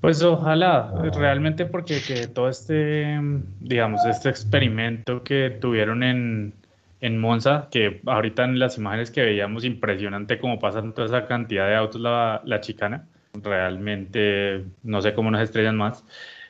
Pues 0.00 0.22
ojalá, 0.22 0.92
realmente 1.14 1.64
porque 1.64 2.00
que 2.02 2.26
todo 2.26 2.48
este, 2.48 3.16
digamos, 3.60 4.04
este 4.04 4.28
experimento 4.28 5.22
que 5.22 5.50
tuvieron 5.60 6.02
en, 6.02 6.52
en 7.00 7.18
Monza, 7.18 7.68
que 7.70 8.00
ahorita 8.06 8.44
en 8.44 8.58
las 8.58 8.76
imágenes 8.76 9.10
que 9.10 9.22
veíamos 9.22 9.64
impresionante 9.64 10.40
cómo 10.40 10.58
pasan 10.58 10.92
toda 10.92 11.06
esa 11.06 11.26
cantidad 11.28 11.68
de 11.68 11.76
autos 11.76 12.00
la, 12.00 12.42
la 12.44 12.60
chicana, 12.60 13.06
realmente 13.34 14.64
no 14.82 15.00
sé 15.00 15.14
cómo 15.14 15.30
nos 15.30 15.42
estrellan 15.42 15.76
más, 15.76 16.04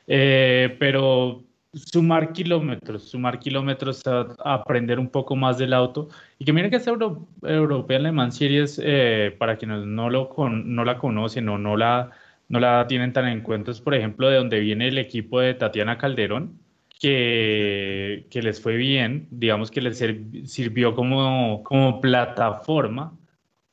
eh, 0.07 0.75
pero 0.79 1.43
sumar 1.73 2.33
kilómetros, 2.33 3.09
sumar 3.09 3.39
kilómetros, 3.39 4.01
aprender 4.43 4.99
un 4.99 5.09
poco 5.09 5.35
más 5.35 5.57
del 5.57 5.73
auto. 5.73 6.09
Y 6.39 6.45
que 6.45 6.53
miren 6.53 6.69
que 6.69 6.77
esta 6.77 6.91
Euro, 6.91 7.27
European 7.43 8.03
Le 8.03 8.11
Mans 8.11 8.35
Series, 8.37 8.79
eh, 8.83 9.35
para 9.37 9.57
quienes 9.57 9.85
no, 9.85 10.09
lo 10.09 10.33
no 10.49 10.85
la 10.85 10.97
conocen 10.97 11.49
o 11.49 11.57
no 11.57 11.77
la, 11.77 12.11
no 12.49 12.59
la 12.59 12.85
tienen 12.87 13.13
tan 13.13 13.27
en 13.27 13.41
cuenta, 13.41 13.71
es 13.71 13.81
por 13.81 13.95
ejemplo 13.95 14.29
de 14.29 14.37
donde 14.37 14.59
viene 14.59 14.87
el 14.87 14.97
equipo 14.97 15.39
de 15.39 15.53
Tatiana 15.53 15.97
Calderón, 15.97 16.59
que, 16.99 18.27
que 18.29 18.41
les 18.43 18.61
fue 18.61 18.75
bien, 18.75 19.27
digamos 19.31 19.71
que 19.71 19.81
les 19.81 19.97
sirvió 20.45 20.93
como, 20.95 21.63
como 21.63 21.99
plataforma 22.01 23.17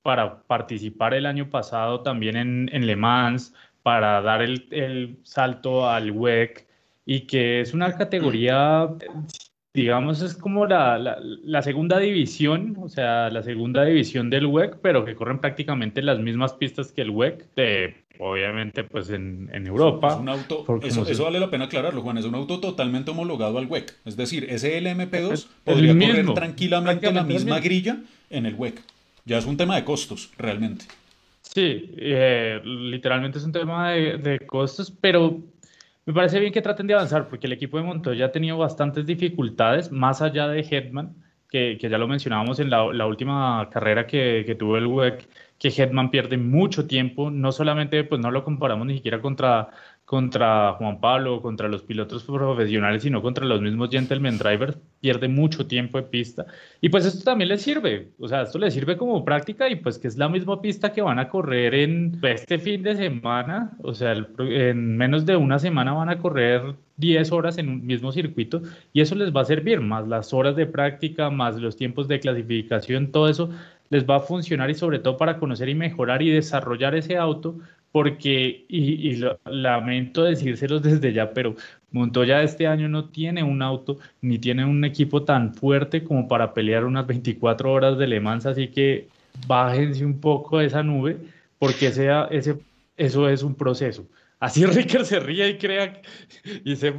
para 0.03 0.43
participar 0.45 1.13
el 1.15 1.27
año 1.27 1.51
pasado 1.51 2.01
también 2.03 2.37
en, 2.37 2.71
en 2.73 2.87
Le 2.87 2.97
Mans, 2.97 3.55
para 3.83 4.21
dar 4.23 4.43
el, 4.43 4.67
el 4.71 5.19
salto 5.25 5.89
al 5.89 6.11
WEC 6.11 6.68
y 7.09 7.21
que 7.21 7.63
es 7.63 7.73
una 7.73 7.97
categoría, 7.97 8.87
digamos, 9.73 10.21
es 10.21 10.35
como 10.35 10.67
la, 10.67 10.99
la, 10.99 11.63
segunda 11.63 11.99
división, 11.99 12.77
o 12.79 12.91
sea, 12.91 13.31
la 13.31 13.43
segunda 13.43 13.83
división 13.87 14.29
del 14.29 14.45
WEC, 14.45 14.77
pero 14.83 15.07
que 15.07 15.15
corren 15.15 15.39
prácticamente 15.39 16.03
las 16.03 16.19
mismas 16.19 16.53
pistas 16.53 16.93
que 16.93 17.01
el 17.01 17.09
WEC, 17.09 17.47
de, 17.55 18.05
obviamente, 18.19 18.85
pues 18.85 19.09
en, 19.09 19.49
en 19.55 19.67
Europa. 19.67 20.09
Es 20.09 20.17
un 20.17 20.29
auto, 20.29 20.67
eso, 20.83 21.09
eso, 21.09 21.25
vale 21.25 21.41
la 21.41 21.49
pena 21.49 21.65
aclararlo, 21.65 22.03
Juan, 22.03 22.19
es 22.19 22.27
un 22.27 22.35
auto 22.35 22.61
totalmente 22.61 23.11
homologado 23.11 23.57
al 23.57 23.65
WEC, 23.69 23.91
es 24.05 24.19
decir, 24.19 24.45
ese 24.51 24.79
LMP2 24.79 25.47
podría 25.65 25.95
correr 25.95 26.35
tranquilamente 26.35 27.11
la 27.11 27.25
misma 27.25 27.59
grilla 27.59 28.03
en 28.29 28.45
el 28.45 28.55
WEC. 28.55 28.83
Ya 29.25 29.39
es 29.39 29.47
un 29.47 29.57
tema 29.57 29.77
de 29.77 29.85
costos, 29.85 30.31
realmente. 30.37 30.85
Sí, 31.41 31.91
eh, 31.97 32.61
literalmente 32.63 33.39
es 33.39 33.45
un 33.45 33.53
tema 33.53 33.93
de, 33.93 34.19
de 34.19 34.41
costos, 34.41 34.93
pero 35.01 35.41
me 36.09 36.15
parece 36.15 36.41
bien 36.41 36.55
que 36.55 36.63
traten 36.63 36.87
de 36.87 36.95
avanzar 36.95 37.29
porque 37.29 37.47
el 37.47 37.53
equipo 37.53 37.77
de 37.77 37.83
Montoya 37.83 38.25
ha 38.27 38.33
tenido 38.33 38.57
bastantes 38.57 39.05
dificultades, 39.05 39.93
más 39.93 40.23
allá 40.23 40.49
de 40.49 40.61
Hetman, 40.61 41.15
que, 41.51 41.77
ya 41.79 41.99
lo 41.99 42.09
mencionábamos 42.09 42.61
en 42.61 42.71
la, 42.71 43.07
última 43.07 43.69
carrera 43.71 44.07
que, 44.07 44.43
que, 44.47 44.55
tuvo 44.55 44.79
el 44.79 44.87
WEC, 44.87 45.29
que 45.59 45.69
Hetman 45.69 46.11
pierde 46.11 46.39
mucho 46.39 46.87
tiempo, 46.87 47.31
no 47.31 47.53
solamente, 47.53 48.05
pues 48.05 48.23
no 48.23 48.31
lo 48.31 48.43
comparamos 48.43 48.87
ni 48.87 48.95
siquiera 48.95 49.21
contra 49.21 49.69
contra 50.09 50.73
Juan 50.79 51.01
Pablo, 51.01 51.43
contra 51.43 51.69
los 51.69 51.83
pilotos 51.83 52.25
profesionales, 52.25 53.03
sino 53.03 53.21
contra 53.21 53.45
los 53.45 53.61
mismos 53.61 53.91
gentleman 53.91 54.39
drivers, 54.39 54.79
pierde 55.03 55.29
mucho 55.29 55.67
tiempo 55.67 55.99
de 55.99 56.05
pista. 56.05 56.47
Y 56.81 56.89
pues 56.89 57.05
esto 57.05 57.25
también 57.25 57.51
le 57.51 57.59
sirve, 57.59 58.09
o 58.19 58.27
sea, 58.27 58.41
esto 58.41 58.59
le 58.59 58.71
sirve 58.71 58.97
como 58.97 59.23
práctica 59.23 59.69
y 59.69 59.77
pues 59.77 59.99
que 59.99 60.09
es 60.09 60.17
la 60.17 60.31
misma 60.31 60.63
pista 60.63 60.95
que 60.95 61.03
van 61.03 61.19
a 61.19 61.29
correr 61.29 61.75
en 61.75 62.19
este 62.23 62.59
fin 62.59 62.83
de 62.83 62.97
semana, 62.97 63.73
o 63.83 63.93
sea, 63.93 64.17
en 64.39 64.97
menos 64.97 65.27
de 65.27 65.37
una 65.37 65.59
semana 65.59 65.93
van 65.93 66.09
a 66.09 66.17
correr 66.17 66.75
10 66.97 67.31
horas 67.31 67.59
en 67.59 67.69
un 67.69 67.85
mismo 67.85 68.11
circuito 68.11 68.63
y 68.95 69.03
eso 69.03 69.15
les 69.15 69.31
va 69.31 69.43
a 69.43 69.45
servir, 69.45 69.83
más 69.83 70.09
las 70.09 70.33
horas 70.33 70.57
de 70.57 70.65
práctica, 70.65 71.29
más 71.29 71.61
los 71.61 71.77
tiempos 71.77 72.09
de 72.09 72.19
clasificación, 72.19 73.13
todo 73.13 73.29
eso 73.29 73.51
les 73.91 74.09
va 74.09 74.17
a 74.17 74.21
funcionar 74.21 74.71
y 74.71 74.75
sobre 74.75 75.01
todo 75.01 75.19
para 75.19 75.39
conocer 75.39 75.69
y 75.69 75.75
mejorar 75.75 76.23
y 76.23 76.31
desarrollar 76.31 76.95
ese 76.95 77.19
auto 77.19 77.59
porque, 77.93 78.65
y, 78.69 79.21
lamento 79.45 80.25
decírselos 80.25 80.83
desde 80.83 81.13
ya, 81.13 81.33
pero 81.33 81.57
Montoya 81.91 82.43
este 82.43 82.67
año 82.67 82.89
no 82.89 83.07
tiene 83.09 83.43
un 83.43 83.63
auto 83.63 83.99
ni 84.21 84.39
tiene 84.39 84.65
un 84.65 84.85
equipo 84.85 85.25
tan 85.25 85.55
fuerte 85.55 86.05
como 86.05 86.29
para 86.29 86.53
pelear 86.53 86.85
unas 86.85 87.07
24 87.07 87.73
horas 87.73 87.99
de 87.99 88.07
Le 88.07 88.21
Mans, 88.21 88.47
así 88.47 88.69
que 88.69 89.09
bájense 89.47 90.05
un 90.05 90.21
poco 90.21 90.59
de 90.59 90.67
esa 90.67 90.83
nube, 90.83 91.17
porque 91.59 91.87
ese, 91.87 92.09
ese, 92.31 92.59
eso 92.97 93.29
es 93.29 93.43
un 93.43 93.55
proceso. 93.55 94.07
Así 94.41 94.65
Ricker 94.67 95.05
se 95.05 95.19
ríe 95.21 95.49
y 95.49 95.59
crea 95.59 96.01
y, 96.65 96.77
se, 96.77 96.95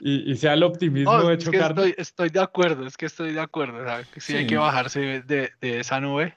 y, 0.00 0.34
sea 0.36 0.54
el 0.54 0.62
optimismo 0.62 1.28
de 1.28 1.38
chocar. 1.38 1.74
estoy, 1.96 2.30
de 2.30 2.40
acuerdo, 2.40 2.86
es 2.86 2.96
que 2.96 3.06
estoy 3.06 3.32
de 3.32 3.40
acuerdo. 3.40 3.84
sí, 4.16 4.36
hay 4.36 4.46
que 4.46 4.56
bajarse 4.56 5.22
de, 5.26 5.50
de, 5.60 5.80
esa 5.80 6.00
nube 6.00 6.34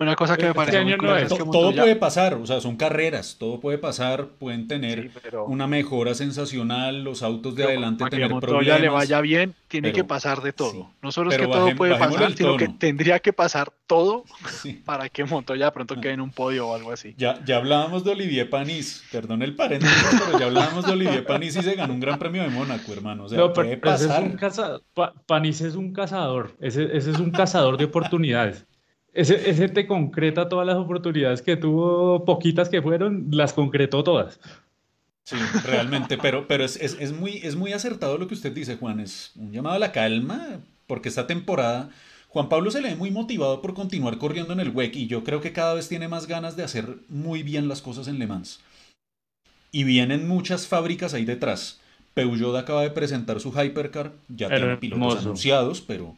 una 0.00 0.14
cosa 0.14 0.36
que 0.36 0.44
me 0.44 0.50
este 0.50 0.56
parece 0.56 0.84
muy 0.84 1.50
todo 1.50 1.74
puede 1.74 1.96
pasar, 1.96 2.34
o 2.34 2.46
sea, 2.46 2.60
son 2.60 2.76
carreras, 2.76 3.36
todo 3.38 3.58
puede 3.58 3.78
pasar, 3.78 4.28
pueden 4.38 4.68
tener 4.68 5.10
una 5.46 5.66
mejora 5.66 6.14
sensacional, 6.14 7.02
los 7.02 7.22
autos 7.24 7.56
de 7.56 7.64
adelante 7.64 8.00
para 8.00 8.10
tener 8.10 8.28
que 8.28 8.40
problemas. 8.40 8.80
le 8.80 8.88
vaya 8.88 9.20
bien, 9.20 9.54
tiene 9.66 9.92
que 9.92 10.04
pasar 10.04 10.40
de 10.40 10.52
todo. 10.52 10.90
no 11.02 11.10
solo 11.10 11.32
es 11.32 11.38
que 11.38 11.46
todo 11.46 11.74
puede 11.74 11.96
pasar, 11.96 12.32
sino 12.32 12.56
que 12.56 12.68
tendría 12.68 13.18
que 13.18 13.32
pasar 13.32 13.72
todo 13.88 14.24
para 14.84 15.08
que 15.08 15.24
Montoya 15.24 15.72
pronto 15.72 15.94
ah. 15.98 16.00
quede 16.00 16.12
en 16.12 16.20
un 16.20 16.30
podio 16.30 16.68
o 16.68 16.74
algo 16.76 16.92
así. 16.92 17.14
Ya, 17.18 17.42
ya 17.44 17.56
hablábamos 17.56 18.04
de 18.04 18.12
Olivier 18.12 18.48
Panis, 18.48 19.04
perdón 19.10 19.42
el 19.42 19.56
paréntesis, 19.56 19.96
pero 20.26 20.38
ya 20.38 20.46
hablábamos 20.46 20.86
de 20.86 20.92
Olivier 20.92 21.24
Panis 21.26 21.56
y 21.56 21.62
se 21.62 21.74
ganó 21.74 21.92
un 21.92 22.00
gran 22.00 22.20
premio 22.20 22.42
de 22.42 22.50
Mónaco, 22.50 22.92
hermano. 22.92 23.24
O 23.24 23.28
sea, 23.28 23.38
no, 23.38 23.52
puede 23.52 23.76
pasar. 23.76 24.24
Es 24.24 24.60
Panis 25.26 25.60
es 25.60 25.74
un 25.74 25.92
cazador, 25.92 26.54
ese, 26.60 26.96
ese 26.96 27.10
es 27.10 27.18
un 27.18 27.32
cazador 27.32 27.76
de 27.76 27.86
oportunidades. 27.86 28.64
Ese, 29.12 29.50
ese 29.50 29.68
te 29.68 29.86
concreta 29.86 30.48
todas 30.48 30.66
las 30.66 30.76
oportunidades 30.76 31.42
que 31.42 31.56
tuvo, 31.56 32.24
poquitas 32.24 32.68
que 32.68 32.82
fueron, 32.82 33.28
las 33.30 33.52
concretó 33.52 34.04
todas. 34.04 34.38
Sí, 35.24 35.36
realmente, 35.64 36.16
pero, 36.18 36.46
pero 36.46 36.64
es, 36.64 36.76
es, 36.76 36.96
es, 37.00 37.12
muy, 37.12 37.38
es 37.38 37.56
muy 37.56 37.72
acertado 37.72 38.16
lo 38.16 38.28
que 38.28 38.34
usted 38.34 38.52
dice, 38.52 38.76
Juan. 38.76 39.00
Es 39.00 39.32
un 39.36 39.52
llamado 39.52 39.76
a 39.76 39.78
la 39.78 39.92
calma, 39.92 40.60
porque 40.86 41.08
esta 41.08 41.26
temporada 41.26 41.90
Juan 42.28 42.50
Pablo 42.50 42.70
se 42.70 42.82
le 42.82 42.90
ve 42.90 42.96
muy 42.96 43.10
motivado 43.10 43.62
por 43.62 43.74
continuar 43.74 44.18
corriendo 44.18 44.52
en 44.52 44.60
el 44.60 44.70
WEC 44.70 44.96
y 44.96 45.06
yo 45.06 45.24
creo 45.24 45.40
que 45.40 45.52
cada 45.52 45.74
vez 45.74 45.88
tiene 45.88 46.08
más 46.08 46.26
ganas 46.26 46.56
de 46.56 46.62
hacer 46.62 46.98
muy 47.08 47.42
bien 47.42 47.68
las 47.68 47.80
cosas 47.80 48.06
en 48.06 48.18
Le 48.18 48.26
Mans. 48.26 48.60
Y 49.72 49.84
vienen 49.84 50.28
muchas 50.28 50.66
fábricas 50.66 51.14
ahí 51.14 51.24
detrás. 51.24 51.80
Peugeot 52.14 52.56
acaba 52.56 52.82
de 52.82 52.90
presentar 52.90 53.40
su 53.40 53.50
Hypercar, 53.50 54.12
ya 54.28 54.48
tiene 54.48 54.76
pilotos 54.76 55.20
anunciados, 55.20 55.80
pero 55.80 56.16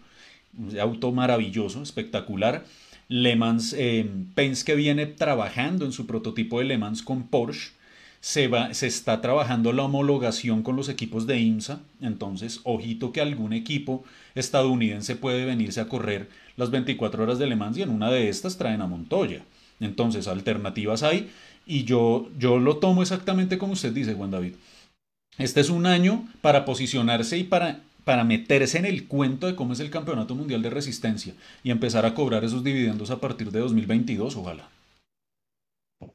auto 0.81 1.13
maravilloso, 1.13 1.83
espectacular. 1.83 2.65
Le 3.09 3.35
Mans, 3.35 3.75
eh, 3.77 4.09
Penske 4.35 4.75
viene 4.75 5.07
trabajando 5.07 5.85
en 5.85 5.93
su 5.93 6.07
prototipo 6.07 6.59
de 6.59 6.67
Le 6.67 6.79
Mans 6.79 7.03
con 7.03 7.25
Porsche. 7.25 7.73
Se, 8.21 8.49
va, 8.49 8.75
se 8.75 8.87
está 8.87 9.21
trabajando 9.23 9.73
la 9.73 9.85
homologación 9.85 10.63
con 10.63 10.77
los 10.77 10.89
equipos 10.89 11.27
de 11.27 11.41
IMSA. 11.41 11.81
Entonces, 12.01 12.61
ojito 12.65 13.13
que 13.13 13.21
algún 13.21 13.53
equipo 13.53 14.05
estadounidense 14.35 15.17
puede 15.17 15.45
venirse 15.47 15.81
a 15.81 15.89
correr 15.89 16.29
las 16.57 16.71
24 16.71 17.23
horas 17.23 17.39
de 17.39 17.47
Le 17.47 17.57
Mans 17.57 17.79
y 17.79 17.83
en 17.83 17.91
una 17.91 18.11
de 18.11 18.29
estas 18.29 18.59
traen 18.59 18.83
a 18.83 18.87
Montoya. 18.87 19.43
Entonces, 19.81 20.29
alternativas 20.29 21.03
hay 21.03 21.31
y 21.67 21.85
yo, 21.85 22.29
yo 22.39 22.59
lo 22.59 22.77
tomo 22.79 23.03
exactamente 23.03 23.59
como 23.59 23.73
usted 23.73 23.93
dice, 23.93 24.15
Juan 24.15 24.31
David. 24.31 24.55
Este 25.39 25.61
es 25.61 25.71
un 25.71 25.87
año 25.87 26.29
para 26.43 26.65
posicionarse 26.65 27.39
y 27.39 27.45
para 27.45 27.81
para 28.05 28.25
meterse 28.25 28.79
en 28.79 28.87
el 28.87 29.07
cuento 29.07 29.47
de 29.47 29.55
cómo 29.55 29.73
es 29.73 29.81
el 29.81 29.91
Campeonato 29.91 30.35
Mundial 30.35 30.63
de 30.63 30.71
Resistencia 30.71 31.35
y 31.63 31.71
empezar 31.71 32.07
a 32.07 32.15
cobrar 32.15 32.45
esos 32.45 32.65
dividendos 32.65 33.11
a 33.11 33.21
partir 33.21 33.51
de 33.51 33.61
2022, 33.61 34.37
ojalá. 34.37 34.69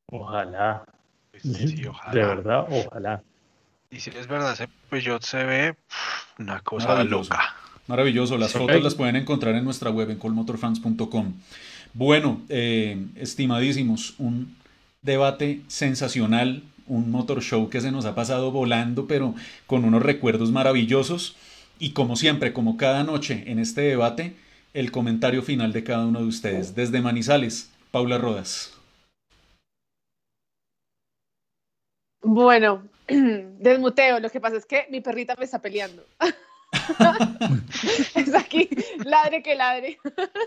Ojalá. 0.08 0.84
Pues 1.32 1.44
de 1.44 1.90
verdad, 2.14 2.66
ojalá. 2.70 3.24
Y 3.92 4.00
si 4.00 4.10
es 4.10 4.28
verdad, 4.28 4.54
ese 4.54 4.68
Peugeot 4.90 5.22
se 5.22 5.44
ve 5.44 5.76
una 6.40 6.60
cosa 6.62 7.04
loca. 7.04 7.56
Maravilloso, 7.88 8.38
las 8.38 8.54
fotos 8.54 8.82
las 8.84 8.96
pueden 8.96 9.16
encontrar 9.16 9.54
en 9.56 9.64
nuestra 9.64 9.92
web 9.92 10.10
en 10.10 10.18
colmotorfans.com. 10.18 11.34
Bueno, 11.94 12.42
eh, 12.50 13.06
estimadísimos, 13.16 14.16
un 14.18 14.56
debate 15.02 15.62
sensacional, 15.68 16.64
un 16.88 17.12
motor 17.12 17.42
show 17.42 17.70
que 17.70 17.82
se 17.82 17.92
nos 17.92 18.06
ha 18.06 18.16
pasado 18.16 18.52
volando, 18.52 19.08
pero 19.08 19.36
con 19.68 19.86
unos 19.86 20.02
recuerdos 20.02 20.52
maravillosos. 20.52 21.36
Y 21.78 21.92
como 21.92 22.16
siempre, 22.16 22.54
como 22.54 22.78
cada 22.78 23.04
noche 23.04 23.44
en 23.48 23.60
este 23.60 23.82
debate, 23.82 24.36
el 24.74 24.92
comentario 24.92 25.42
final 25.42 25.74
de 25.74 25.84
cada 25.84 26.06
uno 26.06 26.20
de 26.20 26.28
ustedes. 26.28 26.76
Desde 26.76 27.02
Manizales, 27.02 27.72
Paula 27.92 28.18
Rodas. 28.18 28.74
Bueno, 32.22 32.84
desmuteo. 33.08 34.20
Lo 34.20 34.30
que 34.30 34.40
pasa 34.40 34.58
es 34.58 34.66
que 34.66 34.88
mi 34.90 35.02
perrita 35.02 35.36
me 35.38 35.46
está 35.46 35.60
peleando. 35.60 36.04
es 38.16 38.34
aquí, 38.34 38.70
ladre 39.04 39.44
que 39.44 39.56
ladre. 39.56 39.98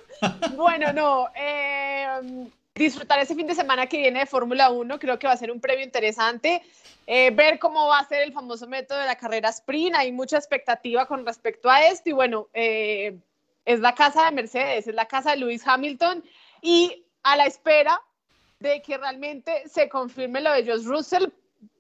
bueno, 0.56 0.92
no. 0.92 1.28
Eh, 1.34 2.48
disfrutar 2.78 3.18
ese 3.18 3.34
fin 3.34 3.46
de 3.46 3.54
semana 3.54 3.86
que 3.86 3.98
viene 3.98 4.20
de 4.20 4.26
Fórmula 4.26 4.70
1. 4.70 4.98
Creo 4.98 5.18
que 5.18 5.26
va 5.26 5.32
a 5.32 5.36
ser 5.36 5.50
un 5.50 5.60
previo 5.60 5.84
interesante. 5.84 6.62
Eh, 7.06 7.30
ver 7.30 7.58
cómo 7.58 7.86
va 7.88 7.98
a 7.98 8.08
ser 8.08 8.22
el 8.22 8.32
famoso 8.32 8.66
método 8.66 8.98
de 8.98 9.06
la 9.06 9.16
carrera 9.16 9.50
sprint. 9.50 9.96
Hay 9.96 10.12
mucha 10.12 10.36
expectativa 10.36 11.06
con 11.06 11.26
respecto 11.26 11.68
a 11.68 11.86
esto. 11.86 12.10
Y 12.10 12.12
bueno, 12.12 12.48
eh, 12.54 13.18
es 13.64 13.80
la 13.80 13.94
casa 13.94 14.24
de 14.24 14.32
Mercedes, 14.32 14.86
es 14.86 14.94
la 14.94 15.06
casa 15.06 15.32
de 15.32 15.38
Lewis 15.38 15.66
Hamilton. 15.66 16.24
Y 16.62 17.04
a 17.22 17.36
la 17.36 17.46
espera 17.46 18.00
de 18.60 18.80
que 18.82 18.96
realmente 18.96 19.68
se 19.68 19.88
confirme 19.88 20.40
lo 20.40 20.52
de 20.52 20.64
Josh 20.64 20.84
Russell, 20.84 21.26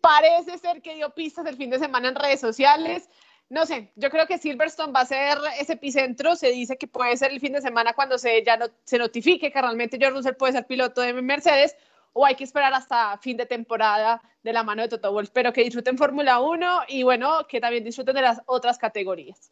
parece 0.00 0.58
ser 0.58 0.82
que 0.82 0.94
dio 0.94 1.10
pistas 1.10 1.46
el 1.46 1.56
fin 1.56 1.70
de 1.70 1.78
semana 1.78 2.08
en 2.08 2.14
redes 2.14 2.40
sociales 2.40 3.08
no 3.50 3.64
sé, 3.64 3.90
yo 3.96 4.10
creo 4.10 4.26
que 4.26 4.36
Silverstone 4.36 4.92
va 4.92 5.00
a 5.00 5.06
ser 5.06 5.38
ese 5.58 5.74
epicentro. 5.74 6.36
Se 6.36 6.50
dice 6.50 6.76
que 6.76 6.86
puede 6.86 7.16
ser 7.16 7.32
el 7.32 7.40
fin 7.40 7.52
de 7.52 7.62
semana 7.62 7.94
cuando 7.94 8.18
se 8.18 8.42
ya 8.44 8.56
no, 8.56 8.66
se 8.84 8.98
notifique 8.98 9.50
que 9.50 9.60
realmente 9.60 9.96
George 9.98 10.18
Russell 10.18 10.34
puede 10.34 10.52
ser 10.52 10.66
piloto 10.66 11.00
de 11.00 11.14
Mercedes 11.14 11.74
o 12.12 12.26
hay 12.26 12.34
que 12.34 12.44
esperar 12.44 12.74
hasta 12.74 13.16
fin 13.18 13.36
de 13.36 13.46
temporada 13.46 14.20
de 14.42 14.52
la 14.52 14.62
mano 14.62 14.82
de 14.82 14.88
Toto 14.88 15.12
Wolff. 15.12 15.30
Pero 15.32 15.52
que 15.52 15.64
disfruten 15.64 15.96
Fórmula 15.96 16.40
1 16.40 16.82
y 16.88 17.02
bueno, 17.04 17.46
que 17.48 17.60
también 17.60 17.84
disfruten 17.84 18.14
de 18.14 18.22
las 18.22 18.42
otras 18.46 18.76
categorías. 18.76 19.50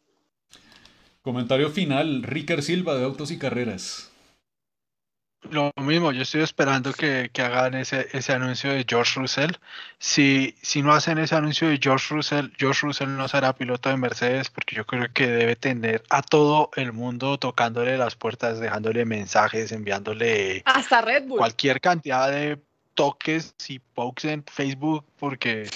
Comentario 1.23 1.69
final, 1.69 2.23
Ricker 2.23 2.61
Silva 2.61 2.95
de 2.95 3.03
Autos 3.03 3.31
y 3.31 3.39
Carreras. 3.39 4.11
Lo 5.51 5.71
mismo, 5.77 6.11
yo 6.11 6.23
estoy 6.23 6.41
esperando 6.41 6.91
que, 6.93 7.29
hagan 7.37 7.75
ese, 7.75 8.07
ese, 8.11 8.33
anuncio 8.33 8.71
de 8.71 8.85
George 8.87 9.19
Russell. 9.19 9.51
Si, 9.97 10.55
si 10.61 10.81
no 10.81 10.93
hacen 10.93 11.19
ese 11.19 11.35
anuncio 11.35 11.69
de 11.69 11.79
George 11.81 12.13
Russell, 12.13 12.47
George 12.57 12.85
Russell 12.85 13.09
no 13.15 13.27
será 13.27 13.53
piloto 13.53 13.89
de 13.89 13.97
Mercedes 13.97 14.49
porque 14.49 14.75
yo 14.75 14.85
creo 14.85 15.07
que 15.13 15.27
debe 15.27 15.55
tener 15.55 16.03
a 16.09 16.21
todo 16.21 16.71
el 16.75 16.91
mundo 16.91 17.37
tocándole 17.37 17.97
las 17.97 18.15
puertas, 18.15 18.59
dejándole 18.59 19.05
mensajes, 19.05 19.71
enviándole 19.71 20.63
hasta 20.65 21.01
Red 21.01 21.27
Bull. 21.27 21.37
cualquier 21.37 21.79
cantidad 21.79 22.29
de 22.29 22.59
toques 22.93 23.55
y 23.69 23.79
pokes 23.79 24.29
en 24.29 24.43
Facebook 24.43 25.05
porque 25.17 25.69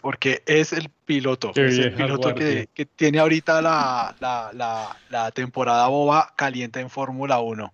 porque 0.00 0.42
es 0.44 0.74
el 0.74 0.90
piloto, 0.90 1.52
es 1.54 1.78
el 1.78 1.94
piloto 1.94 2.34
que, 2.34 2.68
que, 2.74 2.84
tiene 2.84 3.20
ahorita 3.20 3.62
la, 3.62 4.14
la, 4.20 4.50
la, 4.52 4.94
la 5.08 5.30
temporada 5.30 5.88
boba 5.88 6.34
caliente 6.36 6.80
en 6.80 6.90
Fórmula 6.90 7.38
1 7.38 7.72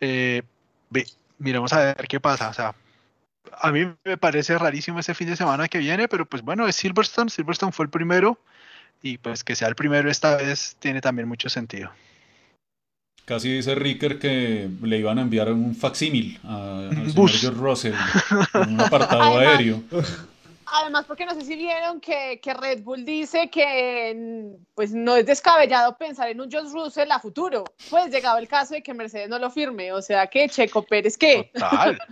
eh, 0.00 0.42
miremos 1.38 1.72
a 1.72 1.94
ver 1.94 2.06
qué 2.08 2.20
pasa. 2.20 2.48
O 2.48 2.54
sea, 2.54 2.74
a 3.60 3.72
mí 3.72 3.86
me 4.04 4.16
parece 4.16 4.56
rarísimo 4.58 5.00
ese 5.00 5.14
fin 5.14 5.28
de 5.28 5.36
semana 5.36 5.68
que 5.68 5.78
viene, 5.78 6.08
pero 6.08 6.26
pues 6.26 6.42
bueno, 6.42 6.66
es 6.68 6.76
Silverstone. 6.76 7.30
Silverstone 7.30 7.72
fue 7.72 7.84
el 7.86 7.90
primero 7.90 8.38
y 9.02 9.18
pues 9.18 9.44
que 9.44 9.56
sea 9.56 9.68
el 9.68 9.74
primero 9.74 10.10
esta 10.10 10.36
vez 10.36 10.76
tiene 10.78 11.00
también 11.00 11.28
mucho 11.28 11.48
sentido. 11.48 11.90
Casi 13.24 13.52
dice 13.52 13.74
Ricker 13.74 14.18
que 14.18 14.68
le 14.82 14.98
iban 14.98 15.18
a 15.18 15.22
enviar 15.22 15.52
un 15.52 15.74
facsímil 15.76 16.40
a, 16.42 16.88
a 16.90 17.10
George 17.14 17.50
Russell 17.50 17.94
en 18.54 18.74
un 18.74 18.80
apartado 18.80 19.38
aéreo. 19.38 19.82
Además, 20.72 21.04
porque 21.06 21.26
no 21.26 21.34
sé 21.34 21.42
si 21.42 21.56
vieron 21.56 22.00
que, 22.00 22.40
que, 22.40 22.54
Red 22.54 22.82
Bull 22.82 23.04
dice 23.04 23.50
que 23.50 24.56
pues 24.74 24.92
no 24.92 25.16
es 25.16 25.26
descabellado 25.26 25.96
pensar 25.96 26.28
en 26.28 26.40
un 26.40 26.50
George 26.50 26.70
Russell 26.72 27.10
a 27.10 27.18
futuro. 27.18 27.64
Pues 27.88 28.12
llegado 28.12 28.38
el 28.38 28.46
caso 28.46 28.74
de 28.74 28.82
que 28.82 28.94
Mercedes 28.94 29.28
no 29.28 29.38
lo 29.38 29.50
firme, 29.50 29.92
o 29.92 30.00
sea 30.00 30.28
que 30.28 30.48
Checo 30.48 30.82
Pérez 30.82 31.16
qué. 31.16 31.50
Total. 31.52 31.98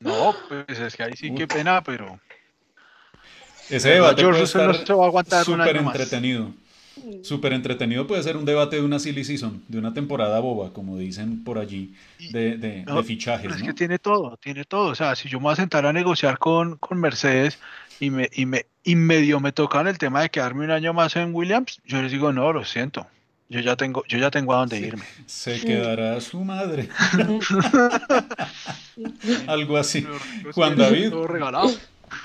No, 0.00 0.36
pues 0.48 0.78
es 0.78 0.96
que 0.96 1.02
ahí 1.02 1.16
sí 1.16 1.34
qué 1.34 1.46
pena, 1.46 1.82
pero 1.82 2.20
ese 3.70 3.88
debate 3.88 4.20
George 4.20 4.40
Russell 4.40 4.66
no 4.66 4.74
se 4.74 4.92
va 4.92 5.04
a 5.04 5.06
aguantar 5.06 5.44
súper 5.46 5.76
entretenido. 5.76 6.52
Súper 7.22 7.52
entretenido 7.52 8.06
puede 8.06 8.22
ser 8.22 8.36
un 8.36 8.44
debate 8.44 8.76
de 8.76 8.82
una 8.82 8.98
silly 8.98 9.24
season, 9.24 9.64
de 9.66 9.78
una 9.78 9.92
temporada 9.92 10.38
boba, 10.40 10.72
como 10.72 10.96
dicen 10.96 11.42
por 11.42 11.58
allí, 11.58 11.94
de, 12.30 12.56
de, 12.56 12.84
de 12.84 13.02
fichajes. 13.02 13.52
Es 13.52 13.62
que 13.62 13.72
tiene 13.72 13.98
todo, 13.98 14.36
tiene 14.36 14.64
todo. 14.64 14.90
O 14.90 14.94
sea, 14.94 15.16
si 15.16 15.28
yo 15.28 15.38
me 15.38 15.44
voy 15.44 15.52
a 15.54 15.56
sentar 15.56 15.86
a 15.86 15.92
negociar 15.92 16.38
con, 16.38 16.76
con 16.76 17.00
Mercedes 17.00 17.58
y 18.00 18.10
me, 18.10 18.30
y 18.32 18.46
me 18.46 18.66
y 18.84 18.96
medio 18.96 19.40
me 19.40 19.52
tocan 19.52 19.88
el 19.88 19.98
tema 19.98 20.20
de 20.20 20.30
quedarme 20.30 20.64
un 20.64 20.70
año 20.70 20.92
más 20.92 21.16
en 21.16 21.34
Williams, 21.34 21.80
yo 21.86 22.02
les 22.02 22.12
digo, 22.12 22.32
no, 22.32 22.52
lo 22.52 22.64
siento. 22.64 23.06
Yo 23.48 23.60
ya 23.60 23.76
tengo, 23.76 24.04
yo 24.08 24.18
ya 24.18 24.30
tengo 24.30 24.54
a 24.54 24.58
dónde 24.58 24.78
irme. 24.78 25.04
Se 25.26 25.60
quedará 25.60 26.20
su 26.20 26.44
madre. 26.44 26.88
Algo 29.46 29.76
así. 29.76 30.06
Juan 30.52 30.76
David. 30.76 31.10
Todo 31.10 31.26
regalado. 31.26 31.70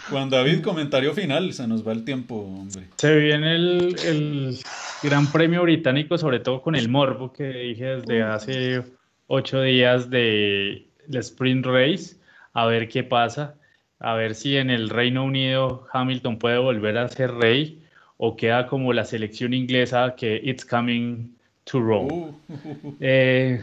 Juan 0.10 0.30
David, 0.30 0.62
comentario 0.62 1.14
final, 1.14 1.52
se 1.54 1.68
nos 1.68 1.86
va 1.86 1.92
el 1.92 2.06
tiempo, 2.06 2.36
hombre. 2.36 2.88
Se 2.98 3.16
viene 3.16 3.56
el, 3.56 3.96
el, 4.06 4.60
Gran 5.04 5.32
Premio 5.32 5.64
Británico, 5.64 6.18
sobre 6.18 6.40
todo 6.40 6.62
con 6.62 6.76
el 6.76 6.90
morbo 6.90 7.34
que 7.34 7.48
dije 7.48 7.98
desde 7.98 8.24
hace 8.24 8.84
ocho 9.28 9.62
días 9.62 10.10
de 10.10 10.88
la 11.08 11.20
Sprint 11.20 11.66
Race, 11.66 12.16
a 12.54 12.66
ver 12.66 12.88
qué 12.88 13.04
pasa. 13.04 13.56
A 14.00 14.14
ver 14.16 14.36
si 14.36 14.58
en 14.58 14.70
el 14.70 14.90
Reino 14.90 15.26
Unido 15.26 15.88
Hamilton 15.92 16.40
puede 16.40 16.58
volver 16.58 16.98
a 16.98 17.08
ser 17.10 17.32
rey 17.34 17.84
o 18.18 18.36
queda 18.36 18.68
como 18.68 18.94
la 18.94 19.06
selección 19.06 19.54
inglesa 19.54 20.16
que 20.16 20.42
it's 20.44 20.66
coming 20.66 21.36
to 21.66 21.80
Rome. 21.80 22.08
Uh. 22.12 22.96
Eh, 23.00 23.62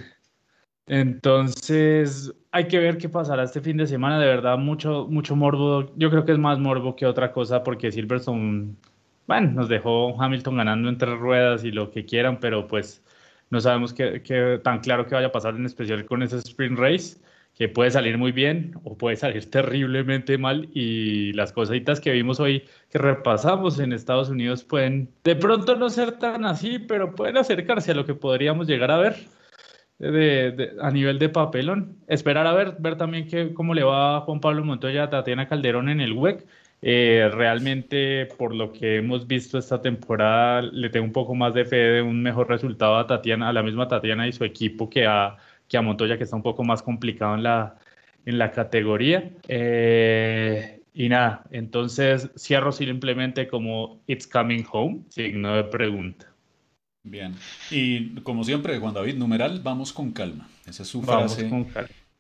entonces, 0.87 2.33
hay 2.53 2.69
que 2.69 2.79
ver 2.79 2.97
qué 2.97 3.09
pasará 3.09 3.43
este 3.43 3.61
fin 3.61 3.77
de 3.77 3.87
semana. 3.87 4.21
De 4.21 4.27
verdad, 4.27 4.57
mucho, 4.57 5.07
mucho 5.11 5.35
morbo. 5.35 5.93
Yo 5.97 6.11
creo 6.11 6.25
que 6.25 6.33
es 6.33 6.39
más 6.39 6.59
morbo 6.59 6.95
que 6.95 7.07
otra 7.07 7.33
cosa 7.33 7.63
porque 7.65 7.91
Silverstone, 7.91 8.75
bueno, 9.27 9.51
nos 9.53 9.69
dejó 9.69 10.21
Hamilton 10.21 10.57
ganando 10.57 10.89
en 10.89 10.99
tres 10.99 11.19
ruedas 11.19 11.65
y 11.65 11.73
lo 11.73 11.91
que 11.91 12.05
quieran, 12.05 12.39
pero 12.41 12.69
pues 12.69 13.03
no 13.51 13.61
sabemos 13.61 13.93
qué, 13.93 14.61
tan 14.63 14.81
claro 14.81 15.07
que 15.07 15.15
vaya 15.15 15.29
a 15.29 15.33
pasar 15.33 15.57
en 15.57 15.67
especial 15.67 16.05
con 16.07 16.23
ese 16.23 16.39
sprint 16.39 16.79
race 16.79 17.19
que 17.57 17.69
puede 17.69 17.91
salir 17.91 18.19
muy 18.19 18.33
bien 18.33 18.75
o 18.85 18.97
puede 18.99 19.17
salir 19.17 19.51
terriblemente 19.51 20.37
mal 20.39 20.69
y 20.75 21.33
las 21.33 21.53
cositas 21.53 22.01
que 22.01 22.13
vimos 22.13 22.39
hoy 22.39 22.65
que 22.91 22.99
repasamos 22.99 23.79
en 23.79 23.93
Estados 23.93 24.29
Unidos 24.29 24.63
pueden 24.63 25.09
de 25.25 25.37
pronto 25.37 25.75
no 25.77 25.89
ser 25.89 26.13
tan 26.19 26.45
así, 26.45 26.79
pero 26.79 27.15
pueden 27.15 27.39
acercarse 27.39 27.93
a 27.93 27.95
lo 27.95 28.05
que 28.05 28.15
podríamos 28.15 28.67
llegar 28.67 28.91
a 28.91 28.99
ver 28.99 29.17
a 30.81 30.91
nivel 30.91 31.19
de 31.19 31.29
papelón. 31.29 31.97
Esperar 32.07 32.47
a 32.47 32.53
ver, 32.53 32.77
ver 32.79 32.97
también 32.97 33.27
que, 33.27 33.55
cómo 33.55 33.75
le 33.75 33.83
va 33.83 34.19
a 34.19 34.21
Juan 34.21 34.41
Pablo 34.41 34.65
Montoya 34.65 35.05
a 35.05 35.11
Tatiana 35.11 35.49
Calderón 35.49 35.89
en 35.89 36.01
el 36.01 36.13
WEC. 36.13 36.47
Eh, 36.83 37.31
realmente, 37.33 38.27
por 38.37 38.55
lo 38.55 38.73
que 38.73 38.97
hemos 38.97 39.27
visto 39.27 39.59
esta 39.59 39.81
temporada, 39.81 40.61
le 40.63 40.91
tengo 40.91 41.07
un 41.07 41.13
poco 41.13 41.35
más 41.35 41.55
de 41.55 41.65
fe 41.65 41.77
de 41.77 42.03
un 42.03 42.23
mejor 42.23 42.49
resultado 42.49 42.97
a 42.99 43.07
Tatiana, 43.07 43.49
a 43.49 43.53
la 43.53 43.63
misma 43.63 43.89
Tatiana 43.89 44.29
y 44.29 44.33
su 44.33 44.45
equipo 44.45 44.91
que 44.91 45.07
a, 45.07 45.39
que 45.69 45.77
a 45.77 45.83
Montoya, 45.83 46.19
que 46.19 46.25
está 46.25 46.37
un 46.37 46.43
poco 46.43 46.65
más 46.65 46.83
complicado 46.83 47.35
en 47.35 47.43
la, 47.43 47.77
en 48.25 48.39
la 48.39 48.53
categoría. 48.53 49.31
Eh, 49.49 50.81
y 50.95 51.09
nada, 51.09 51.45
entonces 51.51 52.31
cierro 52.39 52.73
simplemente 52.73 53.49
como 53.49 54.01
It's 54.07 54.27
Coming 54.27 54.65
Home, 54.73 55.01
signo 55.09 55.55
de 55.55 55.65
pregunta. 55.65 56.33
Bien. 57.03 57.35
Y 57.71 58.15
como 58.21 58.43
siempre, 58.43 58.79
Juan 58.79 58.95
David, 58.95 59.15
numeral, 59.15 59.61
vamos 59.63 59.93
con 59.93 60.11
calma. 60.13 60.49
Esa 60.67 60.83
es 60.83 60.89
su 60.89 61.03
frase. 61.03 61.49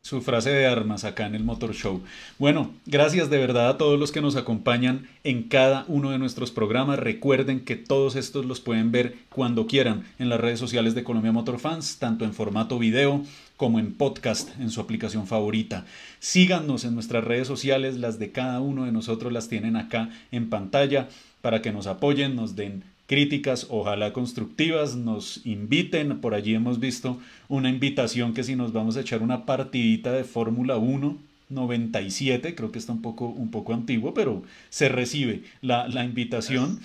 Su 0.06 0.20
frase 0.20 0.50
de 0.50 0.66
armas 0.68 1.02
acá 1.02 1.26
en 1.26 1.34
el 1.34 1.42
Motor 1.42 1.74
Show. 1.74 2.00
Bueno, 2.38 2.70
gracias 2.86 3.28
de 3.28 3.38
verdad 3.38 3.70
a 3.70 3.76
todos 3.76 3.98
los 3.98 4.12
que 4.12 4.20
nos 4.20 4.36
acompañan 4.36 5.08
en 5.24 5.42
cada 5.42 5.84
uno 5.88 6.12
de 6.12 6.18
nuestros 6.20 6.52
programas. 6.52 7.00
Recuerden 7.00 7.58
que 7.58 7.74
todos 7.74 8.14
estos 8.14 8.46
los 8.46 8.60
pueden 8.60 8.92
ver 8.92 9.16
cuando 9.30 9.66
quieran 9.66 10.04
en 10.20 10.28
las 10.28 10.40
redes 10.40 10.60
sociales 10.60 10.94
de 10.94 11.02
Colombia 11.02 11.32
Motor 11.32 11.58
Fans, 11.58 11.98
tanto 11.98 12.24
en 12.24 12.34
formato 12.34 12.78
video 12.78 13.24
como 13.56 13.80
en 13.80 13.94
podcast 13.94 14.50
en 14.60 14.70
su 14.70 14.80
aplicación 14.80 15.26
favorita. 15.26 15.86
Síganos 16.20 16.84
en 16.84 16.94
nuestras 16.94 17.24
redes 17.24 17.48
sociales, 17.48 17.96
las 17.96 18.20
de 18.20 18.30
cada 18.30 18.60
uno 18.60 18.84
de 18.84 18.92
nosotros 18.92 19.32
las 19.32 19.48
tienen 19.48 19.74
acá 19.74 20.10
en 20.30 20.50
pantalla 20.50 21.08
para 21.40 21.62
que 21.62 21.72
nos 21.72 21.88
apoyen, 21.88 22.36
nos 22.36 22.54
den 22.54 22.84
críticas, 23.06 23.66
ojalá 23.70 24.12
constructivas, 24.12 24.96
nos 24.96 25.44
inviten. 25.46 26.20
Por 26.20 26.34
allí 26.34 26.54
hemos 26.54 26.80
visto 26.80 27.18
una 27.48 27.68
invitación 27.68 28.34
que 28.34 28.44
si 28.44 28.56
nos 28.56 28.72
vamos 28.72 28.96
a 28.96 29.00
echar 29.00 29.22
una 29.22 29.46
partidita 29.46 30.12
de 30.12 30.24
Fórmula 30.24 30.76
1 30.76 31.26
97, 31.48 32.54
creo 32.54 32.72
que 32.72 32.78
está 32.78 32.92
un 32.92 33.02
poco, 33.02 33.26
un 33.26 33.50
poco 33.50 33.72
antiguo, 33.72 34.14
pero 34.14 34.42
se 34.68 34.88
recibe 34.88 35.42
la, 35.60 35.86
invitación. 36.04 36.80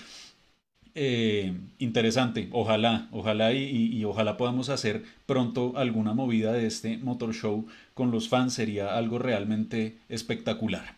Eh, 0.94 1.54
interesante, 1.80 2.50
ojalá, 2.52 3.08
ojalá 3.12 3.54
y, 3.54 4.04
ojalá 4.04 4.36
podamos 4.36 4.70
hacer 4.70 5.04
pronto 5.26 5.74
alguna 5.78 6.14
movida 6.14 6.52
de 6.52 6.68
este 6.68 6.98
motor 6.98 7.34
show 7.34 7.66
con 7.94 8.12
los 8.12 8.28
fans, 8.28 8.54
sería 8.54 8.98
algo 8.98 9.18
realmente 9.18 9.98
espectacular. 10.10 10.96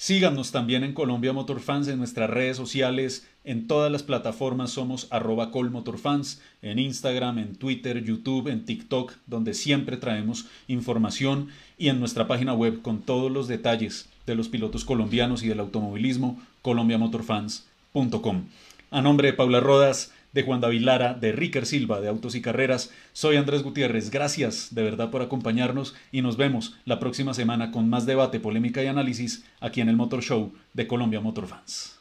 Síganos 0.00 0.50
también 0.50 0.82
en 0.82 0.94
Colombia 0.94 1.34
Motorfans 1.34 1.86
en 1.86 1.98
nuestras 1.98 2.30
redes 2.30 2.56
sociales, 2.56 3.28
en 3.44 3.66
todas 3.66 3.92
las 3.92 4.02
plataformas 4.02 4.70
somos 4.70 5.06
arroba 5.10 5.50
colmotorfans, 5.50 6.40
en 6.62 6.78
Instagram, 6.78 7.38
en 7.38 7.54
Twitter, 7.54 8.02
YouTube, 8.02 8.48
en 8.48 8.64
TikTok, 8.64 9.12
donde 9.26 9.52
siempre 9.52 9.98
traemos 9.98 10.46
información 10.68 11.48
y 11.76 11.88
en 11.90 12.00
nuestra 12.00 12.26
página 12.26 12.54
web 12.54 12.80
con 12.80 13.02
todos 13.02 13.30
los 13.30 13.46
detalles 13.46 14.08
de 14.24 14.34
los 14.34 14.48
pilotos 14.48 14.86
colombianos 14.86 15.42
y 15.42 15.48
del 15.48 15.60
automovilismo, 15.60 16.40
colombiamotorfans.com. 16.62 18.44
A 18.90 19.02
nombre 19.02 19.28
de 19.28 19.34
Paula 19.34 19.60
Rodas, 19.60 20.12
de 20.32 20.42
Juan 20.42 20.60
David 20.60 20.82
Lara, 20.82 21.14
de 21.14 21.32
Ricker 21.32 21.66
Silva, 21.66 22.00
de 22.00 22.08
Autos 22.08 22.34
y 22.34 22.42
Carreras. 22.42 22.92
Soy 23.12 23.36
Andrés 23.36 23.62
Gutiérrez. 23.62 24.10
Gracias 24.10 24.74
de 24.74 24.82
verdad 24.82 25.10
por 25.10 25.22
acompañarnos 25.22 25.94
y 26.12 26.22
nos 26.22 26.36
vemos 26.36 26.76
la 26.84 26.98
próxima 26.98 27.34
semana 27.34 27.70
con 27.70 27.88
más 27.88 28.06
debate, 28.06 28.40
polémica 28.40 28.82
y 28.82 28.86
análisis 28.86 29.44
aquí 29.60 29.80
en 29.80 29.88
el 29.88 29.96
Motor 29.96 30.22
Show 30.22 30.52
de 30.74 30.86
Colombia 30.86 31.20
Motor 31.20 31.46
Fans. 31.46 31.99